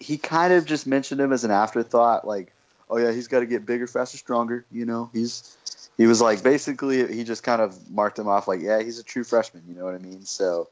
he 0.00 0.16
kind 0.16 0.52
of 0.54 0.64
just 0.64 0.86
mentioned 0.86 1.20
him 1.20 1.32
as 1.32 1.44
an 1.44 1.50
afterthought, 1.50 2.26
like, 2.26 2.52
oh 2.88 2.96
yeah, 2.96 3.12
he's 3.12 3.28
got 3.28 3.40
to 3.40 3.46
get 3.46 3.66
bigger, 3.66 3.86
faster, 3.86 4.16
stronger. 4.16 4.64
You 4.72 4.86
know, 4.86 5.10
he's 5.12 5.56
he 5.96 6.06
was 6.06 6.20
like 6.20 6.42
basically 6.42 7.06
he 7.14 7.24
just 7.24 7.42
kind 7.42 7.62
of 7.62 7.90
marked 7.90 8.18
him 8.18 8.28
off 8.28 8.48
like, 8.48 8.60
yeah, 8.60 8.82
he's 8.82 8.98
a 8.98 9.04
true 9.04 9.24
freshman. 9.24 9.62
You 9.68 9.74
know 9.74 9.84
what 9.84 9.94
I 9.94 9.98
mean? 9.98 10.24
So, 10.24 10.68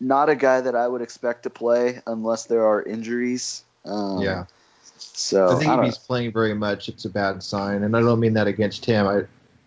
not 0.00 0.28
a 0.28 0.36
guy 0.36 0.60
that 0.60 0.74
I 0.74 0.86
would 0.86 1.02
expect 1.02 1.44
to 1.44 1.50
play 1.50 2.00
unless 2.06 2.44
there 2.44 2.66
are 2.66 2.82
injuries. 2.82 3.64
Um, 3.84 4.20
yeah. 4.22 4.44
So 4.98 5.48
I 5.48 5.54
think 5.54 5.64
don't 5.66 5.80
if 5.80 5.84
he's 5.86 5.98
playing 5.98 6.32
very 6.32 6.54
much, 6.54 6.88
it's 6.88 7.04
a 7.04 7.10
bad 7.10 7.42
sign, 7.42 7.82
and 7.82 7.96
I 7.96 8.00
don't 8.00 8.20
mean 8.20 8.34
that 8.34 8.46
against 8.46 8.84
him. 8.84 9.06
I, 9.06 9.22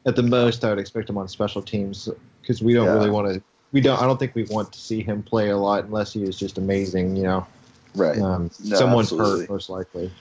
at 0.06 0.16
the 0.16 0.24
most, 0.24 0.64
I 0.64 0.70
would 0.70 0.80
expect 0.80 1.10
him 1.10 1.18
on 1.18 1.28
special 1.28 1.62
teams 1.62 2.10
because 2.42 2.62
we 2.62 2.74
don't 2.74 2.88
Yeah. 2.88 2.94
really 2.94 3.10
want 3.10 3.34
to. 3.34 3.42
We 3.72 3.82
don't. 3.82 4.02
I 4.02 4.06
don't 4.06 4.18
think 4.18 4.34
we 4.36 4.44
want 4.46 4.72
to 4.74 4.80
see 4.80 5.04
him 5.04 5.22
play 5.22 5.50
a 5.50 5.58
lot 5.58 5.86
unless 5.86 6.14
he 6.14 6.24
is 6.24 6.38
just 6.38 6.58
amazing. 6.58 7.16
You 7.16 7.24
know, 7.24 7.48
right. 7.96 8.20
um, 8.20 8.50
No, 8.64 8.76
someone's 8.76 9.12
absolutely. 9.12 9.42
hurt 9.42 9.50
most 9.50 9.70
likely. 9.70 10.12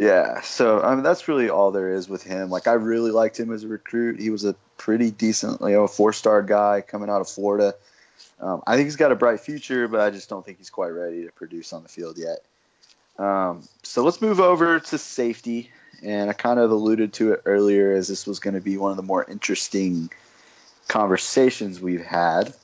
Yeah, 0.00 0.40
so 0.40 0.80
I 0.80 0.94
mean 0.94 1.04
that's 1.04 1.28
really 1.28 1.50
all 1.50 1.72
there 1.72 1.92
is 1.92 2.08
with 2.08 2.22
him. 2.22 2.48
Like 2.48 2.66
I 2.66 2.72
really 2.72 3.10
liked 3.10 3.38
him 3.38 3.52
as 3.52 3.64
a 3.64 3.68
recruit. 3.68 4.18
He 4.18 4.30
was 4.30 4.46
a 4.46 4.54
pretty 4.78 5.10
decent, 5.10 5.60
you 5.60 5.68
know, 5.68 5.86
four 5.86 6.14
star 6.14 6.40
guy 6.40 6.80
coming 6.80 7.10
out 7.10 7.20
of 7.20 7.28
Florida. 7.28 7.74
Um, 8.40 8.62
I 8.66 8.76
think 8.76 8.86
he's 8.86 8.96
got 8.96 9.12
a 9.12 9.14
bright 9.14 9.40
future, 9.40 9.88
but 9.88 10.00
I 10.00 10.08
just 10.08 10.30
don't 10.30 10.42
think 10.42 10.56
he's 10.56 10.70
quite 10.70 10.88
ready 10.88 11.26
to 11.26 11.32
produce 11.32 11.74
on 11.74 11.82
the 11.82 11.90
field 11.90 12.16
yet. 12.16 12.38
Um, 13.18 13.68
so 13.82 14.02
let's 14.02 14.22
move 14.22 14.40
over 14.40 14.80
to 14.80 14.96
safety, 14.96 15.70
and 16.02 16.30
I 16.30 16.32
kind 16.32 16.58
of 16.58 16.70
alluded 16.70 17.12
to 17.14 17.34
it 17.34 17.42
earlier 17.44 17.92
as 17.92 18.08
this 18.08 18.26
was 18.26 18.40
going 18.40 18.54
to 18.54 18.62
be 18.62 18.78
one 18.78 18.92
of 18.92 18.96
the 18.96 19.02
more 19.02 19.22
interesting 19.22 20.10
conversations 20.88 21.78
we've 21.78 22.06
had. 22.06 22.54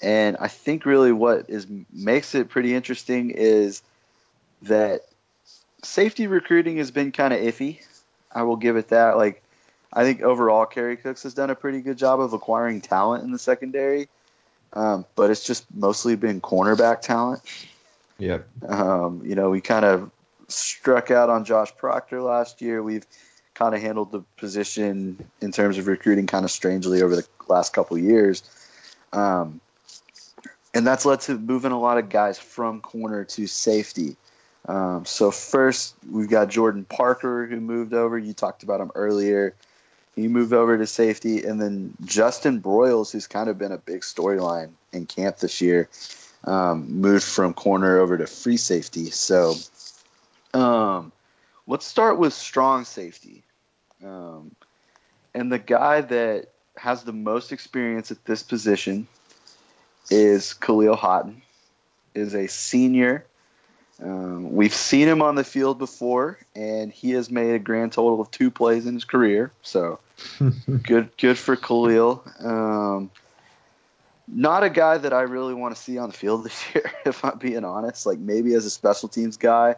And 0.00 0.38
I 0.40 0.48
think 0.48 0.86
really 0.86 1.12
what 1.12 1.50
is 1.50 1.66
makes 1.92 2.34
it 2.34 2.48
pretty 2.48 2.74
interesting 2.74 3.28
is 3.28 3.82
that 4.62 5.02
safety 5.86 6.26
recruiting 6.26 6.78
has 6.78 6.90
been 6.90 7.12
kind 7.12 7.32
of 7.32 7.40
iffy. 7.40 7.80
I 8.32 8.42
will 8.42 8.56
give 8.56 8.76
it 8.76 8.88
that. 8.88 9.16
Like, 9.16 9.42
I 9.92 10.04
think 10.04 10.22
overall, 10.22 10.66
Kerry 10.66 10.96
Cooks 10.96 11.22
has 11.22 11.34
done 11.34 11.50
a 11.50 11.54
pretty 11.54 11.80
good 11.80 11.96
job 11.96 12.20
of 12.20 12.32
acquiring 12.32 12.80
talent 12.80 13.24
in 13.24 13.32
the 13.32 13.38
secondary, 13.38 14.08
um, 14.72 15.06
but 15.14 15.30
it's 15.30 15.44
just 15.44 15.64
mostly 15.74 16.16
been 16.16 16.40
cornerback 16.40 17.00
talent. 17.00 17.40
Yeah. 18.18 18.40
Um, 18.66 19.22
you 19.24 19.34
know, 19.34 19.50
we 19.50 19.60
kind 19.60 19.84
of 19.84 20.10
struck 20.48 21.10
out 21.10 21.30
on 21.30 21.44
Josh 21.44 21.74
Proctor 21.76 22.20
last 22.20 22.60
year. 22.60 22.82
We've 22.82 23.06
kind 23.54 23.74
of 23.74 23.80
handled 23.80 24.12
the 24.12 24.20
position 24.36 25.24
in 25.40 25.52
terms 25.52 25.78
of 25.78 25.86
recruiting 25.86 26.26
kind 26.26 26.44
of 26.44 26.50
strangely 26.50 27.02
over 27.02 27.16
the 27.16 27.26
last 27.48 27.72
couple 27.72 27.96
years. 27.96 28.42
Um, 29.12 29.60
and 30.74 30.86
that's 30.86 31.06
led 31.06 31.20
to 31.22 31.38
moving 31.38 31.72
a 31.72 31.80
lot 31.80 31.96
of 31.96 32.10
guys 32.10 32.38
from 32.38 32.82
corner 32.82 33.24
to 33.24 33.46
safety. 33.46 34.16
Um, 34.66 35.04
so 35.04 35.30
first, 35.30 35.94
we've 36.10 36.28
got 36.28 36.48
Jordan 36.48 36.84
Parker 36.84 37.46
who 37.46 37.60
moved 37.60 37.94
over. 37.94 38.18
You 38.18 38.32
talked 38.32 38.62
about 38.62 38.80
him 38.80 38.90
earlier. 38.94 39.54
He 40.16 40.28
moved 40.28 40.52
over 40.52 40.76
to 40.78 40.86
safety, 40.86 41.44
and 41.44 41.60
then 41.60 41.94
Justin 42.04 42.62
Broyles, 42.62 43.12
who's 43.12 43.26
kind 43.26 43.50
of 43.50 43.58
been 43.58 43.72
a 43.72 43.78
big 43.78 44.00
storyline 44.00 44.70
in 44.92 45.04
camp 45.04 45.38
this 45.38 45.60
year, 45.60 45.90
um, 46.44 47.00
moved 47.00 47.24
from 47.24 47.52
corner 47.52 47.98
over 47.98 48.16
to 48.16 48.26
free 48.26 48.56
safety. 48.56 49.10
So 49.10 49.54
um, 50.54 51.12
let's 51.66 51.84
start 51.84 52.18
with 52.18 52.32
strong 52.32 52.84
safety. 52.84 53.42
Um, 54.02 54.56
and 55.34 55.52
the 55.52 55.58
guy 55.58 56.00
that 56.00 56.46
has 56.76 57.04
the 57.04 57.12
most 57.12 57.52
experience 57.52 58.10
at 58.10 58.24
this 58.24 58.42
position 58.42 59.06
is 60.10 60.54
Khalil 60.54 60.96
Haughton, 60.96 61.42
is 62.14 62.34
a 62.34 62.46
senior 62.46 63.26
Um, 64.02 64.52
we've 64.52 64.74
seen 64.74 65.08
him 65.08 65.22
on 65.22 65.36
the 65.36 65.44
field 65.44 65.78
before, 65.78 66.38
and 66.54 66.92
he 66.92 67.12
has 67.12 67.30
made 67.30 67.54
a 67.54 67.58
grand 67.58 67.92
total 67.92 68.20
of 68.20 68.30
two 68.30 68.50
plays 68.50 68.86
in 68.86 68.94
his 68.94 69.04
career. 69.04 69.52
So 69.62 70.00
good, 70.82 71.10
good 71.16 71.38
for 71.38 71.56
Khalil. 71.56 72.22
Um, 72.40 73.10
not 74.28 74.64
a 74.64 74.70
guy 74.70 74.98
that 74.98 75.12
I 75.12 75.22
really 75.22 75.54
want 75.54 75.74
to 75.74 75.80
see 75.80 75.98
on 75.98 76.10
the 76.10 76.16
field 76.16 76.44
this 76.46 76.74
year, 76.74 76.90
if 77.04 77.24
I'm 77.24 77.38
being 77.38 77.64
honest. 77.64 78.06
Like 78.06 78.18
maybe 78.18 78.54
as 78.54 78.66
a 78.66 78.70
special 78.70 79.08
teams 79.08 79.36
guy, 79.36 79.76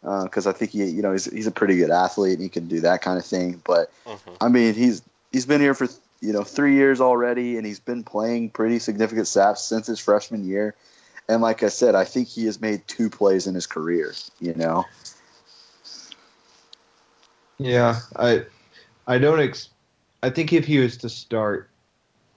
because 0.00 0.46
uh, 0.46 0.50
I 0.50 0.52
think 0.52 0.70
he, 0.70 0.84
you 0.86 1.02
know, 1.02 1.12
he's 1.12 1.30
he's 1.30 1.46
a 1.46 1.52
pretty 1.52 1.76
good 1.76 1.90
athlete 1.90 2.34
and 2.34 2.42
he 2.42 2.48
can 2.48 2.68
do 2.68 2.80
that 2.80 3.02
kind 3.02 3.18
of 3.18 3.26
thing. 3.26 3.60
But 3.64 3.92
Mhm. 4.06 4.36
I 4.40 4.48
mean, 4.48 4.74
he's 4.74 5.02
he's 5.32 5.46
been 5.46 5.60
here 5.60 5.74
for 5.74 5.86
you 6.20 6.32
know 6.32 6.44
three 6.44 6.74
years 6.76 7.00
already, 7.00 7.58
and 7.58 7.66
he's 7.66 7.80
been 7.80 8.04
playing 8.04 8.50
pretty 8.50 8.78
significant 8.78 9.26
snaps 9.26 9.62
since 9.62 9.86
his 9.86 10.00
freshman 10.00 10.48
year. 10.48 10.74
And 11.30 11.42
like 11.42 11.62
I 11.62 11.68
said, 11.68 11.94
I 11.94 12.04
think 12.04 12.26
he 12.26 12.44
has 12.46 12.60
made 12.60 12.88
two 12.88 13.08
plays 13.08 13.46
in 13.46 13.54
his 13.54 13.66
career. 13.66 14.12
You 14.40 14.52
know, 14.54 14.84
Yeah, 17.58 18.00
I 18.16 18.46
I 19.06 19.18
don't 19.18 19.40
ex- 19.40 19.68
I 20.24 20.30
think 20.30 20.52
if 20.52 20.66
he 20.66 20.78
was 20.78 20.96
to 20.98 21.08
start, 21.08 21.70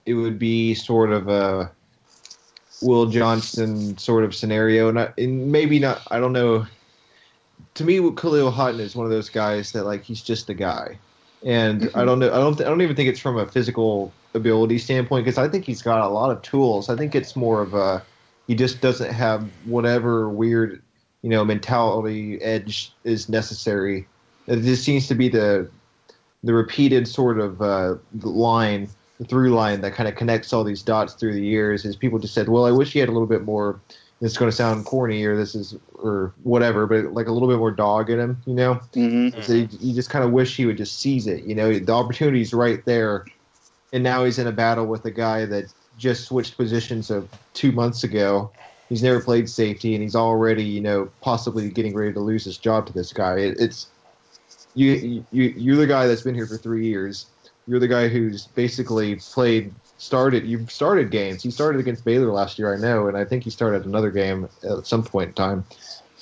it 0.06 0.14
would 0.14 0.38
be 0.38 0.74
sort 0.74 1.10
of 1.10 1.28
a 1.28 1.72
Will 2.82 3.06
Johnson 3.06 3.98
sort 3.98 4.22
of 4.24 4.34
scenario, 4.34 4.88
and, 4.88 5.00
I, 5.00 5.12
and 5.18 5.50
maybe 5.50 5.80
not. 5.80 6.02
I 6.10 6.20
don't 6.20 6.32
know. 6.32 6.66
To 7.74 7.84
me, 7.84 7.98
Khalil 8.12 8.52
Haughton 8.52 8.78
is 8.78 8.94
one 8.94 9.06
of 9.06 9.10
those 9.10 9.28
guys 9.28 9.72
that 9.72 9.86
like 9.86 10.04
he's 10.04 10.22
just 10.22 10.50
a 10.50 10.54
guy, 10.54 11.00
and 11.44 11.90
I 11.96 12.02
Mhm. 12.02 12.06
don't 12.06 12.18
know. 12.20 12.32
I 12.32 12.38
don't. 12.38 12.60
I 12.60 12.64
don't 12.64 12.82
even 12.82 12.94
think 12.94 13.08
it's 13.08 13.20
from 13.20 13.38
a 13.38 13.46
physical 13.48 14.14
ability 14.34 14.78
standpoint 14.78 15.24
because 15.24 15.38
I 15.38 15.48
think 15.48 15.64
he's 15.64 15.82
got 15.82 16.00
a 16.00 16.08
lot 16.08 16.30
of 16.30 16.42
tools. 16.42 16.88
I 16.88 16.96
think 16.96 17.16
it's 17.16 17.34
more 17.34 17.60
of 17.60 17.74
a 17.74 18.06
he 18.46 18.54
just 18.54 18.80
doesn't 18.80 19.12
have 19.12 19.48
whatever 19.64 20.28
weird 20.28 20.82
you 21.24 21.30
know 21.30 21.44
mentality 21.44 22.40
edge 22.42 22.92
is 23.04 23.28
necessary. 23.28 24.06
This 24.46 24.84
seems 24.84 25.08
to 25.08 25.14
be 25.14 25.30
the 25.30 25.70
the 26.44 26.52
repeated 26.52 27.08
sort 27.08 27.40
of 27.40 27.62
uh, 27.62 27.94
line, 28.20 28.88
the 29.18 29.24
through 29.24 29.54
line 29.54 29.80
that 29.80 29.94
kind 29.94 30.06
of 30.06 30.14
connects 30.14 30.52
all 30.52 30.62
these 30.62 30.82
dots 30.82 31.14
through 31.14 31.32
the 31.32 31.44
years. 31.44 31.86
Is 31.86 31.96
people 31.96 32.18
just 32.18 32.34
said, 32.34 32.50
"Well, 32.50 32.66
I 32.66 32.70
wish 32.70 32.92
he 32.92 32.98
had 32.98 33.08
a 33.08 33.12
little 33.12 33.26
bit 33.26 33.42
more." 33.42 33.80
This 34.20 34.32
is 34.32 34.38
going 34.38 34.50
to 34.50 34.56
sound 34.56 34.84
corny, 34.84 35.24
or 35.24 35.34
this 35.36 35.54
is 35.54 35.76
or 35.94 36.34
whatever, 36.42 36.86
but 36.86 37.14
like 37.14 37.26
a 37.26 37.32
little 37.32 37.48
bit 37.48 37.58
more 37.58 37.70
dog 37.70 38.10
in 38.10 38.20
him, 38.20 38.42
you 38.46 38.54
know. 38.54 38.74
mm-hmm. 38.92 39.40
So 39.40 39.54
you, 39.54 39.68
you 39.80 39.94
just 39.94 40.10
kind 40.10 40.24
of 40.24 40.30
wish 40.30 40.54
he 40.56 40.66
would 40.66 40.76
just 40.76 41.00
seize 41.00 41.26
it. 41.26 41.44
You 41.44 41.54
know, 41.54 41.78
the 41.78 41.92
opportunity's 41.92 42.52
right 42.52 42.84
there, 42.84 43.24
and 43.94 44.04
now 44.04 44.24
he's 44.24 44.38
in 44.38 44.46
a 44.46 44.52
battle 44.52 44.86
with 44.86 45.06
a 45.06 45.10
guy 45.10 45.46
that 45.46 45.72
just 45.98 46.26
switched 46.26 46.56
positions 46.56 47.10
of 47.10 47.28
two 47.54 47.72
months 47.72 48.04
ago. 48.04 48.50
He's 48.88 49.02
never 49.02 49.20
played 49.20 49.48
safety, 49.48 49.94
and 49.94 50.02
he's 50.02 50.14
already, 50.14 50.64
you 50.64 50.80
know, 50.80 51.10
possibly 51.20 51.70
getting 51.70 51.94
ready 51.94 52.12
to 52.12 52.20
lose 52.20 52.44
his 52.44 52.58
job 52.58 52.86
to 52.86 52.92
this 52.92 53.12
guy. 53.12 53.36
It, 53.38 53.58
it's 53.58 53.88
you, 54.74 55.24
you, 55.30 55.54
you're 55.56 55.76
the 55.76 55.86
guy 55.86 56.06
that's 56.06 56.22
been 56.22 56.34
here 56.34 56.46
for 56.46 56.58
three 56.58 56.86
years. 56.86 57.26
You're 57.66 57.80
the 57.80 57.88
guy 57.88 58.08
who's 58.08 58.46
basically 58.48 59.16
played, 59.16 59.72
started. 59.96 60.44
You've 60.44 60.70
started 60.70 61.10
games. 61.10 61.42
He 61.42 61.50
started 61.50 61.80
against 61.80 62.04
Baylor 62.04 62.30
last 62.30 62.58
year, 62.58 62.74
I 62.74 62.78
know, 62.78 63.08
and 63.08 63.16
I 63.16 63.24
think 63.24 63.42
he 63.44 63.50
started 63.50 63.86
another 63.86 64.10
game 64.10 64.48
at 64.62 64.86
some 64.86 65.02
point 65.02 65.28
in 65.28 65.34
time 65.34 65.64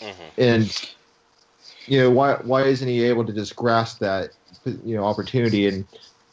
Mhm. 0.03 0.15
and 0.39 0.93
you 1.87 2.01
know 2.01 2.11
why 2.11 2.35
why 2.43 2.63
isn't 2.63 2.89
he 2.89 3.05
able 3.05 3.25
to 3.25 3.33
just 3.33 3.55
grasp 3.57 3.99
that 4.01 4.31
you 4.85 4.97
know 4.97 5.05
opportunity 5.05 5.69
and 5.69 5.85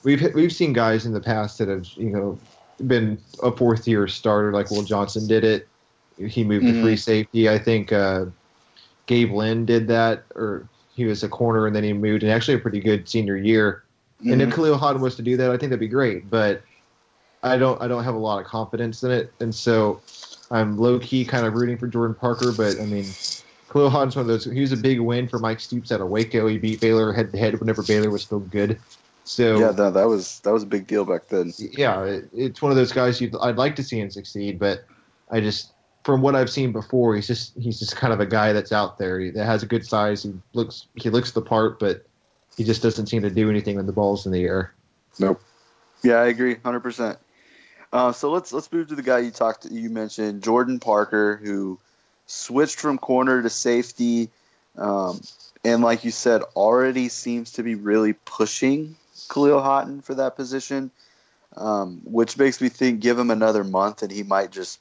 we've 0.03 0.33
we've 0.33 0.51
seen 0.51 0.73
guys 0.73 1.05
in 1.05 1.13
the 1.13 1.19
past 1.19 1.57
that 1.59 1.67
have 1.67 1.85
you 1.95 2.09
know 2.09 2.39
been 2.88 3.17
a 3.43 3.51
fourth 3.51 3.88
year 3.88 4.07
starter 4.07 4.51
like 4.53 4.71
Will 4.71 4.84
Johnson 4.84 5.27
did 5.27 5.43
it 5.43 5.67
he 6.17 6.43
moved 6.43 6.65
to 6.65 6.73
Mhm. 6.73 6.82
free 6.82 6.97
safety 6.97 7.47
I 7.49 7.57
think 7.57 7.91
uh, 7.93 8.25
Gabe 9.05 9.32
Lynn 9.32 9.65
did 9.65 9.88
that 9.88 10.23
or 10.36 10.67
he 10.95 11.05
was 11.05 11.23
a 11.23 11.30
corner 11.30 11.65
and 11.67 11.75
then 11.75 11.84
he 11.84 11.93
moved 11.93 12.23
and 12.23 12.32
actually 12.32 12.55
a 12.55 12.59
pretty 12.59 12.80
good 12.80 13.07
senior 13.07 13.38
year 13.38 13.84
and 14.25 14.41
if 14.41 14.53
Khalil 14.53 14.77
Haughton 14.77 15.01
was 15.01 15.15
to 15.15 15.21
do 15.21 15.38
that 15.38 15.49
I 15.49 15.57
think 15.57 15.69
that'd 15.69 15.80
be 15.80 15.88
great 15.88 16.30
but 16.30 16.61
I 17.41 17.57
don't 17.57 17.82
I 17.82 17.88
don't 17.88 18.03
have 18.03 18.15
a 18.15 18.19
lot 18.19 18.39
of 18.39 18.45
confidence 18.45 19.03
in 19.03 19.11
it 19.11 19.32
and 19.39 19.53
so 19.55 20.01
I'm 20.51 20.77
low 20.77 20.99
key 20.99 21.23
kind 21.23 21.45
of 21.45 21.53
rooting 21.53 21.77
for 21.77 21.88
Jordan 21.88 22.15
Parker 22.15 22.51
but 22.51 22.80
I 22.80 22.86
mean 22.86 23.05
Khalil 23.71 23.89
Haughton's 23.89 24.15
one 24.15 24.21
of 24.23 24.27
those. 24.27 24.45
He 24.45 24.61
was 24.61 24.71
a 24.71 24.77
big 24.77 24.99
win 24.99 25.27
for 25.27 25.38
Mike 25.38 25.59
Stoops 25.59 25.91
out 25.91 26.01
of 26.01 26.09
Waco. 26.09 26.47
He 26.47 26.57
beat 26.57 26.82
Baylor 26.82 27.13
head 27.13 27.32
to 27.32 27.38
head 27.38 27.59
whenever 27.59 27.84
Baylor 27.84 28.09
was 28.09 28.23
still 28.23 28.39
good. 28.39 28.80
So 29.30 29.59
yeah, 29.59 29.71
that, 29.73 29.93
that 29.93 30.07
was 30.07 30.39
that 30.39 30.51
was 30.51 30.63
a 30.63 30.65
big 30.65 30.88
deal 30.88 31.05
back 31.05 31.27
then. 31.27 31.53
yeah, 31.59 32.03
it, 32.03 32.30
it's 32.34 32.63
one 32.63 32.71
of 32.71 32.75
those 32.75 32.91
guys 32.91 33.21
you'd, 33.21 33.36
I'd 33.39 33.57
like 33.57 33.75
to 33.75 33.84
see 33.84 33.99
him 33.99 34.09
succeed, 34.09 34.57
but 34.57 34.86
I 35.30 35.39
just 35.39 35.71
from 36.03 36.23
what 36.23 36.36
I've 36.36 36.49
seen 36.49 36.71
before, 36.71 37.15
he's 37.15 37.27
just 37.27 37.53
he's 37.55 37.77
just 37.77 37.95
kind 37.95 38.11
of 38.11 38.19
a 38.21 38.25
guy 38.25 38.53
that's 38.53 38.71
out 38.71 38.97
there 38.97 39.19
he, 39.19 39.30
that 39.30 39.45
has 39.45 39.61
a 39.61 39.67
good 39.67 39.86
size. 39.86 40.23
He 40.23 40.34
looks 40.53 40.88
he 40.95 41.11
looks 41.11 41.30
the 41.30 41.43
part, 41.43 41.77
but 41.77 42.07
he 42.57 42.63
just 42.63 42.82
doesn't 42.82 43.05
seem 43.05 43.21
to 43.21 43.30
do 43.30 43.51
anything 43.51 43.75
when 43.75 43.86
the 43.86 43.91
ball's 43.91 44.25
in 44.25 44.32
the 44.32 44.43
air. 44.43 44.73
Nope. 45.19 45.39
Yeah, 46.01 46.15
I 46.15 46.25
agree, 46.25 46.55
hundred 46.65 46.80
percent. 46.80 47.19
Uh, 47.93 48.11
so 48.11 48.32
let's 48.32 48.51
let's 48.51 48.71
move 48.71 48.88
to 48.88 48.95
the 48.95 49.03
guy 49.03 49.19
you 49.19 49.30
talked 49.30 49.67
you 49.69 49.91
mentioned, 49.91 50.41
Jordan 50.41 50.80
Parker, 50.80 51.39
who 51.43 51.77
switched 52.25 52.80
from 52.80 52.97
corner 52.97 53.43
to 53.43 53.49
safety, 53.51 54.32
um, 54.75 55.21
and 55.63 55.84
like 55.84 56.03
you 56.03 56.09
said, 56.09 56.41
already 56.55 57.09
seems 57.09 57.51
to 57.51 57.61
be 57.61 57.75
really 57.75 58.13
pushing 58.13 58.95
Khalil 59.30 59.61
Haughton 59.61 60.01
for 60.01 60.15
that 60.15 60.36
position, 60.36 60.91
um, 61.55 62.01
which 62.03 62.38
makes 62.38 62.59
me 62.61 62.69
think 62.69 62.99
give 62.99 63.17
him 63.17 63.32
another 63.32 63.63
month 63.63 64.01
and 64.03 64.11
he 64.11 64.23
might 64.23 64.51
just 64.51 64.80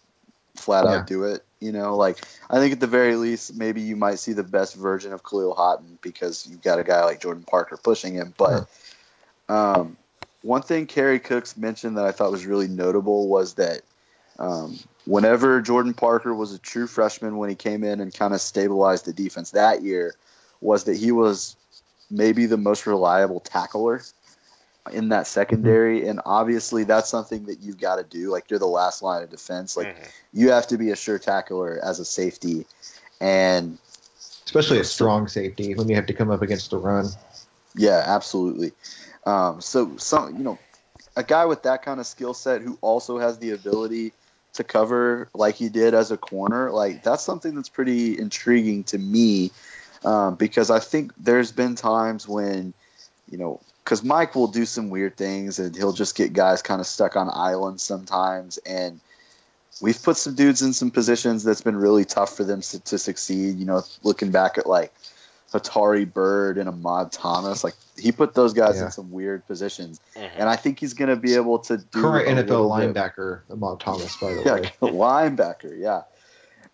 flat 0.57 0.85
Yeah. 0.85 0.93
out 0.93 1.07
do 1.07 1.25
it. 1.25 1.45
You 1.61 1.73
know, 1.73 1.97
like 1.97 2.19
I 2.51 2.59
think 2.59 2.73
at 2.73 2.81
the 2.81 2.87
very 2.87 3.17
least, 3.17 3.55
maybe 3.55 3.81
you 3.81 3.97
might 3.97 4.19
see 4.19 4.33
the 4.33 4.45
best 4.45 4.75
version 4.75 5.13
of 5.13 5.23
Khalil 5.25 5.55
Haughton 5.55 5.99
because 6.03 6.47
you've 6.47 6.63
got 6.63 6.79
a 6.79 6.85
guy 6.85 7.05
like 7.05 7.21
Jordan 7.21 7.45
Parker 7.45 7.77
pushing 7.77 8.15
him. 8.15 8.33
But 8.37 8.69
um, 9.49 9.97
one 10.43 10.63
thing 10.63 10.87
Kerry 10.87 11.19
Cooks 11.19 11.57
mentioned 11.57 11.97
that 11.97 12.05
I 12.05 12.13
thought 12.13 12.31
was 12.31 12.47
really 12.47 12.69
notable 12.69 13.29
was 13.29 13.55
that 13.55 13.83
um, 14.39 14.79
whenever 15.05 15.61
Jordan 15.61 15.95
Parker 15.95 16.33
was 16.33 16.53
a 16.53 16.59
true 16.59 16.87
freshman 16.87 17.39
when 17.39 17.49
he 17.49 17.57
came 17.57 17.83
in 17.83 18.01
and 18.01 18.15
kind 18.15 18.33
of 18.33 18.41
stabilized 18.41 19.05
the 19.05 19.13
defense 19.13 19.51
that 19.51 19.83
year, 19.83 20.15
was 20.61 20.85
that 20.85 20.97
he 20.97 21.11
was 21.11 21.57
maybe 22.11 22.47
the 22.47 22.57
most 22.57 22.87
reliable 22.87 23.41
tackler 23.41 24.03
in 24.93 25.11
that 25.11 25.27
secondary. 25.27 26.07
And 26.07 26.21
obviously, 26.25 26.85
that's 26.85 27.09
something 27.09 27.47
that 27.47 27.61
you've 27.61 27.79
got 27.79 27.97
to 27.97 28.05
do. 28.05 28.31
Like, 28.31 28.51
you're 28.51 28.59
the 28.59 28.67
last 28.67 29.03
line 29.03 29.23
of 29.23 29.31
defense. 29.31 29.77
Like, 29.77 29.89
Mhm. 29.89 30.09
you 30.33 30.51
have 30.51 30.67
to 30.69 30.79
be 30.79 30.91
a 30.91 30.97
sure 30.97 31.19
tackler 31.19 31.79
as 31.83 32.01
a 32.01 32.05
safety. 32.05 32.67
And 33.21 33.79
Especially 34.47 34.79
a 34.79 34.85
strong 34.85 35.29
safety 35.29 35.75
when 35.75 35.89
you 35.89 35.97
have 35.97 36.07
to 36.07 36.15
come 36.15 36.31
up 36.31 36.41
against 36.43 36.73
a 36.73 36.79
run. 36.79 37.07
Yeah, 37.75 38.03
absolutely. 38.07 38.73
Um, 39.27 39.61
so 39.61 39.97
some 39.99 40.37
you 40.39 40.43
know, 40.45 40.59
a 41.17 41.23
guy 41.23 41.45
with 41.45 41.65
that 41.65 41.83
kind 41.83 42.01
of 42.01 42.07
skill 42.07 42.35
set 42.35 42.63
who 42.63 42.79
also 42.81 43.19
has 43.19 43.39
the 43.39 43.51
ability 43.51 44.13
to 44.55 44.65
cover 44.65 45.29
like 45.35 45.55
he 45.55 45.69
did 45.69 45.95
as 45.95 46.11
a 46.11 46.17
corner, 46.17 46.71
like 46.71 47.03
that's 47.03 47.23
something 47.23 47.55
that's 47.55 47.69
pretty 47.69 48.19
intriguing 48.19 48.85
to 48.85 48.99
me 48.99 49.51
um, 50.05 50.37
because 50.37 50.71
I 50.71 50.79
think 50.79 51.13
there's 51.19 51.53
been 51.53 51.75
times 51.75 52.27
when 52.27 52.73
you 53.31 53.39
know 53.39 53.61
because 53.89 54.05
Mike 54.05 54.35
will 54.35 54.49
do 54.49 54.67
some 54.67 54.91
weird 54.91 55.17
things 55.17 55.59
and 55.59 55.75
he'll 55.75 55.95
just 55.95 56.15
get 56.15 56.35
guys 56.35 56.61
kind 56.61 56.79
of 56.79 56.87
stuck 56.87 57.17
on 57.17 57.31
islands 57.33 57.83
sometimes 57.83 58.59
and 58.67 59.01
we've 59.81 60.03
put 60.03 60.19
some 60.19 60.35
dudes 60.35 60.61
in 60.61 60.75
some 60.75 60.91
positions 60.91 61.43
that's 61.43 61.63
been 61.63 61.75
really 61.75 62.05
tough 62.05 62.37
for 62.37 62.45
them 62.45 62.61
to, 62.61 62.81
to 62.81 62.99
succeed. 62.99 63.57
You 63.57 63.65
know, 63.65 63.83
looking 64.03 64.31
back 64.31 64.59
at 64.59 64.67
like 64.67 64.93
Hatari 65.55 66.05
Byrd 66.13 66.59
and 66.59 66.69
Ahmad 66.69 67.13
Thomas, 67.13 67.65
like 67.65 67.73
he 67.97 68.13
put 68.13 68.35
those 68.35 68.53
guys 68.53 68.77
Yeah. 68.77 68.87
in 68.87 68.91
some 68.91 69.11
weird 69.11 69.47
positions, 69.47 70.01
Mhm. 70.15 70.31
and 70.37 70.51
I 70.51 70.57
think 70.57 70.79
he's 70.81 70.93
going 70.93 71.09
to 71.09 71.17
be 71.17 71.35
able 71.37 71.61
to 71.61 71.79
do 71.79 72.03
Current 72.03 72.29
a 72.29 72.43
NFL 72.45 72.69
little 72.69 72.77
bit- 72.93 72.95
linebacker, 72.95 73.41
Ahmad 73.51 73.81
Thomas, 73.81 74.15
by 74.19 74.35
the 74.35 74.43
yeah, 74.45 74.55
way. 74.57 74.73
linebacker. 74.83 75.79
Yeah, 75.81 76.03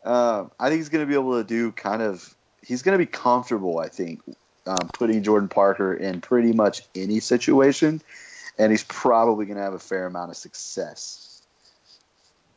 um, 0.04 0.50
I 0.58 0.68
think 0.68 0.80
he's 0.80 0.88
going 0.88 1.04
to 1.04 1.08
be 1.08 1.14
able 1.14 1.38
to 1.40 1.44
do 1.46 1.70
kind 1.70 2.02
of. 2.02 2.34
He's 2.66 2.82
going 2.82 2.94
to 2.94 2.98
be 2.98 3.06
comfortable. 3.06 3.78
I 3.78 3.88
think 3.88 4.20
um, 4.66 4.88
putting 4.92 5.22
Jordan 5.22 5.48
Parker 5.48 5.94
in 5.94 6.20
pretty 6.20 6.52
much 6.52 6.82
any 6.94 7.20
situation, 7.20 8.00
and 8.58 8.70
he's 8.70 8.84
probably 8.84 9.46
going 9.46 9.56
to 9.56 9.62
have 9.62 9.74
a 9.74 9.78
fair 9.78 10.06
amount 10.06 10.30
of 10.30 10.36
success. 10.36 11.42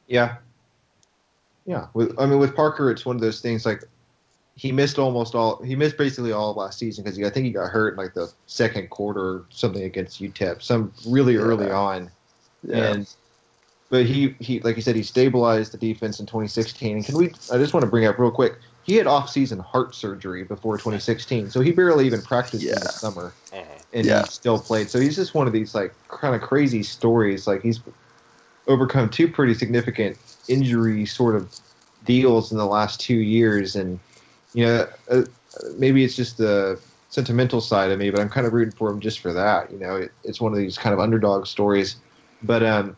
Yeah. 0.07 0.37
Yeah. 1.65 1.87
With, 1.93 2.17
I 2.17 2.25
mean, 2.25 2.39
with 2.39 2.55
Parker, 2.55 2.89
it's 2.89 3.05
one 3.05 3.15
of 3.15 3.21
those 3.21 3.41
things 3.41 3.65
like 3.65 3.83
he 4.55 4.71
missed 4.71 4.97
almost 4.97 5.35
all. 5.35 5.61
He 5.61 5.75
missed 5.75 5.97
basically 5.97 6.31
all 6.31 6.53
last 6.53 6.79
season 6.79 7.03
because 7.03 7.19
I 7.19 7.29
think 7.29 7.45
he 7.45 7.51
got 7.51 7.69
hurt 7.69 7.93
in 7.93 7.97
like 7.97 8.13
the 8.13 8.31
second 8.47 8.89
quarter 8.89 9.21
or 9.21 9.45
something 9.49 9.83
against 9.83 10.21
UTEP, 10.21 10.61
some 10.61 10.91
really 11.05 11.33
Yeah. 11.33 11.41
early 11.41 11.69
on. 11.69 12.09
Yeah. 12.63 12.93
And 12.93 13.07
but 13.89 14.05
he 14.05 14.35
he 14.39 14.59
like 14.61 14.75
you 14.75 14.81
said 14.81 14.95
he 14.95 15.03
stabilized 15.03 15.73
the 15.73 15.77
defense 15.77 16.19
in 16.19 16.25
2016. 16.25 16.97
And 16.97 17.05
can 17.05 17.17
we? 17.17 17.27
I 17.51 17.57
just 17.57 17.73
want 17.73 17.83
to 17.83 17.89
bring 17.89 18.05
up 18.05 18.17
real 18.17 18.31
quick. 18.31 18.57
He 18.87 18.95
had 18.95 19.05
off-season 19.05 19.59
heart 19.59 19.93
surgery 19.93 20.43
before 20.45 20.77
2016, 20.79 21.51
so 21.51 21.59
he 21.61 21.71
barely 21.71 22.05
even 22.07 22.21
practiced 22.21 22.65
in 22.65 22.79
the 22.79 22.87
summer 22.87 23.33
Mhm. 23.53 23.65
and 23.93 24.05
Yeah. 24.05 24.23
he 24.23 24.29
still 24.29 24.57
played. 24.57 24.89
So 24.89 24.99
he's 24.99 25.15
just 25.15 25.35
one 25.35 25.45
of 25.45 25.53
these 25.53 25.75
like 25.75 25.93
kind 26.07 26.33
of 26.33 26.41
crazy 26.41 26.81
stories. 26.83 27.45
Like 27.47 27.61
he's 27.61 27.81
overcome 28.67 29.09
two 29.09 29.27
pretty 29.27 29.53
significant 29.53 30.17
injury 30.47 31.05
sort 31.05 31.35
of 31.35 31.53
deals 32.05 32.51
in 32.51 32.57
the 32.57 32.65
last 32.65 33.01
two 33.01 33.17
years, 33.17 33.75
and 33.75 33.99
you 34.53 34.65
know, 34.65 34.87
uh, 35.11 35.23
maybe 35.77 36.03
it's 36.05 36.15
just 36.15 36.37
the 36.37 36.79
sentimental 37.09 37.59
side 37.61 37.91
of 37.91 37.99
me, 37.99 38.09
but 38.09 38.19
I'm 38.21 38.29
kind 38.29 38.47
of 38.47 38.53
rooting 38.53 38.73
for 38.73 38.89
him 38.89 38.99
just 39.01 39.19
for 39.19 39.33
that. 39.33 39.71
You 39.71 39.79
know, 39.79 39.97
it, 39.97 40.11
it's 40.23 40.39
one 40.39 40.53
of 40.53 40.57
these 40.57 40.77
kind 40.77 40.93
of 40.93 40.99
underdog 40.99 41.45
stories. 41.45 41.97
But 42.43 42.63
um, 42.63 42.95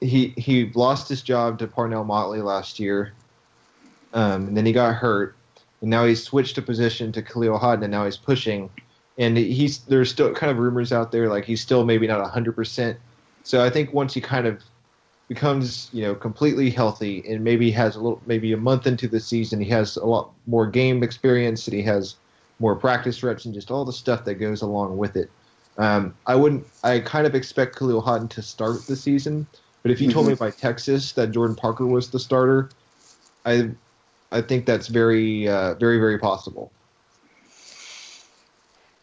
he 0.00 0.28
he 0.36 0.70
lost 0.74 1.08
his 1.08 1.22
job 1.22 1.58
to 1.58 1.66
Parnell 1.66 2.04
Motley 2.04 2.42
last 2.42 2.78
year, 2.78 3.14
um, 4.14 4.48
and 4.48 4.56
then 4.56 4.64
he 4.64 4.72
got 4.72 4.94
hurt, 4.94 5.36
and 5.80 5.90
now 5.90 6.06
he's 6.06 6.22
switched 6.22 6.56
a 6.56 6.62
position 6.62 7.12
to 7.12 7.22
Khalil 7.22 7.58
Haughton, 7.58 7.84
and 7.84 7.90
now 7.90 8.04
he's 8.04 8.16
pushing. 8.16 8.70
And 9.18 9.36
he's 9.36 9.78
there's 9.80 10.10
still 10.10 10.32
kind 10.34 10.50
of 10.50 10.58
rumors 10.58 10.92
out 10.92 11.12
there 11.12 11.28
like 11.28 11.44
he's 11.44 11.60
still 11.60 11.84
maybe 11.84 12.06
not 12.06 12.20
100 12.20 12.56
percent. 12.56 12.98
So 13.44 13.62
I 13.62 13.70
think 13.70 13.92
once 13.92 14.14
he 14.14 14.20
kind 14.20 14.46
of 14.46 14.62
becomes 15.28 15.88
you 15.92 16.02
know 16.02 16.14
completely 16.14 16.70
healthy 16.70 17.22
and 17.28 17.42
maybe 17.42 17.70
has 17.70 17.96
a 17.96 18.00
little 18.00 18.20
maybe 18.26 18.52
a 18.52 18.56
month 18.56 18.86
into 18.86 19.08
the 19.08 19.18
season 19.18 19.58
he 19.58 19.70
has 19.70 19.96
a 19.96 20.04
lot 20.04 20.30
more 20.46 20.66
game 20.66 21.02
experience 21.02 21.66
and 21.66 21.74
he 21.74 21.82
has 21.82 22.16
more 22.58 22.76
practice 22.76 23.22
reps 23.22 23.44
and 23.44 23.54
just 23.54 23.70
all 23.70 23.84
the 23.84 23.92
stuff 23.92 24.24
that 24.24 24.34
goes 24.34 24.62
along 24.62 24.96
with 24.96 25.16
it. 25.16 25.30
Um, 25.76 26.14
I 26.26 26.36
wouldn't. 26.36 26.64
I 26.84 27.00
kind 27.00 27.26
of 27.26 27.34
expect 27.34 27.76
Khalil 27.76 28.00
Haughton 28.00 28.28
to 28.28 28.42
start 28.42 28.86
the 28.86 28.96
season, 28.96 29.46
but 29.82 29.90
if 29.90 30.00
you 30.00 30.10
told 30.10 30.28
me 30.28 30.34
by 30.34 30.50
Texas 30.50 31.12
that 31.12 31.32
Jordan 31.32 31.56
Parker 31.56 31.86
was 31.86 32.10
the 32.10 32.18
starter, 32.20 32.70
I 33.44 33.70
I 34.34 34.42
think 34.42 34.66
that's 34.66 34.88
very 34.88 35.48
uh, 35.48 35.74
very 35.74 35.98
very 35.98 36.18
possible. 36.18 36.72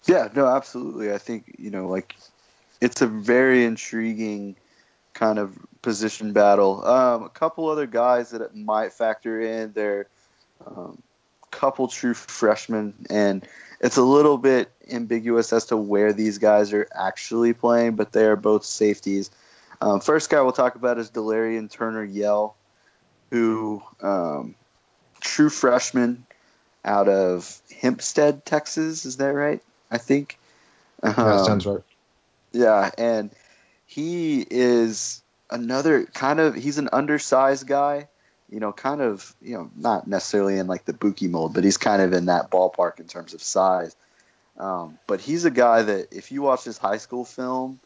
Yeah, 0.05 0.27
no, 0.35 0.45
absolutely. 0.47 1.13
I 1.13 1.17
think 1.17 1.55
you 1.57 1.71
know, 1.71 1.87
like, 1.87 2.15
it's 2.81 3.01
a 3.01 3.07
very 3.07 3.63
intriguing 3.63 4.57
kind 5.13 5.39
of 5.39 5.57
position 5.81 6.33
battle. 6.33 6.85
Um, 6.85 7.23
a 7.23 7.29
couple 7.29 7.69
other 7.69 7.87
guys 7.87 8.31
that 8.31 8.55
might 8.55 8.91
factor 8.91 9.39
in. 9.39 9.71
They're 9.73 10.07
um, 10.67 11.01
couple 11.51 11.87
true 11.87 12.13
freshmen, 12.13 12.93
and 13.09 13.47
it's 13.79 13.97
a 13.97 14.03
little 14.03 14.37
bit 14.37 14.69
ambiguous 14.91 15.53
as 15.53 15.65
to 15.67 15.77
where 15.77 16.13
these 16.13 16.37
guys 16.37 16.73
are 16.73 16.87
actually 16.93 17.53
playing, 17.53 17.95
but 17.95 18.11
they 18.11 18.25
are 18.25 18.35
both 18.35 18.65
safeties. 18.65 19.29
Um, 19.81 19.99
first 19.99 20.29
guy 20.29 20.41
we'll 20.41 20.51
talk 20.51 20.75
about 20.75 20.97
is 20.97 21.09
Delarrian 21.09 21.69
Turner 21.69 22.03
Yell, 22.03 22.55
who 23.31 23.81
um, 24.01 24.55
true 25.22 25.49
freshman 25.49 26.26
out 26.84 27.07
of 27.07 27.61
Hempstead, 27.80 28.45
Texas. 28.45 29.06
Is 29.06 29.18
that 29.18 29.34
right? 29.34 29.61
I 29.89 29.98
think. 29.98 30.38
Um, 31.03 31.15
that 31.15 31.45
sounds 31.45 31.65
right. 31.65 31.84
Yeah, 32.52 32.91
and 32.98 33.31
he 33.85 34.45
is 34.49 35.22
another 35.49 36.06
kind 36.06 36.39
of 36.39 36.56
he's 36.56 36.77
an 36.77 36.89
undersized 36.91 37.65
guy 37.65 38.07
you 38.52 38.60
know, 38.60 38.73
kind 38.73 39.02
of, 39.02 39.34
you 39.41 39.57
know, 39.57 39.72
not 39.76 40.07
necessarily 40.07 40.60
in 40.60 40.68
like 40.68 40.84
the 40.84 40.93
Bookie 40.93 41.30
mold, 41.30 41.53
but 41.53 41.64
he's 41.64 41.77
kind 41.77 42.02
of 42.02 42.11
in 42.11 42.26
that 42.26 42.52
ballpark 42.52 42.99
in 42.99 43.07
terms 43.07 43.34
of 43.34 43.41
size. 43.41 43.95
Um, 44.57 44.99
but 45.07 45.22
he's 45.22 45.45
a 45.45 45.52
guy 45.52 45.81
that 45.84 46.10
if 46.11 46.31
you 46.31 46.41
watch 46.41 46.65
his 46.65 46.77
high 46.77 46.98
school 46.98 47.23
film, 47.23 47.80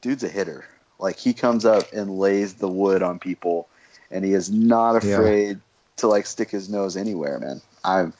dude's 0.00 0.24
a 0.24 0.28
hitter. 0.28 0.66
Like 0.98 1.16
he 1.16 1.32
comes 1.32 1.64
up 1.64 1.92
and 1.92 2.18
lays 2.18 2.54
the 2.54 2.68
wood 2.68 3.02
on 3.02 3.20
people, 3.20 3.68
and 4.10 4.24
he 4.24 4.32
is 4.32 4.50
not 4.50 4.96
afraid 4.96 5.48
yeah. 5.48 5.54
To 5.98 6.08
like 6.08 6.26
stick 6.26 6.50
his 6.50 6.68
nose 6.68 6.96
anywhere, 6.96 7.38
man. 7.38 7.60
I'm, 7.84 8.12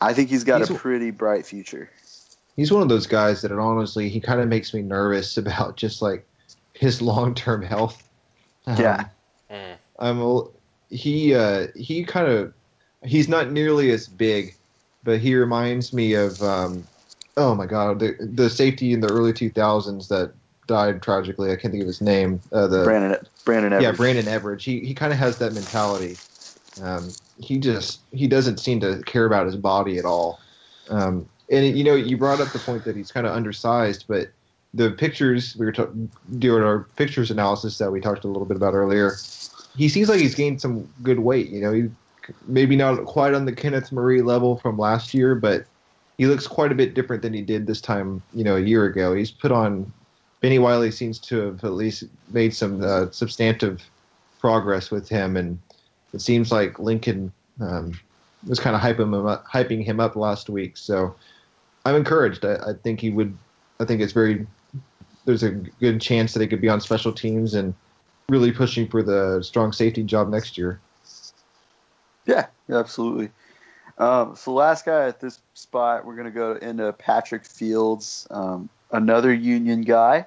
I 0.00 0.12
think 0.12 0.30
he's 0.30 0.44
got 0.44 0.60
he's, 0.60 0.70
a 0.70 0.74
pretty 0.74 1.10
bright 1.10 1.46
future. 1.46 1.90
He's 2.56 2.72
one 2.72 2.82
of 2.82 2.88
those 2.88 3.06
guys 3.06 3.42
that, 3.42 3.52
honestly, 3.52 4.08
he 4.08 4.20
kind 4.20 4.40
of 4.40 4.48
makes 4.48 4.74
me 4.74 4.82
nervous 4.82 5.36
about 5.38 5.76
just 5.76 6.02
like 6.02 6.26
his 6.72 7.00
long 7.00 7.34
term 7.34 7.62
health. 7.62 8.08
Um, 8.66 8.80
yeah. 8.80 9.04
Mm. 9.50 9.76
I'm 9.98 10.20
a, 10.20 10.42
he 10.90 11.34
uh, 11.34 11.68
he 11.76 12.04
kind 12.04 12.28
of 12.28 12.52
he's 13.04 13.28
not 13.28 13.52
nearly 13.52 13.90
as 13.90 14.08
big, 14.08 14.54
but 15.04 15.20
he 15.20 15.34
reminds 15.34 15.92
me 15.92 16.14
of 16.14 16.42
um, 16.42 16.86
oh 17.36 17.54
my 17.54 17.66
god 17.66 17.98
the 17.98 18.16
the 18.20 18.48
safety 18.48 18.92
in 18.92 19.00
the 19.00 19.08
early 19.08 19.32
2000s 19.32 20.08
that 20.08 20.32
died 20.66 21.02
tragically. 21.02 21.52
I 21.52 21.56
can't 21.56 21.72
think 21.72 21.82
of 21.82 21.86
his 21.86 22.00
name. 22.00 22.40
Uh, 22.52 22.66
the 22.66 22.84
Brandon 22.84 23.18
Brandon 23.44 23.72
Everage. 23.72 23.82
Yeah, 23.82 23.92
Brandon 23.92 24.24
Everage. 24.26 24.62
He 24.62 24.80
he 24.80 24.94
kind 24.94 25.12
of 25.12 25.18
has 25.18 25.38
that 25.38 25.52
mentality. 25.52 26.16
Um, 26.82 27.10
he 27.38 27.58
just 27.58 28.00
he 28.12 28.26
doesn't 28.26 28.58
seem 28.58 28.80
to 28.80 29.02
care 29.02 29.26
about 29.26 29.46
his 29.46 29.56
body 29.56 29.98
at 29.98 30.04
all. 30.04 30.40
Um, 30.88 31.28
and 31.50 31.76
you 31.76 31.84
know, 31.84 31.94
you 31.94 32.16
brought 32.16 32.40
up 32.40 32.52
the 32.52 32.58
point 32.58 32.84
that 32.84 32.96
he's 32.96 33.12
kind 33.12 33.26
of 33.26 33.34
undersized, 33.34 34.06
but 34.08 34.28
the 34.72 34.90
pictures 34.90 35.56
we 35.56 35.66
were 35.66 35.72
ta- 35.72 35.88
doing 36.38 36.62
our 36.62 36.80
pictures 36.96 37.30
analysis 37.30 37.78
that 37.78 37.92
we 37.92 38.00
talked 38.00 38.24
a 38.24 38.28
little 38.28 38.46
bit 38.46 38.56
about 38.56 38.74
earlier 38.74 39.16
he 39.76 39.88
seems 39.88 40.08
like 40.08 40.20
he's 40.20 40.34
gained 40.34 40.60
some 40.60 40.88
good 41.02 41.20
weight. 41.20 41.48
You 41.50 41.60
know, 41.60 41.72
he 41.72 41.90
maybe 42.46 42.76
not 42.76 43.04
quite 43.04 43.34
on 43.34 43.44
the 43.44 43.52
Kenneth 43.52 43.92
Murray 43.92 44.22
level 44.22 44.56
from 44.58 44.78
last 44.78 45.14
year, 45.14 45.34
but 45.34 45.66
he 46.16 46.26
looks 46.26 46.46
quite 46.46 46.72
a 46.72 46.76
bit 46.76 46.94
different 46.94 47.22
than 47.22 47.32
he 47.32 47.42
did 47.42 47.66
this 47.66 47.80
time. 47.80 48.22
You 48.32 48.44
know, 48.44 48.56
a 48.56 48.60
year 48.60 48.84
ago. 48.84 49.14
He's 49.14 49.30
put 49.30 49.52
on. 49.52 49.92
Bennie 50.40 50.58
Wylie 50.58 50.90
seems 50.90 51.18
to 51.20 51.38
have 51.38 51.64
at 51.64 51.72
least 51.72 52.04
made 52.30 52.54
some 52.54 52.82
uh, 52.82 53.10
substantive 53.10 53.82
progress 54.40 54.90
with 54.90 55.08
him, 55.08 55.36
and 55.36 55.58
it 56.14 56.20
seems 56.20 56.52
like 56.52 56.78
Lincoln 56.78 57.32
um, 57.60 57.98
was 58.46 58.60
kind 58.60 58.76
of 58.76 58.80
hyping 58.80 59.12
him 59.12 59.26
up, 59.26 59.44
hyping 59.46 59.84
him 59.84 59.98
up 60.00 60.14
last 60.16 60.48
week. 60.48 60.76
So 60.76 61.14
I'm 61.84 61.96
encouraged. 61.96 62.44
I, 62.44 62.54
I 62.54 62.72
think 62.82 63.00
he 63.00 63.10
would. 63.10 63.36
I 63.80 63.84
think 63.84 64.00
it's 64.00 64.12
very. 64.12 64.46
There's 65.24 65.42
a 65.42 65.50
good 65.50 66.00
chance 66.00 66.34
that 66.34 66.40
he 66.40 66.46
could 66.46 66.60
be 66.60 66.68
on 66.68 66.80
special 66.80 67.12
teams 67.12 67.54
and 67.54 67.74
really 68.28 68.52
pushing 68.52 68.88
for 68.88 69.02
the 69.02 69.42
strong 69.42 69.72
safety 69.72 70.02
job 70.02 70.28
next 70.28 70.56
year. 70.56 70.80
Yeah, 72.26 72.46
absolutely. 72.70 73.30
Um, 73.98 74.36
so 74.36 74.52
last 74.52 74.84
guy 74.84 75.06
at 75.08 75.20
this 75.20 75.40
spot, 75.54 76.04
we're 76.04 76.16
going 76.16 76.26
to 76.26 76.30
go 76.30 76.54
into 76.56 76.92
Patrick 76.92 77.44
Fields, 77.44 78.26
um, 78.30 78.68
another 78.92 79.32
Union 79.32 79.82
guy. 79.82 80.26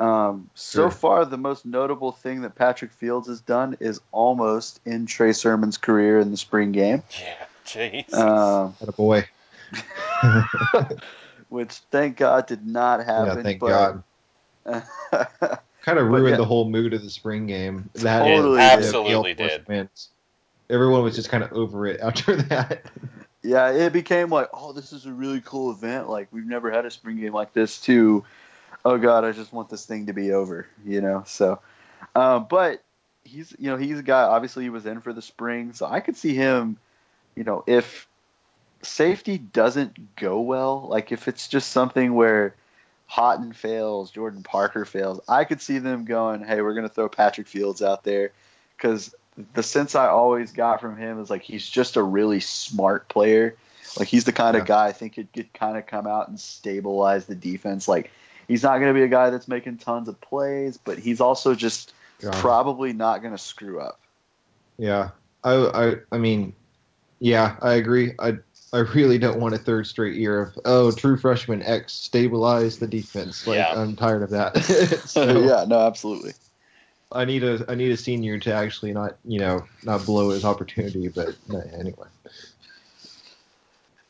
Um, 0.00 0.50
so 0.54 0.82
sure. 0.82 0.90
far, 0.90 1.24
the 1.24 1.36
most 1.36 1.66
notable 1.66 2.12
thing 2.12 2.42
that 2.42 2.54
Patrick 2.54 2.92
Fields 2.92 3.28
has 3.28 3.40
done 3.40 3.76
is 3.80 4.00
almost 4.12 4.80
in 4.86 5.06
Trey 5.06 5.32
Sermon's 5.32 5.76
career 5.76 6.20
in 6.20 6.30
the 6.30 6.36
spring 6.36 6.72
game. 6.72 7.02
Yeah, 7.18 7.46
jeez. 7.66 8.14
Um, 8.14 8.74
a 8.80 8.92
boy. 8.92 9.26
which, 11.50 11.72
thank 11.90 12.16
God, 12.16 12.46
did 12.46 12.66
not 12.66 13.04
happen. 13.04 13.36
Yeah, 13.36 13.42
thank 13.42 13.60
but, 13.60 13.68
God. 13.68 14.02
kind 15.82 15.98
of 15.98 16.06
ruined 16.06 16.30
yeah. 16.30 16.36
the 16.36 16.44
whole 16.44 16.68
mood 16.68 16.94
of 16.94 17.02
the 17.02 17.10
spring 17.10 17.46
game. 17.46 17.90
That 17.94 18.20
totally 18.20 18.60
absolutely 18.60 19.34
did. 19.34 19.66
Wins. 19.68 20.08
Everyone 20.68 21.02
was 21.02 21.16
just 21.16 21.28
kind 21.28 21.42
of 21.42 21.52
over 21.52 21.86
it 21.86 22.00
after 22.02 22.36
that. 22.36 22.86
Yeah, 23.42 23.70
it 23.70 23.92
became 23.92 24.30
like, 24.30 24.48
oh, 24.52 24.72
this 24.72 24.92
is 24.92 25.06
a 25.06 25.12
really 25.12 25.42
cool 25.44 25.72
event. 25.72 26.08
Like 26.08 26.28
we've 26.30 26.46
never 26.46 26.70
had 26.70 26.86
a 26.86 26.90
spring 26.90 27.18
game 27.20 27.32
like 27.32 27.52
this. 27.52 27.80
To, 27.82 28.24
oh 28.84 28.98
god, 28.98 29.24
I 29.24 29.32
just 29.32 29.52
want 29.52 29.68
this 29.68 29.86
thing 29.86 30.06
to 30.06 30.12
be 30.12 30.32
over. 30.32 30.66
You 30.84 31.00
know. 31.00 31.24
So, 31.26 31.60
um, 32.14 32.46
but 32.48 32.82
he's 33.24 33.54
you 33.58 33.70
know 33.70 33.76
he's 33.76 33.98
a 33.98 34.02
guy. 34.02 34.22
Obviously, 34.22 34.64
he 34.64 34.70
was 34.70 34.86
in 34.86 35.00
for 35.00 35.12
the 35.12 35.22
spring, 35.22 35.72
so 35.72 35.86
I 35.86 36.00
could 36.00 36.16
see 36.16 36.34
him. 36.34 36.76
You 37.34 37.44
know, 37.44 37.64
if 37.66 38.08
safety 38.82 39.38
doesn't 39.38 40.16
go 40.16 40.40
well, 40.40 40.86
like 40.88 41.12
if 41.12 41.28
it's 41.28 41.48
just 41.48 41.70
something 41.70 42.14
where 42.14 42.54
Haughton 43.06 43.52
fails, 43.52 44.10
Jordan 44.10 44.42
Parker 44.42 44.84
fails, 44.84 45.20
I 45.28 45.44
could 45.44 45.60
see 45.60 45.78
them 45.78 46.04
going, 46.04 46.44
hey, 46.44 46.62
we're 46.62 46.74
going 46.74 46.88
to 46.88 46.94
throw 46.94 47.08
Patrick 47.08 47.46
Fields 47.46 47.82
out 47.82 48.04
there 48.04 48.32
because 48.76 49.14
the 49.54 49.62
sense 49.62 49.94
I 49.94 50.08
always 50.08 50.52
got 50.52 50.80
from 50.80 50.96
him 50.96 51.20
is 51.20 51.30
like 51.30 51.42
he's 51.42 51.68
just 51.68 51.96
a 51.96 52.02
really 52.02 52.40
smart 52.40 53.08
player. 53.08 53.56
Like 53.98 54.08
he's 54.08 54.24
the 54.24 54.32
kind 54.32 54.54
yeah. 54.54 54.60
of 54.60 54.66
guy 54.66 54.86
I 54.86 54.92
think 54.92 55.14
could, 55.14 55.32
could 55.32 55.52
kind 55.52 55.76
of 55.76 55.86
come 55.86 56.06
out 56.06 56.28
and 56.28 56.38
stabilize 56.38 57.26
the 57.26 57.34
defense. 57.34 57.88
Like 57.88 58.10
he's 58.50 58.64
not 58.64 58.80
going 58.80 58.88
to 58.88 58.94
be 58.94 59.04
a 59.04 59.08
guy 59.08 59.30
that's 59.30 59.46
making 59.46 59.78
tons 59.78 60.08
of 60.08 60.20
plays, 60.20 60.76
but 60.76 60.98
he's 60.98 61.20
also 61.20 61.54
just 61.54 61.92
yeah. 62.20 62.30
probably 62.34 62.92
not 62.92 63.22
going 63.22 63.32
to 63.32 63.38
screw 63.38 63.80
up. 63.80 64.00
Yeah, 64.76 65.10
I, 65.44 65.54
I, 65.54 65.94
I 66.10 66.18
mean, 66.18 66.52
yeah, 67.20 67.56
I 67.62 67.74
agree. 67.74 68.12
I 68.18 68.38
I 68.72 68.78
really 68.78 69.18
don't 69.18 69.40
want 69.40 69.54
a 69.54 69.58
third 69.58 69.86
straight 69.86 70.16
year 70.16 70.42
of 70.42 70.58
oh 70.64 70.90
true 70.90 71.16
freshman 71.16 71.62
X 71.62 71.92
stabilize 71.92 72.78
the 72.78 72.88
defense. 72.88 73.46
Like 73.46 73.58
yeah. 73.58 73.72
I'm 73.74 73.94
tired 73.94 74.22
of 74.22 74.30
that. 74.30 74.56
so, 75.06 75.40
yeah, 75.46 75.64
no, 75.68 75.80
absolutely. 75.86 76.32
I 77.12 77.24
need 77.24 77.44
a 77.44 77.64
I 77.68 77.76
need 77.76 77.92
a 77.92 77.96
senior 77.96 78.38
to 78.38 78.52
actually 78.52 78.92
not 78.92 79.16
you 79.24 79.38
know 79.38 79.64
not 79.84 80.04
blow 80.06 80.30
his 80.30 80.44
opportunity, 80.44 81.08
but 81.08 81.36
uh, 81.52 81.58
anyway. 81.78 82.06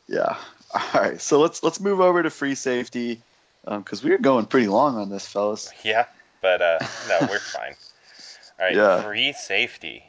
Yeah. 0.07 0.37
All 0.73 1.01
right. 1.01 1.21
So 1.21 1.41
let's 1.41 1.63
let's 1.63 1.81
move 1.81 2.01
over 2.01 2.23
to 2.23 2.31
free 2.31 2.55
safety 2.55 3.21
because 3.65 4.03
um, 4.03 4.09
we 4.09 4.15
are 4.15 4.19
going 4.19 4.47
pretty 4.47 4.69
long 4.69 4.97
on 4.97 5.11
this, 5.11 5.27
fellas. 5.27 5.71
Yeah, 5.85 6.07
but 6.41 6.63
uh, 6.63 6.79
no, 7.09 7.19
we're 7.29 7.39
fine. 7.39 7.75
All 8.59 8.67
right. 8.67 8.75
Yeah. 8.75 9.03
Free 9.03 9.33
safety. 9.33 10.05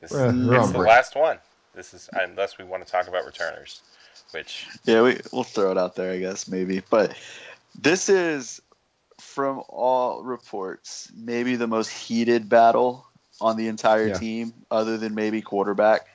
This, 0.00 0.12
is 0.12 0.72
the 0.72 0.78
last 0.78 1.16
one. 1.16 1.38
This 1.74 1.94
is 1.94 2.08
unless 2.12 2.58
we 2.58 2.64
want 2.64 2.84
to 2.84 2.90
talk 2.90 3.08
about 3.08 3.24
returners, 3.24 3.82
which 4.30 4.66
yeah, 4.84 5.02
we 5.02 5.18
we'll 5.32 5.44
throw 5.44 5.70
it 5.72 5.78
out 5.78 5.96
there, 5.96 6.12
I 6.12 6.18
guess 6.18 6.48
maybe. 6.48 6.82
But 6.88 7.16
this 7.80 8.08
is 8.08 8.60
from 9.18 9.62
all 9.68 10.22
reports 10.22 11.10
maybe 11.16 11.56
the 11.56 11.66
most 11.66 11.88
heated 11.88 12.48
battle 12.48 13.06
on 13.40 13.56
the 13.56 13.68
entire 13.68 14.08
yeah. 14.08 14.18
team, 14.18 14.54
other 14.70 14.96
than 14.96 15.14
maybe 15.14 15.42
quarterback. 15.42 16.06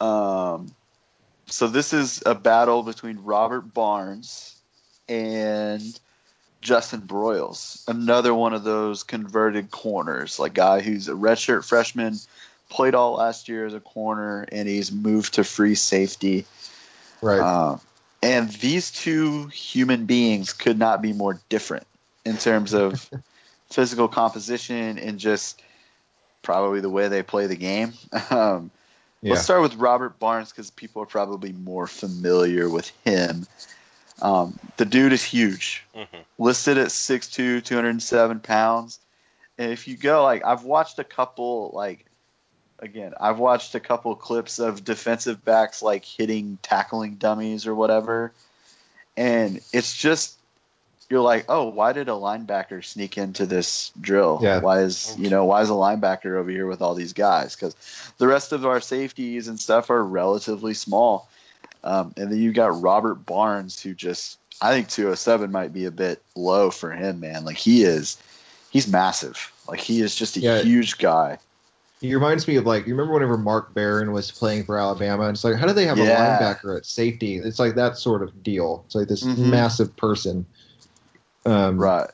Um, 0.00 0.74
so 1.46 1.66
this 1.66 1.92
is 1.92 2.22
a 2.26 2.34
battle 2.34 2.82
between 2.82 3.18
Robert 3.18 3.72
Barnes 3.72 4.57
and 5.08 6.00
Justin 6.60 7.02
Broyles, 7.02 7.86
another 7.88 8.34
one 8.34 8.52
of 8.52 8.64
those 8.64 9.04
converted 9.04 9.70
corners, 9.70 10.38
like 10.38 10.54
guy 10.54 10.80
who's 10.80 11.08
a 11.08 11.12
redshirt 11.12 11.64
freshman, 11.64 12.16
played 12.68 12.94
all 12.94 13.14
last 13.14 13.48
year 13.48 13.66
as 13.66 13.74
a 13.74 13.80
corner, 13.80 14.44
and 14.50 14.68
he's 14.68 14.90
moved 14.90 15.34
to 15.34 15.44
free 15.44 15.74
safety. 15.74 16.46
Right. 17.22 17.40
Um, 17.40 17.80
and 18.22 18.50
these 18.50 18.90
two 18.90 19.46
human 19.46 20.06
beings 20.06 20.52
could 20.52 20.78
not 20.78 21.00
be 21.00 21.12
more 21.12 21.40
different 21.48 21.86
in 22.24 22.36
terms 22.36 22.74
of 22.74 23.08
physical 23.70 24.08
composition 24.08 24.98
and 24.98 25.18
just 25.18 25.62
probably 26.42 26.80
the 26.80 26.90
way 26.90 27.08
they 27.08 27.22
play 27.22 27.46
the 27.46 27.56
game. 27.56 27.92
Um, 28.30 28.70
yeah. 29.20 29.32
Let's 29.32 29.42
start 29.42 29.62
with 29.62 29.74
Robert 29.74 30.18
Barnes 30.18 30.50
because 30.50 30.70
people 30.70 31.02
are 31.02 31.06
probably 31.06 31.52
more 31.52 31.86
familiar 31.88 32.68
with 32.68 32.92
him. 33.04 33.46
Um, 34.20 34.58
the 34.76 34.84
dude 34.84 35.12
is 35.12 35.22
huge, 35.22 35.84
hmm 35.94 36.04
listed 36.38 36.78
at 36.78 36.88
6'2", 36.88 37.64
207 37.64 38.40
pounds. 38.40 39.00
And 39.58 39.72
if 39.72 39.88
you 39.88 39.96
go, 39.96 40.22
like, 40.22 40.44
I've 40.44 40.62
watched 40.62 41.00
a 41.00 41.04
couple, 41.04 41.72
like, 41.74 42.04
again, 42.78 43.12
I've 43.20 43.40
watched 43.40 43.74
a 43.74 43.80
couple 43.80 44.14
clips 44.14 44.60
of 44.60 44.84
defensive 44.84 45.44
backs, 45.44 45.82
like, 45.82 46.04
hitting 46.04 46.58
tackling 46.62 47.16
dummies 47.16 47.66
or 47.66 47.74
whatever. 47.74 48.32
And 49.16 49.60
it's 49.72 49.96
just, 49.96 50.38
you're 51.10 51.20
like, 51.20 51.46
oh, 51.48 51.70
why 51.70 51.92
did 51.92 52.08
a 52.08 52.12
linebacker 52.12 52.84
sneak 52.84 53.18
into 53.18 53.46
this 53.46 53.90
drill? 54.00 54.38
Yeah. 54.40 54.60
Why 54.60 54.82
is, 54.82 55.16
you 55.18 55.30
know, 55.30 55.44
why 55.44 55.62
is 55.62 55.70
a 55.70 55.72
linebacker 55.72 56.36
over 56.36 56.50
here 56.50 56.68
with 56.68 56.82
all 56.82 56.94
these 56.94 57.14
guys? 57.14 57.56
Because 57.56 57.74
the 58.18 58.28
rest 58.28 58.52
of 58.52 58.64
our 58.64 58.80
safeties 58.80 59.48
and 59.48 59.58
stuff 59.58 59.90
are 59.90 60.04
relatively 60.04 60.74
small. 60.74 61.28
Um, 61.84 62.12
and 62.16 62.30
then 62.30 62.38
you 62.38 62.52
got 62.52 62.80
Robert 62.80 63.14
Barnes, 63.26 63.80
who 63.80 63.94
just 63.94 64.38
I 64.60 64.72
think 64.72 64.88
207 64.88 65.52
might 65.52 65.72
be 65.72 65.84
a 65.84 65.90
bit 65.90 66.22
low 66.34 66.70
for 66.70 66.90
him, 66.90 67.20
man. 67.20 67.44
Like 67.44 67.56
he 67.56 67.82
is, 67.84 68.16
he's 68.70 68.88
massive. 68.88 69.52
Like 69.68 69.80
he 69.80 70.00
is 70.00 70.14
just 70.14 70.36
a 70.36 70.40
Yeah. 70.40 70.62
huge 70.62 70.98
guy. 70.98 71.38
He 72.00 72.14
reminds 72.14 72.46
me 72.46 72.56
of 72.56 72.66
like 72.66 72.86
you 72.86 72.94
remember 72.94 73.14
whenever 73.14 73.36
Mark 73.36 73.74
Barron 73.74 74.12
was 74.12 74.30
playing 74.30 74.64
for 74.64 74.78
Alabama. 74.78 75.24
And 75.24 75.34
it's 75.36 75.44
like 75.44 75.56
how 75.56 75.66
do 75.66 75.72
they 75.72 75.86
have 75.86 75.98
Yeah. 75.98 76.04
a 76.04 76.38
linebacker 76.38 76.76
at 76.76 76.86
safety? 76.86 77.36
It's 77.36 77.58
like 77.58 77.74
that 77.76 77.96
sort 77.98 78.22
of 78.22 78.42
deal. 78.42 78.82
It's 78.86 78.94
like 78.94 79.08
this 79.08 79.24
Mhm. 79.24 79.38
massive 79.50 79.96
person. 79.96 80.46
Um, 81.46 81.78
Right. 81.78 82.08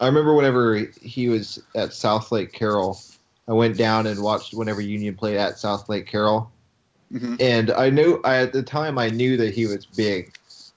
I 0.00 0.06
remember 0.06 0.34
whenever 0.34 0.76
he 1.02 1.28
was 1.28 1.60
at 1.74 1.92
South 1.92 2.30
Lake 2.30 2.52
Carroll, 2.52 3.00
I 3.48 3.52
went 3.52 3.76
down 3.76 4.06
and 4.06 4.22
watched 4.22 4.54
whenever 4.54 4.80
Union 4.80 5.16
played 5.16 5.36
at 5.36 5.58
South 5.58 5.88
Lake 5.88 6.06
Carroll, 6.06 6.50
hmm 7.10 7.38
and 7.38 7.70
I 7.70 7.90
knew 7.90 8.20
I, 8.24 8.38
at 8.38 8.52
the 8.52 8.62
time 8.62 8.98
I 8.98 9.10
knew 9.10 9.36
that 9.38 9.54
he 9.54 9.66
was 9.66 9.86
big, 9.86 10.34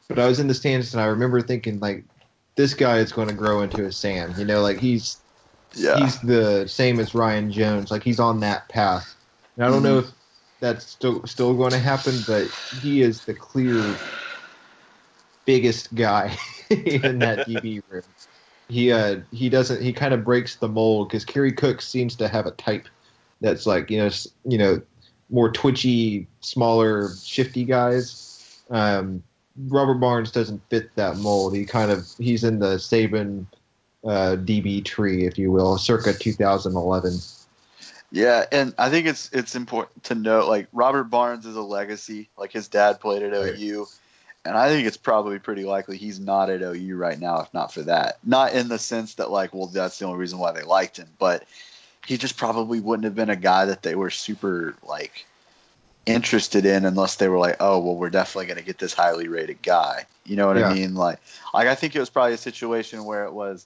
but 0.10 0.20
I 0.20 0.28
was 0.28 0.40
in 0.40 0.48
the 0.48 0.54
stands 0.54 0.94
and 0.94 1.02
I 1.02 1.08
remember 1.08 1.42
thinking 1.42 1.80
like, 1.80 2.06
this 2.58 2.74
guy 2.74 3.00
is 3.00 3.12
going 3.12 3.28
to 3.30 3.34
grow 3.34 3.62
into 3.62 3.86
a 3.86 3.92
Sam. 3.92 4.34
You 4.38 4.46
know, 4.46 4.62
like 4.62 4.78
he's 4.78 5.24
Yeah. 5.74 5.98
he's 5.98 6.22
the 6.22 6.68
same 6.68 7.00
as 7.00 7.16
Ryan 7.16 7.52
Jones. 7.52 7.92
Like 7.92 8.04
he's 8.04 8.20
on 8.20 8.42
that 8.42 8.70
path. 8.70 9.16
And 9.58 9.66
I 9.66 9.70
don't 9.70 9.84
know 9.84 10.00
if 10.00 10.08
that's 10.62 10.88
still 10.88 11.26
still 11.28 11.56
going 11.56 11.74
to 11.74 11.80
happen, 11.80 12.24
but 12.24 12.54
he 12.72 13.02
is 13.02 13.24
the 13.26 13.36
clear 13.36 14.04
biggest 15.46 15.94
guy 15.96 16.38
in 16.70 17.22
that 17.22 17.46
DB 17.46 17.82
room. 17.88 18.04
He 18.68 18.92
uh 18.92 19.22
he 19.32 19.50
doesn't 19.50 19.82
he 19.82 19.94
kind 19.94 20.14
of 20.14 20.24
breaks 20.24 20.58
the 20.58 20.70
mold 20.70 21.10
because 21.10 21.26
Kerry 21.26 21.52
Cook 21.52 21.82
seems 21.82 22.16
to 22.18 22.28
have 22.28 22.46
a 22.46 22.52
type 22.52 22.88
that's 23.42 23.66
like 23.66 23.90
you 23.92 23.98
know 23.98 24.10
you 24.46 24.58
know 24.58 24.82
more 25.32 25.52
twitchy, 25.52 26.28
smaller, 26.42 27.10
shifty 27.24 27.64
guys. 27.64 28.62
Um, 28.70 29.24
Robert 29.68 29.96
Barnes 29.96 30.32
doesn't 30.32 30.62
fit 30.70 30.94
that 30.96 31.18
mold. 31.18 31.56
He 31.56 31.66
kind 31.66 31.92
of 31.92 32.08
he's 32.18 32.44
in 32.44 32.60
the 32.60 32.76
Saban 32.76 33.46
uh, 34.04 34.38
DB 34.38 34.84
tree, 34.84 35.26
if 35.26 35.38
you 35.38 35.52
will, 35.52 35.78
circa 35.78 36.14
2011. 36.14 37.18
Yeah, 38.12 38.46
and 38.52 38.74
I 38.78 38.90
think 38.90 39.08
it's 39.08 39.30
it's 39.32 39.56
important 39.56 40.04
to 40.06 40.16
note 40.16 40.48
like 40.48 40.68
Robert 40.74 41.06
Barnes 41.06 41.46
is 41.46 41.56
a 41.56 41.62
legacy. 41.62 42.30
Like 42.38 42.52
his 42.52 42.68
dad 42.68 43.00
played 43.00 43.24
at. 43.24 43.34
OU, 43.34 43.88
and 44.44 44.58
I 44.58 44.68
think 44.68 44.86
it's 44.86 44.98
probably 44.98 45.40
pretty 45.40 45.64
likely 45.64 45.98
he's 45.98 46.20
not 46.20 46.50
at 46.50 46.62
OU 46.62 46.98
right 46.98 47.20
now, 47.20 47.42
if 47.42 47.54
not 47.54 47.74
for 47.74 47.84
that. 47.84 48.18
Not 48.26 48.54
in 48.54 48.68
the 48.68 48.80
sense 48.80 49.16
that 49.16 49.32
like, 49.32 49.54
well, 49.54 49.68
that's 49.68 49.98
the 50.00 50.06
only 50.06 50.20
reason 50.20 50.40
why 50.40 50.52
they 50.52 50.64
liked 50.64 50.98
him, 50.98 51.08
but 51.20 51.46
he 52.06 52.18
just 52.18 52.38
probably 52.38 52.80
wouldn't 52.80 53.06
have 53.06 53.16
been 53.16 53.30
a 53.30 53.36
guy 53.36 53.66
that 53.66 53.84
they 53.84 53.96
were 53.96 54.10
super 54.10 54.76
like 54.84 55.26
interested 56.06 56.66
in 56.66 56.86
unless 56.86 57.16
they 57.16 57.28
were 57.28 57.38
like, 57.38 57.58
oh, 57.60 57.80
well, 57.80 57.96
we're 57.96 58.10
definitely 58.10 58.48
going 58.48 58.58
to 58.58 58.64
get 58.66 58.78
this 58.80 58.94
highly 58.94 59.28
rated 59.28 59.62
guy. 59.62 60.06
You 60.26 60.36
know 60.36 60.48
what 60.48 60.58
Yeah. 60.58 60.70
I 60.70 60.74
mean? 60.74 60.96
Like, 60.96 61.20
like 61.54 61.68
I 61.68 61.76
think 61.76 61.96
it 61.96 62.00
was 62.00 62.10
probably 62.10 62.34
a 62.34 62.38
situation 62.38 63.06
where 63.06 63.26
it 63.26 63.34
was 63.34 63.66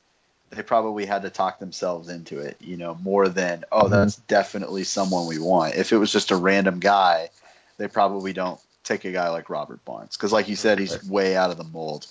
they 0.52 0.62
probably 0.62 1.06
had 1.06 1.24
to 1.24 1.30
talk 1.30 1.60
themselves 1.60 2.08
into 2.08 2.40
it, 2.40 2.56
you 2.62 2.78
know, 2.78 2.96
more 3.02 3.28
than 3.30 3.64
oh, 3.72 3.86
Mhm. 3.86 3.92
that's 3.92 4.16
definitely 4.16 4.84
someone 4.84 5.28
we 5.28 5.40
want. 5.40 5.76
If 5.76 5.92
it 5.92 5.98
was 5.98 6.12
just 6.12 6.32
a 6.32 6.36
random 6.36 6.80
guy, 6.80 7.30
they 7.78 7.88
probably 7.88 8.32
don't 8.32 8.60
take 8.84 9.06
a 9.06 9.12
guy 9.12 9.30
like 9.30 9.50
Robert 9.50 9.84
Barnes 9.84 10.16
because, 10.16 10.32
like 10.32 10.48
you 10.48 10.56
said, 10.56 10.78
he's 10.80 11.04
way 11.10 11.36
out 11.36 11.52
of 11.52 11.58
the 11.58 11.64
mold. 11.64 12.06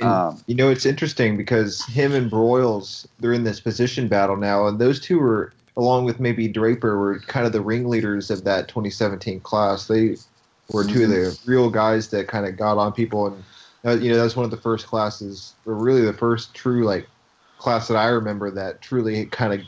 And, 0.00 0.08
Um, 0.08 0.40
you 0.46 0.54
know, 0.54 0.70
it's 0.70 0.86
interesting 0.86 1.36
because 1.36 1.84
him 1.86 2.12
and 2.12 2.30
Broyles, 2.30 3.06
they're 3.20 3.32
in 3.32 3.44
this 3.44 3.60
position 3.60 4.08
battle 4.08 4.36
now, 4.36 4.66
and 4.66 4.78
those 4.78 5.00
two 5.00 5.18
were, 5.18 5.52
along 5.76 6.04
with 6.04 6.20
maybe 6.20 6.48
Draper, 6.48 6.98
were 6.98 7.20
kind 7.20 7.46
of 7.46 7.52
the 7.52 7.60
ringleaders 7.60 8.30
of 8.30 8.44
that 8.44 8.68
2017 8.68 9.40
class. 9.40 9.86
They 9.86 10.16
were 10.72 10.84
two 10.84 11.04
of 11.04 11.10
the 11.10 11.38
real 11.46 11.70
guys 11.70 12.08
that 12.08 12.26
kind 12.26 12.46
of 12.46 12.56
got 12.56 12.78
on 12.78 12.92
people, 12.92 13.26
and 13.26 13.44
uh, 13.84 13.96
you 14.02 14.10
know, 14.10 14.16
that's 14.16 14.34
one 14.36 14.44
of 14.44 14.50
the 14.50 14.56
first 14.56 14.86
classes, 14.86 15.54
or 15.66 15.74
really 15.74 16.02
the 16.02 16.12
first 16.12 16.54
true 16.54 16.84
like 16.84 17.06
class 17.58 17.88
that 17.88 17.96
I 17.96 18.08
remember 18.08 18.50
that 18.50 18.80
truly 18.80 19.26
kind 19.26 19.52
of 19.52 19.60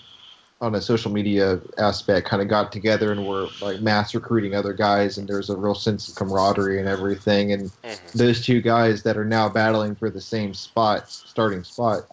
on 0.60 0.74
a 0.74 0.80
social 0.80 1.12
media 1.12 1.60
aspect 1.78 2.26
kind 2.26 2.40
of 2.42 2.48
got 2.48 2.72
together 2.72 3.12
and 3.12 3.24
were 3.24 3.48
like 3.60 3.80
mass 3.80 4.14
recruiting 4.14 4.54
other 4.54 4.72
guys 4.72 5.18
and 5.18 5.28
there's 5.28 5.50
a 5.50 5.56
real 5.56 5.74
sense 5.74 6.08
of 6.08 6.14
camaraderie 6.14 6.78
and 6.78 6.88
everything 6.88 7.52
and 7.52 7.70
hmm 7.84 7.94
those 8.14 8.44
two 8.44 8.62
guys 8.62 9.02
that 9.02 9.18
are 9.18 9.24
now 9.24 9.48
battling 9.48 9.94
for 9.94 10.08
the 10.10 10.20
same 10.20 10.54
spot, 10.54 11.10
starting 11.10 11.62
spot, 11.62 12.04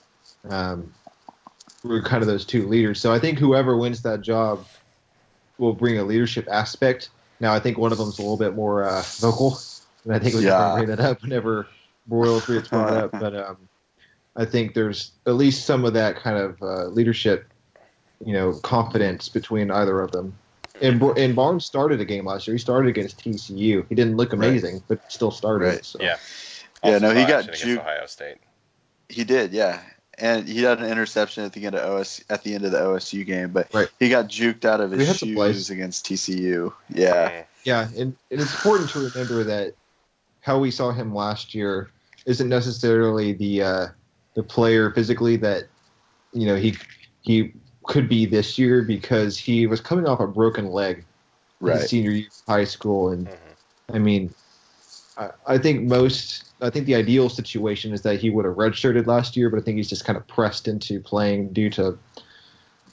um, 0.49 0.91
were 1.83 2.01
kind 2.01 2.21
of 2.21 2.27
those 2.27 2.45
two 2.45 2.67
leaders. 2.67 2.99
So 2.99 3.13
I 3.13 3.19
think 3.19 3.39
whoever 3.39 3.77
wins 3.77 4.01
that 4.03 4.21
job 4.21 4.65
will 5.57 5.73
bring 5.73 5.97
a 5.97 6.03
leadership 6.03 6.47
aspect. 6.51 7.09
Now 7.39 7.53
I 7.53 7.59
think 7.59 7.77
one 7.77 7.91
of 7.91 7.97
them's 7.97 8.19
a 8.19 8.21
little 8.21 8.37
bit 8.37 8.55
more 8.55 8.83
uh, 8.83 9.03
vocal, 9.19 9.57
and 10.05 10.13
I 10.13 10.19
think 10.19 10.35
we 10.35 10.43
Yeah. 10.43 10.57
can 10.57 10.71
bring 10.73 10.87
that 10.87 10.99
up 10.99 11.21
whenever 11.21 11.67
Broyles 12.09 12.47
gets 12.47 12.67
brought 12.67 12.93
up. 12.93 13.15
But 13.19 13.35
um, 13.35 13.69
I 14.35 14.45
think 14.45 14.73
there's 14.73 15.13
at 15.25 15.35
least 15.35 15.65
some 15.65 15.85
of 15.85 15.93
that 15.93 16.17
kind 16.17 16.37
of 16.37 16.61
uh, 16.61 16.87
leadership, 16.87 17.47
you 18.25 18.33
know, 18.33 18.53
confidence 18.63 19.29
between 19.29 19.71
either 19.71 19.99
of 20.01 20.11
them. 20.11 20.33
And, 20.81 21.01
and 21.01 21.35
Barnes 21.35 21.65
started 21.65 22.01
a 22.01 22.05
game 22.05 22.25
last 22.25 22.47
year. 22.47 22.55
He 22.55 22.59
started 22.59 22.89
against 22.89 23.19
TCU. 23.23 23.85
He 23.87 23.95
didn't 23.95 24.17
look 24.17 24.31
Right. 24.33 24.47
amazing, 24.49 24.83
but 24.87 24.99
still 25.11 25.31
started. 25.31 25.65
Right. 25.67 25.85
So. 25.85 25.99
Yeah. 26.01 26.17
Yeah, 26.83 26.97
no, 26.97 27.09
he 27.13 27.25
got 27.25 27.47
action 27.47 27.69
juked. 27.69 27.79
Ohio 27.79 28.05
State. 28.07 28.37
He 29.07 29.23
did, 29.23 29.53
yeah. 29.53 29.81
And 30.17 30.47
he 30.47 30.63
had 30.63 30.79
an 30.79 30.91
interception 30.91 31.43
at 31.43 31.53
the 31.53 31.65
end 31.65 31.75
of 31.75 31.89
OS 31.99 32.23
at 32.29 32.43
the 32.43 32.53
end 32.55 32.65
of 32.65 32.71
the 32.71 32.79
OSU 32.79 33.25
game, 33.25 33.51
but 33.51 33.73
Right. 33.73 33.87
he 33.99 34.09
got 34.09 34.27
juked 34.27 34.65
out 34.65 34.81
of 34.81 34.91
his 34.91 35.07
had 35.07 35.15
the 35.15 35.35
shoes 35.53 35.69
against 35.69 36.05
TCU. 36.05 36.73
Yeah. 36.89 37.43
Yeah, 37.63 37.87
and, 37.95 38.15
and 38.29 38.41
it's 38.41 38.53
important 38.53 38.89
to 38.91 38.99
remember 39.09 39.43
that 39.45 39.73
how 40.41 40.59
we 40.59 40.69
saw 40.71 40.91
him 40.91 41.15
last 41.15 41.55
year 41.55 41.89
isn't 42.25 42.49
necessarily 42.49 43.31
the 43.33 43.61
uh, 43.61 43.87
the 44.35 44.43
player 44.43 44.91
physically 44.91 45.37
that 45.37 45.63
you 46.33 46.45
know 46.45 46.55
he 46.55 46.75
he 47.21 47.53
could 47.85 48.09
be 48.09 48.25
this 48.25 48.57
year 48.57 48.83
because 48.83 49.37
he 49.37 49.67
was 49.67 49.81
coming 49.81 50.07
off 50.07 50.19
a 50.19 50.27
broken 50.27 50.67
leg 50.71 51.05
in 51.61 51.67
his 51.67 51.89
senior 51.89 52.11
year 52.11 52.27
of 52.47 52.53
high 52.53 52.63
school, 52.63 53.09
and 53.09 53.27
Mhm. 53.27 53.95
I 53.95 53.99
mean, 53.99 54.33
I, 55.17 55.29
I 55.47 55.57
think 55.57 55.83
most 55.83 56.45
I 56.61 56.69
think 56.69 56.85
the 56.85 56.95
ideal 56.95 57.29
situation 57.29 57.93
is 57.93 58.01
that 58.03 58.19
he 58.19 58.29
would 58.29 58.45
have 58.45 58.55
redshirted 58.55 59.05
last 59.07 59.35
year, 59.35 59.49
but 59.49 59.59
I 59.59 59.63
think 59.63 59.77
he's 59.77 59.89
just 59.89 60.05
kind 60.05 60.17
of 60.17 60.27
pressed 60.27 60.67
into 60.67 60.99
playing 61.01 61.53
due 61.53 61.69
to 61.71 61.97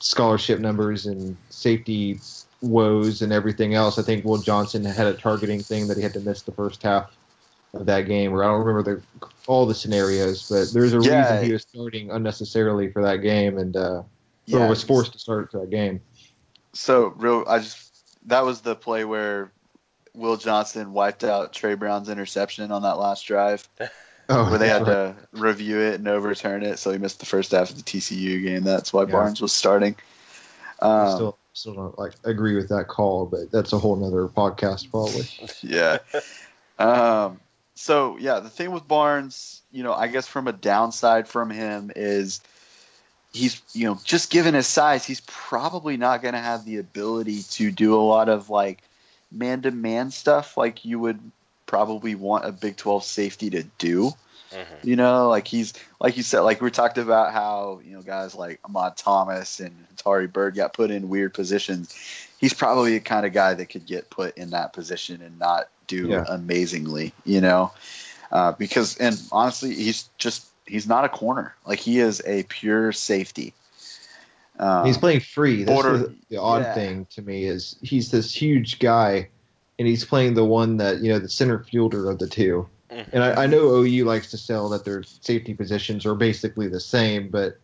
scholarship 0.00 0.60
numbers 0.60 1.06
and 1.06 1.36
safety 1.50 2.20
woes 2.60 3.22
and 3.22 3.32
everything 3.32 3.74
else. 3.74 3.98
I 3.98 4.02
think 4.02 4.24
Will 4.24 4.38
Johnson 4.38 4.84
had 4.84 5.06
a 5.06 5.14
targeting 5.14 5.62
thing 5.64 5.86
that 5.88 5.96
he 5.96 6.02
had 6.02 6.14
to 6.14 6.20
miss 6.20 6.42
the 6.42 6.52
first 6.52 6.82
half 6.82 7.10
of 7.74 7.86
that 7.86 8.02
game, 8.02 8.32
or 8.32 8.42
I 8.42 8.48
don't 8.48 8.64
remember 8.64 9.02
the 9.20 9.28
all 9.46 9.66
the 9.66 9.74
scenarios, 9.74 10.46
but 10.50 10.72
there's 10.72 10.92
a 10.92 11.00
Yeah. 11.00 11.16
reason 11.16 11.44
he 11.44 11.52
was 11.52 11.62
starting 11.62 12.10
unnecessarily 12.10 12.90
for 12.92 13.02
that 13.02 13.18
game 13.18 13.58
and 13.58 13.76
uh, 13.76 14.02
Yeah. 14.50 14.66
or 14.66 14.68
was 14.68 14.82
forced 14.82 15.12
to 15.12 15.18
start 15.18 15.50
that 15.52 15.70
game. 15.70 16.00
So 16.72 17.08
real, 17.16 17.44
I 17.48 17.58
just 17.58 17.90
that 18.26 18.44
was 18.44 18.60
the 18.60 18.74
play 18.76 19.04
where 19.04 19.50
Will 20.14 20.36
Johnson 20.36 20.92
wiped 20.92 21.24
out 21.24 21.52
Tre 21.52 21.74
Brown's 21.74 22.08
interception 22.08 22.70
on 22.72 22.82
that 22.82 22.98
last 22.98 23.26
drive, 23.26 23.68
Oh, 24.28 24.48
where 24.48 24.58
they 24.58 24.68
had 24.68 24.82
right. 24.86 24.86
to 24.86 25.16
review 25.32 25.80
it 25.80 25.94
and 25.94 26.06
overturn 26.06 26.62
it, 26.62 26.78
so 26.78 26.92
he 26.92 26.98
missed 26.98 27.18
the 27.18 27.26
first 27.26 27.50
half 27.50 27.70
of 27.70 27.76
the 27.76 27.82
TCU 27.82 28.42
game. 28.44 28.62
That's 28.62 28.92
why 28.92 29.02
Yeah. 29.02 29.10
Barnes 29.12 29.40
was 29.40 29.52
starting. 29.52 29.94
He's 30.80 30.88
Um, 30.88 31.14
still 31.16 31.38
still 31.52 31.74
don't 31.74 31.98
like 31.98 32.12
agree 32.24 32.54
with 32.54 32.68
that 32.68 32.86
call, 32.86 33.26
but 33.26 33.50
that's 33.50 33.72
a 33.72 33.78
whole 33.78 33.96
nother 33.96 34.28
podcast 34.28 34.90
probably. 34.90 35.26
yeah. 35.62 35.98
Um, 36.78 37.40
so 37.74 38.16
yeah, 38.18 38.40
the 38.40 38.48
thing 38.50 38.70
with 38.70 38.86
Barnes, 38.86 39.62
you 39.72 39.82
know, 39.82 39.92
I 39.92 40.06
guess 40.06 40.26
from 40.28 40.46
a 40.48 40.52
downside 40.52 41.26
from 41.26 41.50
him 41.50 41.90
is 41.96 42.40
he's, 43.32 43.60
you 43.72 43.86
know, 43.86 43.98
just 44.04 44.30
given 44.30 44.54
his 44.54 44.66
size, 44.66 45.04
he's 45.04 45.20
probably 45.26 45.96
not 45.96 46.22
going 46.22 46.34
to 46.34 46.40
have 46.40 46.64
the 46.64 46.78
ability 46.78 47.42
to 47.50 47.70
do 47.70 47.94
a 47.94 48.02
lot 48.02 48.28
of 48.28 48.50
like 48.50 48.82
man 49.30 49.62
to 49.62 49.70
man 49.70 50.10
stuff 50.10 50.56
like 50.56 50.84
you 50.84 50.98
would 50.98 51.20
probably 51.66 52.14
want 52.14 52.44
a 52.44 52.52
Big 52.52 52.76
12 52.76 53.04
safety 53.04 53.50
to 53.50 53.62
do. 53.78 54.12
Mhm. 54.52 54.84
You 54.84 54.96
know, 54.96 55.28
like 55.28 55.46
he's 55.46 55.74
like 56.00 56.16
you 56.16 56.24
said, 56.24 56.40
like 56.40 56.60
we 56.60 56.72
talked 56.72 56.98
about 56.98 57.32
how 57.32 57.80
you 57.84 57.92
know 57.92 58.02
guys 58.02 58.34
like 58.34 58.58
Ahmad 58.64 58.96
Thomas 58.96 59.60
and 59.60 59.76
Tari 59.96 60.26
Byrd 60.26 60.56
got 60.56 60.72
put 60.72 60.90
in 60.90 61.08
weird 61.08 61.34
positions. 61.34 61.94
He's 62.38 62.52
probably 62.54 62.94
the 62.94 63.00
kind 63.00 63.24
of 63.24 63.32
guy 63.32 63.54
that 63.54 63.66
could 63.66 63.86
get 63.86 64.10
put 64.10 64.36
in 64.36 64.50
that 64.50 64.72
position 64.72 65.22
and 65.22 65.38
not 65.38 65.68
do 65.86 66.08
Yeah. 66.08 66.24
amazingly. 66.26 67.12
You 67.24 67.42
know, 67.42 67.70
uh, 68.32 68.50
because 68.52 68.96
and 68.96 69.20
honestly, 69.30 69.72
he's 69.72 70.08
just 70.18 70.44
he's 70.70 70.86
not 70.86 71.04
a 71.04 71.08
corner. 71.08 71.54
Like 71.66 71.78
he 71.78 71.98
is 71.98 72.22
a 72.24 72.44
pure 72.44 72.92
safety. 72.92 73.54
Um, 74.58 74.84
he's 74.86 74.98
playing 74.98 75.20
free. 75.20 75.64
That's 75.64 75.82
border- 75.82 75.98
the, 75.98 76.16
the 76.30 76.36
odd 76.40 76.62
yeah. 76.62 76.74
thing 76.74 77.06
to 77.14 77.22
me 77.22 77.44
is 77.44 77.76
he's 77.82 78.10
this 78.10 78.32
huge 78.34 78.78
guy, 78.78 79.28
and 79.78 79.88
he's 79.88 80.04
playing 80.04 80.34
the 80.34 80.44
one 80.44 80.76
that 80.78 80.98
you 81.00 81.12
know 81.12 81.18
the 81.18 81.28
center 81.28 81.58
fielder 81.64 82.10
of 82.10 82.18
the 82.18 82.28
two. 82.28 82.68
Mhm. 82.90 83.06
And 83.12 83.22
I, 83.24 83.44
I 83.44 83.46
know 83.46 83.76
OU 83.76 84.04
likes 84.04 84.30
to 84.32 84.36
sell 84.38 84.68
that 84.70 84.84
their 84.84 85.02
safety 85.02 85.54
positions 85.54 86.04
are 86.06 86.14
basically 86.14 86.68
the 86.68 86.80
same, 86.80 87.28
but 87.30 87.58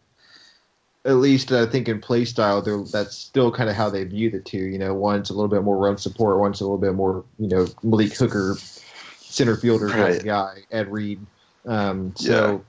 at 1.05 1.17
least 1.17 1.53
I 1.53 1.67
think 1.67 1.89
in 1.89 2.01
play 2.01 2.25
style, 2.25 2.63
they're, 2.63 2.83
that's 2.83 3.17
still 3.17 3.53
kind 3.53 3.69
of 3.71 3.77
how 3.77 3.91
they 3.91 4.05
view 4.05 4.31
the 4.31 4.41
two. 4.41 4.59
You 4.59 4.79
know, 4.79 4.95
one's 4.95 5.31
a 5.31 5.35
little 5.35 5.49
bit 5.49 5.63
more 5.63 5.77
run 5.77 5.99
support, 5.99 6.39
one's 6.39 6.61
a 6.61 6.65
little 6.65 6.79
bit 6.79 6.95
more, 6.95 7.25
you 7.39 7.49
know, 7.49 7.67
Malik 7.83 8.15
Hooker, 8.17 8.57
center 9.21 9.57
fielder 9.57 9.89
kind 9.89 10.03
Right. 10.03 10.25
guy, 10.25 10.55
Ed 10.71 10.91
Reed. 10.91 11.21
Um, 11.65 12.13
so, 12.17 12.65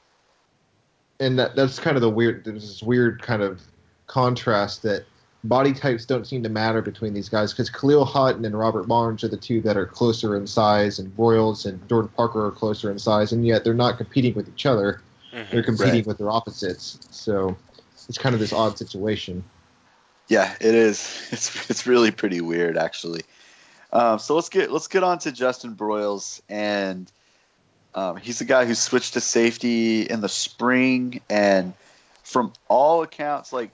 and 1.20 1.38
that, 1.40 1.56
that's 1.56 1.80
kind 1.80 1.96
of 1.98 2.02
the 2.02 2.10
weird, 2.10 2.44
there's 2.46 2.68
this 2.68 2.84
weird 2.84 3.22
kind 3.22 3.42
of 3.42 3.62
contrast 4.08 4.84
that 4.84 5.06
body 5.44 5.74
types 5.74 6.06
don't 6.06 6.26
seem 6.26 6.44
to 6.44 6.50
matter 6.50 6.82
between 6.82 7.14
these 7.14 7.30
guys 7.30 7.54
because 7.54 7.70
Khalil 7.70 8.06
Haughton 8.06 8.44
and 8.46 8.58
Robert 8.58 8.88
Barnes 8.88 9.24
are 9.24 9.28
the 9.28 9.38
two 9.38 9.62
that 9.62 9.78
are 9.78 9.86
closer 9.86 10.36
in 10.36 10.48
size, 10.48 11.00
and 11.00 11.16
Broyles 11.16 11.66
and 11.66 11.88
Jordan 11.90 12.12
Parker 12.16 12.46
are 12.46 12.52
closer 12.52 12.92
in 12.92 13.00
size, 13.00 13.32
and 13.32 13.46
yet 13.46 13.64
they're 13.64 13.74
not 13.74 13.98
competing 13.98 14.34
with 14.34 14.48
each 14.50 14.66
other. 14.66 15.02
Mhm. 15.34 15.50
They're 15.52 15.64
competing 15.64 15.94
Right. 15.96 16.08
with 16.08 16.18
their 16.18 16.30
opposites. 16.30 17.00
So 17.12 17.56
it's 18.10 18.18
kind 18.18 18.34
of 18.34 18.40
this 18.40 18.54
odd 18.54 18.78
situation. 18.78 19.44
Yeah, 20.28 20.54
it 20.60 20.76
is. 20.76 21.28
It's 21.32 21.70
it's 21.70 21.86
really 21.88 22.12
pretty 22.12 22.42
weird, 22.42 22.78
actually. 22.78 23.22
Um, 23.94 24.20
so 24.20 24.36
let's 24.36 24.50
get 24.50 24.72
let's 24.72 24.88
get 24.88 25.04
on 25.04 25.20
to 25.20 25.32
Justin 25.32 25.76
Broyles, 25.76 26.42
and 26.50 27.10
um, 27.96 28.18
he's 28.18 28.40
the 28.40 28.46
guy 28.46 28.66
who 28.66 28.76
switched 28.76 29.14
to 29.14 29.22
safety 29.22 30.02
in 30.04 30.22
the 30.22 30.30
spring, 30.30 31.22
and 31.30 31.74
from 32.24 32.54
all 32.68 33.04
accounts, 33.04 33.52
like 33.54 33.72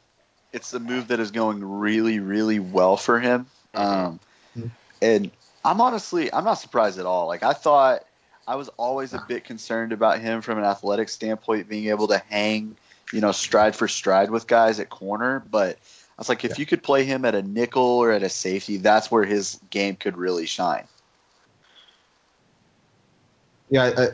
it's 0.52 0.74
a 0.74 0.80
move 0.80 1.10
that 1.10 1.20
is 1.20 1.32
going 1.32 1.64
really, 1.64 2.20
really 2.20 2.60
well 2.60 2.98
for 2.98 3.20
him. 3.20 3.48
Um, 3.74 4.20
Mhm. 4.58 4.70
and 5.02 5.32
I'm 5.66 5.82
honestly, 5.82 6.32
I'm 6.32 6.44
not 6.44 6.56
surprised 6.56 7.00
at 7.00 7.06
all. 7.06 7.28
Like 7.28 7.44
I 7.44 7.54
thought, 7.54 8.06
I 8.48 8.56
was 8.56 8.70
always 8.78 9.14
a 9.14 9.20
bit 9.20 9.46
concerned 9.46 9.94
about 9.94 10.20
him 10.20 10.42
from 10.42 10.58
an 10.58 10.66
athletic 10.66 11.10
standpoint, 11.10 11.70
being 11.70 11.88
able 11.90 12.08
to 12.10 12.18
hang, 12.30 12.76
you 13.12 13.22
know, 13.22 13.32
stride 13.32 13.76
for 13.76 13.88
stride 13.88 14.30
with 14.30 14.48
guys 14.48 14.80
at 14.80 14.90
corner, 14.90 15.44
but. 15.50 15.78
I 16.16 16.22
was 16.22 16.30
like, 16.30 16.46
if 16.46 16.52
Yeah. 16.52 16.58
you 16.60 16.66
could 16.68 16.84
play 16.84 17.06
him 17.06 17.26
at 17.26 17.34
a 17.34 17.42
nickel 17.42 17.82
or 17.82 18.12
at 18.12 18.22
a 18.22 18.30
safety, 18.30 18.78
that's 18.78 19.10
where 19.10 19.26
his 19.26 19.60
game 19.72 19.96
could 19.96 20.16
really 20.16 20.46
shine. 20.46 20.88
Yeah, 23.70 24.10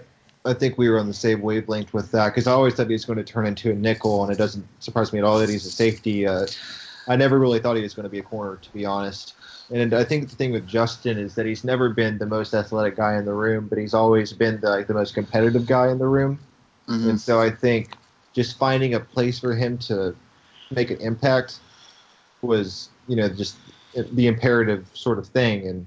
I, 0.45 0.49
I, 0.49 0.53
think 0.53 0.77
we 0.77 0.89
were 0.89 0.99
on 0.99 1.07
the 1.07 1.13
same 1.13 1.41
wavelength 1.41 1.93
with 1.93 2.11
that 2.11 2.29
because 2.29 2.47
I 2.47 2.51
always 2.51 2.75
thought 2.75 2.87
he 2.87 2.93
was 2.93 3.05
going 3.05 3.17
to 3.17 3.23
turn 3.23 3.45
into 3.45 3.71
a 3.71 3.73
nickel, 3.73 4.23
and 4.23 4.31
it 4.31 4.37
doesn't 4.37 4.65
surprise 4.79 5.11
me 5.11 5.19
at 5.19 5.25
all 5.25 5.39
that 5.39 5.49
he's 5.49 5.65
a 5.65 5.71
safety. 5.71 6.25
Uh, 6.27 6.47
I 7.07 7.15
never 7.15 7.39
really 7.39 7.59
thought 7.59 7.75
he 7.75 7.83
was 7.83 7.93
going 7.93 8.03
to 8.03 8.09
be 8.09 8.19
a 8.19 8.23
corner, 8.23 8.57
to 8.57 8.73
be 8.73 8.85
honest. 8.85 9.33
And 9.71 9.93
I 9.93 10.03
think 10.03 10.29
the 10.29 10.35
thing 10.35 10.51
with 10.51 10.67
Justin 10.67 11.17
is 11.17 11.35
that 11.35 11.45
he's 11.45 11.63
never 11.63 11.89
been 11.89 12.17
the 12.17 12.25
most 12.25 12.53
athletic 12.53 12.95
guy 12.95 13.17
in 13.17 13.25
the 13.25 13.33
room, 13.33 13.67
but 13.67 13.77
he's 13.77 13.93
always 13.93 14.33
been 14.33 14.59
the, 14.61 14.69
like 14.69 14.87
the 14.87 14.93
most 14.93 15.13
competitive 15.13 15.67
guy 15.67 15.89
in 15.89 15.99
the 15.99 16.07
room. 16.07 16.39
Mm-hmm. 16.87 17.09
And 17.09 17.21
so 17.21 17.39
I 17.39 17.51
think 17.51 17.91
just 18.33 18.57
finding 18.57 18.95
a 18.95 18.99
place 18.99 19.39
for 19.39 19.55
him 19.55 19.77
to 19.79 20.15
make 20.71 20.89
an 20.89 20.99
impact 21.01 21.59
was, 22.41 22.89
you 23.07 23.15
know, 23.15 23.29
just 23.29 23.57
the 23.93 24.27
imperative 24.27 24.87
sort 24.93 25.19
of 25.19 25.27
thing. 25.27 25.67
And 25.67 25.85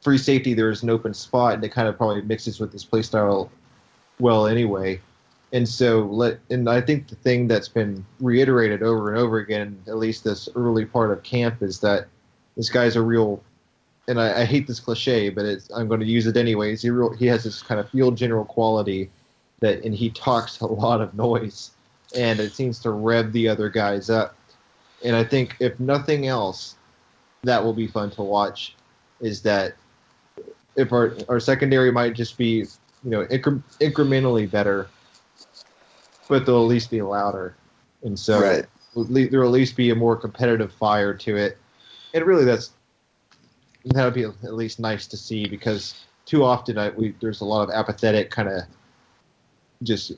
free 0.00 0.18
safety, 0.18 0.54
there 0.54 0.70
is 0.70 0.82
an 0.82 0.90
open 0.90 1.14
spot, 1.14 1.54
and 1.54 1.64
it 1.64 1.70
kind 1.70 1.88
of 1.88 1.96
probably 1.96 2.22
mixes 2.22 2.60
with 2.60 2.72
his 2.72 2.84
play 2.84 3.02
style 3.02 3.50
well 4.18 4.46
anyway. 4.46 5.00
And 5.52 5.68
so 5.68 6.02
let, 6.06 6.38
and 6.50 6.68
I 6.68 6.80
think 6.80 7.08
the 7.08 7.16
thing 7.16 7.48
that's 7.48 7.68
been 7.68 8.04
reiterated 8.20 8.82
over 8.82 9.10
and 9.10 9.18
over 9.18 9.38
again, 9.38 9.82
at 9.88 9.96
least 9.96 10.22
this 10.24 10.48
early 10.54 10.84
part 10.84 11.10
of 11.10 11.22
camp, 11.22 11.62
is 11.62 11.80
that 11.80 12.06
this 12.56 12.70
guy's 12.70 12.96
a 12.96 13.02
real. 13.02 13.42
And 14.08 14.20
I, 14.20 14.40
I 14.40 14.44
hate 14.44 14.66
this 14.66 14.80
cliche, 14.80 15.28
but 15.28 15.44
I'm 15.74 15.86
going 15.86 16.00
to 16.00 16.06
use 16.06 16.26
it 16.26 16.36
anyways. 16.36 16.82
He 16.82 16.90
real, 16.90 17.14
he 17.14 17.26
has 17.26 17.44
this 17.44 17.62
kind 17.62 17.80
of 17.80 17.88
field 17.90 18.16
general 18.16 18.44
quality 18.44 19.10
that, 19.60 19.84
and 19.84 19.94
he 19.94 20.10
talks 20.10 20.60
a 20.60 20.66
lot 20.66 21.00
of 21.00 21.14
noise, 21.14 21.70
and 22.16 22.40
it 22.40 22.52
seems 22.52 22.80
to 22.80 22.90
rev 22.90 23.32
the 23.32 23.48
other 23.48 23.68
guys 23.68 24.10
up. 24.10 24.34
And 25.04 25.14
I 25.14 25.22
think 25.22 25.56
if 25.60 25.78
nothing 25.78 26.26
else, 26.26 26.76
that 27.44 27.62
will 27.62 27.72
be 27.72 27.86
fun 27.86 28.10
to 28.12 28.22
watch. 28.22 28.74
Is 29.20 29.42
that 29.42 29.74
if 30.80 30.92
our 30.92 31.14
our 31.28 31.38
secondary 31.38 31.92
might 31.92 32.14
just 32.14 32.36
be 32.36 32.64
you 33.04 33.10
know 33.10 33.24
incre- 33.26 33.62
incrementally 33.80 34.50
better, 34.50 34.88
but 36.28 36.46
they'll 36.46 36.62
at 36.62 36.68
least 36.68 36.90
be 36.90 37.02
louder, 37.02 37.54
and 38.02 38.18
so 38.18 38.40
Right. 38.40 38.66
there'll 38.94 39.46
at 39.46 39.52
least 39.52 39.76
be 39.76 39.90
a 39.90 39.94
more 39.94 40.16
competitive 40.16 40.72
fire 40.72 41.14
to 41.14 41.36
it. 41.36 41.58
And 42.14 42.24
really, 42.24 42.44
that's 42.44 42.72
that 43.84 44.04
would 44.04 44.14
be 44.14 44.24
at 44.24 44.54
least 44.54 44.80
nice 44.80 45.06
to 45.06 45.16
see 45.16 45.46
because 45.46 45.94
too 46.26 46.44
often 46.44 46.78
I, 46.78 46.90
we 46.90 47.14
there's 47.20 47.40
a 47.40 47.44
lot 47.44 47.62
of 47.62 47.70
apathetic 47.70 48.30
kind 48.30 48.48
of 48.48 48.62
just 49.82 50.12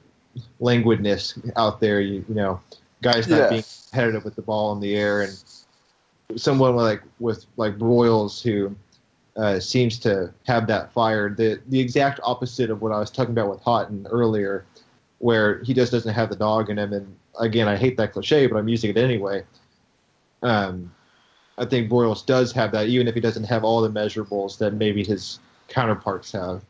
languidness 0.60 1.38
out 1.56 1.80
there. 1.80 2.00
You, 2.00 2.24
you 2.28 2.34
know, 2.34 2.60
guys 3.02 3.28
not 3.28 3.38
Yeah. 3.38 3.48
being 3.50 3.64
competitive 3.90 4.24
with 4.24 4.36
the 4.36 4.42
ball 4.42 4.72
in 4.72 4.80
the 4.80 4.96
air, 4.96 5.22
and 5.22 5.42
someone 6.36 6.74
like 6.76 7.02
with 7.18 7.44
like 7.56 7.78
Broyles 7.78 8.42
who 8.42 8.74
uh, 9.36 9.58
seems 9.60 9.98
to 10.00 10.32
have 10.46 10.66
that 10.66 10.92
fire. 10.92 11.30
The 11.30 11.60
the 11.68 11.80
exact 11.80 12.20
opposite 12.22 12.70
of 12.70 12.82
what 12.82 12.92
I 12.92 12.98
was 12.98 13.10
talking 13.10 13.32
about 13.32 13.50
with 13.50 13.60
Haughton 13.60 14.06
earlier, 14.10 14.64
where 15.18 15.62
he 15.62 15.74
just 15.74 15.92
doesn't 15.92 16.12
have 16.12 16.28
the 16.28 16.36
dog 16.36 16.70
in 16.70 16.78
him. 16.78 16.92
And 16.92 17.16
again, 17.38 17.68
I 17.68 17.76
hate 17.76 17.96
that 17.96 18.12
cliche, 18.12 18.46
but 18.46 18.56
I'm 18.56 18.68
using 18.68 18.90
it 18.90 18.96
anyway. 18.96 19.44
Um, 20.42 20.92
I 21.58 21.64
think 21.64 21.90
Broyles 21.90 22.24
does 22.24 22.52
have 22.52 22.72
that, 22.72 22.88
even 22.88 23.08
if 23.08 23.14
he 23.14 23.20
doesn't 23.20 23.44
have 23.44 23.64
all 23.64 23.80
the 23.80 23.90
measurables 23.90 24.58
that 24.58 24.74
maybe 24.74 25.04
his 25.04 25.38
counterparts 25.68 26.32
have. 26.32 26.64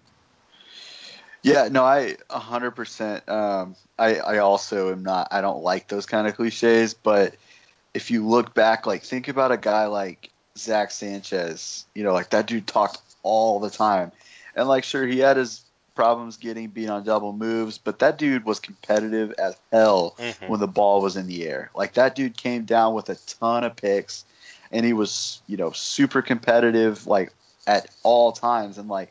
Yeah, 1.43 1.69
no, 1.71 1.85
I 1.85 2.17
100%. 2.31 3.29
Um, 3.29 3.75
I, 3.99 4.17
I 4.17 4.39
also 4.39 4.93
am 4.93 5.03
not, 5.03 5.29
I 5.31 5.41
don't 5.41 5.63
like 5.63 5.89
those 5.89 6.07
kind 6.07 6.27
of 6.27 6.37
cliches, 6.37 6.95
but 6.95 7.35
if 7.95 8.11
you 8.11 8.27
look 8.27 8.55
back, 8.55 8.87
like, 8.87 9.03
think 9.03 9.29
about 9.29 9.51
a 9.51 9.57
guy 9.57 9.87
like 9.87 10.31
Zach 10.57 10.91
Sanchez, 10.91 11.87
you 11.95 12.05
know, 12.05 12.13
like 12.13 12.31
that 12.31 12.47
dude 12.47 12.67
talked 12.67 12.99
all 13.23 13.61
the 13.61 13.71
time. 13.71 14.13
And, 14.55 14.69
like, 14.69 14.85
sure, 14.85 15.07
he 15.07 15.19
had 15.19 15.37
his 15.37 15.63
problems 15.95 16.37
getting 16.37 16.69
beat 16.69 16.89
on 16.89 17.05
double 17.05 17.33
moves, 17.33 17.79
but 17.79 17.99
that 18.01 18.19
dude 18.19 18.45
was 18.45 18.61
competitive 18.61 19.33
as 19.39 19.57
hell 19.71 20.15
Mhm. 20.19 20.49
when 20.49 20.61
the 20.61 20.67
ball 20.67 21.01
was 21.01 21.17
in 21.17 21.27
the 21.27 21.47
air. 21.47 21.71
Like, 21.75 21.95
that 21.95 22.15
dude 22.15 22.37
came 22.37 22.65
down 22.65 22.95
with 22.95 23.09
a 23.09 23.17
ton 23.39 23.65
of 23.65 23.77
picks, 23.77 24.25
and 24.71 24.85
he 24.85 24.93
was, 24.93 25.41
you 25.47 25.57
know, 25.57 25.71
super 25.71 26.21
competitive, 26.21 27.07
like, 27.07 27.33
at 27.67 27.89
all 28.03 28.33
times. 28.33 28.77
And, 28.77 28.89
like, 28.89 29.11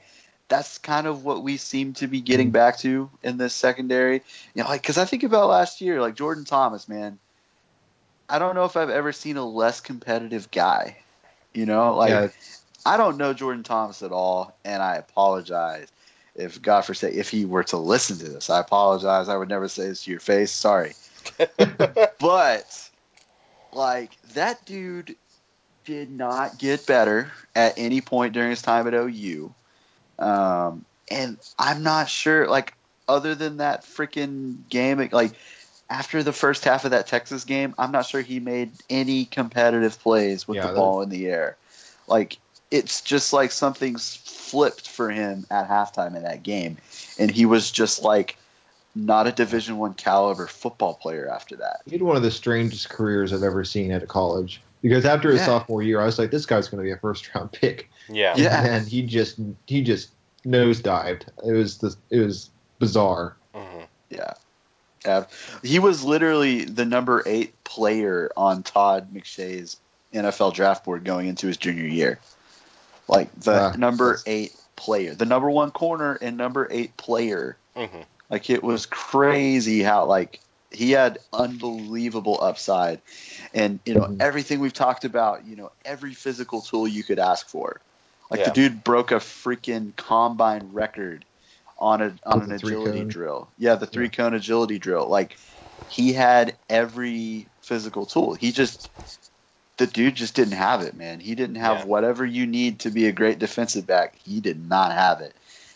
that's 0.51 0.77
kind 0.77 1.07
of 1.07 1.23
what 1.23 1.43
we 1.43 1.55
seem 1.55 1.93
to 1.93 2.07
be 2.07 2.19
getting 2.19 2.51
back 2.51 2.77
to 2.80 3.09
in 3.23 3.38
this 3.38 3.53
secondary. 3.53 4.22
You 4.53 4.63
know, 4.63 4.69
like 4.69 4.81
because 4.81 4.97
I 4.97 5.05
think 5.05 5.23
about 5.23 5.47
last 5.47 5.80
year, 5.80 6.01
like 6.01 6.13
Jordan 6.13 6.43
Thomas, 6.43 6.89
man. 6.89 7.18
I 8.30 8.38
don't 8.38 8.55
know 8.55 8.65
if 8.65 8.76
I've 8.76 8.89
ever 8.89 9.13
seen 9.13 9.38
a 9.38 9.45
less 9.45 9.80
competitive 9.80 10.51
guy. 10.51 10.97
You 11.53 11.65
know, 11.65 11.95
like 11.95 12.10
yeah, 12.10 12.28
I 12.86 12.98
don't 12.98 13.18
know 13.18 13.34
Jordan 13.34 13.64
Thomas 13.64 14.02
at 14.02 14.11
all, 14.11 14.56
and 14.64 14.82
I 14.82 14.95
apologize 14.95 15.88
if 16.36 16.61
God 16.61 16.82
forsake 16.82 17.15
if 17.15 17.30
he 17.30 17.45
were 17.45 17.64
to 17.65 17.78
listen 17.78 18.18
to 18.19 18.30
this. 18.30 18.49
I 18.49 18.60
apologize. 18.60 19.30
I 19.30 19.38
would 19.38 19.49
never 19.49 19.68
say 19.68 19.88
this 19.88 20.03
to 20.06 20.11
your 20.11 20.19
face. 20.19 20.52
Sorry, 20.52 20.94
but 22.19 22.90
like 23.73 24.11
that 24.34 24.65
dude 24.65 25.15
did 25.86 26.11
not 26.11 26.57
get 26.57 26.86
better 26.86 27.32
at 27.56 27.73
any 27.78 28.02
point 28.02 28.34
during 28.34 28.52
his 28.52 28.61
time 28.61 28.88
at 28.88 28.94
OU. 28.94 29.53
Um, 30.19 30.86
and 31.10 31.38
I'm 31.57 31.84
not 31.84 32.10
sure, 32.10 32.48
like, 32.48 32.73
other 33.07 33.36
than 33.36 33.57
that 33.57 33.84
freaking 33.84 34.57
game, 34.69 35.10
like, 35.11 35.34
after 35.91 36.23
the 36.23 36.31
first 36.34 36.63
half 36.63 36.85
of 36.85 36.91
that 36.91 37.05
Texas 37.05 37.43
game, 37.43 37.76
I'm 37.77 37.91
not 37.91 38.05
sure 38.05 38.22
he 38.22 38.39
made 38.39 38.72
any 38.89 39.26
competitive 39.26 39.99
plays 39.99 40.47
with 40.47 40.55
Yeah, 40.55 40.61
the 40.63 40.68
that- 40.69 40.76
ball 40.76 41.01
in 41.01 41.09
the 41.09 41.27
air. 41.27 41.57
Like 42.07 42.38
it's 42.72 43.01
just 43.01 43.34
like 43.34 43.51
something's 43.51 44.15
flipped 44.15 44.88
for 44.88 45.09
him 45.11 45.45
at 45.51 45.69
halftime 45.69 46.15
in 46.15 46.23
that 46.23 46.41
game, 46.43 46.77
and 47.19 47.30
he 47.30 47.45
was 47.45 47.69
just 47.69 48.01
like 48.01 48.38
not 48.95 49.27
a 49.27 49.31
Division 49.31 49.77
One 49.77 49.93
caliber 49.93 50.47
football 50.47 50.93
player 50.95 51.30
after 51.30 51.57
that. 51.57 51.81
He 51.85 51.91
had 51.91 52.01
one 52.01 52.15
of 52.15 52.23
the 52.23 52.31
strangest 52.31 52.89
careers 52.89 53.31
I've 53.34 53.43
ever 53.43 53.63
seen 53.63 53.91
at 53.91 54.01
a 54.03 54.07
college. 54.07 54.61
Because 54.81 55.05
after 55.05 55.30
his 55.30 55.41
Yeah. 55.41 55.45
sophomore 55.45 55.84
year, 55.84 56.01
I 56.01 56.05
was 56.05 56.18
like, 56.18 56.31
this 56.31 56.45
guy's 56.47 56.68
going 56.68 56.80
to 56.84 56.84
be 56.84 56.91
a 56.91 56.97
first 56.97 57.30
round 57.35 57.51
pick. 57.61 57.89
Yeah. 58.09 58.34
Yeah. 58.35 58.65
And 58.65 58.88
he 58.88 59.03
just 59.03 59.38
he 59.68 59.81
just 59.84 60.09
nosedived. 60.45 61.23
It 61.45 61.51
was 61.51 61.77
the 61.77 61.95
it 62.09 62.19
was 62.19 62.49
bizarre. 62.80 63.35
Mhm. 63.53 63.85
Yeah. 64.09 64.34
Yeah. 65.06 65.26
He 65.64 65.80
was 65.80 66.03
literally 66.03 66.65
the 66.65 66.86
number 66.86 67.23
eight 67.26 67.61
player 67.64 68.32
on 68.38 68.64
Todd 68.64 69.14
McShay's 69.14 69.78
NFL 70.14 70.53
draft 70.53 70.84
board 70.86 71.03
going 71.03 71.28
into 71.28 71.48
his 71.48 71.57
junior 71.57 71.86
year. 71.86 72.19
Like 73.07 73.34
the 73.40 73.60
Ah, 73.60 73.73
number 73.78 74.19
eight 74.26 74.56
player, 74.76 75.14
the 75.14 75.26
number 75.26 75.49
one 75.49 75.72
corner 75.72 76.18
and 76.22 76.38
number 76.38 76.68
eight 76.72 76.95
player. 76.98 77.57
Mhm. 77.76 78.06
Like 78.30 78.49
it 78.49 78.64
was 78.64 78.86
crazy 78.86 79.82
how 79.82 80.06
like 80.06 80.40
he 80.72 80.91
had 80.91 81.19
unbelievable 81.34 82.40
upside, 82.41 83.02
and 83.53 83.80
you 83.86 83.94
know 83.94 84.02
Mhm. 84.06 84.22
everything 84.22 84.60
we've 84.60 84.72
talked 84.73 85.03
about. 85.03 85.45
You 85.45 85.56
know 85.56 85.72
every 85.84 86.14
physical 86.14 86.61
tool 86.61 86.88
you 86.88 87.03
could 87.03 87.19
ask 87.19 87.48
for. 87.49 87.82
Like 88.30 88.40
Yeah. 88.41 88.45
the 88.48 88.52
dude 88.52 88.84
broke 88.84 89.11
a 89.11 89.15
freaking 89.15 89.94
combine 89.98 90.69
record 90.72 91.26
on 91.82 92.02
a 92.02 92.14
on 92.26 92.44
an 92.44 92.52
agility 92.53 92.99
cone? 92.99 93.08
drill. 93.10 93.49
Yeah, 93.58 93.76
the 93.76 93.88
three 93.88 94.08
cone 94.08 94.34
agility 94.34 94.80
drill. 94.80 95.08
Like 95.08 95.38
he 95.90 96.14
had 96.14 96.56
every 96.70 97.48
physical 97.62 98.06
tool. 98.06 98.36
He 98.36 98.52
just 98.52 98.90
the 99.78 99.88
dude 99.88 100.16
just 100.16 100.36
didn't 100.36 100.53
have 100.53 100.82
it, 100.82 100.95
man. 100.95 101.20
He 101.20 101.34
didn't 101.34 101.56
have 101.56 101.80
Yeah. 101.80 101.86
whatever 101.86 102.24
you 102.24 102.45
need 102.45 102.82
to 102.82 102.91
be 102.91 103.08
a 103.08 103.12
great 103.12 103.40
defensive 103.40 103.88
back. 103.88 104.16
He 104.24 104.40
did 104.40 104.70
not 104.70 104.91
have 104.91 105.22
it. 105.22 105.34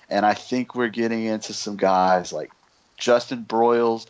And 0.10 0.26
I 0.26 0.36
think 0.36 0.76
we're 0.76 0.90
getting 0.90 1.26
into 1.26 1.54
some 1.54 1.76
guys 1.76 2.32
like 2.32 2.52
Justin 2.98 3.44
Broyles. 3.44 4.06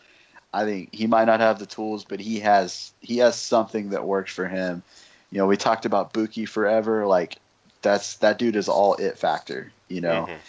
I 0.53 0.65
think 0.65 0.93
he 0.93 1.07
might 1.07 1.25
not 1.25 1.39
have 1.39 1.59
the 1.59 1.65
tools, 1.65 2.03
but 2.03 2.19
he 2.19 2.41
has 2.41 2.91
he 2.99 3.17
has 3.17 3.35
something 3.37 3.91
that 3.91 4.03
works 4.05 4.33
for 4.33 4.47
him. 4.47 4.83
You 5.31 5.37
know, 5.39 5.47
we 5.47 5.55
talked 5.57 5.85
about 5.85 6.11
Bookie 6.13 6.45
forever. 6.45 7.05
Like 7.07 7.37
that's 7.81 8.17
that 8.17 8.37
dude 8.37 8.57
is 8.57 8.67
all 8.67 8.95
it 8.95 9.17
factor. 9.17 9.71
You 9.87 10.01
know, 10.01 10.27
Mhm. 10.29 10.39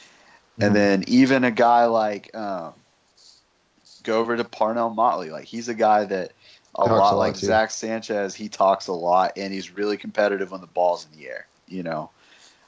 And 0.60 0.74
then 0.74 1.04
even 1.06 1.44
a 1.44 1.50
guy 1.50 1.86
like 1.86 2.34
um, 2.34 2.72
go 4.02 4.18
over 4.18 4.36
to 4.36 4.44
Parnell 4.44 4.90
Motley. 4.90 5.30
Like 5.30 5.44
he's 5.44 5.68
a 5.68 5.74
guy 5.74 6.04
that 6.04 6.32
a 6.74 6.84
Talks 6.84 6.90
lot 6.90 7.14
a 7.14 7.16
like. 7.16 7.36
Zach 7.36 7.70
Sanchez. 7.70 8.34
He 8.34 8.48
talks 8.48 8.86
a 8.86 8.92
lot 8.92 9.32
and 9.36 9.52
he's 9.52 9.70
really 9.70 9.96
competitive 9.96 10.50
when 10.50 10.60
the 10.60 10.66
ball's 10.66 11.06
in 11.10 11.18
the 11.18 11.28
air. 11.28 11.46
You 11.66 11.82
know, 11.82 12.10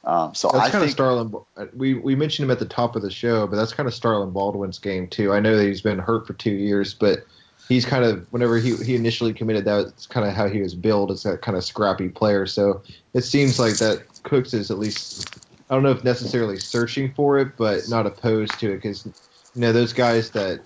um, 0.04 0.34
so 0.34 0.48
That's 0.52 0.68
I 0.68 0.70
kind 0.70 0.74
of 0.76 0.80
think 0.82 0.92
Starlin. 0.92 1.34
We 1.74 1.94
we 1.94 2.14
mentioned 2.14 2.44
him 2.44 2.50
at 2.50 2.58
the 2.58 2.66
top 2.66 2.96
of 2.96 3.02
the 3.02 3.10
show, 3.10 3.46
but 3.46 3.56
that's 3.56 3.72
kind 3.72 3.86
of 3.86 3.94
Starlin 3.94 4.30
Baldwin's 4.30 4.78
game 4.78 5.08
too. 5.08 5.32
I 5.32 5.40
know 5.40 5.56
that 5.56 5.66
he's 5.66 5.82
been 5.82 5.98
hurt 5.98 6.26
for 6.26 6.34
two 6.34 6.50
years, 6.50 6.94
but 6.94 7.24
he's 7.68 7.84
kind 7.84 8.04
of 8.04 8.26
whenever 8.32 8.58
he 8.58 8.76
he 8.76 8.96
initially 8.96 9.32
committed, 9.32 9.64
that's 9.64 10.06
kind 10.06 10.26
of 10.26 10.34
how 10.34 10.48
he 10.48 10.62
was 10.62 10.74
billed 10.74 11.10
as 11.10 11.22
that 11.24 11.42
kind 11.42 11.56
of 11.56 11.64
scrappy 11.64 12.08
player. 12.08 12.46
So 12.46 12.82
it 13.14 13.22
seems 13.22 13.58
like 13.58 13.74
that 13.78 14.02
Cooks 14.22 14.54
is 14.54 14.70
at 14.70 14.78
least 14.78 15.38
I 15.70 15.74
don't 15.74 15.82
know 15.82 15.90
if 15.90 16.04
necessarily 16.04 16.58
searching 16.58 17.12
for 17.14 17.38
it, 17.38 17.56
but 17.56 17.88
not 17.88 18.06
opposed 18.06 18.58
to 18.60 18.72
it 18.72 18.76
because 18.76 19.06
you 19.06 19.60
know 19.60 19.72
those 19.72 19.92
guys 19.92 20.30
that 20.30 20.60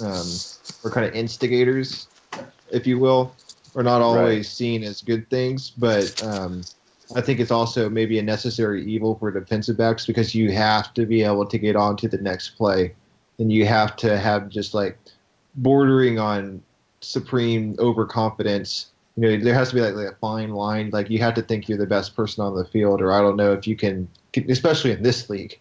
um, 0.00 0.26
are 0.84 0.90
kind 0.92 1.06
of 1.06 1.14
instigators, 1.14 2.08
if 2.70 2.86
you 2.86 2.98
will, 2.98 3.34
are 3.76 3.82
not 3.82 4.02
always 4.02 4.48
seen 4.48 4.82
as 4.82 5.02
good 5.02 5.28
things, 5.30 5.70
but. 5.70 6.22
Um, 6.22 6.62
I 7.16 7.22
think 7.22 7.40
it's 7.40 7.50
also 7.50 7.88
maybe 7.88 8.18
a 8.18 8.22
necessary 8.22 8.84
evil 8.84 9.16
for 9.16 9.30
defensive 9.30 9.78
backs 9.78 10.04
because 10.04 10.34
you 10.34 10.52
have 10.52 10.92
to 10.94 11.06
be 11.06 11.22
able 11.22 11.46
to 11.46 11.58
get 11.58 11.74
on 11.74 11.96
to 11.98 12.08
the 12.08 12.18
next 12.18 12.50
play, 12.50 12.94
and 13.38 13.50
you 13.50 13.64
have 13.64 13.96
to 13.96 14.18
have 14.18 14.48
just 14.48 14.74
like 14.74 14.98
bordering 15.56 16.18
on 16.18 16.62
supreme 17.00 17.76
overconfidence. 17.78 18.90
You 19.16 19.22
know, 19.22 19.44
there 19.44 19.54
has 19.54 19.70
to 19.70 19.74
be 19.74 19.80
like, 19.80 19.94
like 19.94 20.12
a 20.12 20.16
fine 20.16 20.50
line. 20.50 20.90
Like 20.90 21.08
you 21.08 21.18
have 21.20 21.34
to 21.34 21.42
think 21.42 21.68
you're 21.68 21.78
the 21.78 21.86
best 21.86 22.14
person 22.14 22.44
on 22.44 22.54
the 22.54 22.64
field, 22.66 23.00
or 23.00 23.12
I 23.12 23.20
don't 23.20 23.36
know 23.36 23.52
if 23.52 23.66
you 23.66 23.74
can, 23.74 24.08
especially 24.48 24.92
in 24.92 25.02
this 25.02 25.28
league, 25.30 25.58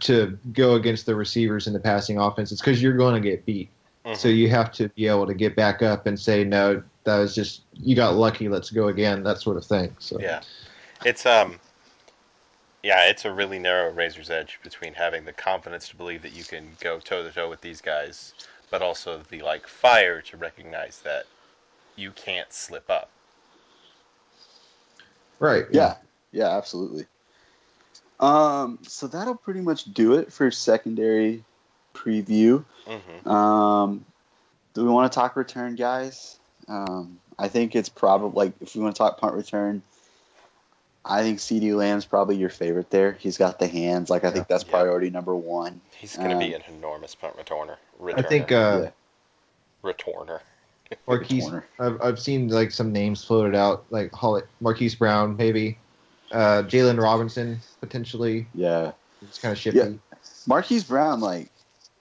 to 0.00 0.38
go 0.52 0.74
against 0.74 1.06
the 1.06 1.14
receivers 1.14 1.66
in 1.66 1.72
the 1.72 1.80
passing 1.80 2.18
offense. 2.18 2.52
It's 2.52 2.60
because 2.60 2.82
you're 2.82 2.96
going 2.96 3.20
to 3.20 3.28
get 3.28 3.44
beat. 3.44 3.70
Mhm. 4.04 4.16
So 4.16 4.28
you 4.28 4.48
have 4.50 4.72
to 4.72 4.88
be 4.90 5.08
able 5.08 5.26
to 5.26 5.34
get 5.34 5.56
back 5.56 5.82
up 5.82 6.06
and 6.06 6.18
say, 6.18 6.44
no, 6.44 6.82
that 7.04 7.18
was 7.18 7.34
just 7.34 7.62
you 7.74 7.96
got 7.96 8.14
lucky. 8.14 8.48
Let's 8.48 8.70
go 8.70 8.88
again. 8.88 9.22
That 9.22 9.40
sort 9.40 9.56
of 9.56 9.64
thing. 9.64 9.94
So 9.98 10.20
Yeah. 10.20 10.42
It's 11.04 11.26
um 11.26 11.58
yeah, 12.82 13.08
it's 13.08 13.24
a 13.24 13.32
really 13.32 13.58
narrow 13.58 13.90
razor's 13.90 14.30
edge 14.30 14.60
between 14.62 14.94
having 14.94 15.24
the 15.24 15.32
confidence 15.32 15.88
to 15.88 15.96
believe 15.96 16.22
that 16.22 16.32
you 16.32 16.44
can 16.44 16.76
go 16.80 17.00
toe 17.00 17.24
to 17.24 17.32
toe 17.32 17.50
with 17.50 17.60
these 17.60 17.80
guys, 17.80 18.32
but 18.70 18.80
also 18.80 19.22
the 19.28 19.42
like 19.42 19.66
fire 19.66 20.22
to 20.22 20.36
recognize 20.36 21.00
that 21.00 21.24
you 21.96 22.12
can't 22.12 22.52
slip 22.52 22.88
up. 22.88 23.10
right. 25.40 25.64
Yeah, 25.70 25.96
yeah, 26.32 26.56
absolutely. 26.56 27.06
Um, 28.18 28.78
so 28.82 29.06
that'll 29.06 29.36
pretty 29.36 29.60
much 29.60 29.84
do 29.84 30.14
it 30.14 30.32
for 30.32 30.50
secondary 30.50 31.44
preview. 31.94 32.64
hmm 32.86 33.28
Um, 33.28 34.04
do 34.74 34.84
we 34.84 34.90
want 34.90 35.10
to 35.10 35.14
talk 35.14 35.36
return, 35.36 35.74
guys? 35.74 36.38
Um, 36.68 37.18
I 37.38 37.48
think 37.48 37.76
it's 37.76 37.88
probably 37.88 38.36
like 38.36 38.54
if 38.60 38.74
we 38.74 38.82
want 38.82 38.94
to 38.94 38.98
talk 38.98 39.18
punt 39.18 39.34
return, 39.34 39.82
I 41.04 41.22
think 41.22 41.38
CeeDee 41.38 41.76
Lamb's 41.76 42.04
probably 42.04 42.36
your 42.36 42.48
favorite 42.50 42.90
there. 42.90 43.12
He's 43.12 43.38
got 43.38 43.58
the 43.58 43.68
hands. 43.68 44.10
Like 44.10 44.24
I 44.24 44.30
think 44.30 44.48
that's 44.48 44.64
Yeah. 44.64 44.70
priority 44.70 45.10
number 45.10 45.34
one. 45.34 45.80
He's 45.98 46.16
going 46.16 46.30
to 46.30 46.38
be 46.38 46.54
Um, 46.54 46.62
an 46.66 46.74
enormous 46.76 47.14
punt 47.14 47.36
returner. 47.36 47.76
I 48.14 48.22
think 48.22 48.50
uh, 48.52 48.82
Yeah. 48.84 48.90
returner. 49.84 50.40
Marquise. 51.06 51.46
Returner. 51.46 51.62
I've, 51.78 52.02
I've 52.02 52.18
seen 52.18 52.48
like 52.48 52.70
some 52.72 52.92
names 52.92 53.24
floated 53.24 53.54
out, 53.54 53.84
like 53.90 54.12
Holly, 54.12 54.42
Marquise 54.60 54.94
Brown, 54.94 55.36
maybe, 55.36 55.78
uh, 56.32 56.62
Jalen 56.66 57.00
Robinson 57.00 57.58
potentially. 57.80 58.46
Yeah, 58.54 58.92
It's 59.22 59.38
kind 59.38 59.52
of 59.52 59.58
shifty. 59.58 59.78
Yeah. 59.78 60.18
Marquise 60.46 60.84
Brown, 60.84 61.20
like 61.20 61.50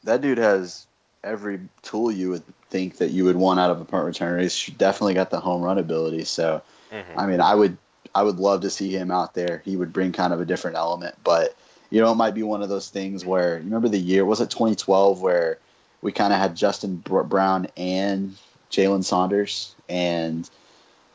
that 0.03 0.22
dude 0.22 0.38
has 0.38 0.85
every 1.23 1.60
tool 1.81 2.11
you 2.11 2.30
would 2.30 2.43
think 2.69 2.97
that 2.97 3.11
you 3.11 3.26
would 3.26 3.35
want 3.35 3.60
out 3.60 3.72
of 3.72 3.81
a 3.81 3.85
punt 3.85 4.06
returner. 4.06 4.41
He's 4.41 4.68
definitely 4.68 5.15
got 5.15 5.30
the 5.31 5.39
home 5.39 5.61
run 5.61 5.77
ability. 5.77 6.26
So 6.26 6.61
hmm 6.91 7.19
I 7.19 7.26
mean, 7.27 7.41
I 7.41 7.56
would 7.56 7.77
I 8.14 8.23
would 8.23 8.38
love 8.38 8.61
to 8.61 8.69
see 8.69 8.91
him 8.91 9.11
out 9.11 9.34
there. 9.34 9.61
He 9.65 9.76
would 9.76 9.91
bring 9.93 10.11
kind 10.11 10.34
of 10.34 10.41
a 10.41 10.45
different 10.45 10.77
element, 10.77 11.15
but 11.23 11.56
you 11.89 12.02
know, 12.02 12.11
it 12.11 12.15
might 12.15 12.34
be 12.34 12.43
one 12.43 12.61
of 12.61 12.69
those 12.69 12.89
things 12.89 13.26
where 13.26 13.57
you 13.57 13.64
remember 13.65 13.89
the 13.89 13.97
year 13.97 14.26
was 14.26 14.41
it 14.41 14.49
2012 14.49 15.22
where 15.22 15.60
we 16.02 16.11
kind 16.11 16.34
of 16.34 16.39
had 16.39 16.56
Justin 16.56 16.97
Brown 16.97 17.68
and 17.77 18.35
Jalen 18.72 19.03
Saunders, 19.03 19.73
and 19.88 20.49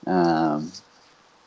um, 0.06 0.72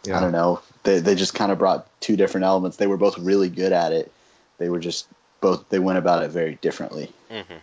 Yeah. 0.04 0.18
I 0.18 0.22
don't 0.22 0.32
know, 0.32 0.62
they 0.84 1.00
they 1.00 1.16
just 1.16 1.34
kind 1.34 1.52
of 1.52 1.58
brought 1.58 1.88
two 2.02 2.16
different 2.16 2.46
elements. 2.46 2.78
They 2.78 2.88
were 2.88 2.98
both 2.98 3.18
really 3.18 3.50
good 3.50 3.72
at 3.74 3.92
it. 3.92 4.12
They 4.58 4.70
were 4.70 4.80
just 4.80 5.08
both 5.42 5.68
they 5.70 5.80
went 5.80 5.98
about 5.98 6.24
it 6.24 6.32
very 6.32 6.56
differently. 6.56 7.12
hmm 7.30 7.58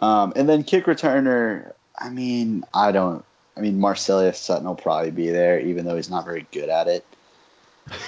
Um, 0.00 0.32
and 0.36 0.48
then 0.48 0.62
kick 0.62 0.84
returner, 0.84 1.72
I 1.98 2.08
mean, 2.08 2.64
I 2.72 2.92
don't. 2.92 3.24
I 3.56 3.60
mean, 3.60 3.80
Marcelias 3.80 4.36
Sutton 4.36 4.66
will 4.66 4.76
probably 4.76 5.10
be 5.10 5.30
there, 5.30 5.58
even 5.58 5.84
though 5.84 5.96
he's 5.96 6.10
not 6.10 6.24
very 6.24 6.46
good 6.52 6.68
at 6.68 6.86
it. 6.86 7.04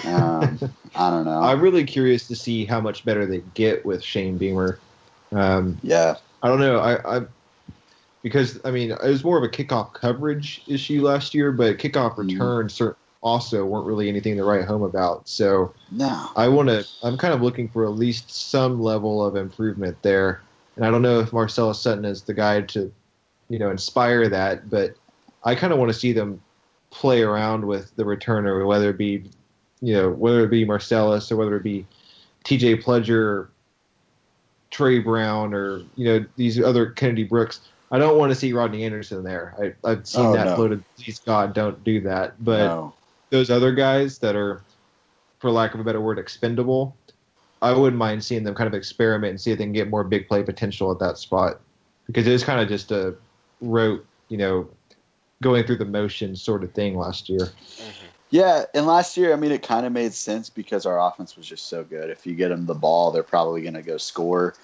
Um, 0.04 0.60
I 0.94 1.10
don't 1.10 1.24
know. 1.24 1.42
I'm 1.42 1.60
really 1.60 1.84
curious 1.84 2.28
to 2.28 2.36
see 2.36 2.64
how 2.64 2.80
much 2.80 3.04
better 3.04 3.26
they 3.26 3.38
get 3.54 3.84
with 3.84 4.04
Shane 4.04 4.38
Beamer. 4.38 4.78
Um, 5.32 5.78
yeah, 5.82 6.16
I 6.42 6.48
don't 6.48 6.60
know. 6.60 6.78
I, 6.78 7.18
I 7.18 7.22
because 8.22 8.60
I 8.64 8.70
mean 8.70 8.90
it 8.92 9.02
was 9.02 9.24
more 9.24 9.38
of 9.38 9.44
a 9.44 9.48
kickoff 9.48 9.92
coverage 9.94 10.62
issue 10.66 11.02
last 11.02 11.34
year, 11.34 11.52
but 11.52 11.78
kickoff 11.78 12.14
Mhm. 12.16 12.30
returns 12.30 12.74
cer- 12.74 12.96
also 13.22 13.64
weren't 13.66 13.86
really 13.86 14.08
anything 14.08 14.36
to 14.36 14.44
write 14.44 14.64
home 14.64 14.82
about. 14.82 15.28
So 15.28 15.72
no. 15.90 16.28
I 16.36 16.48
want 16.48 16.68
to. 16.68 16.86
I'm 17.02 17.18
kind 17.18 17.34
of 17.34 17.42
looking 17.42 17.68
for 17.68 17.84
at 17.84 17.92
least 17.92 18.30
some 18.50 18.80
level 18.80 19.24
of 19.24 19.36
improvement 19.36 19.96
there, 20.02 20.40
and 20.76 20.84
I 20.86 20.90
don't 20.90 21.02
know 21.02 21.20
if 21.20 21.30
Marcelias 21.32 21.76
Sutton 21.76 22.04
is 22.06 22.22
the 22.22 22.32
guy 22.34 22.62
to, 22.62 22.90
you 23.48 23.58
know, 23.58 23.70
inspire 23.70 24.28
that. 24.28 24.70
But 24.70 24.94
I 25.44 25.54
kind 25.54 25.72
of 25.72 25.78
want 25.78 25.92
to 25.92 25.98
see 25.98 26.12
them 26.12 26.40
play 26.90 27.22
around 27.22 27.66
with 27.66 27.94
the 27.96 28.04
returner, 28.04 28.66
whether 28.66 28.90
it 28.90 28.96
be, 28.98 29.24
you 29.82 29.94
know, 29.94 30.10
whether 30.10 30.44
it 30.44 30.50
be 30.50 30.64
Marcelias 30.64 31.30
or 31.30 31.36
whether 31.36 31.56
it 31.56 31.62
be 31.62 31.86
T.J. 32.44 32.78
Pledger, 32.78 33.48
Tre 34.70 34.98
Brown, 34.98 35.52
or 35.52 35.82
you 35.96 36.04
know 36.06 36.24
these 36.36 36.58
other 36.60 36.86
Kennedy 36.86 37.24
Brooks. 37.24 37.60
I 37.90 37.98
don't 37.98 38.18
want 38.18 38.30
to 38.30 38.34
see 38.36 38.52
Rodney 38.52 38.84
Anderson 38.84 39.24
there. 39.24 39.54
I, 39.84 39.88
I've 39.90 40.06
seen 40.06 40.26
Oh, 40.26 40.32
that 40.32 40.46
no. 40.46 40.54
floated. 40.56 40.84
Please 40.96 41.18
God, 41.18 41.54
don't 41.54 41.82
do 41.82 42.00
that. 42.02 42.42
But 42.42 42.58
no. 42.58 42.94
those 43.30 43.50
other 43.50 43.72
guys 43.72 44.18
that 44.18 44.36
are, 44.36 44.62
for 45.40 45.50
lack 45.50 45.74
of 45.74 45.80
a 45.80 45.84
better 45.84 46.00
word, 46.00 46.18
expendable, 46.18 46.94
I 47.62 47.72
wouldn't 47.72 47.98
mind 47.98 48.22
seeing 48.24 48.44
them 48.44 48.54
kind 48.54 48.68
of 48.68 48.74
experiment 48.74 49.30
and 49.30 49.40
see 49.40 49.50
if 49.50 49.58
they 49.58 49.64
can 49.64 49.72
get 49.72 49.90
more 49.90 50.04
big 50.04 50.28
play 50.28 50.42
potential 50.42 50.90
at 50.92 50.98
that 51.00 51.18
spot. 51.18 51.60
because 52.06 52.26
it 52.26 52.32
was 52.32 52.44
kind 52.44 52.60
of 52.60 52.68
just 52.68 52.90
a 52.92 53.14
rote, 53.60 54.04
you 54.28 54.36
know, 54.38 54.68
going 55.42 55.64
through 55.64 55.76
the 55.78 55.84
motions 55.84 56.40
sort 56.42 56.62
of 56.64 56.72
thing 56.72 56.96
last 56.96 57.28
year. 57.28 57.40
Mm-hmm. 57.40 58.06
Yeah, 58.30 58.64
and 58.74 58.86
last 58.86 59.16
year, 59.16 59.32
I 59.32 59.36
mean, 59.36 59.50
it 59.50 59.62
kind 59.62 59.84
of 59.84 59.92
made 59.92 60.14
sense 60.14 60.48
because 60.50 60.86
our 60.86 61.00
offense 61.00 61.36
was 61.36 61.46
just 61.46 61.66
so 61.66 61.82
good. 61.82 62.10
If 62.10 62.24
you 62.26 62.34
get 62.36 62.50
them 62.50 62.64
the 62.66 62.74
ball, 62.74 63.10
they're 63.10 63.22
probably 63.24 63.62
going 63.62 63.74
to 63.74 63.82
go 63.82 63.96
score. 63.96 64.54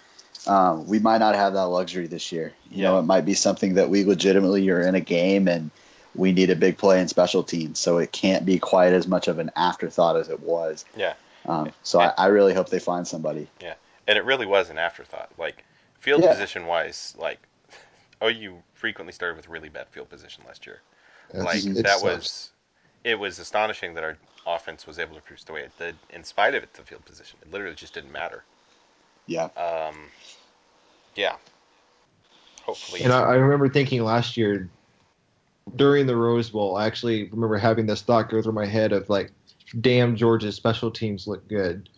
Um, 0.47 0.86
we 0.86 0.98
might 0.98 1.18
not 1.18 1.35
have 1.35 1.55
that 1.55 1.66
luxury 1.66 2.06
this 2.06 2.31
year. 2.32 2.52
You 2.70 2.82
know, 2.82 2.98
it 2.98 3.02
might 3.02 3.24
be 3.24 3.35
something 3.35 3.74
that 3.74 3.89
we 3.90 4.05
legitimately 4.05 4.68
are 4.70 4.81
in 4.81 4.94
a 4.94 5.01
game 5.01 5.48
and 5.48 5.70
we 6.14 6.32
need 6.32 6.51
a 6.51 6.56
big 6.56 6.78
play 6.78 7.01
in 7.01 7.09
special 7.09 7.43
teams, 7.43 7.78
so 7.78 7.98
it 7.98 8.12
can't 8.12 8.47
be 8.47 8.59
quite 8.59 8.93
as 8.93 9.06
much 9.06 9.28
of 9.28 9.39
an 9.39 9.51
afterthought 9.56 10.16
as 10.16 10.28
it 10.28 10.40
was. 10.40 10.85
Yeah. 10.97 11.14
Um, 11.47 11.73
so 11.82 12.01
I, 12.01 12.12
I 12.16 12.27
really 12.27 12.55
hope 12.55 12.68
they 12.70 12.78
find 12.78 13.06
somebody. 13.06 13.48
Yeah. 13.60 13.74
And 14.09 14.16
it 14.16 14.24
really 14.24 14.47
was 14.47 14.70
an 14.70 14.78
afterthought. 14.78 15.31
Like 15.39 15.64
field 16.01 16.23
Yeah. 16.23 16.31
position 16.32 16.66
wise, 16.66 17.14
like 17.18 17.39
OU 18.24 18.62
frequently 18.74 19.12
started 19.12 19.36
with 19.36 19.48
really 19.48 19.68
bad 19.68 19.89
field 19.90 20.09
position 20.09 20.43
last 20.47 20.66
year. 20.66 20.81
It's- 21.31 21.44
like 21.44 21.64
it 21.64 21.82
that 21.82 21.98
sucks. 21.98 22.02
was 22.02 22.51
it 23.05 23.18
was 23.18 23.39
astonishing 23.39 23.94
that 23.94 24.02
our 24.05 24.16
offense 24.47 24.86
was 24.86 24.98
able 24.98 25.14
to 25.16 25.20
produce 25.20 25.44
the 25.44 25.52
way 25.52 25.60
it 25.62 25.73
did 25.78 25.97
in 26.10 26.24
spite 26.24 26.55
of 26.55 26.62
its 26.62 26.78
field 26.81 27.05
position. 27.05 27.39
It 27.43 27.52
literally 27.52 27.74
just 27.77 27.94
didn't 27.94 28.10
matter. 28.12 28.43
Yeah. 29.26 29.44
Um, 29.56 30.10
yeah. 31.16 31.36
Hopefully, 32.62 33.02
And 33.02 33.12
I, 33.12 33.20
I 33.20 33.34
remember 33.34 33.68
thinking 33.68 34.02
last 34.02 34.36
year 34.36 34.70
during 35.76 36.06
the 36.06 36.16
Rose 36.16 36.50
Bowl, 36.50 36.76
I 36.76 36.86
actually 36.86 37.24
remember 37.30 37.56
having 37.56 37.86
this 37.86 38.02
thought 38.02 38.30
go 38.30 38.42
through 38.42 38.52
my 38.52 38.66
head 38.66 38.92
of 38.92 39.08
like, 39.08 39.32
damn, 39.80 40.16
Georgia's 40.16 40.56
special 40.56 40.90
teams 40.90 41.26
look 41.26 41.46
good. 41.48 41.88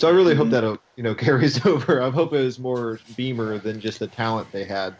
So 0.00 0.08
I 0.08 0.12
really 0.12 0.34
hope 0.34 0.48
Mhm. 0.48 0.50
that 0.50 0.64
uh, 0.64 0.76
you 0.96 1.02
know 1.02 1.14
carries 1.16 1.64
over. 1.66 2.02
I 2.02 2.10
hope 2.10 2.32
it 2.32 2.42
was 2.42 2.58
more 2.58 3.00
Beamer 3.16 3.58
than 3.58 3.80
just 3.80 3.98
the 3.98 4.06
talent 4.08 4.52
they 4.52 4.64
had, 4.64 4.96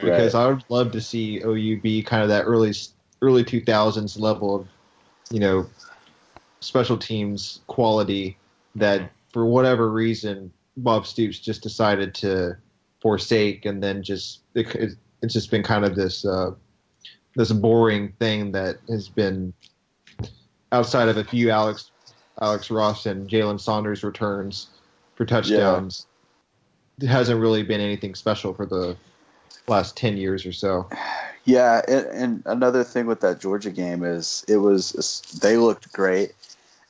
because 0.00 0.34
I 0.34 0.46
would 0.46 0.64
love 0.68 0.92
to 0.92 1.00
see 1.00 1.40
OU 1.42 1.80
be 1.80 2.02
kind 2.02 2.22
of 2.22 2.28
that 2.28 2.44
early 2.44 2.72
early 3.22 3.44
2000s 3.44 4.18
level 4.18 4.54
of 4.54 4.68
you 5.30 5.40
know 5.40 5.66
special 6.60 6.96
teams 6.98 7.60
quality 7.66 8.38
that 8.74 9.10
for 9.32 9.46
whatever 9.46 9.90
reason 9.90 10.52
Bob 10.76 11.06
Stoops 11.06 11.38
just 11.38 11.62
decided 11.62 12.14
to 12.16 12.56
forsake, 13.00 13.64
and 13.64 13.82
then 13.82 14.02
just 14.02 14.40
it, 14.54 14.74
it- 14.74 14.98
it's 15.22 15.32
just 15.32 15.50
been 15.50 15.62
kind 15.62 15.84
of 15.84 15.96
this 15.96 16.24
uh, 16.26 16.50
this 17.36 17.50
boring 17.50 18.12
thing 18.18 18.52
that 18.52 18.76
has 18.88 19.08
been 19.08 19.52
outside 20.72 21.08
of 21.08 21.16
a 21.16 21.24
few 21.24 21.50
Alex 21.50 21.90
Alex 22.40 22.70
Ross 22.70 23.06
and 23.06 23.28
Jalen 23.28 23.58
Saunders 23.60 24.04
returns 24.04 24.68
for 25.14 25.24
touchdowns. 25.24 26.06
It 27.00 27.08
hasn't 27.08 27.40
really 27.40 27.62
been 27.62 27.80
anything 27.80 28.14
special 28.14 28.52
for 28.54 28.66
the 28.66 28.96
last 29.68 29.96
ten 29.96 30.16
years 30.18 30.44
or 30.44 30.52
so. 30.52 30.88
Yeah, 31.44 31.80
and, 31.88 32.06
and 32.06 32.42
another 32.46 32.84
thing 32.84 33.06
with 33.06 33.20
that 33.20 33.40
Georgia 33.40 33.70
game 33.70 34.04
is 34.04 34.44
it 34.48 34.56
was 34.58 35.22
they 35.40 35.56
looked 35.56 35.92
great, 35.92 36.32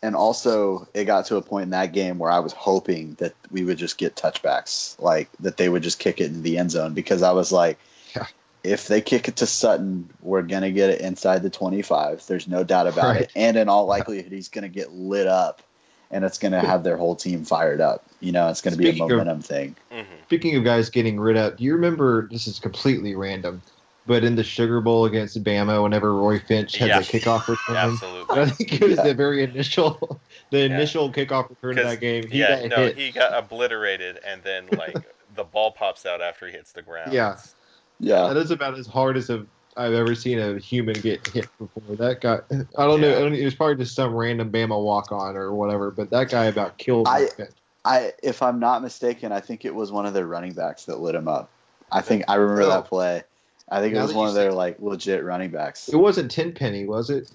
and 0.02 0.14
also 0.14 0.86
it 0.94 1.04
got 1.04 1.26
to 1.26 1.36
a 1.36 1.42
point 1.42 1.64
in 1.64 1.70
that 1.70 1.92
game 1.92 2.18
where 2.18 2.30
I 2.30 2.40
was 2.40 2.52
hoping 2.52 3.14
that 3.14 3.34
we 3.50 3.64
would 3.64 3.78
just 3.78 3.98
get 3.98 4.14
touchbacks, 4.16 5.00
like 5.00 5.28
that 5.40 5.56
they 5.56 5.68
would 5.68 5.82
just 5.82 5.98
kick 5.98 6.20
it 6.20 6.26
in 6.26 6.42
the 6.42 6.58
end 6.58 6.70
zone 6.70 6.94
because 6.94 7.22
I 7.22 7.32
was 7.32 7.50
like, 7.52 7.78
Yeah. 8.14 8.26
if 8.62 8.88
they 8.88 9.00
kick 9.00 9.28
it 9.28 9.36
to 9.36 9.46
Sutton, 9.46 10.10
we're 10.20 10.42
gonna 10.42 10.70
get 10.70 10.90
it 10.90 11.00
inside 11.00 11.42
the 11.42 11.50
twenty-five. 11.50 12.26
There's 12.26 12.48
no 12.48 12.64
doubt 12.64 12.86
about 12.86 13.04
Right. 13.06 13.22
it, 13.22 13.32
and 13.34 13.56
in 13.56 13.68
all 13.68 13.86
likelihood, 13.86 14.32
he's 14.32 14.48
gonna 14.48 14.68
get 14.68 14.92
lit 14.92 15.26
up, 15.26 15.62
and 16.10 16.24
it's 16.24 16.38
gonna 16.38 16.60
have 16.60 16.82
their 16.84 16.96
whole 16.96 17.16
team 17.16 17.44
fired 17.44 17.80
up. 17.80 18.04
You 18.20 18.32
know, 18.32 18.48
it's 18.48 18.60
gonna 18.60 18.76
be 18.76 18.84
a 18.88 18.92
Speaking 18.92 19.04
of- 19.04 19.10
momentum 19.10 19.42
thing. 19.42 19.76
hmm 19.90 20.02
Speaking 20.26 20.56
of 20.56 20.64
guys 20.64 20.90
getting 20.90 21.20
rid 21.20 21.36
of, 21.36 21.56
do 21.56 21.64
you 21.64 21.74
remember? 21.74 22.28
This 22.30 22.48
is 22.48 22.58
completely 22.58 23.14
random, 23.14 23.62
but 24.06 24.24
in 24.24 24.36
the 24.36 24.44
Sugar 24.44 24.80
Bowl 24.80 25.04
against 25.04 25.42
Bama, 25.42 25.82
whenever 25.82 26.14
Roy 26.14 26.38
Finch 26.38 26.76
had 26.76 26.88
Yeah. 26.88 26.98
the 27.00 27.04
kickoff 27.04 27.48
return, 27.48 27.76
absolutely. 27.76 28.40
I 28.40 28.46
think 28.46 28.72
it 28.74 28.82
was 28.82 28.96
Yeah. 28.96 29.02
the 29.04 29.14
very 29.14 29.42
initial, 29.42 30.20
the 30.50 30.58
Yeah. 30.58 30.64
initial 30.66 31.10
kickoff 31.12 31.48
return 31.50 31.78
of 31.78 31.84
'Cause- 31.84 31.92
that 31.94 32.00
game. 32.00 32.26
He 32.30 32.38
yeah, 32.40 32.66
no, 32.66 32.76
hit. 32.76 32.96
he 32.96 33.10
got 33.10 33.32
obliterated, 33.36 34.18
and 34.24 34.42
then 34.42 34.66
like 34.78 34.96
the 35.34 35.44
ball 35.44 35.70
pops 35.72 36.06
out 36.06 36.20
after 36.22 36.46
he 36.46 36.52
hits 36.52 36.72
the 36.72 36.82
ground. 36.82 37.12
Yeah. 37.12 37.30
It's- 37.32 37.54
Yeah, 37.98 38.28
That 38.28 38.36
is 38.36 38.50
about 38.50 38.78
as 38.78 38.86
hard 38.86 39.16
as 39.16 39.30
a, 39.30 39.44
I've 39.76 39.94
ever 39.94 40.14
seen 40.14 40.38
a 40.38 40.58
human 40.58 40.94
get 41.00 41.26
hit 41.28 41.46
before. 41.58 41.96
That 41.96 42.20
guy, 42.20 42.40
I 42.78 42.84
don't 42.86 43.00
know, 43.00 43.08
Yeah. 43.08 43.16
I 43.16 43.20
don't- 43.20 43.34
it 43.34 43.44
was 43.44 43.54
probably 43.54 43.76
just 43.76 43.94
some 43.94 44.14
random 44.14 44.50
Bama 44.52 44.78
walk 44.82 45.12
on 45.12 45.34
or 45.36 45.52
whatever, 45.54 45.90
but 45.90 46.10
that 46.10 46.28
guy 46.30 46.44
about 46.44 46.76
killed 46.78 47.08
I- 47.08 47.20
Roy 47.22 47.26
Finch. 47.28 47.50
I, 47.86 48.12
if 48.22 48.42
I'm 48.42 48.58
not 48.58 48.82
mistaken, 48.82 49.30
I 49.32 49.38
think 49.40 49.64
it 49.64 49.74
was 49.74 49.92
one 49.92 50.06
of 50.06 50.12
their 50.12 50.26
running 50.26 50.52
backs 50.52 50.84
that 50.86 50.98
lit 51.00 51.14
him 51.14 51.28
up. 51.28 51.48
I 51.92 52.00
think 52.02 52.24
I 52.28 52.34
remember 52.34 52.62
Oh. 52.62 52.68
that 52.70 52.84
play. 52.86 53.22
I 53.68 53.80
think 53.80 53.94
it 53.94 54.00
was 54.00 54.14
one 54.14 54.28
of 54.28 54.34
their 54.34 54.52
like 54.52 54.80
legit 54.80 55.24
running 55.24 55.50
backs. 55.50 55.88
It 55.88 55.96
wasn't 55.96 56.30
Tenpenny, 56.30 56.86
was 56.86 57.10
it? 57.10 57.30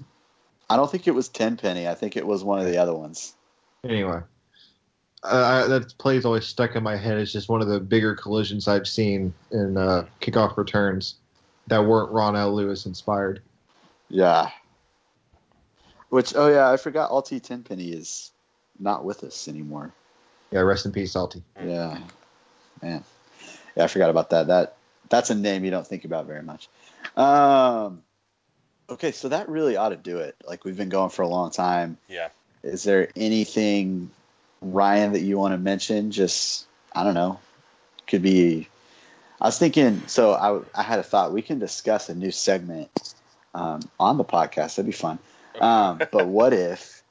I 0.69 0.77
don't 0.77 0.89
think 0.89 1.07
it 1.07 1.11
was 1.11 1.27
Tenpenny. 1.27 1.87
I 1.87 1.95
think 1.95 2.15
it 2.15 2.25
was 2.25 2.43
one 2.43 2.59
of 2.59 2.65
the 2.65 2.77
other 2.77 2.93
ones. 2.93 3.33
Anyway, 3.83 4.21
uh, 5.23 5.63
I, 5.65 5.67
that 5.67 5.97
play's 5.97 6.23
always 6.23 6.45
stuck 6.45 6.75
in 6.75 6.83
my 6.83 6.95
head. 6.95 7.17
It's 7.17 7.33
just 7.33 7.49
one 7.49 7.61
of 7.61 7.67
the 7.67 7.79
bigger 7.79 8.15
collisions 8.15 8.67
I've 8.67 8.87
seen 8.87 9.33
in 9.51 9.75
uh, 9.75 10.05
kickoff 10.21 10.55
returns 10.55 11.15
that 11.67 11.85
weren't 11.85 12.11
Ron 12.11 12.35
L. 12.35 12.53
Lewis 12.53 12.85
inspired. 12.85 13.41
Yeah. 14.09 14.51
Which 16.09 16.33
oh 16.35 16.47
yeah, 16.47 16.71
I 16.71 16.77
forgot. 16.77 17.11
Altee 17.11 17.41
Tenpenny 17.41 17.91
is 17.91 18.31
not 18.79 19.03
with 19.03 19.23
us 19.23 19.47
anymore. 19.47 19.93
Yeah, 20.51 20.61
rest 20.61 20.85
in 20.85 20.91
peace, 20.91 21.13
Salty. 21.13 21.43
Yeah, 21.63 21.97
man. 22.81 23.03
Yeah, 23.75 23.83
I 23.85 23.87
forgot 23.87 24.09
about 24.09 24.29
that. 24.31 24.47
That 24.47 24.75
that's 25.11 25.29
a 25.29 25.35
name 25.35 25.63
you 25.63 25.69
don't 25.69 25.85
think 25.85 26.05
about 26.05 26.25
very 26.25 26.41
much. 26.41 26.67
Um. 27.15 28.01
Okay, 28.89 29.11
so 29.11 29.29
that 29.29 29.47
really 29.47 29.77
ought 29.77 29.89
to 29.89 29.95
do 29.95 30.17
it. 30.17 30.35
Like 30.45 30.65
we've 30.65 30.75
been 30.75 30.89
going 30.89 31.11
for 31.11 31.21
a 31.21 31.27
long 31.27 31.51
time. 31.51 31.97
Yeah. 32.09 32.29
Is 32.63 32.83
there 32.83 33.09
anything, 33.15 34.11
Ryan, 34.61 35.13
that 35.13 35.21
you 35.21 35.37
want 35.37 35.53
to 35.53 35.57
mention? 35.57 36.11
Just 36.11 36.65
I 36.91 37.03
don't 37.03 37.13
know. 37.13 37.39
Could 38.07 38.23
be. 38.23 38.67
I 39.39 39.45
was 39.45 39.59
thinking. 39.59 40.03
So 40.07 40.33
I 40.33 40.79
I 40.79 40.83
had 40.83 40.99
a 40.99 41.03
thought. 41.03 41.31
We 41.31 41.41
can 41.41 41.59
discuss 41.59 42.09
a 42.09 42.15
new 42.15 42.31
segment 42.31 42.89
um, 43.53 43.81
on 43.99 44.17
the 44.17 44.25
podcast. 44.25 44.75
That'd 44.75 44.85
be 44.87 44.91
fun. 44.91 45.19
Um, 45.59 45.99
but 46.11 46.27
what 46.27 46.53
if 46.53 47.01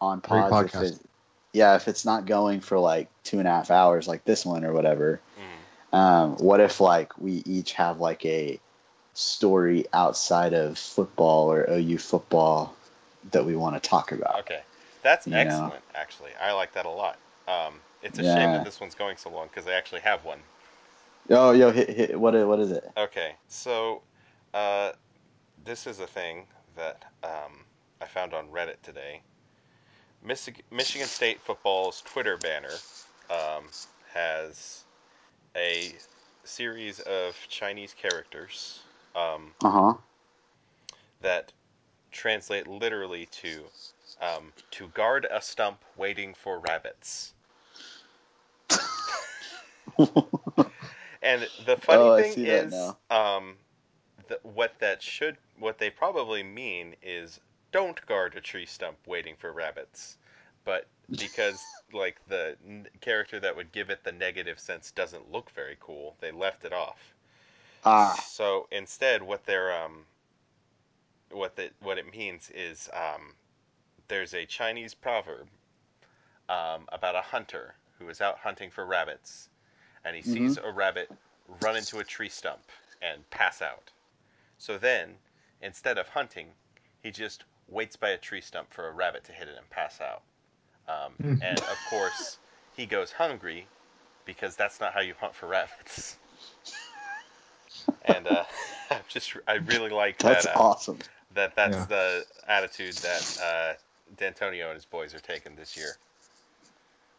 on 0.00 0.20
Great 0.20 0.50
pods, 0.50 0.74
if 0.74 0.82
it, 0.82 0.98
yeah, 1.52 1.76
if 1.76 1.88
it's 1.88 2.04
not 2.04 2.26
going 2.26 2.60
for 2.60 2.78
like 2.78 3.08
two 3.24 3.38
and 3.38 3.48
a 3.48 3.50
half 3.50 3.70
hours 3.70 4.06
like 4.06 4.24
this 4.24 4.44
one 4.44 4.64
or 4.64 4.72
whatever. 4.72 5.20
Um, 5.92 6.36
what 6.36 6.60
if 6.60 6.80
like 6.80 7.16
we 7.18 7.42
each 7.46 7.72
have 7.72 8.00
like 8.00 8.24
a 8.24 8.60
story 9.14 9.86
outside 9.92 10.52
of 10.52 10.78
football 10.78 11.50
or 11.50 11.66
OU 11.70 11.98
football 11.98 12.74
that 13.32 13.44
we 13.44 13.56
want 13.56 13.80
to 13.80 13.88
talk 13.88 14.12
about? 14.12 14.40
Okay, 14.40 14.60
that's 15.02 15.26
You 15.26 15.32
know. 15.32 15.38
excellent. 15.40 15.84
Actually, 15.94 16.30
I 16.40 16.52
like 16.52 16.72
that 16.74 16.86
a 16.86 16.90
lot. 16.90 17.18
Um, 17.48 17.74
it's 18.02 18.18
a 18.18 18.22
shame 18.22 18.52
that 18.52 18.64
this 18.64 18.80
one's 18.80 18.94
going 18.94 19.16
so 19.16 19.30
long 19.30 19.48
because 19.48 19.66
I 19.66 19.72
actually 19.72 20.00
have 20.02 20.24
one. 20.24 20.38
Oh, 21.30 21.52
yo, 21.52 21.72
hit, 21.72 21.90
hit, 21.90 22.20
what, 22.20 22.34
what 22.46 22.60
is 22.60 22.70
it? 22.70 22.88
Okay, 22.96 23.34
so 23.48 24.02
uh, 24.54 24.92
this 25.64 25.86
is 25.86 25.98
a 25.98 26.06
thing 26.06 26.46
that 26.76 27.04
um, 27.24 27.64
I 28.00 28.06
found 28.06 28.32
on 28.34 28.46
Reddit 28.48 28.80
today. 28.82 29.22
Michigan 30.22 31.06
State 31.06 31.40
football's 31.40 32.02
Twitter 32.02 32.36
banner 32.36 32.72
um, 33.30 33.64
has 34.12 34.82
a 35.56 35.98
series 36.44 37.00
of 37.00 37.36
Chinese 37.48 37.94
characters 37.94 38.84
um, 39.16 39.54
Uh 39.64 39.70
huh. 39.70 39.94
that 41.20 41.52
translate 42.12 42.66
literally 42.66 43.26
to 43.26 43.70
um, 44.20 44.52
to 44.70 44.88
guard 44.88 45.26
a 45.30 45.40
stump 45.42 45.84
waiting 45.96 46.34
for 46.34 46.58
rabbits. 46.60 47.34
And 51.22 51.50
the 51.58 51.76
funny 51.76 52.10
Oh, 52.10 52.10
thing 52.10 52.38
is, 52.42 52.94
um, 53.10 53.58
th- 54.28 54.40
what 54.42 54.78
that 54.80 55.02
should, 55.02 55.38
what 55.58 55.78
they 55.78 55.90
probably 55.90 56.42
mean 56.42 56.96
is, 57.02 57.40
don't 57.72 58.04
guard 58.06 58.36
a 58.36 58.40
tree 58.40 58.66
stump 58.66 58.98
waiting 59.06 59.36
for 59.36 59.52
rabbits. 59.52 60.18
But 60.64 60.88
because 61.18 61.82
like 61.92 62.20
the 62.28 62.56
n- 62.66 62.88
character 63.00 63.40
that 63.40 63.56
would 63.56 63.72
give 63.72 63.90
it 63.90 64.04
the 64.04 64.12
negative 64.12 64.58
sense 64.60 64.90
doesn't 64.92 65.30
look 65.32 65.50
very 65.50 65.76
cool, 65.80 66.16
they 66.20 66.32
left 66.32 66.64
it 66.64 66.72
off. 66.72 67.14
Ah, 67.84 68.26
So 68.26 68.68
instead, 68.70 69.22
what 69.22 69.44
they're 69.46 69.72
um, 69.84 70.06
what 71.30 71.56
the 71.56 71.70
what 71.80 71.98
it 71.98 72.10
means 72.12 72.50
is 72.50 72.88
um, 72.92 73.34
there's 74.08 74.34
a 74.34 74.46
Chinese 74.46 74.94
proverb 74.94 75.48
um, 76.48 76.86
about 76.92 77.16
a 77.16 77.22
hunter 77.22 77.76
who 77.98 78.08
is 78.08 78.20
out 78.20 78.38
hunting 78.38 78.70
for 78.70 78.86
rabbits, 78.86 79.48
and 80.04 80.16
he 80.16 80.22
sees 80.22 80.56
a 80.56 80.70
rabbit 80.70 81.10
run 81.62 81.76
into 81.76 81.98
a 82.00 82.04
tree 82.04 82.28
stump 82.28 82.72
and 83.02 83.28
pass 83.30 83.62
out. 83.62 83.92
So 84.58 84.78
then, 84.78 85.16
instead 85.62 85.98
of 85.98 86.08
hunting, 86.08 86.48
he 87.02 87.10
just 87.10 87.44
waits 87.68 87.96
by 87.96 88.10
a 88.10 88.18
tree 88.18 88.40
stump 88.40 88.72
for 88.72 88.88
a 88.88 88.92
rabbit 88.92 89.24
to 89.24 89.32
hit 89.32 89.48
it 89.48 89.56
and 89.58 89.68
pass 89.70 90.00
out. 90.00 90.22
Um, 90.88 91.12
and 91.42 91.58
of 91.58 91.76
course, 91.90 92.38
he 92.76 92.86
goes 92.86 93.12
hungry 93.12 93.66
because 94.24 94.56
that's 94.56 94.80
not 94.80 94.92
how 94.92 95.00
you 95.00 95.14
hunt 95.20 95.34
for 95.34 95.46
rabbits. 95.46 96.16
and 98.04 98.26
uh, 98.26 98.44
I'm 98.90 99.00
just 99.08 99.36
I 99.46 99.54
really 99.54 99.90
like 99.90 100.18
That's 100.18 100.44
that. 100.46 100.56
Uh, 100.56 100.60
awesome. 100.60 100.98
that 101.34 101.54
that's 101.56 101.76
Yeah. 101.76 101.84
the 101.86 102.24
attitude 102.48 102.94
that 102.96 103.38
uh, 103.42 103.72
Dantonio 104.16 104.66
and 104.66 104.74
his 104.74 104.84
boys 104.84 105.14
are 105.14 105.20
taking 105.20 105.54
this 105.56 105.76
year. 105.76 105.96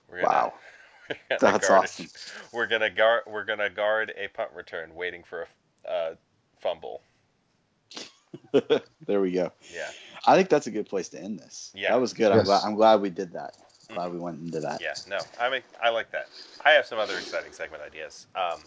We're 0.09 0.21
gonna, 0.21 0.27
Wow. 0.33 0.53
we're 1.09 1.15
gonna 1.29 1.51
That's 1.53 1.67
guard 1.67 1.79
a- 1.79 1.83
awesome. 1.83 2.07
we're 2.53 2.67
gonna 2.67 2.89
guard. 2.89 3.23
We're 3.27 3.43
gonna 3.45 3.69
guard 3.69 4.13
a 4.17 4.27
punt 4.29 4.49
return, 4.55 4.95
waiting 4.95 5.23
for 5.23 5.47
a 5.85 5.91
uh, 5.91 6.15
fumble. 6.61 7.01
there 9.05 9.21
we 9.21 9.31
go. 9.31 9.51
Yeah, 9.73 9.89
I 10.25 10.35
think 10.35 10.49
that's 10.49 10.67
a 10.67 10.71
good 10.71 10.87
place 10.87 11.09
to 11.09 11.19
end 11.19 11.39
this. 11.39 11.71
Yeah. 11.75 11.91
That 11.91 12.01
was 12.01 12.13
good. 12.13 12.31
I'm 12.31 12.43
glad, 12.43 12.61
I'm 12.63 12.75
glad 12.75 13.01
we 13.01 13.09
did 13.09 13.33
that. 13.33 13.55
Glad 13.93 14.11
we 14.11 14.19
went 14.19 14.41
into 14.41 14.59
that. 14.59 14.81
yeah. 14.81 14.93
No, 15.07 15.17
I 15.39 15.49
mean 15.49 15.61
I 15.81 15.89
like 15.89 16.11
that. 16.11 16.27
I 16.65 16.71
have 16.71 16.85
some 16.85 16.99
other 16.99 17.17
exciting 17.17 17.53
segment 17.53 17.81
ideas. 17.83 18.27
Um, 18.35 18.59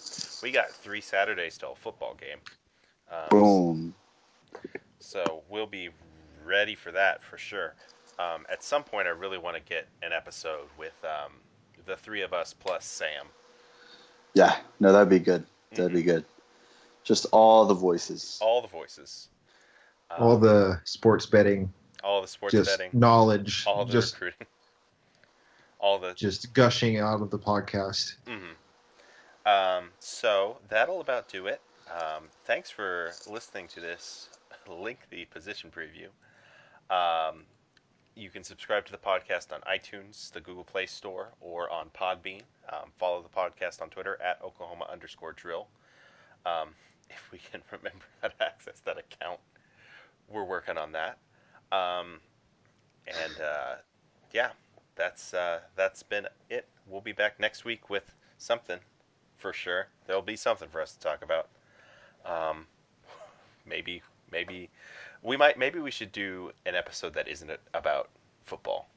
we 0.42 0.50
got 0.50 0.70
three 0.70 1.00
Saturdays 1.02 1.58
till 1.58 1.74
football 1.74 2.14
game. 2.14 2.38
Um, 3.12 3.28
Boom. 3.30 3.94
So 4.98 5.42
we'll 5.50 5.66
be 5.66 5.90
ready 6.44 6.74
for 6.74 6.90
that 6.92 7.22
for 7.22 7.36
sure. 7.36 7.74
Um, 8.18 8.46
at 8.50 8.62
some 8.62 8.82
point, 8.82 9.06
I 9.08 9.10
really 9.10 9.38
want 9.38 9.56
to 9.56 9.62
get 9.62 9.88
an 10.02 10.12
episode 10.12 10.68
with 10.78 10.94
um, 11.04 11.32
the 11.86 11.96
three 11.96 12.22
of 12.22 12.32
us 12.32 12.54
plus 12.54 12.84
Sam. 12.84 13.26
Yeah. 14.34 14.56
No, 14.78 14.92
that'd 14.92 15.08
be 15.08 15.18
good. 15.18 15.44
That'd 15.72 15.92
Mhm. 15.92 15.94
be 15.94 16.02
good. 16.02 16.24
Just 17.04 17.26
all 17.32 17.64
the 17.66 17.74
voices. 17.74 18.38
All 18.42 18.60
the 18.62 18.68
voices. 18.68 19.28
Um, 20.10 20.22
All 20.22 20.36
the 20.38 20.80
sports 20.84 21.26
betting, 21.26 21.72
all 22.02 22.20
the 22.22 22.28
sports 22.28 22.52
just 22.52 22.76
betting, 22.78 22.90
knowledge, 22.98 23.64
all 23.66 23.84
the 23.84 23.92
just 23.92 24.14
recruiting, 24.14 24.46
all 25.78 25.98
the. 25.98 26.14
just 26.14 26.52
gushing 26.52 26.98
out 26.98 27.20
of 27.20 27.30
the 27.30 27.38
podcast. 27.38 28.14
mhm. 28.26 28.54
Um, 29.46 29.90
so 30.00 30.58
that'll 30.68 31.00
about 31.00 31.28
do 31.28 31.46
it. 31.46 31.60
Um, 31.90 32.24
thanks 32.44 32.70
for 32.70 33.12
listening 33.28 33.68
to 33.68 33.80
this 33.80 34.28
lengthy 34.68 35.24
position 35.24 35.70
preview. 35.70 36.08
Um, 36.94 37.44
you 38.14 38.28
can 38.30 38.44
subscribe 38.44 38.84
to 38.86 38.92
the 38.92 38.98
podcast 38.98 39.52
on 39.52 39.60
iTunes, 39.62 40.30
the 40.32 40.40
Google 40.40 40.64
Play 40.64 40.86
Store, 40.86 41.30
or 41.40 41.70
on 41.70 41.88
Podbean. 41.90 42.42
Um, 42.70 42.90
follow 42.98 43.22
the 43.22 43.28
podcast 43.28 43.80
on 43.80 43.88
Twitter 43.88 44.18
at 44.22 44.40
Oklahoma 44.44 44.86
underscore 44.92 45.32
drill. 45.32 45.68
Um, 46.44 46.70
if 47.10 47.32
we 47.32 47.38
can 47.38 47.62
remember 47.72 48.04
how 48.22 48.28
to 48.28 48.42
access 48.44 48.80
that 48.84 48.98
account, 48.98 49.40
we're 50.30 50.44
working 50.44 50.78
on 50.78 50.92
that. 50.92 51.18
Um, 51.72 52.20
and 53.06 53.40
uh, 53.40 53.74
yeah, 54.32 54.50
that's 54.96 55.34
uh, 55.34 55.60
that's 55.76 56.02
been 56.02 56.26
it. 56.48 56.66
We'll 56.86 57.00
be 57.00 57.12
back 57.12 57.38
next 57.40 57.64
week 57.64 57.90
with 57.90 58.04
something 58.38 58.78
for 59.38 59.52
sure. 59.52 59.88
There'll 60.06 60.22
be 60.22 60.36
something 60.36 60.68
for 60.68 60.80
us 60.80 60.92
to 60.94 61.00
talk 61.00 61.22
about. 61.22 61.48
Um, 62.24 62.66
maybe 63.66 64.02
maybe 64.30 64.68
we 65.22 65.36
might 65.36 65.58
maybe 65.58 65.78
we 65.78 65.90
should 65.90 66.12
do 66.12 66.52
an 66.66 66.74
episode 66.74 67.14
that 67.14 67.28
isn't 67.28 67.50
about 67.74 68.08
football. 68.44 68.88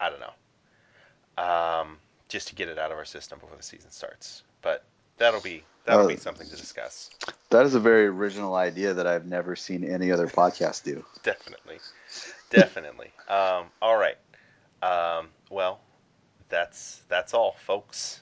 I 0.00 0.10
don't 0.10 0.20
know. 0.20 1.42
Um, 1.42 1.98
just 2.28 2.48
to 2.48 2.54
get 2.54 2.68
it 2.68 2.78
out 2.78 2.90
of 2.90 2.98
our 2.98 3.04
system 3.04 3.38
before 3.38 3.56
the 3.56 3.62
season 3.62 3.90
starts. 3.90 4.42
But 4.62 4.84
that'll 5.18 5.40
be 5.40 5.64
that'll 5.84 6.06
be 6.08 6.14
Uh, 6.14 6.18
something 6.18 6.48
to 6.48 6.56
discuss. 6.56 7.10
That 7.50 7.66
is 7.66 7.74
a 7.74 7.80
very 7.80 8.06
original 8.06 8.54
idea 8.54 8.94
that 8.94 9.06
I've 9.06 9.26
never 9.26 9.54
seen 9.56 9.84
any 9.84 10.10
other 10.10 10.26
podcast 10.26 10.84
do. 10.84 11.04
Definitely, 11.22 11.78
definitely. 12.50 13.12
Um, 13.28 13.66
all 13.80 13.96
right. 13.96 14.16
Um, 14.82 15.28
well, 15.50 15.80
that's 16.48 17.00
that's 17.08 17.32
all, 17.34 17.56
folks. 17.66 18.20